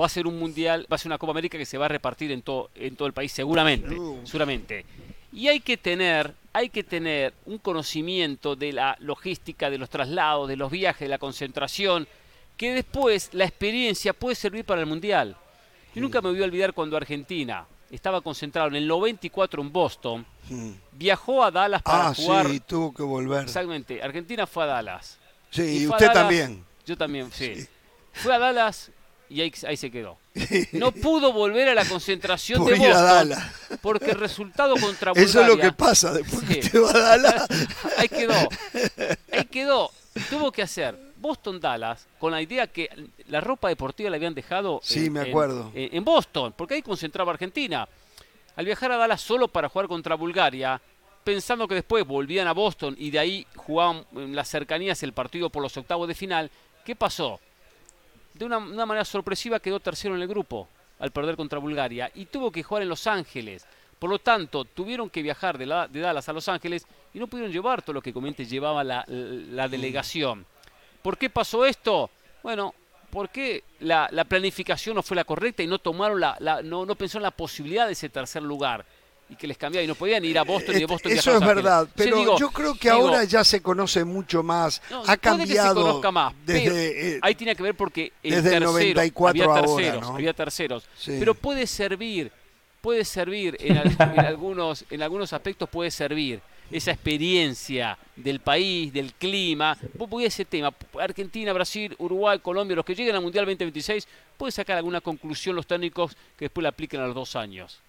va 0.01 0.07
a 0.07 0.09
ser 0.09 0.26
un 0.26 0.39
Mundial, 0.39 0.87
va 0.91 0.97
a 0.97 0.99
ser 0.99 1.09
una 1.09 1.18
Copa 1.18 1.32
América 1.32 1.59
que 1.59 1.66
se 1.66 1.78
va 1.78 1.87
a 1.87 1.89
repartir 1.89 2.32
en, 2.32 2.43
todo 2.43 2.70
en 2.74 2.97
todo 2.97 3.07
el 3.07 3.12
país 3.12 3.32
seguramente, 3.32 3.97
seguramente. 4.24 4.85
Y 5.32 5.49
hay 5.49 5.61
que 5.61 5.76
tener, 5.76 6.32
hay 6.53 6.68
que 6.68 6.85
tener 6.85 7.35
un 7.47 7.59
conocimiento 7.59 8.57
de 8.57 8.72
la 8.72 8.97
logística, 9.01 9.68
de 9.68 9.78
los 9.78 9.91
traslados, 9.91 10.49
de 10.49 10.57
los 10.57 10.70
viajes, 10.70 11.01
de 11.01 11.09
la 11.09 11.18
concentración, 11.18 12.07
que 12.57 12.72
después 12.72 13.30
la 13.32 13.45
experiencia 13.45 14.12
puede 14.12 14.37
servir 14.37 14.64
para 14.64 14.80
el 14.80 14.87
Mundial. 14.87 15.37
Yo 15.95 16.01
nunca 16.01 16.20
me 16.20 16.30
voy 16.30 16.41
a 16.41 16.45
olvidar 16.45 16.72
cuando 16.72 16.97
Argentina 16.97 17.66
estaba 17.95 18.20
concentrado 18.20 18.68
en 18.68 18.76
el 18.76 18.86
94 18.86 19.62
en 19.62 19.72
Boston, 19.72 20.26
viajó 20.92 21.45
a 21.45 21.51
Dallas 21.51 21.82
para 21.82 22.09
ah, 22.09 22.14
jugar. 22.14 22.49
Sí, 22.49 22.61
tuvo 22.61 22.92
que 22.92 23.03
volver. 23.03 23.45
Exactamente, 23.45 24.03
Argentina 24.03 24.47
fue 24.47 24.64
a 24.64 24.66
Dallas. 24.66 25.18
Sí, 25.51 25.82
y, 25.82 25.86
usted 25.86 26.11
también. 26.12 26.64
Yo 26.84 26.97
también, 26.97 27.30
sí. 27.32 27.66
Fue 28.12 28.34
a 28.34 28.38
Dallas 28.38 28.90
y 29.28 29.40
ahí, 29.40 29.76
se 29.76 29.90
quedó. 29.90 30.18
No 30.72 30.92
pudo 30.92 31.32
volver 31.32 31.68
a 31.68 31.74
la 31.74 31.84
concentración 31.84 32.64
de 32.64 32.74
Boston 32.74 33.32
porque 33.80 34.11
el 34.11 34.18
resultado 34.18 34.76
contra 34.76 35.12
Bulgaria... 35.12 35.28
Eso 35.30 35.40
es 35.42 35.49
lo 35.49 35.57
que 35.57 35.72
pasa 35.72 36.12
después 36.12 36.45
que 36.45 36.57
te 36.57 36.78
va 36.78 36.90
a 36.90 36.99
Dallas. 36.99 37.47
ahí 37.99 38.09
quedó. 38.09 38.49
Ahí 39.32 39.45
quedó. 39.47 39.90
Tuvo 40.30 40.53
que 40.53 40.62
hacer 40.62 40.99
Boston-Dallas 41.24 42.06
con 42.18 42.32
la 42.32 42.42
idea 42.42 42.66
que 42.66 42.90
la 43.28 43.40
ropa 43.40 43.68
deportiva 43.68 44.10
la 44.10 44.16
habían 44.16 44.34
dejado 44.34 44.80
sí, 44.82 45.08
me 45.08 45.20
acuerdo. 45.20 45.72
En, 45.74 46.04
Boston, 46.04 46.52
porque 46.54 46.74
ahí 46.74 46.82
concentraba 46.82 47.32
Argentina. 47.32 47.88
Al 48.56 48.66
viajar 48.66 48.92
a 48.92 48.98
Dallas 48.98 49.22
solo 49.22 49.48
para 49.48 49.70
jugar 49.70 49.88
contra 49.88 50.14
Bulgaria, 50.16 50.80
pensando 51.24 51.66
que 51.66 51.76
después 51.76 52.06
volvían 52.06 52.46
a 52.46 52.52
Boston 52.52 52.94
y 52.98 53.10
de 53.10 53.18
ahí 53.18 53.46
jugaban 53.56 54.04
en 54.12 54.36
las 54.36 54.48
cercanías 54.48 55.02
el 55.02 55.14
partido 55.14 55.48
por 55.48 55.62
los 55.62 55.74
octavos 55.78 56.06
de 56.06 56.14
final, 56.14 56.50
¿qué 56.84 56.94
pasó? 56.94 57.40
De 58.34 58.44
una, 58.44 58.60
manera 58.60 59.04
sorpresiva 59.04 59.60
quedó 59.60 59.80
tercero 59.80 60.14
en 60.14 60.20
el 60.20 60.28
grupo 60.28 60.68
al 60.98 61.10
perder 61.10 61.36
contra 61.36 61.58
Bulgaria 61.58 62.10
y 62.14 62.26
tuvo 62.26 62.52
que 62.52 62.62
jugar 62.62 62.82
en 62.82 62.90
Los 62.90 63.06
Ángeles. 63.06 63.66
Por 63.98 64.10
lo 64.10 64.18
tanto, 64.18 64.66
tuvieron 64.66 65.08
que 65.08 65.22
viajar 65.22 65.56
de, 65.56 65.64
de 65.90 66.00
Dallas 66.00 66.28
a 66.28 66.32
Los 66.34 66.48
Ángeles 66.48 66.86
y 67.14 67.18
no 67.18 67.28
pudieron 67.28 67.50
llevar 67.50 67.80
todo 67.80 67.94
lo 67.94 68.02
que 68.02 68.12
comente 68.12 68.44
llevaba 68.44 68.84
la, 68.84 69.04
delegación. 69.70 70.44
¿Por 71.05 71.18
qué 71.18 71.28
pasó 71.28 71.66
esto? 71.66 72.09
Bueno, 72.42 72.74
porque 73.11 73.62
la, 73.80 74.09
la, 74.11 74.24
planificación 74.24 74.96
no 74.96 75.02
fue 75.02 75.14
la 75.14 75.24
correcta 75.24 75.62
y 75.62 75.66
no 75.66 75.78
tomaron 75.78 76.18
la, 76.18 76.62
no, 76.64 76.86
no 76.86 76.94
pensaron 76.94 77.20
en 77.20 77.24
la 77.24 77.30
posibilidad 77.30 77.86
de 77.86 77.92
ese 77.92 78.09
tercer 78.09 78.42
lugar 78.42 78.86
y 79.28 79.36
que 79.36 79.46
les 79.46 79.59
cambiaba 79.59 79.84
y 79.84 79.86
no 79.86 79.96
podían 79.96 80.24
ir 80.24 80.38
a 80.38 80.44
Boston 80.44 80.76
y 80.76 80.78
de 80.78 80.86
Boston 80.86 81.12
Eso 81.12 81.36
es 81.36 81.40
verdad, 81.40 81.86
pero 81.94 82.38
yo 82.38 82.50
creo 82.50 82.74
que 82.74 82.88
ahora 82.88 83.22
ya 83.24 83.44
se 83.44 83.61
conoce 83.61 84.02
mucho 84.02 84.42
más. 84.42 84.80
ha 85.07 85.18
cambiado. 85.18 85.74
Que 85.74 85.78
se 85.78 85.86
conozca 85.86 86.11
más, 86.11 86.32
desde, 86.46 87.16
eh, 87.16 87.18
ahí 87.20 87.34
tiene 87.34 87.55
que 87.55 87.62
ver 87.62 87.74
porque 87.74 88.11
el 88.22 88.36
desde 88.36 88.50
tercero, 88.52 88.72
94 88.72 89.28
había 89.28 89.62
terceros, 89.62 90.09
había 90.09 90.32
terceros. 90.32 90.88
Pero 91.05 91.34
puede 91.34 91.66
servir, 91.66 92.32
puede 92.80 93.05
servir 93.05 93.59
en, 93.61 93.76
algunos, 94.20 94.86
en 94.88 95.02
algunos 95.02 95.34
aspectos 95.34 95.68
puede 95.68 95.90
servir 95.90 96.40
esa 96.74 96.90
experiencia 96.90 97.96
del 98.16 98.40
país, 98.40 98.92
del 98.92 99.14
clima. 99.14 99.78
Vos 99.94 100.10
a 100.24 100.26
ese 100.26 100.44
tema, 100.44 100.74
Argentina, 101.00 101.52
Brasil, 101.52 101.94
Uruguay, 101.98 102.40
Colombia, 102.40 102.74
los 102.74 102.84
que 102.84 102.96
lleguen 102.96 103.14
al 103.14 103.22
Mundial 103.22 103.44
2026, 103.44 104.08
puede 104.36 104.50
sacar 104.50 104.76
alguna 104.76 105.00
conclusión 105.00 105.54
los 105.54 105.68
técnicos 105.68 106.16
que 106.36 106.46
después 106.46 106.64
la 106.64 106.70
apliquen 106.70 107.00
a 107.00 107.06
los 107.06 107.14
dos 107.14 107.36
años. 107.36 107.80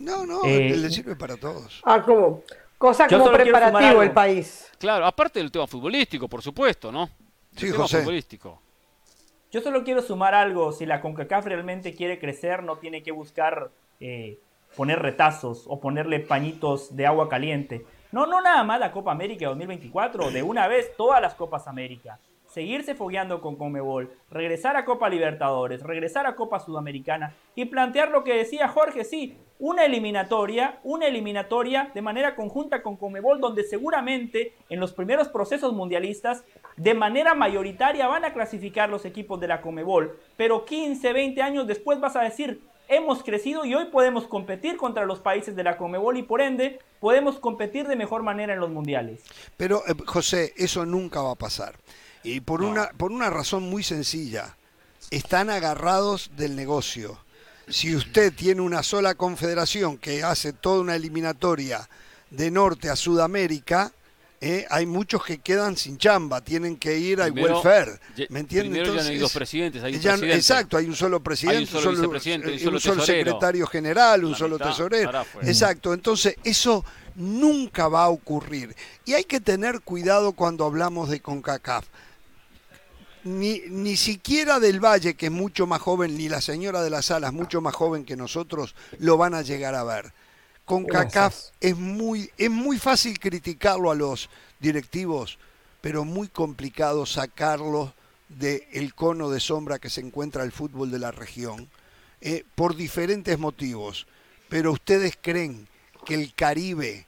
No, 0.00 0.26
no, 0.26 0.40
eh, 0.44 0.76
le 0.76 0.90
sirve 0.90 1.14
para 1.14 1.36
todos. 1.36 1.80
Ah, 1.84 2.02
como 2.02 2.42
cosa 2.78 3.06
como 3.06 3.30
preparativo 3.30 4.02
el 4.02 4.10
país. 4.10 4.68
Claro, 4.76 5.06
aparte 5.06 5.38
del 5.38 5.52
tema 5.52 5.68
futbolístico, 5.68 6.26
por 6.26 6.42
supuesto, 6.42 6.90
¿no? 6.90 7.08
Sí, 7.56 7.70
tema 7.70 7.86
futbolístico. 7.86 8.60
Yo 9.52 9.60
solo 9.60 9.84
quiero 9.84 10.02
sumar 10.02 10.34
algo. 10.34 10.72
Si 10.72 10.84
la 10.84 11.00
CONCACAF 11.00 11.46
realmente 11.46 11.94
quiere 11.94 12.18
crecer, 12.18 12.64
no 12.64 12.78
tiene 12.78 13.04
que 13.04 13.12
buscar 13.12 13.70
eh, 14.00 14.38
poner 14.74 14.98
retazos 14.98 15.62
o 15.68 15.78
ponerle 15.78 16.18
pañitos 16.18 16.96
de 16.96 17.06
agua 17.06 17.28
caliente. 17.28 17.86
No, 18.12 18.26
no 18.26 18.42
nada 18.42 18.62
más 18.62 18.78
la 18.78 18.92
Copa 18.92 19.10
América 19.10 19.46
2024, 19.46 20.30
de 20.30 20.42
una 20.42 20.68
vez 20.68 20.94
todas 20.98 21.22
las 21.22 21.34
Copas 21.34 21.66
América. 21.66 22.18
Seguirse 22.44 22.94
fogueando 22.94 23.40
con 23.40 23.56
Conmebol, 23.56 24.14
regresar 24.30 24.76
a 24.76 24.84
Copa 24.84 25.08
Libertadores, 25.08 25.82
regresar 25.82 26.26
a 26.26 26.34
Copa 26.34 26.60
Sudamericana 26.60 27.34
y 27.54 27.64
plantear 27.64 28.10
lo 28.10 28.22
que 28.22 28.36
decía 28.36 28.68
Jorge, 28.68 29.04
sí, 29.04 29.38
una 29.58 29.86
eliminatoria, 29.86 30.78
una 30.84 31.06
eliminatoria 31.06 31.90
de 31.94 32.02
manera 32.02 32.36
conjunta 32.36 32.82
con 32.82 32.98
Conmebol, 32.98 33.40
donde 33.40 33.64
seguramente 33.64 34.52
en 34.68 34.78
los 34.78 34.92
primeros 34.92 35.28
procesos 35.28 35.72
mundialistas, 35.72 36.44
de 36.76 36.92
manera 36.92 37.34
mayoritaria 37.34 38.08
van 38.08 38.26
a 38.26 38.34
clasificar 38.34 38.90
los 38.90 39.06
equipos 39.06 39.40
de 39.40 39.48
la 39.48 39.62
Conmebol, 39.62 40.18
pero 40.36 40.66
15, 40.66 41.14
20 41.14 41.40
años 41.40 41.66
después 41.66 41.98
vas 41.98 42.16
a 42.16 42.22
decir, 42.22 42.60
hemos 42.88 43.22
crecido 43.22 43.64
y 43.64 43.74
hoy 43.74 43.86
podemos 43.86 44.26
competir 44.26 44.76
contra 44.76 45.06
los 45.06 45.20
países 45.20 45.56
de 45.56 45.64
la 45.64 45.76
Conmebol 45.76 46.18
y 46.18 46.22
por 46.22 46.40
ende 46.40 46.80
podemos 47.00 47.38
competir 47.38 47.86
de 47.86 47.96
mejor 47.96 48.22
manera 48.22 48.54
en 48.54 48.60
los 48.60 48.70
mundiales. 48.70 49.20
Pero 49.56 49.82
eh, 49.86 49.94
José, 50.06 50.52
eso 50.56 50.84
nunca 50.84 51.22
va 51.22 51.32
a 51.32 51.36
pasar. 51.36 51.74
Y 52.22 52.40
por, 52.40 52.62
una, 52.62 52.90
por 52.96 53.10
una 53.10 53.30
razón 53.30 53.64
muy 53.64 53.82
sencilla, 53.82 54.56
están 55.10 55.50
agarrados 55.50 56.30
del 56.36 56.54
negocio. 56.54 57.18
Si 57.68 57.94
usted 57.94 58.32
tiene 58.32 58.60
una 58.60 58.82
sola 58.82 59.14
confederación 59.14 59.98
que 59.98 60.22
hace 60.22 60.52
toda 60.52 60.80
una 60.80 60.96
eliminatoria 60.96 61.88
de 62.30 62.50
norte 62.50 62.90
a 62.90 62.96
Sudamérica, 62.96 63.92
eh, 64.44 64.66
hay 64.70 64.86
muchos 64.86 65.24
que 65.24 65.38
quedan 65.38 65.76
sin 65.76 65.98
chamba, 65.98 66.40
tienen 66.40 66.76
que 66.76 66.98
ir 66.98 67.22
al 67.22 67.30
welfare. 67.30 68.00
¿Me 68.28 68.40
entiendes? 68.40 68.80
Entonces, 68.80 69.06
ya 69.06 69.12
hay 69.12 69.18
dos 69.18 69.32
presidentes, 69.32 69.84
hay 69.84 69.94
un 69.94 70.00
presidente. 70.00 70.34
Exacto, 70.34 70.76
hay 70.76 70.86
un 70.86 70.96
solo 70.96 71.22
presidente, 71.22 71.76
un 71.76 71.80
solo, 71.80 72.10
un 72.10 72.80
solo, 72.80 73.04
secretario 73.04 73.68
general, 73.68 74.24
un 74.24 74.34
solo 74.34 74.58
tesorero. 74.58 75.24
Exacto, 75.42 75.94
entonces 75.94 76.34
eso 76.42 76.84
nunca 77.14 77.86
va 77.86 78.02
a 78.02 78.08
ocurrir. 78.08 78.74
Y 79.04 79.12
hay 79.12 79.22
que 79.22 79.40
tener 79.40 79.80
cuidado 79.82 80.32
cuando 80.32 80.64
hablamos 80.64 81.08
de 81.08 81.20
CONCACAF 81.20 81.86
ni, 83.22 83.60
ni 83.68 83.96
siquiera 83.96 84.58
del 84.58 84.80
Valle, 84.80 85.14
que 85.14 85.26
es 85.26 85.32
mucho 85.32 85.68
más 85.68 85.80
joven, 85.80 86.16
ni 86.16 86.28
la 86.28 86.40
señora 86.40 86.82
de 86.82 86.90
las 86.90 87.12
Alas, 87.12 87.32
mucho 87.32 87.60
más 87.60 87.76
joven 87.76 88.04
que 88.04 88.16
nosotros, 88.16 88.74
lo 88.98 89.16
van 89.16 89.34
a 89.34 89.42
llegar 89.42 89.76
a 89.76 89.84
ver. 89.84 90.12
Con 90.72 90.86
CACAF 90.86 91.50
es 91.60 91.76
muy, 91.76 92.30
es 92.38 92.48
muy 92.50 92.78
fácil 92.78 93.18
criticarlo 93.18 93.90
a 93.90 93.94
los 93.94 94.30
directivos, 94.58 95.38
pero 95.82 96.06
muy 96.06 96.28
complicado 96.28 97.04
sacarlo 97.04 97.92
del 98.30 98.94
cono 98.94 99.28
de 99.28 99.38
sombra 99.38 99.78
que 99.78 99.90
se 99.90 100.00
encuentra 100.00 100.44
el 100.44 100.50
fútbol 100.50 100.90
de 100.90 100.98
la 100.98 101.10
región, 101.10 101.68
eh, 102.22 102.46
por 102.54 102.74
diferentes 102.74 103.38
motivos. 103.38 104.06
Pero 104.48 104.72
ustedes 104.72 105.18
creen 105.20 105.68
que 106.06 106.14
el 106.14 106.32
Caribe, 106.32 107.04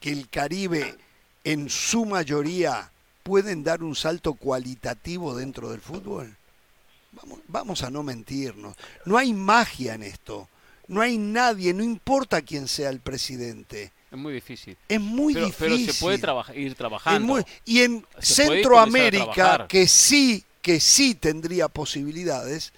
que 0.00 0.10
el 0.10 0.30
Caribe 0.30 0.96
en 1.44 1.68
su 1.68 2.06
mayoría 2.06 2.90
pueden 3.22 3.64
dar 3.64 3.82
un 3.82 3.94
salto 3.94 4.32
cualitativo 4.32 5.36
dentro 5.36 5.70
del 5.70 5.82
fútbol? 5.82 6.34
Vamos, 7.12 7.40
vamos 7.48 7.82
a 7.82 7.90
no 7.90 8.02
mentirnos. 8.02 8.74
No 9.04 9.18
hay 9.18 9.34
magia 9.34 9.92
en 9.92 10.04
esto. 10.04 10.48
No 10.88 11.00
hay 11.00 11.18
nadie, 11.18 11.72
no 11.72 11.82
importa 11.82 12.42
quién 12.42 12.68
sea 12.68 12.90
el 12.90 13.00
presidente. 13.00 13.92
Es 14.10 14.18
muy 14.18 14.32
difícil. 14.32 14.76
Es 14.88 15.00
muy 15.00 15.34
difícil. 15.34 15.56
Pero 15.58 15.92
se 15.92 16.00
puede 16.00 16.16
ir 16.54 16.74
trabajando. 16.74 17.44
y 17.64 17.80
en 17.80 18.06
Centroamérica, 18.20 19.66
que 19.68 19.88
sí, 19.88 20.44
que 20.62 20.78
sí 20.78 21.14
tendría 21.14 21.68
posibilidades, 21.68 22.72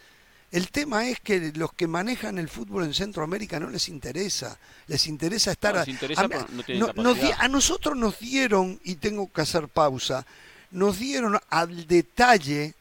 el 0.53 0.71
tema 0.71 1.09
es 1.09 1.21
que 1.21 1.53
los 1.55 1.73
que 1.73 1.87
manejan 1.89 2.39
el 2.39 2.49
fútbol 2.49 2.85
en 2.85 2.95
Centroamérica 2.95 3.61
no 3.61 3.69
les 3.69 3.89
interesa. 3.89 4.59
Les 4.87 5.07
interesa 5.07 5.51
estar... 5.51 5.77
a, 5.77 5.85
a 7.39 7.49
nosotros 7.49 7.97
nos 7.97 8.19
dieron, 8.19 8.81
y 8.85 8.95
tengo 8.95 9.31
que 9.31 9.43
hacer 9.43 9.69
pausa, 9.69 10.25
nos 10.71 10.99
dieron 10.99 11.39
al 11.51 11.87
detalle 11.87 12.75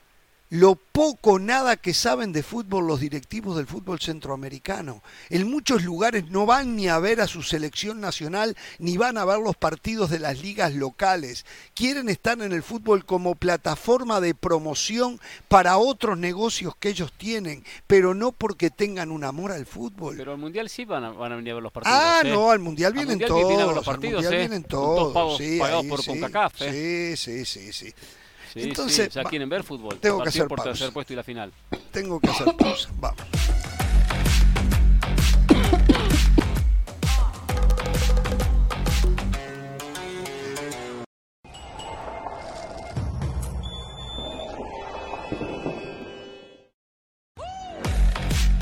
lo 0.49 0.75
poco 0.75 1.39
nada 1.39 1.75
que 1.75 1.93
saben 1.93 2.31
de 2.31 2.43
fútbol 2.43 2.87
los 2.87 2.99
directivos 2.99 3.57
del 3.57 3.65
fútbol 3.65 3.99
centroamericano. 3.99 5.01
En 5.29 5.49
muchos 5.49 5.83
lugares 5.83 6.29
no 6.29 6.45
van 6.45 6.75
ni 6.75 6.87
a 6.87 6.99
ver 6.99 7.19
a 7.19 7.27
su 7.27 7.41
selección 7.41 7.99
nacional, 7.99 8.55
ni 8.79 8.97
van 8.97 9.17
a 9.17 9.25
ver 9.25 9.39
los 9.39 9.55
partidos 9.55 10.09
de 10.09 10.19
las 10.19 10.41
ligas 10.41 10.73
locales. 10.73 11.45
Quieren 11.73 12.09
estar 12.09 12.39
en 12.41 12.51
el 12.51 12.63
fútbol 12.63 13.05
como 13.05 13.35
plataforma 13.35 14.21
de 14.21 14.35
promoción 14.35 15.19
para 15.47 15.77
otros 15.77 16.17
negocios 16.17 16.75
que 16.79 16.89
ellos 16.89 17.11
tienen, 17.17 17.63
pero 17.87 18.13
no 18.13 18.31
porque 18.31 18.69
tengan 18.69 19.11
un 19.11 19.23
amor 19.23 19.51
al 19.51 19.65
fútbol. 19.65 20.15
Pero 20.17 20.33
al 20.33 20.37
Mundial 20.37 20.69
sí 20.69 20.85
van 20.85 21.03
a, 21.03 21.11
venir 21.11 21.51
a 21.51 21.55
ver 21.55 21.63
los 21.63 21.71
partidos. 21.71 21.99
Ah, 21.99 22.21
¿eh? 22.23 22.29
no, 22.29 22.51
al 22.51 22.59
Mundial 22.59 22.93
vienen 22.93 23.19
todos. 23.19 23.75
Los 23.75 23.85
partidos, 23.85 24.19
al 24.19 24.23
mundial 24.23 24.33
¿eh? 24.33 24.37
vienen 24.37 24.63
todos. 24.63 25.13
Pagos, 25.13 25.41
pagados 25.59 25.85
por 25.87 26.05
CONCACAF. 26.05 26.61
¿eh? 26.61 27.15
Sí, 27.17 27.45
sí, 27.45 27.45
sí, 27.45 27.73
sí. 27.73 27.93
Entonces, 28.55 29.13
ya 29.13 29.23
quieren 29.23 29.49
ver 29.49 29.63
fútbol. 29.63 29.99
Tengo 29.99 30.23
que 30.23 30.29
hacer 30.29 30.47
por 30.47 30.61
tercer 30.61 30.91
puesto 30.91 31.13
y 31.13 31.15
la 31.15 31.23
final. 31.23 31.51
Tengo 31.91 32.19
que 32.19 32.29
hacer 32.29 32.55
pausa. 32.57 32.89
Vamos. 32.99 33.21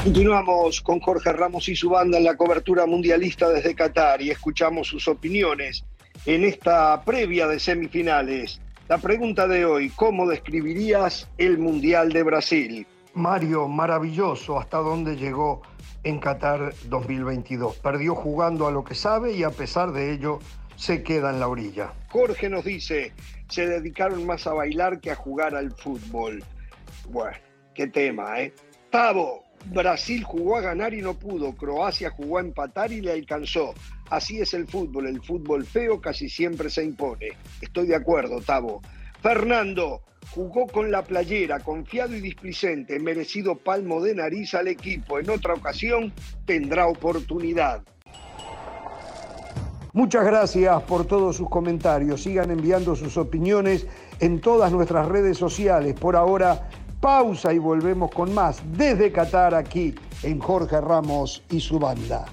Continuamos 0.03 0.81
con 0.81 0.99
Jorge 0.99 1.31
Ramos 1.31 1.69
y 1.69 1.77
su 1.77 1.89
banda 1.89 2.17
en 2.17 2.25
la 2.25 2.35
cobertura 2.35 2.85
mundialista 2.85 3.47
desde 3.47 3.73
Qatar 3.73 4.21
y 4.21 4.31
escuchamos 4.31 4.89
sus 4.89 5.07
opiniones 5.07 5.85
en 6.25 6.43
esta 6.43 7.01
previa 7.05 7.47
de 7.47 7.57
semifinales 7.57 8.59
la 8.89 8.97
pregunta 8.97 9.47
de 9.47 9.65
hoy, 9.65 9.89
¿cómo 9.89 10.27
describirías 10.27 11.29
el 11.37 11.57
Mundial 11.57 12.11
de 12.11 12.23
Brasil? 12.23 12.87
Mario, 13.13 13.67
maravilloso 13.67 14.59
hasta 14.59 14.77
dónde 14.77 15.15
llegó 15.15 15.61
en 16.03 16.19
Qatar 16.19 16.73
2022. 16.89 17.77
Perdió 17.77 18.15
jugando 18.15 18.67
a 18.67 18.71
lo 18.71 18.83
que 18.83 18.95
sabe 18.95 19.33
y 19.33 19.43
a 19.43 19.51
pesar 19.51 19.91
de 19.93 20.11
ello 20.11 20.39
se 20.75 21.03
queda 21.03 21.29
en 21.29 21.39
la 21.39 21.47
orilla. 21.47 21.93
Jorge 22.09 22.49
nos 22.49 22.65
dice, 22.65 23.13
se 23.47 23.67
dedicaron 23.67 24.25
más 24.25 24.47
a 24.47 24.53
bailar 24.53 24.99
que 24.99 25.11
a 25.11 25.15
jugar 25.15 25.55
al 25.55 25.71
fútbol. 25.71 26.43
Bueno, 27.09 27.37
qué 27.73 27.87
tema, 27.87 28.41
¿eh? 28.41 28.53
Tavo, 28.89 29.43
Brasil 29.67 30.23
jugó 30.23 30.57
a 30.57 30.61
ganar 30.61 30.93
y 30.93 31.01
no 31.01 31.13
pudo, 31.13 31.55
Croacia 31.55 32.09
jugó 32.09 32.37
a 32.37 32.41
empatar 32.41 32.91
y 32.91 33.01
le 33.01 33.13
alcanzó. 33.13 33.73
Así 34.09 34.39
es 34.39 34.53
el 34.53 34.67
fútbol, 34.67 35.07
el 35.07 35.21
fútbol 35.21 35.65
feo 35.65 35.99
casi 35.99 36.29
siempre 36.29 36.69
se 36.69 36.83
impone. 36.83 37.29
Estoy 37.61 37.87
de 37.87 37.95
acuerdo, 37.95 38.41
Tavo. 38.41 38.81
Fernando, 39.21 40.01
jugó 40.31 40.67
con 40.67 40.91
la 40.91 41.03
playera, 41.03 41.59
confiado 41.59 42.15
y 42.15 42.21
displicente, 42.21 42.99
merecido 42.99 43.55
palmo 43.55 44.01
de 44.01 44.15
nariz 44.15 44.53
al 44.53 44.67
equipo. 44.67 45.19
En 45.19 45.29
otra 45.29 45.53
ocasión 45.53 46.13
tendrá 46.45 46.87
oportunidad. 46.87 47.83
Muchas 49.93 50.25
gracias 50.25 50.81
por 50.83 51.05
todos 51.05 51.37
sus 51.37 51.49
comentarios. 51.49 52.23
Sigan 52.23 52.49
enviando 52.49 52.95
sus 52.95 53.15
opiniones 53.15 53.85
en 54.19 54.41
todas 54.41 54.71
nuestras 54.71 55.07
redes 55.07 55.37
sociales. 55.37 55.93
Por 55.93 56.15
ahora, 56.15 56.67
pausa 56.99 57.53
y 57.53 57.59
volvemos 57.59 58.09
con 58.09 58.33
más 58.33 58.63
desde 58.75 59.11
Qatar 59.11 59.53
aquí 59.53 59.93
en 60.23 60.39
Jorge 60.39 60.81
Ramos 60.81 61.43
y 61.51 61.59
su 61.59 61.77
banda. 61.77 62.25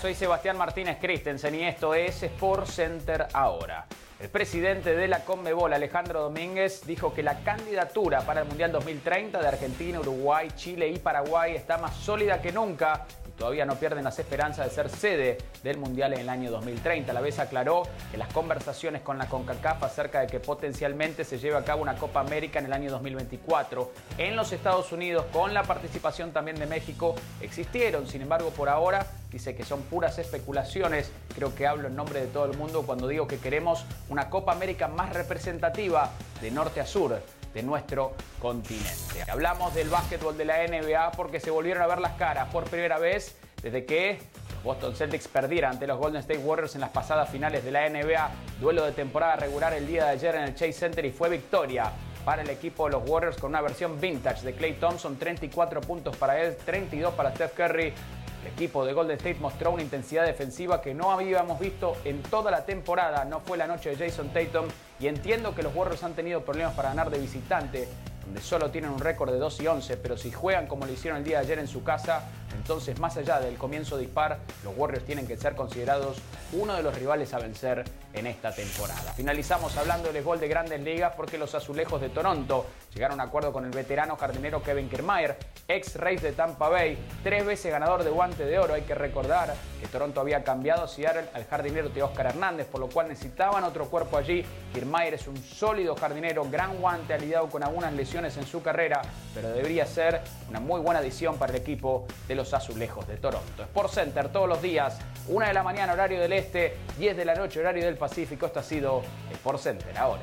Soy 0.00 0.14
Sebastián 0.14 0.56
Martínez 0.56 0.98
Christensen 1.00 1.56
y 1.56 1.64
esto 1.64 1.92
es 1.92 2.22
Sport 2.22 2.66
Center 2.66 3.26
ahora. 3.32 3.84
El 4.20 4.28
presidente 4.28 4.94
de 4.94 5.08
la 5.08 5.24
Conmebol, 5.24 5.72
Alejandro 5.72 6.20
Domínguez, 6.22 6.86
dijo 6.86 7.12
que 7.12 7.24
la 7.24 7.40
candidatura 7.40 8.20
para 8.20 8.42
el 8.42 8.48
Mundial 8.48 8.70
2030 8.70 9.40
de 9.40 9.48
Argentina, 9.48 9.98
Uruguay, 9.98 10.50
Chile 10.54 10.88
y 10.88 10.98
Paraguay 10.98 11.56
está 11.56 11.78
más 11.78 11.96
sólida 11.96 12.40
que 12.40 12.52
nunca 12.52 13.06
todavía 13.38 13.64
no 13.64 13.76
pierden 13.76 14.04
las 14.04 14.18
esperanzas 14.18 14.66
de 14.66 14.74
ser 14.74 14.90
sede 14.90 15.38
del 15.62 15.78
Mundial 15.78 16.12
en 16.12 16.20
el 16.20 16.28
año 16.28 16.50
2030. 16.50 17.10
A 17.10 17.14
la 17.14 17.20
vez 17.20 17.38
aclaró 17.38 17.84
que 18.10 18.18
las 18.18 18.32
conversaciones 18.32 19.02
con 19.02 19.16
la 19.16 19.26
CONCACAF 19.28 19.82
acerca 19.82 20.20
de 20.20 20.26
que 20.26 20.40
potencialmente 20.40 21.24
se 21.24 21.38
lleve 21.38 21.56
a 21.56 21.64
cabo 21.64 21.82
una 21.82 21.94
Copa 21.96 22.20
América 22.20 22.58
en 22.58 22.66
el 22.66 22.72
año 22.72 22.90
2024 22.90 23.90
en 24.18 24.36
los 24.36 24.52
Estados 24.52 24.92
Unidos 24.92 25.24
con 25.32 25.54
la 25.54 25.62
participación 25.62 26.32
también 26.32 26.58
de 26.58 26.66
México 26.66 27.14
existieron. 27.40 28.06
Sin 28.06 28.22
embargo, 28.22 28.50
por 28.50 28.68
ahora 28.68 29.06
dice 29.30 29.54
que 29.54 29.64
son 29.64 29.82
puras 29.82 30.18
especulaciones. 30.18 31.10
Creo 31.34 31.54
que 31.54 31.66
hablo 31.66 31.88
en 31.88 31.96
nombre 31.96 32.20
de 32.20 32.26
todo 32.26 32.46
el 32.46 32.56
mundo 32.56 32.82
cuando 32.82 33.08
digo 33.08 33.26
que 33.26 33.38
queremos 33.38 33.84
una 34.08 34.30
Copa 34.30 34.52
América 34.52 34.88
más 34.88 35.12
representativa 35.12 36.10
de 36.40 36.50
norte 36.50 36.80
a 36.80 36.86
sur 36.86 37.20
de 37.54 37.62
nuestro 37.62 38.12
continente. 38.40 39.22
Hablamos 39.28 39.74
del 39.74 39.88
básquetbol 39.88 40.36
de 40.36 40.44
la 40.44 40.66
NBA 40.66 41.12
porque 41.12 41.40
se 41.40 41.50
volvieron 41.50 41.82
a 41.82 41.86
ver 41.86 42.00
las 42.00 42.12
caras 42.12 42.48
por 42.48 42.64
primera 42.64 42.98
vez 42.98 43.36
desde 43.62 43.84
que 43.84 44.18
los 44.54 44.62
Boston 44.62 44.94
Celtics 44.94 45.28
perdieran 45.28 45.72
ante 45.72 45.86
los 45.86 45.98
Golden 45.98 46.20
State 46.20 46.40
Warriors 46.40 46.74
en 46.74 46.80
las 46.80 46.90
pasadas 46.90 47.28
finales 47.30 47.64
de 47.64 47.70
la 47.70 47.88
NBA. 47.88 48.30
Duelo 48.60 48.84
de 48.84 48.92
temporada 48.92 49.36
regular 49.36 49.72
el 49.74 49.86
día 49.86 50.04
de 50.04 50.10
ayer 50.10 50.34
en 50.34 50.42
el 50.42 50.54
Chase 50.54 50.72
Center 50.72 51.04
y 51.04 51.10
fue 51.10 51.28
victoria 51.28 51.92
para 52.24 52.42
el 52.42 52.50
equipo 52.50 52.84
de 52.84 52.92
los 52.92 53.08
Warriors 53.08 53.38
con 53.38 53.50
una 53.50 53.62
versión 53.62 53.98
vintage 54.00 54.42
de 54.42 54.52
Clay 54.52 54.74
Thompson, 54.74 55.16
34 55.16 55.80
puntos 55.80 56.16
para 56.16 56.38
él, 56.40 56.56
32 56.64 57.14
para 57.14 57.34
Steph 57.34 57.54
Curry, 57.54 57.94
el 58.42 58.52
equipo 58.52 58.84
de 58.84 58.92
Golden 58.92 59.16
State 59.16 59.38
mostró 59.40 59.72
una 59.72 59.82
intensidad 59.82 60.24
defensiva 60.24 60.80
que 60.80 60.94
no 60.94 61.10
habíamos 61.10 61.58
visto 61.58 61.96
en 62.04 62.22
toda 62.22 62.50
la 62.50 62.64
temporada. 62.64 63.24
No 63.24 63.40
fue 63.40 63.58
la 63.58 63.66
noche 63.66 63.94
de 63.94 64.08
Jason 64.08 64.28
Tatum 64.32 64.66
y 65.00 65.08
entiendo 65.08 65.54
que 65.54 65.62
los 65.62 65.74
Warriors 65.74 66.02
han 66.04 66.14
tenido 66.14 66.44
problemas 66.44 66.74
para 66.74 66.90
ganar 66.90 67.10
de 67.10 67.18
visitante, 67.18 67.88
donde 68.24 68.40
solo 68.40 68.70
tienen 68.70 68.90
un 68.90 69.00
récord 69.00 69.32
de 69.32 69.38
2 69.38 69.60
y 69.60 69.66
11, 69.66 69.96
pero 69.96 70.16
si 70.16 70.30
juegan 70.30 70.66
como 70.66 70.86
lo 70.86 70.92
hicieron 70.92 71.18
el 71.18 71.24
día 71.24 71.38
de 71.38 71.46
ayer 71.46 71.58
en 71.58 71.68
su 71.68 71.82
casa, 71.82 72.28
entonces 72.54 72.98
más 72.98 73.16
allá 73.16 73.40
del 73.40 73.56
comienzo 73.56 73.96
dispar, 73.96 74.38
los 74.64 74.76
Warriors 74.76 75.04
tienen 75.04 75.26
que 75.26 75.36
ser 75.36 75.54
considerados 75.54 76.18
uno 76.52 76.74
de 76.74 76.82
los 76.82 76.94
rivales 76.94 77.34
a 77.34 77.38
vencer 77.38 77.84
en 78.14 78.26
esta 78.26 78.54
temporada. 78.54 79.12
Finalizamos 79.12 79.76
hablando 79.76 80.12
del 80.12 80.22
gol 80.24 80.40
de 80.40 80.48
grandes 80.48 80.80
ligas 80.80 81.12
porque 81.16 81.38
los 81.38 81.54
azulejos 81.54 82.00
de 82.00 82.08
Toronto 82.08 82.66
llegaron 82.94 83.20
a 83.20 83.24
un 83.24 83.28
acuerdo 83.28 83.52
con 83.52 83.64
el 83.64 83.70
veterano 83.70 84.16
jardinero 84.16 84.62
Kevin 84.62 84.88
Kiermaier, 84.88 85.36
ex 85.68 85.96
Rays 85.96 86.22
de 86.22 86.32
Tampa 86.32 86.68
Bay, 86.68 86.98
tres 87.22 87.44
veces 87.44 87.70
ganador 87.70 88.02
de 88.02 88.10
guante 88.10 88.44
de 88.44 88.58
oro. 88.58 88.74
Hay 88.74 88.82
que 88.82 88.94
recordar 88.94 89.54
que 89.80 89.86
Toronto 89.86 90.20
había 90.20 90.42
cambiado 90.42 90.84
a 90.84 90.88
Seattle 90.88 91.28
al 91.34 91.44
jardinero 91.44 91.90
de 91.90 92.02
Oscar 92.02 92.26
Hernández, 92.26 92.66
por 92.66 92.80
lo 92.80 92.88
cual 92.88 93.08
necesitaban 93.08 93.64
otro 93.64 93.86
cuerpo 93.86 94.16
allí. 94.16 94.44
Kiermaier 94.72 95.14
es 95.14 95.28
un 95.28 95.36
sólido 95.36 95.94
jardinero, 95.94 96.48
gran 96.50 96.78
guante, 96.78 97.14
ha 97.14 97.18
lidiado 97.18 97.48
con 97.48 97.62
algunas 97.62 97.92
lesiones 97.92 98.36
en 98.36 98.46
su 98.46 98.62
carrera, 98.62 99.02
pero 99.34 99.50
debería 99.50 99.86
ser 99.86 100.22
una 100.48 100.60
muy 100.60 100.80
buena 100.80 101.00
adición 101.00 101.36
para 101.36 101.52
el 101.52 101.60
equipo 101.60 102.06
de 102.26 102.34
los 102.38 102.54
azulejos 102.54 103.06
de 103.08 103.16
Toronto. 103.16 103.64
Sport 103.64 103.92
Center 103.92 104.28
todos 104.30 104.48
los 104.48 104.62
días, 104.62 104.96
una 105.26 105.48
de 105.48 105.54
la 105.54 105.64
mañana 105.64 105.92
horario 105.92 106.20
del 106.20 106.32
este, 106.32 106.76
10 106.96 107.16
de 107.16 107.24
la 107.24 107.34
noche 107.34 107.58
horario 107.58 107.84
del 107.84 107.96
Pacífico. 107.96 108.46
Esto 108.46 108.60
ha 108.60 108.62
sido 108.62 109.02
Sport 109.32 109.58
Center 109.58 109.98
ahora. 109.98 110.22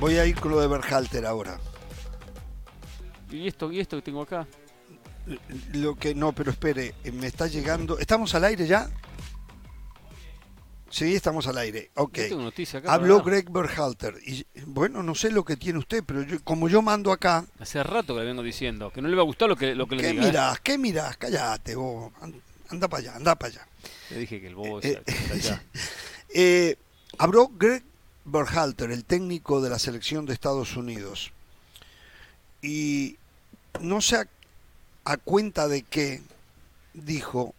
Voy 0.00 0.18
a 0.18 0.26
ir 0.26 0.38
con 0.38 0.50
lo 0.50 0.60
de 0.60 0.66
Berhalter 0.66 1.24
ahora. 1.24 1.58
¿Y 3.30 3.46
esto, 3.46 3.70
¿Y 3.72 3.80
esto 3.80 3.96
que 3.96 4.02
tengo 4.02 4.22
acá? 4.22 4.46
Lo 5.74 5.96
que 5.96 6.14
no, 6.14 6.32
pero 6.32 6.50
espere, 6.50 6.94
me 7.12 7.26
está 7.26 7.48
llegando. 7.48 7.98
¿Estamos 7.98 8.34
al 8.34 8.44
aire 8.44 8.66
ya? 8.66 8.88
Sí, 10.88 11.14
estamos 11.14 11.46
al 11.48 11.58
aire. 11.58 11.90
Ok. 11.96 12.18
Habló 12.86 13.22
Greg 13.22 13.50
Berhalter. 13.50 14.14
Y 14.24 14.46
bueno, 14.66 15.02
no 15.02 15.14
sé 15.14 15.30
lo 15.30 15.44
que 15.44 15.56
tiene 15.56 15.80
usted, 15.80 16.04
pero 16.06 16.24
como 16.44 16.68
yo 16.68 16.80
mando 16.80 17.10
acá. 17.10 17.44
Hace 17.58 17.82
rato 17.82 18.14
que 18.14 18.20
le 18.20 18.26
vengo 18.26 18.42
diciendo, 18.42 18.90
que 18.90 19.02
no 19.02 19.08
le 19.08 19.16
va 19.16 19.22
a 19.22 19.24
gustar 19.24 19.48
lo 19.48 19.56
que, 19.56 19.74
lo 19.74 19.86
que 19.86 19.96
le 19.96 20.02
diga. 20.02 20.12
¿Qué 20.12 20.18
¿eh? 20.18 20.30
mirás? 20.30 20.60
¿Qué 20.60 20.78
mirás? 20.78 21.16
Cállate 21.16 21.74
vos. 21.74 22.12
Anda 22.68 22.88
para 22.88 23.00
allá, 23.02 23.16
anda 23.16 23.34
para 23.34 23.52
allá. 23.52 23.68
Le 24.10 24.18
dije 24.18 24.40
que 24.40 24.46
el 24.46 24.54
bobo 24.54 24.80
eh, 24.82 25.02
allá. 25.32 25.62
Eh, 26.38 26.76
habló 27.18 27.48
Greg 27.48 27.84
Berhalter, 28.24 28.90
el 28.90 29.04
técnico 29.04 29.62
de 29.62 29.70
la 29.70 29.78
selección 29.78 30.26
de 30.26 30.34
Estados 30.34 30.76
Unidos. 30.76 31.32
Y 32.62 33.16
no 33.80 34.00
sé 34.00 34.26
a, 35.04 35.16
cuenta 35.18 35.68
de 35.68 35.82
qué 35.82 36.22
dijo 36.94 37.54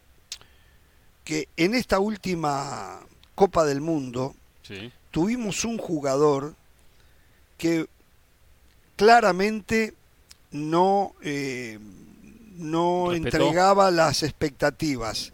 que 1.24 1.48
en 1.58 1.76
esta 1.76 2.00
última 2.00 3.00
Copa 3.36 3.66
del 3.66 3.82
Mundo 3.82 4.36
tuvimos 5.12 5.64
un 5.64 5.78
jugador 5.78 6.56
que 7.58 7.88
claramente 8.96 9.94
no, 10.52 11.14
eh, 11.22 11.80
no 12.58 13.14
entregaba 13.14 13.92
las 13.92 14.24
expectativas 14.24 15.34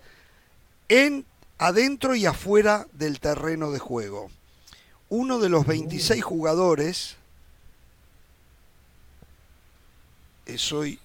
en 0.89 1.25
adentro 1.57 2.15
y 2.15 2.25
afuera 2.25 2.87
del 2.93 3.19
terreno 3.19 3.71
de 3.71 3.79
juego. 3.79 4.29
Uno 5.09 5.39
de 5.39 5.49
los 5.49 5.65
26 5.65 6.23
jugadores, 6.23 7.15
eh, 7.15 7.17
soy 10.57 10.99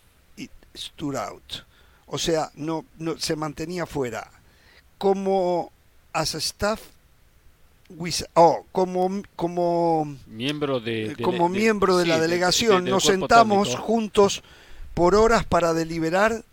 stood 0.76 1.16
out. 1.16 1.64
O 2.06 2.18
sea, 2.18 2.50
no, 2.54 2.84
no 2.98 3.18
se 3.18 3.36
mantenía 3.36 3.86
fuera. 3.86 4.30
Como 4.96 5.72
as 6.12 6.34
a 6.34 6.38
staff 6.38 6.80
oh, 8.34 8.64
como 8.72 9.22
como 9.36 10.16
miembro 10.26 10.80
de, 10.80 11.16
como 11.22 11.48
miembro 11.48 11.96
de, 11.96 12.06
la 12.06 12.18
delegación 12.18 12.84
nos 12.84 13.04
sentamos 13.04 13.76
juntos 13.76 14.42
por 14.94 15.14
horas 15.14 15.44
para 15.44 15.74
deliberar 15.74 16.44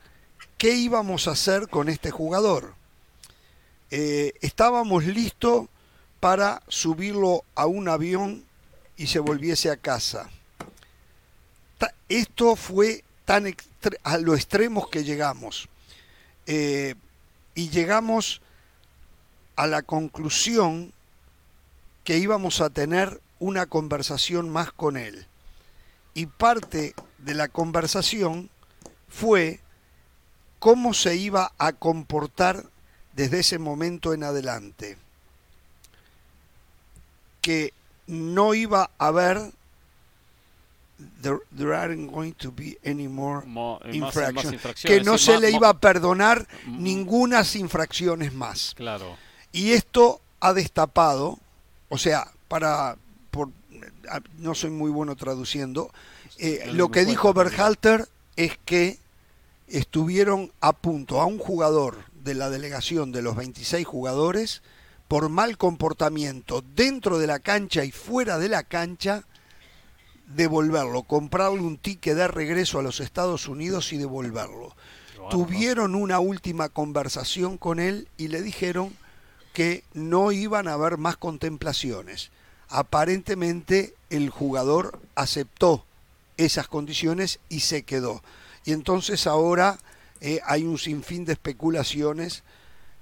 qué 0.58 0.76
íbamos 0.76 1.28
a 1.28 1.32
hacer 1.32 1.68
con 1.68 1.90
este 1.90 2.12
jugador. 2.12 2.74
Eh, 3.92 4.34
estábamos 4.42 5.06
listos 5.06 5.68
para 6.20 6.62
subirlo 6.68 7.44
a 7.56 7.66
un 7.66 7.88
avión 7.90 8.46
y 8.98 9.08
se 9.08 9.20
volviese 9.20 9.70
a 9.72 9.78
casa. 9.78 10.30
Esto 12.08 12.56
fue 12.56 13.04
tan 13.26 13.56
a 14.04 14.18
lo 14.18 14.36
extremos 14.36 14.90
que 14.90 15.04
llegamos. 15.04 15.68
Eh, 16.46 16.96
y 17.56 17.70
llegamos 17.70 18.42
a 19.56 19.68
la 19.68 19.82
conclusión 19.82 20.94
que 22.04 22.18
íbamos 22.18 22.62
a 22.62 22.70
tener 22.70 23.20
una 23.40 23.66
conversación 23.66 24.50
más 24.50 24.72
con 24.72 24.98
él. 24.98 25.26
Y 26.14 26.28
parte 26.28 26.94
de 27.18 27.34
la 27.34 27.48
conversación 27.48 28.50
fue 29.08 29.60
cómo 30.60 30.94
se 30.94 31.16
iba 31.16 31.52
a 31.58 31.74
comportar 31.74 32.66
desde 33.14 33.40
ese 33.40 33.60
momento 33.60 34.14
en 34.14 34.24
adelante 34.24 34.98
que 37.42 37.74
no 38.08 38.54
iba 38.54 38.90
a 38.98 39.08
haber 39.08 39.52
there, 41.22 41.74
aren't 41.74 42.12
going 42.12 42.34
to 42.34 42.52
be 42.52 42.78
any 42.84 43.08
more 43.08 43.44
infractions. 43.86 44.62
Que 44.84 45.02
no 45.02 45.18
se 45.18 45.40
le 45.40 45.52
iba 45.52 45.70
a 45.70 45.80
perdonar 45.80 46.48
ninguna 46.68 47.44
infracciones 47.56 48.34
más. 48.34 48.74
Claro. 48.76 49.18
Y 49.52 49.72
esto 49.72 50.22
ha 50.40 50.54
destapado, 50.54 51.40
o 51.90 51.98
sea, 51.98 52.32
para 52.48 52.98
por, 53.32 53.50
no 54.38 54.54
soy 54.56 54.70
muy 54.70 54.92
bueno 54.92 55.16
traduciendo, 55.16 55.92
eh, 56.38 56.70
lo 56.74 56.90
que 56.90 57.06
dijo 57.06 57.34
Berhalter 57.34 58.08
es 58.36 58.58
que 58.66 59.00
estuvieron 59.68 60.52
a 60.62 60.74
punto 60.74 61.22
a 61.22 61.26
un 61.26 61.40
jugador 61.40 61.98
de 62.24 62.36
la 62.36 62.50
delegación 62.50 63.12
de 63.12 63.22
los 63.22 63.36
26 63.36 63.86
jugadores 63.86 64.62
por 65.08 65.30
mal 65.30 65.58
comportamiento 65.58 66.64
dentro 66.76 67.20
de 67.20 67.28
la 67.28 67.40
cancha 67.40 67.84
y 67.84 67.92
fuera 67.92 68.38
de 68.40 68.50
la 68.50 68.64
cancha 68.64 69.24
devolverlo, 70.28 71.04
comprarle 71.04 71.62
un 71.62 71.78
ticket 71.78 72.16
de 72.16 72.28
regreso 72.28 72.80
a 72.80 72.84
los 72.84 73.00
Estados 73.00 73.48
Unidos 73.48 73.94
y 73.94 73.98
devolverlo. 73.98 74.76
Tuvieron 75.30 75.96
una 75.96 76.20
última 76.20 76.70
conversación 76.70 77.58
con 77.58 77.80
él 77.80 78.08
y 78.18 78.28
le 78.28 78.42
dijeron 78.42 78.94
que 79.54 79.84
no 79.94 80.32
iban 80.32 80.68
a 80.68 80.74
haber 80.74 80.98
más 80.98 81.18
contemplaciones. 81.18 82.32
Aparentemente 82.70 83.96
el 84.10 84.30
jugador 84.30 85.00
aceptó 85.16 85.86
esas 86.38 86.68
condiciones 86.68 87.40
y 87.50 87.62
se 87.62 87.84
quedó. 87.84 88.22
Y 88.66 88.74
entonces 88.74 89.28
ahora 89.28 89.80
eh, 90.22 90.42
hay 90.46 90.64
un 90.64 90.78
sinfín 90.78 91.26
de 91.26 91.34
especulaciones. 91.34 92.44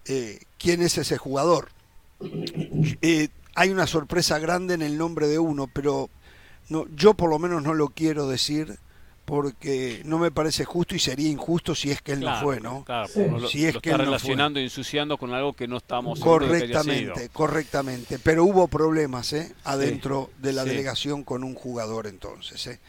Eh, 0.06 0.40
¿Quién 0.58 0.82
es 0.82 0.98
ese 0.98 1.18
jugador? 1.18 1.70
Eh, 3.02 3.30
hay 3.56 3.70
una 3.70 3.88
sorpresa 3.88 4.40
grande 4.40 4.74
en 4.74 4.82
el 4.82 4.98
nombre 4.98 5.28
de 5.28 5.40
uno, 5.40 5.70
pero 5.74 6.10
no, 6.69 6.85
yo 6.95 7.14
por 7.14 7.30
lo 7.30 7.40
menos 7.40 7.64
no 7.64 7.73
lo 7.73 7.90
quiero 7.90 8.27
decir 8.27 8.77
porque 9.26 10.02
no 10.03 10.19
me 10.19 10.31
parece 10.31 10.65
justo 10.65 10.95
y 10.95 10.99
sería 10.99 11.30
injusto 11.30 11.76
si 11.76 11.91
es 11.91 12.02
que 12.02 12.11
él 12.11 12.19
no 12.19 12.41
fue, 12.41 12.60
¿no? 12.60 12.84
Claro, 12.84 13.07
si 13.48 13.65
es 13.65 13.77
que 13.77 13.90
está 13.90 13.98
relacionando 13.98 14.60
y 14.60 14.64
ensuciando 14.64 15.18
con 15.18 15.34
algo 15.34 15.53
que 15.53 15.68
no 15.68 15.77
estamos 15.77 16.19
correctamente, 16.19 17.30
correctamente, 17.30 18.19
pero 18.19 18.44
hubo 18.44 18.68
problemas, 18.68 19.31
¿eh? 19.34 19.53
adentro 19.64 20.30
de 20.40 20.53
la 20.53 20.65
delegación 20.65 21.23
con 21.23 21.44
un 21.44 21.56
jugador 21.56 22.07
entonces, 22.07 22.68
¿eh? 22.68 22.80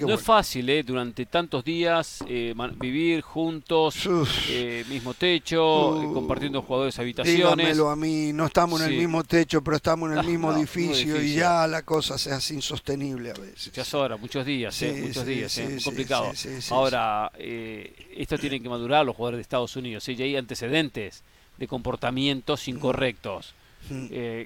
No 0.00 0.14
es 0.14 0.22
fácil, 0.22 0.68
¿eh? 0.70 0.82
Durante 0.82 1.26
tantos 1.26 1.64
días 1.64 2.24
eh, 2.28 2.54
vivir 2.78 3.20
juntos, 3.20 4.08
eh, 4.48 4.84
mismo 4.88 5.12
techo, 5.12 6.02
eh, 6.02 6.08
compartiendo 6.12 6.62
jugadores 6.62 6.98
habitaciones. 6.98 7.56
Dígamelo 7.56 7.90
a 7.90 7.96
mí, 7.96 8.32
no 8.32 8.46
estamos 8.46 8.80
en 8.80 8.92
el 8.92 8.98
mismo 8.98 9.24
techo, 9.24 9.62
pero 9.62 9.76
estamos 9.76 10.10
en 10.12 10.18
el 10.18 10.26
mismo 10.26 10.52
edificio 10.52 11.20
y 11.20 11.34
ya 11.34 11.66
la 11.66 11.82
cosa 11.82 12.16
se 12.16 12.32
hace 12.32 12.54
insostenible 12.54 13.30
a 13.30 13.34
veces. 13.34 13.66
Muchas 13.68 13.94
horas, 13.94 14.20
muchos 14.20 14.46
días, 14.46 14.82
muchos 15.02 15.26
días, 15.26 15.58
muy 15.58 15.82
complicado. 15.82 16.32
Ahora, 16.70 17.32
esto 17.36 18.38
tiene 18.38 18.60
que 18.60 18.68
madurar 18.68 19.04
los 19.04 19.16
jugadores 19.16 19.38
de 19.38 19.42
Estados 19.42 19.76
Unidos, 19.76 20.08
y 20.08 20.22
hay 20.22 20.36
antecedentes 20.36 21.22
de 21.58 21.66
comportamientos 21.66 22.68
incorrectos. 22.68 23.54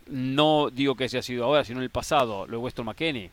no 0.07 0.71
digo 0.73 0.95
que 0.97 1.05
haya 1.05 1.23
sido 1.23 1.45
ahora, 1.45 1.65
sino 1.65 1.81
en 1.81 1.85
el 1.85 1.91
pasado, 1.91 2.47
lo 2.47 2.53
de 2.53 2.65
Weston 2.65 2.87
McKenney 2.87 3.31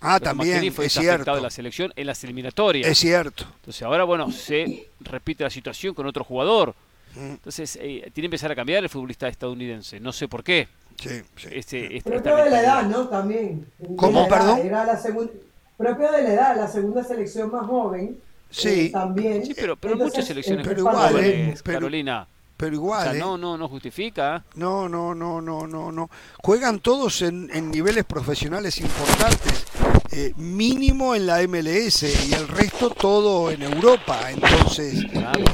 Ah, 0.00 0.20
también, 0.20 0.72
fue 0.72 0.86
es 0.86 0.92
cierto. 0.92 1.34
de 1.34 1.40
la 1.40 1.50
selección 1.50 1.92
en 1.96 2.06
las 2.06 2.22
eliminatorias. 2.24 2.88
Es 2.88 2.98
cierto. 2.98 3.44
Entonces 3.56 3.82
ahora, 3.82 4.04
bueno, 4.04 4.30
se 4.30 4.90
repite 5.00 5.44
la 5.44 5.50
situación 5.50 5.94
con 5.94 6.06
otro 6.06 6.24
jugador. 6.24 6.74
Mm. 7.14 7.30
Entonces 7.30 7.76
eh, 7.80 8.10
tiene 8.12 8.12
que 8.12 8.26
empezar 8.26 8.52
a 8.52 8.54
cambiar 8.54 8.82
el 8.82 8.88
futbolista 8.88 9.28
estadounidense. 9.28 9.98
No 9.98 10.12
sé 10.12 10.28
por 10.28 10.44
qué. 10.44 10.68
Sí, 10.96 11.22
sí. 11.36 11.48
Este, 11.52 11.96
este 11.96 12.10
propio 12.10 12.36
de 12.36 12.50
la 12.50 12.60
edad, 12.60 12.82
¿no? 12.84 13.08
También. 13.08 13.66
¿Cómo, 13.96 14.28
perdón? 14.28 14.60
Era 14.64 14.84
la 14.84 14.96
segunda, 14.96 15.32
propio 15.76 16.10
de 16.12 16.22
la 16.22 16.32
edad, 16.32 16.56
la 16.56 16.68
segunda 16.68 17.04
selección 17.04 17.50
más 17.50 17.66
joven. 17.66 18.18
Sí. 18.50 18.86
Eh, 18.86 18.90
también. 18.90 19.44
Sí, 19.44 19.54
pero, 19.54 19.76
pero 19.76 19.96
muchas 19.96 20.26
selecciones 20.26 20.66
pero 20.66 20.80
igual, 20.80 21.24
eh, 21.24 21.54
Carolina 21.62 22.26
pero 22.58 22.74
igual. 22.74 23.16
¿eh? 23.16 23.18
no, 23.18 23.38
no, 23.38 23.56
no 23.56 23.68
justifica. 23.68 24.44
No, 24.56 24.88
no, 24.88 25.14
no, 25.14 25.40
no, 25.40 25.66
no, 25.66 25.92
no. 25.92 26.10
Juegan 26.42 26.80
todos 26.80 27.22
en, 27.22 27.48
en 27.54 27.70
niveles 27.70 28.04
profesionales 28.04 28.78
importantes, 28.80 29.64
eh, 30.10 30.32
mínimo 30.36 31.14
en 31.14 31.26
la 31.26 31.46
MLS 31.46 32.02
y 32.02 32.32
el 32.32 32.48
resto 32.48 32.90
todo 32.90 33.50
en 33.50 33.62
Europa. 33.62 34.30
Entonces, 34.30 35.04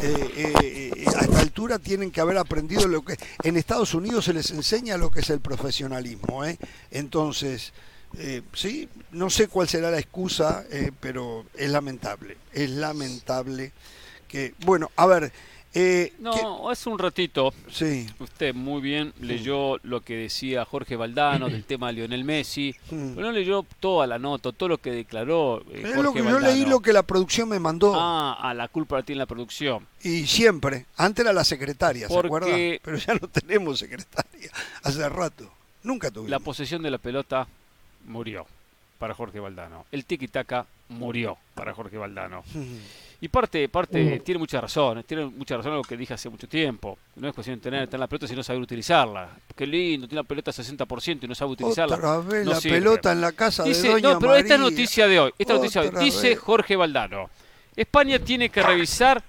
eh, 0.03 0.93
a 1.17 1.21
esta 1.25 1.41
altura 1.41 1.79
tienen 1.79 2.13
que 2.13 2.21
haber 2.21 2.39
aprendido 2.39 2.87
lo 2.87 3.05
que 3.05 3.17
en 3.43 3.57
Estados 3.57 3.95
Unidos 3.95 4.27
se 4.27 4.33
les 4.33 4.51
enseña 4.53 4.97
lo 4.97 5.11
que 5.11 5.21
es 5.21 5.31
el 5.31 5.41
profesionalismo. 5.41 6.45
¿eh? 6.45 6.59
Entonces, 6.93 7.73
sí, 8.53 8.89
no 9.11 9.29
sé 9.29 9.49
cuál 9.49 9.69
será 9.69 9.91
la 9.91 9.99
excusa, 9.99 10.65
pero 11.01 11.47
es 11.55 11.71
lamentable, 11.71 12.37
es 12.53 12.71
lamentable 12.71 13.73
que, 14.29 14.55
bueno, 14.65 14.91
a 14.97 15.07
ver. 15.07 15.33
Eh, 15.77 16.13
no, 16.21 16.71
hace 16.71 16.89
un 16.89 17.01
ratito, 17.01 17.53
sí. 17.69 18.07
usted 18.21 18.55
muy 18.55 18.81
bien 18.81 19.13
leyó 19.21 19.79
lo 19.83 20.03
que 20.03 20.15
decía 20.15 20.65
Jorge 20.65 20.95
Valdano 20.95 21.49
del 21.49 21.65
tema 21.67 21.89
de 21.89 21.95
Lionel 21.95 22.23
Messi, 22.23 22.77
pero 22.89 23.23
no 23.23 23.33
leyó 23.33 23.67
toda 23.81 24.07
la 24.07 24.21
nota, 24.21 24.53
todo 24.53 24.69
lo 24.69 24.79
que 24.79 24.93
declaró 24.93 25.65
eh, 25.73 25.93
Jorge 25.97 26.23
Yo 26.23 26.39
leí 26.39 26.65
lo 26.65 26.79
que 26.79 26.93
la 26.93 27.03
producción 27.03 27.49
me 27.49 27.59
mandó. 27.59 27.93
Ah, 27.97 28.39
a 28.41 28.55
la 28.55 28.69
culpa 28.69 29.03
tiene 29.03 29.19
la 29.19 29.27
producción. 29.27 29.85
Y 30.01 30.27
siempre, 30.29 30.87
antes 30.97 31.25
era 31.25 31.33
la 31.33 31.43
secretaria, 31.43 32.07
¿se 32.07 32.19
acuerda? 32.19 32.49
Pero 32.81 32.97
ya 32.97 33.15
no 33.15 33.27
tenemos 33.27 33.81
secretaria, 33.81 34.51
hace 34.85 35.09
rato, 35.09 35.51
nunca 35.83 36.09
tuvimos. 36.09 36.31
La 36.31 36.39
posesión 36.39 36.83
de 36.83 36.93
la 36.93 36.99
pelota 36.99 37.49
murió 38.07 38.47
para 39.01 39.13
Jorge 39.13 39.41
Valdano, 39.41 39.87
el 39.91 40.05
tiki-taka 40.05 40.67
murió 40.89 41.37
para 41.57 41.75
Jorge 41.75 41.97
Valdano. 41.99 42.45
Y 43.25 43.29
parte, 43.29 43.71
parte 43.71 44.21
tiene 44.21 44.39
mucha 44.39 44.61
razón, 44.61 45.03
tiene 45.05 45.25
mucha 45.25 45.57
razón 45.57 45.73
lo 45.73 45.83
que 45.83 45.97
dije 45.97 46.13
hace 46.13 46.29
mucho 46.29 46.47
tiempo. 46.47 46.99
No 47.17 47.27
es 47.27 47.33
cuestión 47.33 47.57
de 47.57 47.63
tener, 47.63 47.99
la 47.99 48.07
pelota 48.07 48.29
si 48.29 48.37
no 48.37 48.43
saber 48.43 48.61
utilizarla. 48.61 49.31
Qué 49.57 49.67
lindo, 49.67 50.07
tiene 50.07 50.21
la 50.21 50.29
pelota 50.29 50.51
60% 50.51 51.21
y 51.23 51.27
no 51.27 51.35
sabe 51.35 51.53
utilizarla. 51.53 51.97
Otra 51.97 52.19
vez 52.19 52.47
la 52.47 52.61
pelota 52.61 53.13
en 53.13 53.23
la 53.23 53.33
casa 53.33 53.65
dice, 53.65 53.85
de 53.85 53.93
Doña 53.95 54.13
No, 54.13 54.19
pero 54.19 54.35
esta 54.35 54.59
noticia 54.59 55.09
de 55.09 55.21
hoy, 55.21 55.33
esta 55.39 55.55
noticia 55.55 55.81
de 55.81 55.89
hoy, 55.89 56.05
dice 56.05 56.37
Jorge 56.37 56.77
Valdano. 56.77 57.31
España 57.75 58.19
tiene 58.19 58.51
que 58.51 58.63
revisar, 58.63 59.25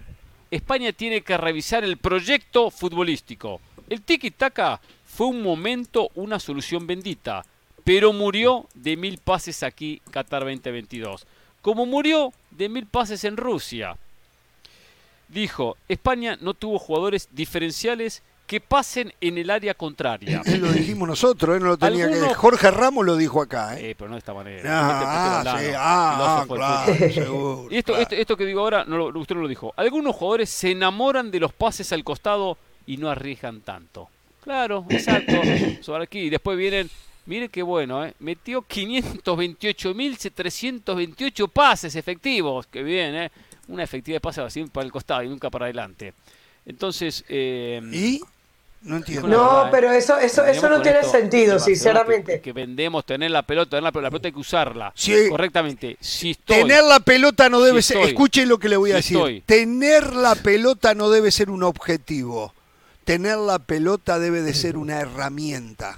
España 0.51 0.91
tiene 0.91 1.21
que 1.21 1.37
revisar 1.37 1.85
el 1.85 1.95
proyecto 1.95 2.71
futbolístico. 2.71 3.61
El 3.89 4.01
tiki-taka 4.01 4.81
fue 5.05 5.27
un 5.27 5.41
momento, 5.41 6.09
una 6.15 6.37
solución 6.37 6.85
bendita, 6.85 7.45
pero 7.85 8.11
murió 8.11 8.67
de 8.73 8.97
mil 8.97 9.19
pases 9.19 9.63
aquí 9.63 10.01
Qatar 10.11 10.43
2022 10.43 11.25
como 11.65 11.87
murió 11.87 12.31
de 12.57 12.69
mil 12.69 12.85
pases 12.85 13.23
en 13.23 13.37
Rusia. 13.37 13.97
Dijo, 15.27 15.77
España 15.89 16.37
no 16.39 16.53
tuvo 16.53 16.79
jugadores 16.79 17.29
diferenciales 17.31 18.21
que 18.47 18.61
pasen 18.61 19.11
en 19.21 19.37
el 19.37 19.49
área 19.49 19.73
contraria. 19.73 20.41
lo 20.59 20.71
dijimos 20.71 21.07
nosotros, 21.07 21.57
¿eh? 21.57 21.59
no 21.59 21.67
lo 21.67 21.77
tenía 21.77 22.07
que... 22.07 22.33
Jorge 22.35 22.69
Ramos 22.71 23.05
lo 23.05 23.17
dijo 23.17 23.41
acá. 23.41 23.79
¿eh? 23.79 23.95
pero 23.97 24.09
no 24.09 24.15
de 24.15 24.19
esta 24.19 24.33
manera. 24.33 24.61
Ah, 24.65 25.43
este 25.45 25.67
sí, 25.67 25.73
ah, 25.77 26.45
claro, 26.47 27.13
seguro. 27.13 27.67
Y 27.71 27.77
esto, 27.77 27.97
esto, 27.97 28.37
que 28.37 28.45
digo 28.45 28.61
ahora, 28.61 28.85
no, 28.85 29.05
usted 29.07 29.35
no 29.35 29.41
lo 29.41 29.47
dijo. 29.47 29.73
Algunos 29.77 30.15
jugadores 30.15 30.49
se 30.49 30.71
enamoran 30.71 31.31
de 31.31 31.39
los 31.39 31.53
pases 31.53 31.91
al 31.91 32.03
costado 32.03 32.57
y 32.85 32.97
no 32.97 33.09
arriesgan 33.09 33.61
tanto. 33.61 34.09
Claro, 34.43 34.85
exacto. 34.89 35.33
Sobre 35.81 36.03
aquí. 36.03 36.19
Y 36.19 36.29
después 36.29 36.55
vienen 36.57 36.89
Mire 37.25 37.49
qué 37.49 37.63
bueno, 37.63 38.05
¿eh? 38.05 38.13
metió 38.19 38.61
528.328 38.61 41.49
pases 41.49 41.95
efectivos. 41.95 42.67
Qué 42.67 42.83
bien, 42.83 43.15
¿eh? 43.15 43.31
Una 43.67 43.81
efectividad 43.83 44.17
de 44.17 44.21
pases 44.21 44.43
así 44.43 44.63
para 44.65 44.85
el 44.85 44.91
costado 44.91 45.23
y 45.23 45.29
nunca 45.29 45.49
para 45.49 45.65
adelante. 45.65 46.13
Entonces. 46.65 47.25
Eh, 47.27 47.81
¿Y? 47.91 48.21
No 48.83 48.97
entiendo. 48.97 49.27
No, 49.27 49.65
¿eh? 49.65 49.69
pero 49.71 49.91
eso, 49.91 50.19
eso, 50.19 50.45
eso 50.45 50.69
no 50.69 50.83
tiene 50.83 51.03
sentido, 51.03 51.57
sinceramente. 51.57 52.39
Que, 52.39 52.53
vendemos 52.53 53.03
tener 53.03 53.31
la 53.31 53.41
pelota, 53.41 53.71
tener 53.71 53.83
la 53.83 53.91
pelota, 53.91 54.05
la 54.05 54.11
pelota 54.11 54.27
hay 54.27 54.33
que 54.33 54.39
usarla 54.39 54.93
correctamente. 55.29 55.97
Si 55.99 56.35
tener 56.35 56.83
la 56.83 56.99
pelota 56.99 57.49
no 57.49 57.61
debe 57.61 57.81
ser. 57.81 57.97
Escuche 57.97 58.45
lo 58.45 58.59
que 58.59 58.69
le 58.69 58.77
voy 58.77 58.91
a 58.91 58.97
decir. 58.97 59.41
Tener 59.47 60.13
la 60.13 60.35
pelota 60.35 60.93
no 60.93 61.09
debe 61.09 61.31
ser 61.31 61.49
un 61.49 61.63
objetivo. 61.63 62.53
Tener 63.03 63.37
la 63.37 63.57
pelota 63.57 64.19
debe 64.19 64.41
de 64.41 64.53
ser 64.53 64.77
una 64.77 64.99
herramienta. 64.99 65.97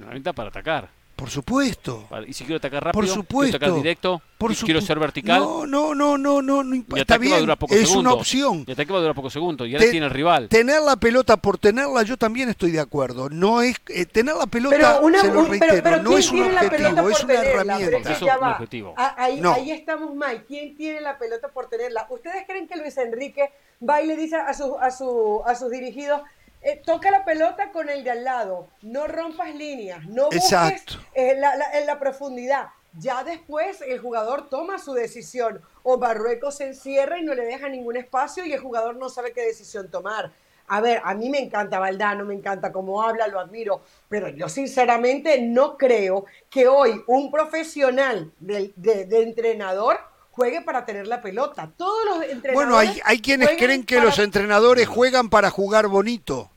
Una 0.00 0.06
herramienta 0.06 0.32
para 0.32 0.48
atacar. 0.48 0.88
Por 1.14 1.28
supuesto. 1.28 2.08
Y 2.26 2.32
si 2.32 2.44
quiero 2.44 2.56
atacar 2.56 2.82
rápido, 2.82 3.02
por 3.02 3.06
supuesto. 3.06 3.58
quiero 3.58 3.74
atacar 3.74 3.82
directo, 3.82 4.22
por 4.38 4.56
quiero 4.56 4.80
ser 4.80 4.98
vertical. 4.98 5.38
No, 5.38 5.66
no, 5.66 5.94
no, 5.94 6.16
no, 6.16 6.40
no, 6.40 6.64
no 6.64 6.96
está 6.96 7.18
bien. 7.18 7.46
es 7.68 7.90
una 7.90 8.14
opción. 8.14 8.64
Y 8.66 8.72
ataque 8.72 8.90
va 8.90 8.98
a 8.98 9.02
durar 9.02 9.14
pocos 9.14 9.30
segundos. 9.30 9.68
Y 9.68 9.74
ahora 9.74 9.90
tiene 9.90 10.06
el 10.06 10.12
rival. 10.12 10.48
Tener 10.48 10.80
la 10.80 10.96
pelota 10.96 11.36
por 11.36 11.58
tenerla, 11.58 12.02
yo 12.04 12.16
también 12.16 12.48
estoy 12.48 12.70
de 12.70 12.80
acuerdo. 12.80 13.28
No 13.28 13.60
es 13.60 13.76
eh, 13.88 14.06
tener 14.06 14.34
la 14.34 14.46
pelota, 14.46 14.76
pero 14.78 15.00
una, 15.02 15.20
se 15.20 15.30
lo 15.30 15.44
reitero, 15.44 15.82
pero, 15.82 16.02
no 16.02 16.16
es 16.16 16.30
un 16.30 16.40
objetivo, 16.40 17.10
es 17.10 17.22
una 17.24 17.34
herramienta. 17.34 18.12
Es 18.12 18.22
un 18.22 18.28
objetivo. 18.30 18.94
Ahí, 18.96 19.42
ahí 19.44 19.70
estamos 19.72 20.14
mal. 20.14 20.44
¿Quién 20.48 20.74
tiene 20.74 21.02
la 21.02 21.18
pelota 21.18 21.48
por 21.48 21.68
tenerla? 21.68 22.06
¿Ustedes 22.08 22.46
creen 22.46 22.66
que 22.66 22.78
Luis 22.78 22.96
Enrique 22.96 23.50
va 23.86 24.00
y 24.00 24.06
le 24.06 24.16
dice 24.16 24.36
a, 24.36 24.54
su, 24.54 24.78
a, 24.78 24.90
su, 24.90 25.42
a 25.44 25.54
sus 25.54 25.70
dirigidos 25.70 26.22
eh, 26.62 26.80
toca 26.84 27.10
la 27.10 27.24
pelota 27.24 27.72
con 27.72 27.88
el 27.88 28.04
de 28.04 28.10
al 28.10 28.24
lado, 28.24 28.68
no 28.82 29.06
rompas 29.06 29.54
líneas, 29.54 30.06
no 30.06 30.26
busques 30.26 30.84
eh, 31.14 31.34
la, 31.36 31.54
en 31.74 31.86
la 31.86 31.98
profundidad. 31.98 32.68
ya 32.98 33.24
después 33.24 33.80
el 33.82 33.98
jugador 33.98 34.48
toma 34.48 34.78
su 34.78 34.92
decisión 34.92 35.60
o 35.82 35.96
Marruecos 35.96 36.56
se 36.56 36.66
encierra 36.66 37.18
y 37.18 37.22
no 37.22 37.34
le 37.34 37.44
deja 37.44 37.68
ningún 37.68 37.96
espacio 37.96 38.44
y 38.44 38.52
el 38.52 38.60
jugador 38.60 38.96
no 38.96 39.08
sabe 39.08 39.32
qué 39.32 39.42
decisión 39.42 39.90
tomar. 39.90 40.32
A 40.72 40.80
ver, 40.80 41.00
a 41.04 41.14
mí 41.14 41.28
me 41.28 41.40
encanta 41.40 41.80
Valdano, 41.80 42.24
me 42.24 42.34
encanta 42.34 42.70
cómo 42.70 43.02
habla, 43.02 43.26
lo 43.26 43.40
admiro, 43.40 43.80
pero 44.08 44.28
yo 44.28 44.48
sinceramente 44.48 45.42
no 45.42 45.76
creo 45.76 46.26
que 46.48 46.68
hoy 46.68 47.02
un 47.08 47.32
profesional 47.32 48.30
de, 48.38 48.72
entrenador 49.10 49.98
juegue 50.40 50.62
para 50.62 50.86
tener 50.86 51.06
la 51.06 51.20
pelota. 51.20 51.70
Todos 51.76 52.06
los 52.06 52.22
entrenadores. 52.22 52.54
Bueno, 52.54 52.78
hay, 52.78 52.98
hay 53.04 53.20
quienes 53.20 53.50
creen 53.58 53.84
que 53.84 54.00
los 54.00 54.18
entrenadores 54.18 54.88
juegan 54.88 55.28
para 55.28 55.50
jugar 55.50 55.86
bonito. 55.88 56.50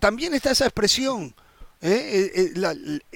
también 0.00 0.34
está 0.34 0.50
esa 0.50 0.64
expresión, 0.64 1.34
¿eh? 1.80 1.88
Eh, 1.90 2.30
eh, 2.34 2.50
la, 2.56 2.74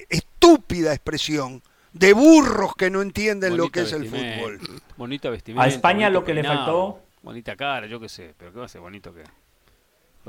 estúpida 0.09 0.93
expresión 0.93 1.61
de 1.91 2.13
burros 2.13 2.73
que 2.75 2.89
no 2.89 3.01
entienden 3.01 3.57
lo 3.57 3.69
que 3.69 3.81
es 3.81 3.91
el 3.91 4.05
fútbol. 4.07 4.61
Bonita 4.95 5.29
vestimenta. 5.29 5.65
A 5.65 5.67
España 5.67 6.09
lo 6.09 6.23
que 6.23 6.33
le 6.33 6.43
faltó. 6.43 7.01
Bonita 7.21 7.57
cara, 7.57 7.85
yo 7.87 7.99
qué 7.99 8.07
sé, 8.07 8.33
pero 8.37 8.53
qué 8.53 8.59
va 8.59 8.65
a 8.65 8.69
ser 8.69 8.79
bonito 8.79 9.13
que. 9.13 9.23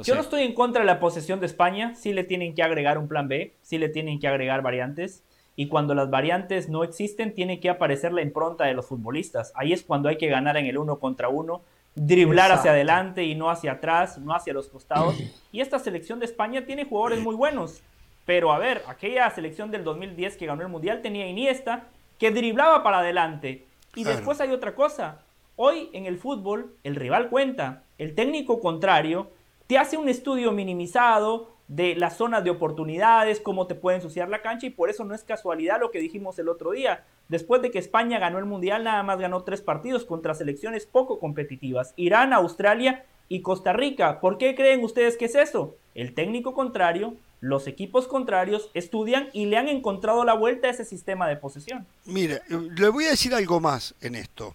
Yo 0.02 0.16
no 0.16 0.22
estoy 0.22 0.42
en 0.42 0.54
contra 0.54 0.80
de 0.80 0.86
la 0.86 0.98
posesión 0.98 1.38
de 1.38 1.46
España, 1.46 1.94
sí 1.94 2.12
le 2.12 2.24
tienen 2.24 2.56
que 2.56 2.64
agregar 2.64 2.98
un 2.98 3.06
plan 3.06 3.28
B, 3.28 3.54
sí 3.62 3.78
le 3.78 3.88
tienen 3.88 4.18
que 4.18 4.26
agregar 4.26 4.60
variantes, 4.60 5.22
y 5.56 5.68
cuando 5.68 5.94
las 5.94 6.10
variantes 6.10 6.68
no 6.68 6.82
existen, 6.82 7.34
tiene 7.34 7.60
que 7.60 7.70
aparecer 7.70 8.12
la 8.12 8.22
impronta 8.22 8.64
de 8.64 8.74
los 8.74 8.86
futbolistas. 8.86 9.52
Ahí 9.54 9.72
es 9.72 9.82
cuando 9.82 10.08
hay 10.08 10.16
que 10.16 10.26
ganar 10.26 10.56
en 10.56 10.66
el 10.66 10.78
uno 10.78 10.98
contra 10.98 11.28
uno, 11.28 11.62
driblar 11.94 12.50
hacia 12.50 12.72
adelante 12.72 13.22
y 13.24 13.34
no 13.34 13.50
hacia 13.50 13.72
atrás, 13.72 14.18
no 14.18 14.34
hacia 14.34 14.52
los 14.52 14.68
costados. 14.68 15.16
Y 15.52 15.60
esta 15.60 15.78
selección 15.78 16.18
de 16.18 16.24
España 16.24 16.66
tiene 16.66 16.84
jugadores 16.84 17.20
muy 17.20 17.36
buenos. 17.36 17.80
Pero 18.26 18.52
a 18.52 18.58
ver, 18.58 18.82
aquella 18.88 19.30
selección 19.30 19.70
del 19.70 19.84
2010 19.84 20.36
que 20.36 20.46
ganó 20.46 20.62
el 20.62 20.68
Mundial 20.68 21.00
tenía 21.00 21.28
Iniesta, 21.28 21.84
que 22.18 22.32
driblaba 22.32 22.82
para 22.82 22.98
adelante. 22.98 23.64
Y 23.94 24.02
después 24.02 24.40
hay 24.40 24.50
otra 24.50 24.74
cosa. 24.74 25.22
Hoy 25.54 25.90
en 25.92 26.06
el 26.06 26.18
fútbol 26.18 26.74
el 26.82 26.96
rival 26.96 27.28
cuenta. 27.28 27.84
El 27.98 28.16
técnico 28.16 28.58
contrario 28.58 29.30
te 29.68 29.78
hace 29.78 29.96
un 29.96 30.08
estudio 30.08 30.50
minimizado 30.50 31.53
de 31.68 31.94
las 31.94 32.16
zonas 32.16 32.44
de 32.44 32.50
oportunidades, 32.50 33.40
cómo 33.40 33.66
te 33.66 33.74
puede 33.74 33.96
ensuciar 33.96 34.28
la 34.28 34.42
cancha 34.42 34.66
y 34.66 34.70
por 34.70 34.90
eso 34.90 35.04
no 35.04 35.14
es 35.14 35.24
casualidad 35.24 35.80
lo 35.80 35.90
que 35.90 36.00
dijimos 36.00 36.38
el 36.38 36.48
otro 36.48 36.72
día. 36.72 37.04
Después 37.28 37.62
de 37.62 37.70
que 37.70 37.78
España 37.78 38.18
ganó 38.18 38.38
el 38.38 38.44
Mundial, 38.44 38.84
nada 38.84 39.02
más 39.02 39.18
ganó 39.18 39.44
tres 39.44 39.62
partidos 39.62 40.04
contra 40.04 40.34
selecciones 40.34 40.86
poco 40.86 41.18
competitivas, 41.18 41.94
Irán, 41.96 42.32
Australia 42.32 43.04
y 43.28 43.40
Costa 43.40 43.72
Rica. 43.72 44.20
¿Por 44.20 44.36
qué 44.36 44.54
creen 44.54 44.84
ustedes 44.84 45.16
que 45.16 45.24
es 45.24 45.34
eso? 45.34 45.76
El 45.94 46.14
técnico 46.14 46.54
contrario, 46.54 47.14
los 47.40 47.66
equipos 47.66 48.08
contrarios 48.08 48.70
estudian 48.74 49.28
y 49.32 49.46
le 49.46 49.56
han 49.56 49.68
encontrado 49.68 50.24
la 50.24 50.34
vuelta 50.34 50.68
a 50.68 50.70
ese 50.70 50.84
sistema 50.84 51.28
de 51.28 51.36
posesión. 51.36 51.86
Mire, 52.04 52.42
le 52.48 52.88
voy 52.88 53.04
a 53.04 53.10
decir 53.10 53.34
algo 53.34 53.60
más 53.60 53.94
en 54.00 54.14
esto. 54.14 54.54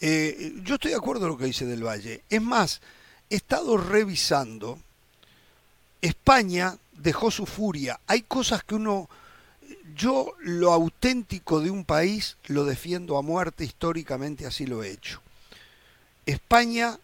Eh, 0.00 0.54
yo 0.62 0.74
estoy 0.74 0.90
de 0.90 0.96
acuerdo 0.96 1.22
con 1.22 1.30
lo 1.30 1.38
que 1.38 1.44
dice 1.44 1.66
Del 1.66 1.86
Valle. 1.86 2.24
Es 2.28 2.42
más, 2.42 2.82
he 3.30 3.36
estado 3.36 3.76
revisando, 3.76 4.78
España 6.04 6.76
dejó 6.92 7.30
su 7.30 7.46
furia. 7.46 7.98
Hay 8.06 8.22
cosas 8.22 8.62
que 8.62 8.74
uno, 8.74 9.08
yo 9.96 10.34
lo 10.40 10.72
auténtico 10.72 11.60
de 11.60 11.70
un 11.70 11.86
país 11.86 12.36
lo 12.44 12.66
defiendo 12.66 13.16
a 13.16 13.22
muerte, 13.22 13.64
históricamente 13.64 14.44
así 14.44 14.66
lo 14.66 14.84
he 14.84 14.90
hecho. 14.90 15.22
España 16.26 16.98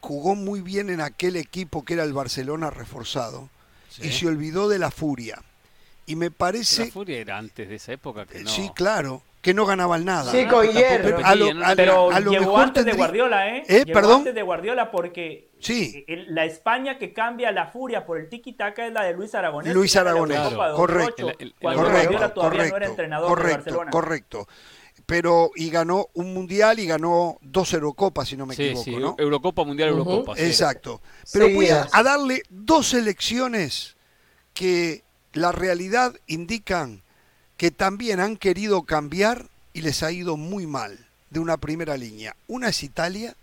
jugó 0.00 0.36
muy 0.36 0.60
bien 0.60 0.90
en 0.90 1.00
aquel 1.00 1.34
equipo 1.34 1.84
que 1.84 1.94
era 1.94 2.04
el 2.04 2.12
Barcelona 2.12 2.70
reforzado 2.70 3.50
y 4.00 4.12
se 4.12 4.28
olvidó 4.28 4.68
de 4.68 4.78
la 4.78 4.92
furia. 4.92 5.42
Y 6.06 6.14
me 6.14 6.30
parece... 6.30 6.86
La 6.86 6.92
furia 6.92 7.18
era 7.18 7.38
antes 7.38 7.68
de 7.68 7.74
esa 7.74 7.94
época 7.94 8.26
que 8.26 8.44
no... 8.44 8.50
Sí, 8.50 8.70
claro 8.76 9.22
que 9.46 9.54
no 9.54 9.64
ganaban 9.64 10.04
nada. 10.04 10.32
Sí, 10.32 10.44
con 10.46 10.66
Pero, 11.76 12.10
a 12.10 12.18
lo, 12.18 12.32
llegó 12.32 12.58
antes 12.58 12.84
de 12.84 12.94
Guardiola, 12.94 13.54
¿eh? 13.54 13.62
¿Eh? 13.68 13.84
Llegó 13.86 14.14
antes 14.16 14.34
de 14.34 14.42
Guardiola 14.42 14.90
porque 14.90 15.52
sí. 15.60 16.04
la 16.08 16.44
España 16.44 16.98
que 16.98 17.12
cambia 17.12 17.52
la 17.52 17.68
furia 17.68 18.04
por 18.04 18.18
el 18.18 18.28
tiki-taka 18.28 18.88
es 18.88 18.92
la 18.92 19.04
de 19.04 19.12
Luis 19.12 19.36
Aragonés. 19.36 19.72
Luis 19.72 19.94
Aragonés, 19.94 20.40
correcto. 20.74 21.30
cuando 21.60 21.82
Guardiola 21.84 22.34
todavía 22.34 22.66
no 22.66 22.76
era 22.76 22.86
entrenador 22.86 23.28
correcto, 23.28 23.48
de 23.48 23.54
Barcelona. 23.54 23.90
Correcto, 23.92 24.48
pero 25.06 25.52
y 25.54 25.70
ganó 25.70 26.08
un 26.14 26.34
mundial 26.34 26.80
y 26.80 26.86
ganó 26.88 27.38
dos 27.40 27.72
Eurocopas, 27.72 28.26
si 28.26 28.36
no 28.36 28.46
me 28.46 28.54
equivoco, 28.54 28.82
sí. 28.82 28.96
¿no? 28.96 29.14
Eurocopa, 29.16 29.62
Mundial, 29.62 29.90
Eurocopa. 29.90 30.34
Exacto. 30.38 31.00
Pero 31.32 31.50
voy 31.50 31.68
a, 31.68 31.86
a, 31.92 32.02
darle 32.02 32.42
dos 32.50 32.94
elecciones 32.94 33.96
que 34.54 35.04
la 35.34 35.52
realidad 35.52 36.16
indican 36.26 37.05
que 37.56 37.70
también 37.70 38.20
han 38.20 38.36
querido 38.36 38.82
cambiar 38.82 39.46
y 39.72 39.82
les 39.82 40.02
ha 40.02 40.12
ido 40.12 40.36
muy 40.36 40.66
mal 40.66 40.98
de 41.30 41.40
una 41.40 41.56
primera 41.56 41.96
línea. 41.96 42.36
Una 42.48 42.68
es 42.68 42.82
Italia, 42.82 43.34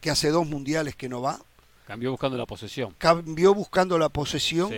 que 0.00 0.10
hace 0.10 0.30
dos 0.30 0.46
mundiales 0.46 0.96
que 0.96 1.08
no 1.08 1.22
va. 1.22 1.40
Cambió 1.86 2.10
buscando 2.10 2.36
la 2.36 2.46
posesión. 2.46 2.94
Cambió 2.98 3.54
buscando 3.54 3.98
la 3.98 4.08
posesión 4.08 4.72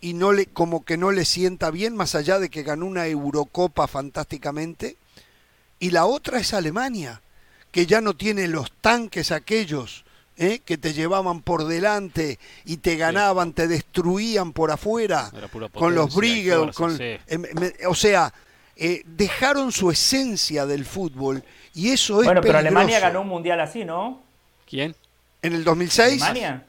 y 0.00 0.14
no 0.14 0.32
le, 0.32 0.46
como 0.46 0.84
que 0.84 0.96
no 0.96 1.10
le 1.10 1.24
sienta 1.24 1.70
bien, 1.70 1.96
más 1.96 2.14
allá 2.14 2.38
de 2.38 2.50
que 2.50 2.62
ganó 2.62 2.86
una 2.86 3.06
Eurocopa 3.06 3.86
fantásticamente. 3.86 4.96
Y 5.78 5.90
la 5.90 6.06
otra 6.06 6.38
es 6.38 6.54
Alemania, 6.54 7.20
que 7.70 7.86
ya 7.86 8.00
no 8.00 8.14
tiene 8.14 8.48
los 8.48 8.72
tanques 8.72 9.32
aquellos 9.32 10.04
¿eh? 10.36 10.60
que 10.64 10.78
te 10.78 10.92
llevaban 10.92 11.42
por 11.42 11.64
delante 11.64 12.38
y 12.64 12.78
te 12.78 12.96
ganaban, 12.96 13.52
te 13.52 13.68
destruían 13.68 14.52
por 14.52 14.70
afuera, 14.70 15.30
con 15.72 15.94
los 15.94 16.14
Briegel, 16.14 16.72
con, 16.72 16.96
em, 17.00 17.44
o 17.86 17.94
sea, 17.94 18.32
eh, 18.76 19.02
dejaron 19.06 19.70
su 19.70 19.90
esencia 19.90 20.66
del 20.66 20.84
fútbol 20.84 21.42
y 21.74 21.90
eso 21.90 22.20
es 22.20 22.26
Bueno, 22.26 22.40
pero 22.40 22.58
Alemania 22.58 23.00
ganó 23.00 23.20
un 23.20 23.28
mundial 23.28 23.60
así, 23.60 23.84
¿no? 23.84 24.22
¿Quién? 24.68 24.94
¿En 25.42 25.52
el 25.52 25.64
2006? 25.64 26.22
Alemania. 26.22 26.64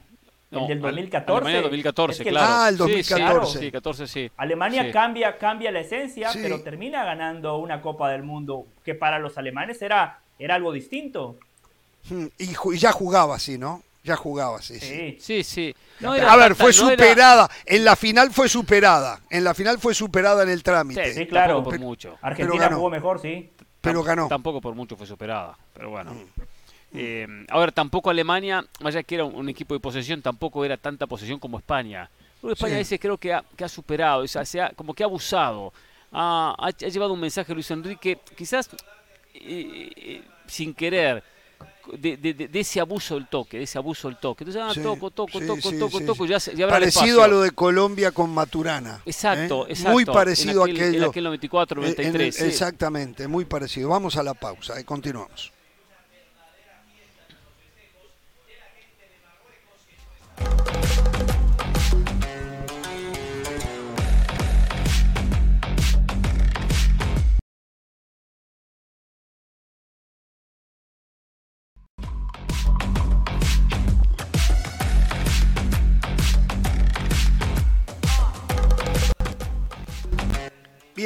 el 0.51 0.67
del 0.67 0.81
2014. 0.81 1.31
Alemania 1.33 1.61
2014, 1.61 2.23
claro. 2.25 2.47
Ah, 2.49 2.69
el 2.69 2.77
2014. 2.77 3.59
Sí, 3.59 3.71
14, 3.71 4.07
sí. 4.07 4.31
Alemania 4.37 4.91
cambia, 4.91 5.37
cambia 5.37 5.71
la 5.71 5.79
esencia, 5.79 6.29
pero 6.33 6.61
termina 6.61 7.03
ganando 7.03 7.57
una 7.57 7.81
Copa 7.81 8.11
del 8.11 8.23
Mundo 8.23 8.67
que 8.83 8.93
para 8.95 9.17
los 9.17 9.37
alemanes 9.37 9.81
era, 9.81 10.19
era 10.37 10.55
algo 10.55 10.71
distinto. 10.71 11.39
Hmm, 12.09 12.27
y, 12.37 12.77
ya 12.77 12.91
jugaba 12.91 13.35
así, 13.35 13.57
¿no? 13.57 13.83
Ya 14.03 14.15
jugaba 14.15 14.59
así. 14.59 14.79
Sí, 14.79 15.17
sí. 15.19 15.43
sí. 15.43 15.75
a 16.03 16.35
ver, 16.37 16.55
fue 16.55 16.71
superada. 16.71 17.49
En 17.65 17.83
la 17.83 17.95
final 17.95 18.31
fue 18.31 18.47
superada. 18.47 19.21
En 19.29 19.43
la 19.43 19.55
final 19.55 19.79
fue 19.79 19.95
superada 19.95 20.43
en 20.43 20.49
el 20.49 20.61
trámite. 20.61 21.13
Sí, 21.13 21.25
claro. 21.25 21.63
por 21.63 21.79
mucho. 21.79 22.17
Argentina 22.21 22.69
jugó 22.71 22.89
mejor, 22.89 23.19
sí. 23.19 23.49
Pero 23.81 24.03
ganó. 24.03 24.27
Tampoco 24.27 24.61
por 24.61 24.75
mucho 24.75 24.95
fue 24.95 25.07
superada. 25.07 25.57
Pero 25.73 25.89
bueno. 25.89 26.11
Hmm. 26.11 26.41
Eh, 26.93 27.27
a 27.49 27.59
ver, 27.59 27.71
tampoco 27.71 28.09
Alemania, 28.09 28.63
más 28.79 28.95
allá 28.95 29.03
que 29.03 29.15
era 29.15 29.25
un, 29.25 29.49
equipo 29.49 29.73
de 29.73 29.79
posesión, 29.79 30.21
tampoco 30.21 30.63
era 30.63 30.77
tanta 30.77 31.07
posesión 31.07 31.39
como 31.39 31.57
España. 31.57 32.09
España 32.43 32.75
a 32.75 32.77
veces 32.77 32.99
creo 32.99 33.17
que 33.17 33.33
ha, 33.33 33.43
que 33.55 33.63
ha 33.63 33.69
superado, 33.69 34.21
o 34.21 34.27
sea, 34.27 34.45
se 34.45 34.61
ha, 34.61 34.69
como 34.69 34.93
que 34.93 35.03
ha 35.03 35.07
abusado. 35.07 35.73
Ha, 36.11 36.55
ha, 36.57 36.69
llevado 36.69 37.13
un 37.13 37.19
mensaje 37.19 37.53
Luis 37.53 37.69
Enrique, 37.71 38.19
quizás 38.37 38.69
eh, 39.33 39.91
eh, 39.95 40.23
sin 40.47 40.73
querer 40.73 41.23
de, 41.97 42.17
de, 42.17 42.33
de, 42.33 42.59
ese 42.59 42.79
abuso 42.79 43.15
del 43.15 43.27
toque, 43.27 43.57
de 43.57 43.63
ese 43.63 43.77
abuso 43.77 44.07
del 44.07 44.17
toque. 44.17 44.43
Entonces, 44.43 44.77
ah, 44.77 44.81
toco, 44.81 45.11
toco, 45.11 45.39
toco, 45.39 45.71
toco, 45.79 46.01
toco, 46.01 46.25
ya, 46.25 46.37
ya 46.37 46.67
Parecido 46.67 47.23
a 47.23 47.27
lo 47.27 47.41
de 47.41 47.51
Colombia 47.51 48.11
con 48.11 48.29
Maturana. 48.31 49.01
Exacto, 49.05 49.67
¿eh? 49.67 49.71
exacto. 49.71 49.91
Muy 49.91 50.05
parecido 50.05 50.63
a 50.63 50.65
aquel, 50.65 50.95
En 50.95 51.03
aquel 51.03 51.23
94, 51.23 51.81
93. 51.81 52.41
exactamente, 52.41 53.27
muy 53.27 53.45
parecido. 53.45 53.89
Vamos 53.89 54.17
a 54.17 54.23
la 54.23 54.33
pausa 54.33 54.79
y 54.79 54.83
continuamos. 54.83 55.51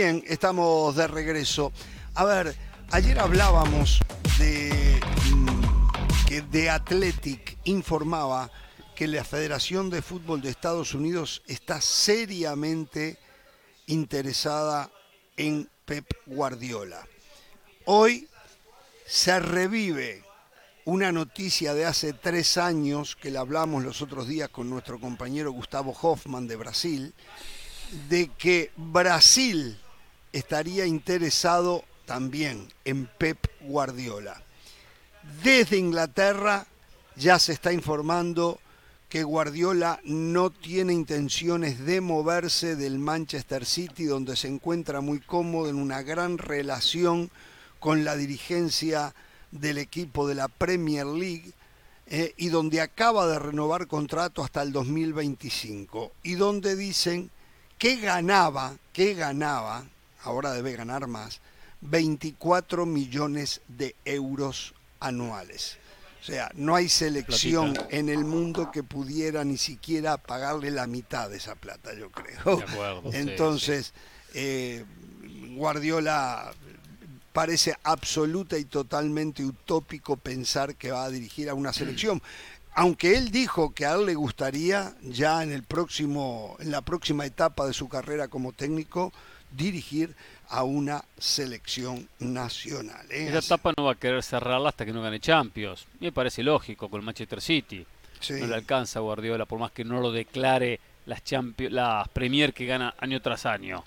Bien, 0.01 0.23
estamos 0.27 0.95
de 0.95 1.07
regreso. 1.07 1.73
A 2.15 2.23
ver, 2.23 2.55
ayer 2.89 3.19
hablábamos 3.19 3.99
de 4.37 4.97
mm, 5.29 6.25
que 6.25 6.41
The 6.41 6.69
Athletic 6.69 7.57
informaba 7.65 8.49
que 8.95 9.09
la 9.09 9.25
Federación 9.25 9.89
de 9.89 10.01
Fútbol 10.01 10.39
de 10.39 10.51
Estados 10.51 10.93
Unidos 10.93 11.43
está 11.47 11.81
seriamente 11.81 13.17
interesada 13.87 14.89
en 15.35 15.69
Pep 15.83 16.05
Guardiola. 16.27 17.05
Hoy 17.83 18.29
se 19.05 19.37
revive 19.41 20.23
una 20.85 21.11
noticia 21.11 21.73
de 21.73 21.85
hace 21.85 22.13
tres 22.13 22.57
años 22.57 23.17
que 23.17 23.31
la 23.31 23.41
hablamos 23.41 23.83
los 23.83 24.01
otros 24.01 24.29
días 24.29 24.47
con 24.47 24.69
nuestro 24.69 24.97
compañero 24.97 25.51
Gustavo 25.51 25.93
Hoffman 26.01 26.47
de 26.47 26.55
Brasil, 26.55 27.13
de 28.07 28.29
que 28.37 28.71
Brasil 28.77 29.77
estaría 30.33 30.85
interesado 30.85 31.83
también 32.05 32.67
en 32.85 33.05
Pep 33.05 33.37
Guardiola. 33.61 34.41
Desde 35.43 35.77
Inglaterra 35.77 36.65
ya 37.15 37.37
se 37.39 37.53
está 37.53 37.73
informando 37.73 38.59
que 39.09 39.23
Guardiola 39.23 39.99
no 40.03 40.51
tiene 40.51 40.93
intenciones 40.93 41.83
de 41.83 41.99
moverse 41.99 42.75
del 42.75 42.99
Manchester 42.99 43.65
City, 43.65 44.05
donde 44.05 44.35
se 44.35 44.47
encuentra 44.47 45.01
muy 45.01 45.19
cómodo 45.19 45.69
en 45.69 45.77
una 45.77 46.03
gran 46.03 46.37
relación 46.37 47.31
con 47.79 48.03
la 48.03 48.15
dirigencia 48.15 49.15
del 49.51 49.79
equipo 49.79 50.27
de 50.27 50.35
la 50.35 50.47
Premier 50.47 51.07
League 51.07 51.53
eh, 52.05 52.33
y 52.37 52.49
donde 52.49 52.81
acaba 52.81 53.27
de 53.27 53.39
renovar 53.39 53.87
contrato 53.87 54.43
hasta 54.43 54.61
el 54.61 54.71
2025 54.71 56.11
y 56.23 56.35
donde 56.35 56.75
dicen 56.75 57.31
que 57.79 57.95
ganaba, 57.95 58.75
que 58.93 59.15
ganaba, 59.15 59.85
ahora 60.23 60.53
debe 60.53 60.75
ganar 60.75 61.07
más, 61.07 61.41
24 61.81 62.85
millones 62.85 63.61
de 63.67 63.95
euros 64.05 64.73
anuales. 64.99 65.77
O 66.21 66.25
sea, 66.25 66.51
no 66.55 66.75
hay 66.75 66.89
selección 66.89 67.73
en 67.89 68.09
el 68.09 68.25
mundo 68.25 68.71
que 68.71 68.83
pudiera 68.83 69.45
ni 69.45 69.57
siquiera 69.57 70.17
pagarle 70.17 70.69
la 70.69 70.85
mitad 70.85 71.29
de 71.29 71.37
esa 71.37 71.55
plata, 71.55 71.93
yo 71.93 72.11
creo. 72.11 72.61
Entonces, 73.13 73.93
eh, 74.33 74.83
Guardiola 75.55 76.51
parece 77.31 77.73
absoluta 77.83 78.57
y 78.57 78.65
totalmente 78.65 79.45
utópico 79.45 80.17
pensar 80.17 80.75
que 80.75 80.91
va 80.91 81.05
a 81.05 81.09
dirigir 81.09 81.49
a 81.49 81.53
una 81.53 81.71
selección. 81.71 82.21
Aunque 82.73 83.17
él 83.17 83.31
dijo 83.31 83.73
que 83.73 83.85
a 83.85 83.95
él 83.95 84.05
le 84.05 84.15
gustaría 84.15 84.95
ya 85.01 85.41
en 85.41 85.51
el 85.51 85.63
próximo, 85.63 86.57
en 86.59 86.71
la 86.71 86.81
próxima 86.81 87.25
etapa 87.25 87.65
de 87.65 87.73
su 87.73 87.87
carrera 87.87 88.27
como 88.27 88.51
técnico, 88.51 89.13
dirigir 89.51 90.15
a 90.49 90.63
una 90.63 91.03
selección 91.17 92.07
nacional. 92.19 93.05
¿eh? 93.11 93.27
Esa 93.27 93.39
etapa 93.39 93.73
no 93.77 93.85
va 93.85 93.93
a 93.93 93.95
querer 93.95 94.23
cerrarla 94.23 94.69
hasta 94.69 94.85
que 94.85 94.93
no 94.93 95.01
gane 95.01 95.19
Champions. 95.19 95.85
Me 95.99 96.11
parece 96.11 96.43
lógico 96.43 96.89
con 96.89 96.99
el 96.99 97.05
Manchester 97.05 97.41
City. 97.41 97.85
No 98.29 98.47
le 98.47 98.55
alcanza 98.55 98.99
Guardiola, 98.99 99.45
por 99.45 99.59
más 99.59 99.71
que 99.71 99.85
no 99.85 100.01
lo 100.01 100.11
declare 100.11 100.79
las, 101.05 101.23
Champions, 101.23 101.73
las 101.73 102.07
Premier 102.09 102.53
que 102.53 102.65
gana 102.65 102.93
año 102.99 103.21
tras 103.21 103.45
año. 103.45 103.83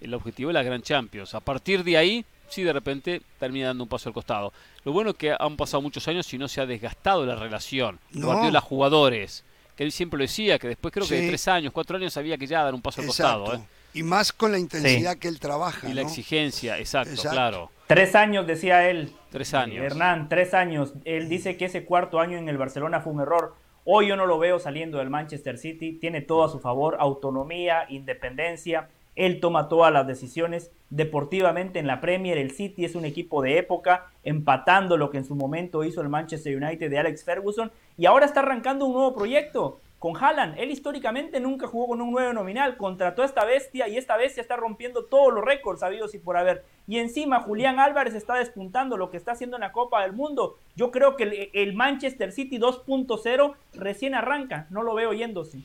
El 0.00 0.14
objetivo 0.14 0.50
es 0.50 0.54
la 0.54 0.62
Gran 0.62 0.82
Champions. 0.82 1.34
A 1.34 1.40
partir 1.40 1.84
de 1.84 1.96
ahí, 1.96 2.24
sí, 2.48 2.62
de 2.62 2.72
repente 2.72 3.22
termina 3.38 3.68
dando 3.68 3.84
un 3.84 3.88
paso 3.88 4.08
al 4.08 4.14
costado. 4.14 4.52
Lo 4.84 4.92
bueno 4.92 5.10
es 5.10 5.16
que 5.16 5.34
han 5.38 5.56
pasado 5.56 5.82
muchos 5.82 6.06
años 6.08 6.32
y 6.32 6.38
no 6.38 6.48
se 6.48 6.60
ha 6.60 6.66
desgastado 6.66 7.26
la 7.26 7.34
relación. 7.34 7.98
No. 8.12 8.26
Guardiola-jugadores. 8.26 9.44
Que 9.76 9.82
él 9.82 9.92
siempre 9.92 10.18
lo 10.18 10.22
decía, 10.22 10.58
que 10.58 10.68
después 10.68 10.94
creo 10.94 11.06
que 11.06 11.16
de 11.16 11.28
tres 11.28 11.48
años, 11.48 11.72
cuatro 11.72 11.96
años 11.96 12.12
sabía 12.12 12.38
que 12.38 12.46
ya 12.46 12.62
dar 12.62 12.74
un 12.74 12.82
paso 12.82 13.00
al 13.00 13.08
costado. 13.08 13.54
¿eh? 13.54 13.60
Y 13.94 14.02
más 14.02 14.32
con 14.32 14.50
la 14.52 14.58
intensidad 14.58 15.16
que 15.16 15.28
él 15.28 15.38
trabaja. 15.38 15.88
Y 15.88 15.94
la 15.94 16.02
exigencia, 16.02 16.78
exacto, 16.78 17.22
claro. 17.30 17.70
Tres 17.86 18.14
años, 18.16 18.46
decía 18.46 18.88
él. 18.90 19.12
Tres 19.30 19.54
años. 19.54 19.84
Hernán, 19.84 20.28
tres 20.28 20.52
años. 20.52 20.94
Él 21.04 21.28
dice 21.28 21.56
que 21.56 21.66
ese 21.66 21.84
cuarto 21.84 22.18
año 22.18 22.36
en 22.36 22.48
el 22.48 22.58
Barcelona 22.58 23.00
fue 23.00 23.12
un 23.12 23.20
error. 23.20 23.54
Hoy 23.84 24.08
yo 24.08 24.16
no 24.16 24.26
lo 24.26 24.38
veo 24.38 24.58
saliendo 24.58 24.98
del 24.98 25.10
Manchester 25.10 25.58
City. 25.58 25.92
Tiene 25.92 26.22
todo 26.22 26.44
a 26.44 26.48
su 26.48 26.58
favor, 26.58 26.96
autonomía, 26.98 27.86
independencia. 27.88 28.88
Él 29.14 29.38
toma 29.38 29.68
todas 29.68 29.92
las 29.92 30.06
decisiones. 30.06 30.72
Deportivamente 30.90 31.78
en 31.78 31.86
la 31.86 32.00
Premier, 32.00 32.38
el 32.38 32.50
City 32.50 32.84
es 32.84 32.96
un 32.96 33.04
equipo 33.04 33.42
de 33.42 33.58
época, 33.58 34.06
empatando 34.24 34.96
lo 34.96 35.10
que 35.10 35.18
en 35.18 35.24
su 35.24 35.36
momento 35.36 35.84
hizo 35.84 36.00
el 36.00 36.08
Manchester 36.08 36.56
United 36.56 36.90
de 36.90 36.98
Alex 36.98 37.22
Ferguson. 37.22 37.70
Y 37.96 38.06
ahora 38.06 38.26
está 38.26 38.40
arrancando 38.40 38.86
un 38.86 38.94
nuevo 38.94 39.14
proyecto 39.14 39.80
con 40.04 40.22
Haaland. 40.22 40.58
Él 40.58 40.70
históricamente 40.70 41.40
nunca 41.40 41.66
jugó 41.66 41.88
con 41.88 42.02
un 42.02 42.10
9 42.10 42.34
nominal, 42.34 42.76
contrató 42.76 43.22
a 43.22 43.24
esta 43.24 43.46
bestia 43.46 43.88
y 43.88 43.96
esta 43.96 44.18
bestia 44.18 44.42
está 44.42 44.54
rompiendo 44.54 45.06
todos 45.06 45.32
los 45.32 45.42
récords 45.42 45.80
sabidos 45.80 46.14
y 46.14 46.18
por 46.18 46.36
haber. 46.36 46.62
Y 46.86 46.98
encima 46.98 47.40
Julián 47.40 47.80
Álvarez 47.80 48.12
está 48.12 48.34
despuntando 48.34 48.98
lo 48.98 49.10
que 49.10 49.16
está 49.16 49.32
haciendo 49.32 49.56
en 49.56 49.62
la 49.62 49.72
Copa 49.72 50.02
del 50.02 50.12
Mundo. 50.12 50.58
Yo 50.76 50.90
creo 50.90 51.16
que 51.16 51.50
el, 51.54 51.72
Manchester 51.72 52.32
City 52.32 52.58
2.0 52.58 53.54
recién 53.76 54.14
arranca, 54.14 54.66
no 54.68 54.82
lo 54.82 54.92
veo 54.94 55.14
yéndose. 55.14 55.60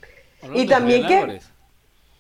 Y 0.53 0.65
también 0.67 1.05
que... 1.05 1.41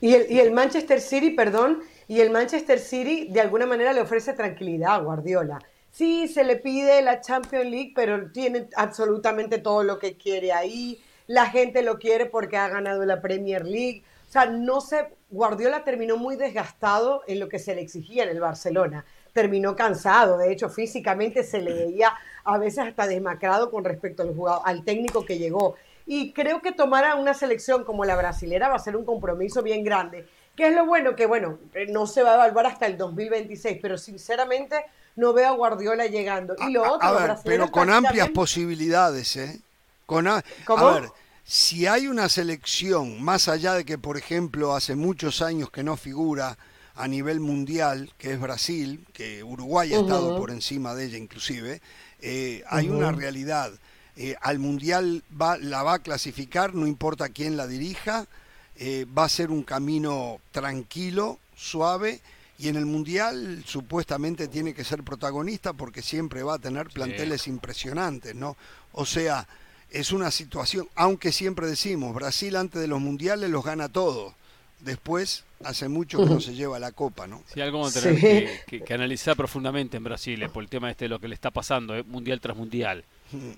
Y 0.01 0.15
el, 0.15 0.29
y 0.29 0.41
el 0.41 0.51
Manchester 0.51 0.99
City, 0.99 1.29
perdón, 1.29 1.79
y 2.09 2.19
el 2.19 2.31
Manchester 2.31 2.79
City 2.79 3.29
de 3.29 3.39
alguna 3.39 3.65
manera 3.65 3.93
le 3.93 4.01
ofrece 4.01 4.33
tranquilidad 4.33 4.95
a 4.95 4.97
Guardiola. 4.97 5.59
Sí, 5.89 6.27
se 6.27 6.43
le 6.43 6.57
pide 6.57 7.01
la 7.01 7.21
Champions 7.21 7.65
League, 7.65 7.93
pero 7.95 8.29
tiene 8.29 8.67
absolutamente 8.75 9.59
todo 9.59 9.83
lo 9.83 9.99
que 9.99 10.17
quiere 10.17 10.51
ahí 10.51 11.01
la 11.29 11.45
gente 11.45 11.83
lo 11.83 11.99
quiere 11.99 12.25
porque 12.25 12.57
ha 12.57 12.67
ganado 12.69 13.05
la 13.05 13.21
Premier 13.21 13.63
League. 13.63 14.03
O 14.27 14.31
sea, 14.31 14.47
no 14.47 14.81
sé, 14.81 15.09
Guardiola 15.29 15.83
terminó 15.83 16.17
muy 16.17 16.35
desgastado 16.35 17.21
en 17.27 17.39
lo 17.39 17.47
que 17.47 17.59
se 17.59 17.75
le 17.75 17.81
exigía 17.81 18.23
en 18.23 18.29
el 18.29 18.39
Barcelona. 18.39 19.05
Terminó 19.31 19.75
cansado, 19.75 20.39
de 20.39 20.51
hecho, 20.51 20.69
físicamente 20.69 21.43
se 21.43 21.61
le 21.61 21.71
veía 21.71 22.15
a 22.43 22.57
veces 22.57 22.79
hasta 22.79 23.05
demacrado 23.05 23.69
con 23.69 23.85
respecto 23.85 24.23
al, 24.23 24.33
jugador, 24.33 24.63
al 24.65 24.83
técnico 24.83 25.23
que 25.23 25.37
llegó. 25.37 25.75
Y 26.07 26.33
creo 26.33 26.63
que 26.63 26.71
tomar 26.71 27.05
a 27.05 27.13
una 27.13 27.35
selección 27.35 27.83
como 27.83 28.05
la 28.05 28.15
brasilera 28.15 28.67
va 28.67 28.77
a 28.77 28.79
ser 28.79 28.95
un 28.95 29.05
compromiso 29.05 29.61
bien 29.61 29.83
grande. 29.83 30.27
Que 30.55 30.69
es 30.69 30.75
lo 30.75 30.87
bueno 30.87 31.15
que, 31.15 31.27
bueno, 31.27 31.59
no 31.89 32.07
se 32.07 32.23
va 32.23 32.31
a 32.31 32.35
evaluar 32.35 32.65
hasta 32.65 32.87
el 32.87 32.97
2026, 32.97 33.77
pero 33.79 33.99
sinceramente 33.99 34.83
no 35.15 35.31
veo 35.33 35.49
a 35.49 35.51
Guardiola 35.51 36.07
llegando. 36.07 36.55
Y 36.67 36.71
lo 36.71 36.91
otro, 36.91 37.07
a, 37.07 37.27
ver, 37.27 37.37
pero 37.43 37.69
con 37.69 37.91
amplias 37.91 38.29
posibilidades, 38.29 39.35
¿eh? 39.35 39.61
Con 40.09 40.27
a, 40.27 40.43
ver, 40.67 41.11
si 41.43 41.85
hay 41.85 42.07
una 42.07 42.29
selección, 42.29 43.21
más 43.21 43.47
allá 43.47 43.75
de 43.75 43.85
que, 43.85 43.97
por 43.97 44.17
ejemplo, 44.17 44.75
hace 44.75 44.95
muchos 44.95 45.41
años 45.41 45.69
que 45.69 45.83
no 45.83 45.97
figura 45.97 46.57
a 46.95 47.07
nivel 47.07 47.39
mundial, 47.39 48.11
que 48.17 48.33
es 48.33 48.39
Brasil, 48.39 49.05
que 49.13 49.43
Uruguay 49.43 49.93
ha 49.93 49.99
estado 49.99 50.35
por 50.35 50.51
encima 50.51 50.95
de 50.95 51.05
ella 51.05 51.17
inclusive, 51.17 51.81
eh, 52.21 52.63
hay 52.67 52.89
una 52.89 53.11
realidad. 53.11 53.71
Eh, 54.15 54.35
al 54.41 54.59
mundial 54.59 55.23
va, 55.39 55.57
la 55.57 55.81
va 55.83 55.93
a 55.93 55.99
clasificar, 55.99 56.73
no 56.73 56.87
importa 56.87 57.29
quién 57.29 57.55
la 57.55 57.67
dirija, 57.67 58.27
eh, 58.75 59.05
va 59.05 59.25
a 59.25 59.29
ser 59.29 59.51
un 59.51 59.63
camino 59.63 60.39
tranquilo, 60.51 61.39
suave, 61.55 62.19
y 62.57 62.67
en 62.67 62.75
el 62.75 62.85
mundial 62.85 63.63
supuestamente 63.65 64.49
tiene 64.49 64.73
que 64.73 64.83
ser 64.83 65.03
protagonista 65.03 65.71
porque 65.71 66.01
siempre 66.01 66.43
va 66.43 66.55
a 66.55 66.59
tener 66.59 66.89
planteles 66.89 67.47
impresionantes, 67.47 68.35
¿no? 68.35 68.57
O 68.91 69.05
sea, 69.05 69.47
es 69.91 70.11
una 70.11 70.31
situación, 70.31 70.87
aunque 70.95 71.31
siempre 71.31 71.67
decimos, 71.67 72.13
Brasil 72.13 72.55
antes 72.55 72.81
de 72.81 72.87
los 72.87 72.99
mundiales 72.99 73.49
los 73.49 73.63
gana 73.63 73.89
todos, 73.89 74.33
después 74.79 75.45
hace 75.63 75.89
mucho 75.89 76.19
que 76.19 76.25
no 76.25 76.39
se 76.39 76.53
lleva 76.53 76.79
la 76.79 76.91
copa, 76.91 77.27
¿no? 77.27 77.43
Sí, 77.53 77.59
algo 77.59 77.79
vamos 77.79 77.97
a 77.97 78.01
tener 78.01 78.65
que, 78.65 78.93
analizar 78.93 79.35
profundamente 79.35 79.97
en 79.97 80.03
Brasil, 80.03 80.41
eh, 80.41 80.49
por 80.49 80.63
el 80.63 80.69
tema 80.69 80.89
este 80.89 81.05
de 81.05 81.09
lo 81.09 81.19
que 81.19 81.27
le 81.27 81.35
está 81.35 81.51
pasando, 81.51 81.95
eh, 81.95 82.03
mundial 82.03 82.39
tras 82.39 82.55
mundial. 82.55 83.03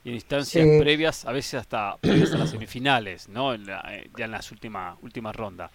Y 0.03 0.09
en 0.09 0.15
instancias 0.15 0.67
previas, 0.79 1.25
a 1.25 1.31
veces 1.31 1.55
hasta 1.55 1.95
previas 1.97 2.33
a 2.33 2.37
las 2.37 2.49
semifinales, 2.49 3.29
¿no? 3.29 3.53
En 3.53 3.69
eh, 3.69 4.09
ya 4.17 4.25
en 4.25 4.31
las 4.31 4.51
últimas 4.51 4.97
últimas 5.01 5.35
rondas. 5.35 5.71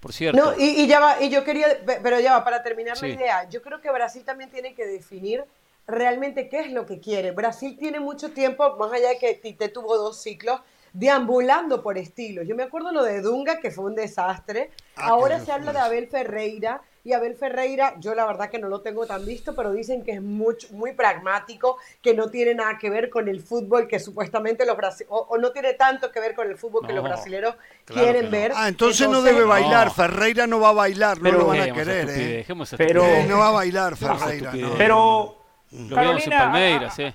Por 0.00 0.12
cierto. 0.12 0.40
No, 0.40 0.54
y, 0.58 0.86
ya 0.86 1.00
va, 1.00 1.22
y 1.22 1.30
yo 1.30 1.42
quería, 1.42 1.66
pero 2.02 2.20
ya 2.20 2.32
va, 2.32 2.44
para 2.44 2.62
terminar 2.62 3.00
la 3.00 3.08
idea, 3.08 3.48
yo 3.48 3.62
creo 3.62 3.80
que 3.80 3.90
Brasil 3.90 4.22
también 4.24 4.50
tiene 4.50 4.74
que 4.74 4.86
definir 4.86 5.44
realmente 5.86 6.48
qué 6.48 6.60
es 6.60 6.72
lo 6.72 6.86
que 6.86 7.00
quiere. 7.00 7.30
Brasil 7.30 7.76
tiene 7.78 8.00
mucho 8.00 8.30
tiempo, 8.30 8.76
más 8.76 8.92
allá 8.92 9.10
de 9.10 9.18
que 9.18 9.34
Tite 9.34 9.68
tuvo 9.68 9.96
dos 9.96 10.20
ciclos, 10.20 10.60
deambulando 10.92 11.82
por 11.82 11.98
estilos. 11.98 12.46
Yo 12.46 12.56
me 12.56 12.64
acuerdo 12.64 12.90
lo 12.92 13.02
de 13.02 13.20
Dunga, 13.20 13.60
que 13.60 13.70
fue 13.70 13.84
un 13.84 13.94
desastre. 13.94 14.70
Ah, 14.96 15.08
Ahora 15.08 15.40
se 15.40 15.52
habla 15.52 15.72
de 15.72 15.78
Abel 15.78 16.08
Ferreira. 16.08 16.80
Y 17.04 17.12
Abel 17.12 17.36
Ferreira, 17.36 17.94
yo 18.00 18.16
la 18.16 18.26
verdad 18.26 18.50
que 18.50 18.58
no 18.58 18.68
lo 18.68 18.80
tengo 18.80 19.06
tan 19.06 19.24
visto, 19.24 19.54
pero 19.54 19.72
dicen 19.72 20.02
que 20.02 20.10
es 20.10 20.22
muy, 20.22 20.56
muy 20.72 20.92
pragmático, 20.92 21.76
que 22.02 22.14
no 22.14 22.30
tiene 22.30 22.52
nada 22.52 22.78
que 22.78 22.90
ver 22.90 23.10
con 23.10 23.28
el 23.28 23.40
fútbol 23.40 23.86
que 23.86 24.00
supuestamente 24.00 24.66
los 24.66 24.76
brasileños, 24.76 25.22
o, 25.28 25.38
no 25.38 25.52
tiene 25.52 25.74
tanto 25.74 26.10
que 26.10 26.18
ver 26.18 26.34
con 26.34 26.48
el 26.48 26.56
fútbol 26.56 26.84
que 26.84 26.92
los 26.92 27.04
brasileños 27.04 27.54
quieren 27.84 28.28
ver. 28.28 28.50
Ah, 28.56 28.66
entonces, 28.66 29.08
no 29.08 29.22
debe 29.22 29.44
bailar, 29.44 29.92
Ferreira 29.92 30.48
no 30.48 30.58
va 30.58 30.70
a 30.70 30.72
bailar, 30.72 31.22
no 31.22 31.30
lo 31.30 31.46
van 31.46 31.60
a 31.60 31.72
querer. 31.72 32.08
¿eh? 32.10 32.46
Pero, 32.76 33.04
no 33.28 33.38
va 33.38 33.48
a 33.48 33.52
bailar 33.52 33.96
Ferreira. 33.96 34.52
Pero 34.76 35.35
lo 35.70 35.94
Carolina, 35.94 36.38
Palmeiras, 36.38 36.98
eh. 36.98 37.14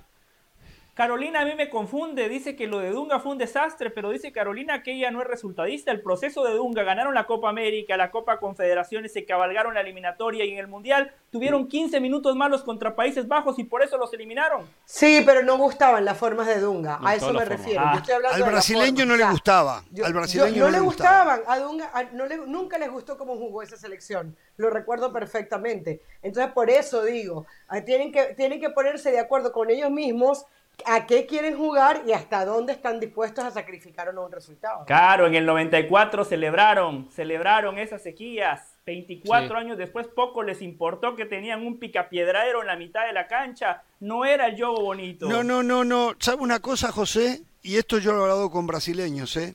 Carolina 0.93 1.41
a 1.41 1.45
mí 1.45 1.55
me 1.55 1.69
confunde, 1.69 2.27
dice 2.27 2.57
que 2.57 2.67
lo 2.67 2.79
de 2.79 2.89
Dunga 2.89 3.21
fue 3.21 3.31
un 3.31 3.37
desastre, 3.37 3.91
pero 3.91 4.09
dice 4.09 4.33
Carolina 4.33 4.83
que 4.83 4.91
ella 4.91 5.09
no 5.09 5.21
es 5.21 5.27
resultadista. 5.27 5.89
El 5.89 6.01
proceso 6.01 6.43
de 6.43 6.53
Dunga, 6.53 6.83
ganaron 6.83 7.13
la 7.13 7.25
Copa 7.27 7.49
América, 7.49 7.95
la 7.95 8.11
Copa 8.11 8.39
Confederaciones, 8.39 9.13
se 9.13 9.25
cabalgaron 9.25 9.73
la 9.73 9.79
eliminatoria 9.79 10.43
y 10.43 10.51
en 10.51 10.57
el 10.57 10.67
Mundial 10.67 11.13
tuvieron 11.29 11.69
15 11.69 12.01
minutos 12.01 12.35
malos 12.35 12.63
contra 12.63 12.93
Países 12.93 13.25
Bajos 13.29 13.57
y 13.57 13.63
por 13.63 13.81
eso 13.83 13.97
los 13.97 14.13
eliminaron. 14.13 14.67
Sí, 14.83 15.23
pero 15.25 15.43
no 15.43 15.57
gustaban 15.57 16.03
las 16.03 16.17
formas 16.17 16.47
de 16.47 16.59
Dunga, 16.59 16.99
a 17.01 17.15
eso 17.15 17.31
me 17.31 17.45
refiero. 17.45 17.81
al 17.81 18.43
brasileño 18.43 19.05
no 19.05 19.15
le 19.15 19.23
gustaba. 19.23 19.83
al 20.03 20.13
brasileño 20.13 20.65
no, 20.65 20.71
le 20.71 20.79
gustaban. 20.81 21.41
A 21.47 21.57
Dunga 21.59 21.89
no 22.11 22.25
le, 22.25 22.35
nunca 22.35 22.77
les 22.77 22.91
gustó 22.91 23.17
cómo 23.17 23.37
jugó 23.37 23.63
esa 23.63 23.77
selección. 23.77 24.35
Lo 24.57 24.69
recuerdo 24.69 25.13
perfectamente. 25.13 26.01
Entonces, 26.21 26.51
por 26.51 26.69
eso 26.69 27.03
digo, 27.05 27.45
tienen 27.85 28.11
que, 28.11 28.33
tienen 28.35 28.59
que 28.59 28.69
ponerse 28.69 29.09
de 29.09 29.19
acuerdo 29.19 29.53
con 29.53 29.69
ellos 29.69 29.89
mismos 29.89 30.45
a 30.85 31.05
qué 31.05 31.25
quieren 31.25 31.57
jugar 31.57 32.03
y 32.05 32.11
hasta 32.11 32.45
dónde 32.45 32.73
están 32.73 32.99
dispuestos 32.99 33.43
a 33.43 33.51
sacrificar 33.51 34.09
o 34.09 34.13
no 34.13 34.25
un 34.25 34.31
resultado. 34.31 34.85
Claro, 34.85 35.27
en 35.27 35.35
el 35.35 35.45
94 35.45 36.25
celebraron, 36.25 37.09
celebraron 37.11 37.77
esas 37.77 38.01
sequías. 38.01 38.77
24 38.85 39.57
años 39.57 39.77
después, 39.77 40.07
poco 40.07 40.41
les 40.43 40.61
importó 40.61 41.15
que 41.15 41.25
tenían 41.25 41.65
un 41.65 41.77
picapiedradero 41.77 42.61
en 42.61 42.67
la 42.67 42.75
mitad 42.75 43.05
de 43.05 43.13
la 43.13 43.27
cancha. 43.27 43.83
No 43.99 44.25
era 44.25 44.47
el 44.47 44.55
juego 44.55 44.81
bonito. 44.81 45.29
No, 45.29 45.43
no, 45.43 45.61
no, 45.61 45.83
no. 45.83 46.13
¿Sabe 46.19 46.41
una 46.41 46.59
cosa, 46.59 46.91
José? 46.91 47.41
Y 47.61 47.77
esto 47.77 47.99
yo 47.99 48.11
lo 48.11 48.19
he 48.19 48.21
hablado 48.23 48.49
con 48.49 48.65
brasileños, 48.65 49.37
¿eh? 49.37 49.53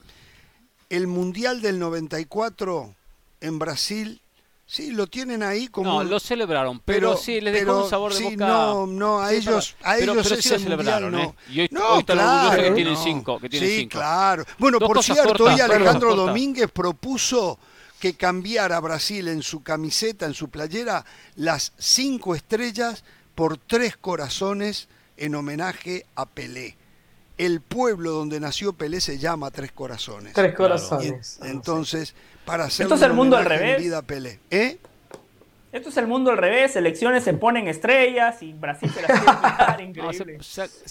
El 0.89 1.09
Mundial 1.09 1.61
del 1.61 1.81
94 1.81 2.95
en 3.41 3.59
Brasil 3.59 4.21
Sí, 4.69 4.91
lo 4.91 5.07
tienen 5.07 5.45
ahí 5.45 5.69
como. 5.69 6.03
No, 6.03 6.05
lo 6.05 6.19
celebraron, 6.19 6.81
pero, 6.81 7.17
sí, 7.17 7.41
les 7.41 7.55
dejó 7.55 7.85
un 7.85 7.89
sabor 7.89 8.13
de 8.13 8.25
boca. 8.25 8.49
No, 8.49 8.85
no, 8.85 9.21
a 9.21 9.33
ellos, 9.33 9.77
a 9.81 9.97
ellos 9.97 10.17
pero, 10.23 10.43
sí 10.43 10.51
lo 10.51 10.59
celebraron, 10.59 11.13
no. 11.13 11.21
¿eh? 11.21 11.35
Y 11.51 11.61
hoy, 11.61 11.69
no, 11.71 12.05
claro, 12.05 12.61
que 12.61 12.71
tienen 12.73 12.97
cinco, 12.97 13.39
que 13.39 13.49
tienen 13.49 13.69
sí, 13.69 13.77
cinco. 13.83 13.99
claro. 13.99 14.45
Bueno, 14.59 14.81
por 14.81 15.03
cierto, 15.05 15.45
hoy 15.45 15.61
Alejandro 15.61 16.17
Domínguez 16.17 16.69
propuso 16.73 17.61
que 18.01 18.15
cambiara 18.15 18.81
Brasil 18.81 19.29
en 19.29 19.43
su 19.43 19.63
camiseta, 19.63 20.27
en 20.27 20.35
su 20.35 20.51
playera, 20.51 21.05
las 21.37 21.73
cinco 21.79 22.35
estrellas 22.35 23.05
por 23.37 23.59
tres 23.59 23.97
corazones 23.97 24.89
en 25.17 25.37
homenaje 25.37 26.07
a 26.17 26.27
Pelé. 26.27 26.77
El 27.39 27.61
pueblo 27.61 28.13
donde 28.13 28.41
nació 28.41 28.73
Pelé 28.73 29.01
se 29.01 29.19
llama 29.19 29.51
Tres 29.51 29.73
Corazones. 29.73 30.33
Tres 30.33 30.55
Corazones. 30.55 31.39
entonces, 31.43 32.15
para 32.45 32.65
hacer 32.65 32.85
Esto 32.85 32.95
es 32.95 33.03
el 33.03 33.13
mundo 33.13 33.37
al 33.37 33.45
revés. 33.45 33.83
Vida 33.83 34.03
Pelé. 34.03 34.41
¿Eh? 34.51 34.79
Esto 35.77 35.91
es 35.91 35.97
el 35.99 36.07
mundo 36.07 36.31
al 36.31 36.39
revés, 36.39 36.73
selecciones 36.73 37.23
se 37.23 37.35
ponen 37.35 37.69
estrellas 37.69 38.43
y 38.43 38.55
Brasil 38.55 38.91
se 38.91 39.03
las 39.03 39.11
quiere 39.11 39.27
quitar, 39.27 39.81
increíble. 39.83 40.39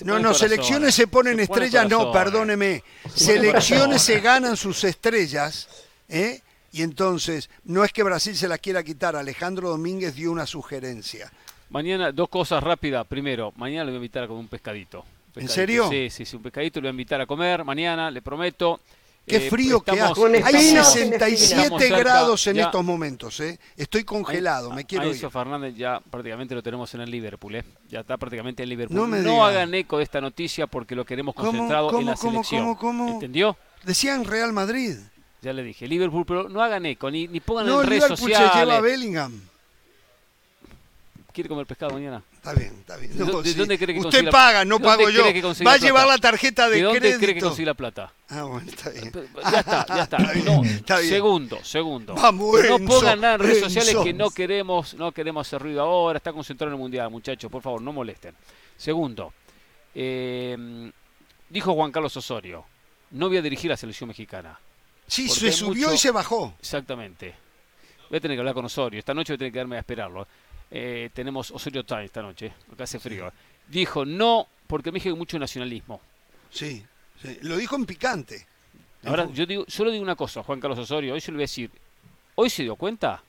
No, 0.04 0.20
no, 0.20 0.34
selecciones 0.36 0.94
se 0.94 1.08
ponen 1.08 1.40
estrellas, 1.40 1.90
no, 1.90 2.12
perdóneme. 2.12 2.84
Selecciones 3.12 4.04
se 4.04 4.20
ganan 4.20 4.56
sus 4.56 4.84
estrellas, 4.84 5.88
¿eh? 6.08 6.42
Y 6.72 6.84
entonces, 6.84 7.50
no 7.64 7.84
es 7.84 7.92
que 7.94 8.04
Brasil 8.04 8.36
se 8.36 8.48
la 8.48 8.60
quiera 8.60 8.84
quitar, 8.84 9.16
Alejandro 9.16 9.70
Domínguez 9.70 10.14
dio 10.14 10.32
una 10.32 10.46
sugerencia. 10.46 11.32
Mañana, 11.70 12.12
dos 12.12 12.30
cosas 12.30 12.62
rápidas. 12.62 13.08
Primero, 13.08 13.54
mañana 13.56 13.86
le 13.86 13.92
voy 13.92 13.96
a 13.96 14.02
invitar 14.02 14.26
a 14.26 14.28
comer 14.28 14.42
un 14.42 14.48
pescadito. 14.50 15.04
¿En 15.36 15.50
serio? 15.50 15.90
Sí, 15.90 16.10
sí, 16.10 16.26
sí, 16.26 16.36
un 16.36 16.44
pescadito 16.44 16.80
le 16.80 16.86
voy 16.86 16.90
a 16.90 16.92
invitar 16.92 17.22
a 17.22 17.26
comer 17.26 17.64
mañana, 17.64 18.10
le 18.10 18.22
prometo. 18.22 18.80
Qué 19.26 19.38
eh, 19.38 19.50
frío 19.50 19.82
que 19.82 20.00
hace. 20.00 20.44
Hay 20.44 20.54
67 20.54 21.90
grados 21.90 22.46
en 22.48 22.60
estos 22.60 22.86
momentos, 22.86 23.40
¿eh? 23.40 23.60
Estoy 23.76 24.04
congelado, 24.04 24.72
me 24.72 24.86
quiero 24.86 25.12
ir. 25.14 25.30
Fernández 25.30 25.76
ya 25.76 26.00
prácticamente 26.00 26.54
lo 26.54 26.62
tenemos 26.62 26.94
en 26.94 27.02
el 27.02 27.10
Liverpool, 27.10 27.56
¿eh? 27.56 27.64
Ya 27.90 28.02
está 28.02 28.18
prácticamente 28.18 28.62
en 28.64 28.70
Liverpool. 28.70 29.24
No, 29.24 29.46
hagan 29.46 29.74
eco 29.74 29.98
de 29.98 30.04
esta 30.04 30.22
noticia 30.22 30.68
porque 30.68 30.96
lo 30.96 31.06
queremos 31.06 31.34
concentrado 31.34 32.00
en 32.00 32.06
la 32.06 32.16
selección. 32.16 32.76
¿Cómo, 32.76 33.14
¿Entendió? 33.14 33.58
Decían 33.84 34.26
Real 34.26 34.54
Madrid. 34.54 34.98
Ya 35.42 35.54
le 35.54 35.64
dije, 35.64 35.88
Liverpool, 35.88 36.26
pero 36.26 36.50
no 36.50 36.62
hagan 36.62 36.86
eco, 36.88 37.12
ni, 37.12 37.28
ni 37.28 37.40
pongan 37.40 37.68
en 37.68 37.84
redes 37.84 38.08
sociales. 38.08 38.20
No, 38.20 38.28
Liverpool 38.28 38.52
se 38.52 38.60
lleva 38.60 38.78
a 38.78 38.82
Bellingham. 38.82 39.42
¿Quiere 41.32 41.50
comer 41.50 41.66
pescado 41.66 41.94
mañana? 41.94 42.24
Está 42.46 42.60
bien, 42.60 42.76
está 42.80 42.98
bien. 42.98 43.18
¿De, 43.18 43.54
dónde 43.56 43.80
cree 43.80 43.96
que 43.96 44.02
Usted 44.02 44.30
paga, 44.30 44.64
no 44.64 44.80
pago 44.80 45.10
yo. 45.10 45.24
Va 45.66 45.74
a 45.74 45.78
llevar 45.78 46.06
la 46.06 46.20
tarjeta 46.20 46.70
de, 46.70 46.78
¿De 46.78 46.84
dónde 46.84 47.18
cree 47.18 47.34
que 47.34 47.42
consigue 47.42 47.66
la 47.66 47.74
plata? 47.74 48.14
Ah, 48.30 48.44
bueno, 48.44 48.70
está 48.70 48.92
bien. 48.92 49.12
Ya 49.52 49.60
está, 49.62 49.86
ya 49.88 50.04
está. 50.04 50.18
no, 50.20 50.64
Segundo, 51.00 51.64
segundo. 51.64 52.14
Vamos, 52.14 52.60
no 52.70 52.80
pongan 52.86 53.20
nada 53.20 53.34
en 53.34 53.40
redes 53.40 53.62
sociales 53.62 53.96
que 54.04 54.14
no 54.14 54.30
queremos, 54.30 54.94
no 54.94 55.12
queremos 55.12 55.48
hacer 55.48 55.60
ruido 55.60 55.82
ahora. 55.82 56.18
Está 56.18 56.34
concentrado 56.34 56.70
en 56.70 56.76
el 56.76 56.80
mundial, 56.80 57.10
muchachos. 57.10 57.50
Por 57.50 57.64
favor, 57.64 57.82
no 57.82 57.92
molesten. 57.92 58.36
Segundo, 58.78 59.34
eh, 59.96 60.92
dijo 61.50 61.74
Juan 61.74 61.92
Carlos 61.92 62.16
Osorio, 62.16 62.64
no 63.10 63.28
voy 63.28 63.38
a 63.38 63.42
dirigir 63.42 63.72
la 63.72 63.78
selección 63.78 64.10
mexicana. 64.10 64.60
Sí, 65.08 65.28
se 65.30 65.52
subió 65.52 65.92
y 65.92 65.98
se 65.98 66.12
bajó. 66.12 66.54
Exactamente. 66.60 67.34
Voy 68.08 68.18
a 68.18 68.22
tener 68.22 68.38
que 68.38 68.42
hablar 68.42 68.54
con 68.54 68.66
Osorio. 68.66 69.00
Esta 69.00 69.16
noche 69.16 69.34
voy 69.34 69.36
a 69.36 69.38
tener 69.40 69.52
que 69.52 69.56
quedarme 69.56 69.78
a 69.78 69.80
esperarlo. 69.80 70.28
Eh, 70.78 71.10
tenemos 71.14 71.52
Osorio 71.52 71.86
Time 71.86 72.04
esta 72.04 72.22
noche, 72.22 72.52
porque 72.68 72.84
hace 72.84 73.00
frío. 73.00 73.32
Dijo 73.70 74.04
no, 74.04 74.46
porque 74.68 74.92
me 74.92 74.98
dije 74.98 75.14
mucho 75.14 75.40
nacionalismo. 75.40 76.02
Sí, 76.52 76.86
lo 77.44 77.56
dijo 77.56 77.78
en 77.78 77.86
picante. 77.86 78.46
Ahora, 79.06 79.30
yo 79.32 79.46
digo, 79.46 79.64
solo 79.70 79.90
digo 79.90 80.04
una 80.04 80.18
cosa, 80.18 80.44
Juan 80.44 80.60
Carlos 80.60 80.78
Osorio, 80.80 81.14
hoy 81.14 81.22
se 81.22 81.32
lo 81.32 81.38
voy 81.38 81.44
a 81.44 81.46
decir. 81.46 81.72
¿Hoy 82.36 82.50
se 82.50 82.64
dio 82.64 82.76
cuenta? 82.76 83.24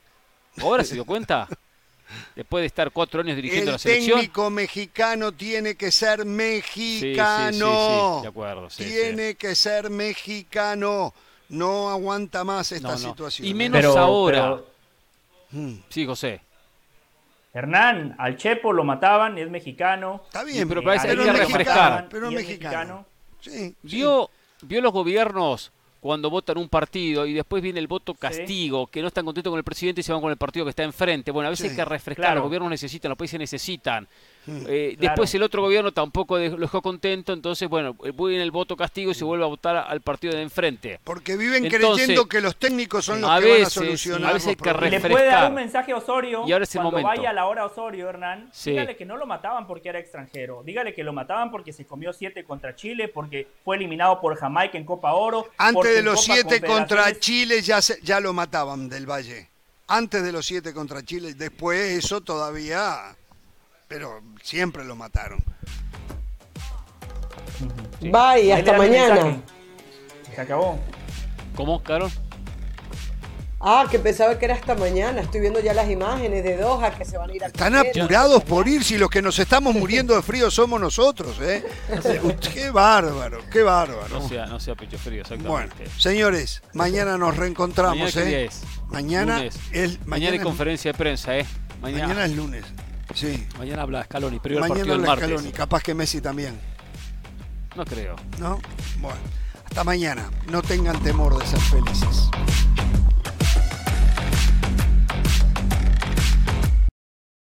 ¿Ahora 0.61 0.83
se 0.83 0.95
dio 0.95 1.05
cuenta? 1.05 1.47
Después 2.35 2.63
de 2.63 2.67
estar 2.67 2.91
cuatro 2.91 3.21
años 3.21 3.37
dirigiendo 3.37 3.71
la 3.71 3.79
selección. 3.79 4.19
El 4.19 4.25
técnico 4.25 4.51
mexicano 4.51 5.31
tiene 5.31 5.77
que 5.77 5.93
ser 5.93 6.25
mexicano. 6.25 8.23
de 8.23 8.29
acuerdo. 8.29 8.67
tiene 8.77 9.37
que 9.37 9.55
ser 9.55 9.89
mexicano. 9.89 11.15
No 11.51 11.91
aguanta 11.91 12.43
más 12.43 12.73
esta 12.73 12.99
situación. 12.99 13.47
Y 13.47 13.55
menos 13.55 13.95
ahora. 13.95 14.61
Mm. 15.53 15.75
Sí, 15.89 16.05
José. 16.05 16.41
Hernán, 17.57 18.15
al 18.19 18.37
Chepo 18.37 18.71
lo 18.71 18.85
mataban, 18.85 19.39
es 19.39 19.49
mexicano. 19.49 20.21
Está 20.27 20.45
bien, 20.45 20.69
pero 20.69 20.83
parece 20.83 21.07
que 21.07 21.13
hay 21.19 21.25
que 21.25 21.33
refrescar. 21.33 22.07
Pero 22.11 22.29
es 22.29 22.35
mexicano. 22.35 23.07
¿Vio, 23.83 24.29
¿Vio 24.61 24.81
los 24.83 24.93
gobiernos 24.93 25.73
cuando 25.99 26.29
votan 26.29 26.59
un 26.59 26.69
partido 26.69 27.25
y 27.25 27.33
después 27.33 27.63
viene 27.63 27.81
el 27.81 27.87
voto 27.87 28.13
castigo, 28.13 28.89
que 28.89 29.01
no 29.01 29.09
están 29.09 29.25
contentos 29.25 29.51
con 29.51 29.57
el 29.57 29.65
presidente 29.65 30.03
y 30.03 30.05
se 30.05 30.13
van 30.13 30.21
con 30.21 30.31
el 30.31 30.37
partido 30.37 30.67
que 30.67 30.71
está 30.71 30.83
enfrente. 30.83 31.31
Bueno, 31.31 31.47
a 31.47 31.51
veces 31.51 31.71
hay 31.71 31.77
que 31.77 31.85
refrescar, 31.87 32.35
los 32.35 32.45
gobiernos 32.45 32.69
necesitan, 32.69 33.09
los 33.09 33.17
países 33.17 33.41
necesitan. 33.41 34.07
Eh, 34.69 34.97
después 34.99 35.33
el 35.35 35.43
otro 35.43 35.63
gobierno 35.63 35.93
tampoco 35.93 36.39
lo 36.39 36.57
dejó 36.57 36.83
contento, 36.83 37.33
entonces, 37.33 37.69
bueno, 37.69 37.95
viene 37.95 38.43
el 38.43 38.51
voto 38.51 38.77
castigo 38.77 39.11
y 39.11 39.15
se 39.15 39.25
vuelve 39.25 39.45
a 39.45 39.49
votar 39.49 39.77
al 39.77 40.01
partido 40.01 40.35
de 40.35 40.43
enfrente. 40.43 40.99
Porque 41.05 41.37
viven 41.37 41.69
creyendo 41.69 42.27
que 42.27 42.41
los 42.41 42.57
técnicos 42.57 43.05
son 43.05 43.21
los 43.21 43.41
que 43.41 43.53
van 43.53 43.63
a 43.63 43.71
solucionar. 43.71 44.31
A 44.31 44.35
veces 44.35 44.49
hay 44.49 44.57
que 44.57 44.73
refrescar. 44.73 45.11
Le 45.11 45.17
puede 45.17 45.27
dar 45.27 45.49
un 45.49 45.55
mensaje 45.55 45.93
a 45.93 45.97
Osorio 45.97 46.45
y 46.47 46.53
ahora 46.53 46.67
cuando 46.73 47.03
vaya 47.03 47.31
a 47.31 47.33
la 47.33 47.47
hora 47.47 47.67
Osorio, 47.67 48.09
Hernán, 48.09 48.51
dígale 48.65 48.97
que 48.97 49.05
no 49.05 49.17
lo 49.17 49.27
mataban 49.27 49.67
porque 49.67 49.89
era 49.89 49.99
extranjero, 49.99 50.63
dígale 50.65 50.95
que 50.95 51.05
lo 51.05 51.13
mataban 51.13 51.51
porque 51.51 51.73
se 51.73 51.87
comió 51.87 52.13
siete 52.13 52.45
contra 52.45 52.75
Chile, 52.75 53.09
porque 53.09 53.47
fue 53.65 53.77
eliminado 53.77 54.21
por 54.21 54.37
Jamaica 54.37 54.79
en 54.79 54.85
Copa 54.85 55.13
Oro. 55.13 55.49
Antes 55.59 55.95
de 55.95 56.03
los 56.03 56.23
siete 56.23 56.61
contra 56.61 57.19
Chile 57.19 57.63
ya, 57.63 57.81
ya 58.03 58.21
lo 58.21 58.33
mataban 58.33 58.89
del 58.89 59.09
Valle. 59.09 59.51
Antes 59.89 60.25
de 60.25 60.33
los 60.33 60.45
siete 60.45 60.73
contra 60.73 61.03
Chile, 61.03 61.35
después 61.35 61.79
eso 61.93 62.21
todavía 62.21 63.17
pero 63.89 64.23
siempre 64.43 64.85
lo 64.85 64.97
mataron. 64.97 65.43
Bye, 68.01 68.53
hasta 68.53 68.77
mañana. 68.77 69.41
Se 70.35 70.41
acabó. 70.41 70.79
¿Cómo, 71.55 71.83
Carol? 71.83 72.11
Ah, 73.59 73.87
que 73.91 73.99
pensaba 73.99 74.39
que 74.39 74.45
era 74.45 74.55
hasta 74.55 74.75
mañana. 74.75 75.23
Estoy 75.23 75.41
viendo 75.41 75.59
ya 75.61 75.73
las 75.73 75.91
imágenes 75.91 76.45
de 76.45 76.59
Doha 76.59 76.91
que 76.91 77.07
se 77.07 77.17
van 77.17 77.31
a 77.31 77.35
ir 77.35 77.43
a 77.43 77.47
Están 77.47 77.75
apurados 77.75 78.45
por 78.45 78.69
ir 78.69 78.85
si 78.85 78.99
los 78.99 79.09
que 79.09 79.23
nos 79.23 79.39
estamos 79.39 79.75
muriendo 79.75 80.15
de 80.15 80.23
frío 80.23 80.51
somos 80.51 80.79
nosotros, 80.79 81.41
¿eh? 81.41 81.65
qué 82.55 82.71
bárbaro, 82.71 83.41
qué 83.51 83.63
bárbaro. 83.63 84.21
No 84.21 84.29
sea, 84.29 84.47
no 84.47 84.61
sea 84.61 84.75
pecho 84.75 84.99
frío, 84.99 85.23
exactamente. 85.23 85.75
Bueno, 85.75 85.91
señores, 85.99 86.63
mañana 86.75 87.17
nos 87.17 87.35
reencontramos, 87.37 88.15
¿Mañana 88.15 88.31
¿eh? 88.31 88.45
es? 88.45 88.63
Mañana 88.89 89.45
es 89.73 90.07
mañana, 90.07 90.35
hay 90.35 90.41
conferencia 90.41 90.93
de 90.93 90.99
prensa, 90.99 91.39
¿eh? 91.39 91.47
Mañana, 91.81 92.09
mañana 92.09 92.25
es 92.27 92.33
lunes. 92.37 92.65
Sí. 93.15 93.47
Mañana 93.59 93.83
habla 93.83 94.05
Scaloni, 94.05 94.39
pero 94.41 94.61
Mañana 94.61 94.81
el 94.81 94.87
partido 94.87 94.95
habla 94.95 95.17
Scaloni, 95.17 95.53
capaz 95.53 95.83
que 95.83 95.95
Messi 95.95 96.21
también. 96.21 96.59
No 97.77 97.85
creo. 97.85 98.17
¿No? 98.39 98.59
Bueno, 99.01 99.19
hasta 99.65 99.85
mañana. 99.85 100.31
No 100.51 100.63
tengan 100.63 101.01
temor 101.03 101.39
de 101.39 101.47
ser 101.47 101.61
felices. 101.61 102.29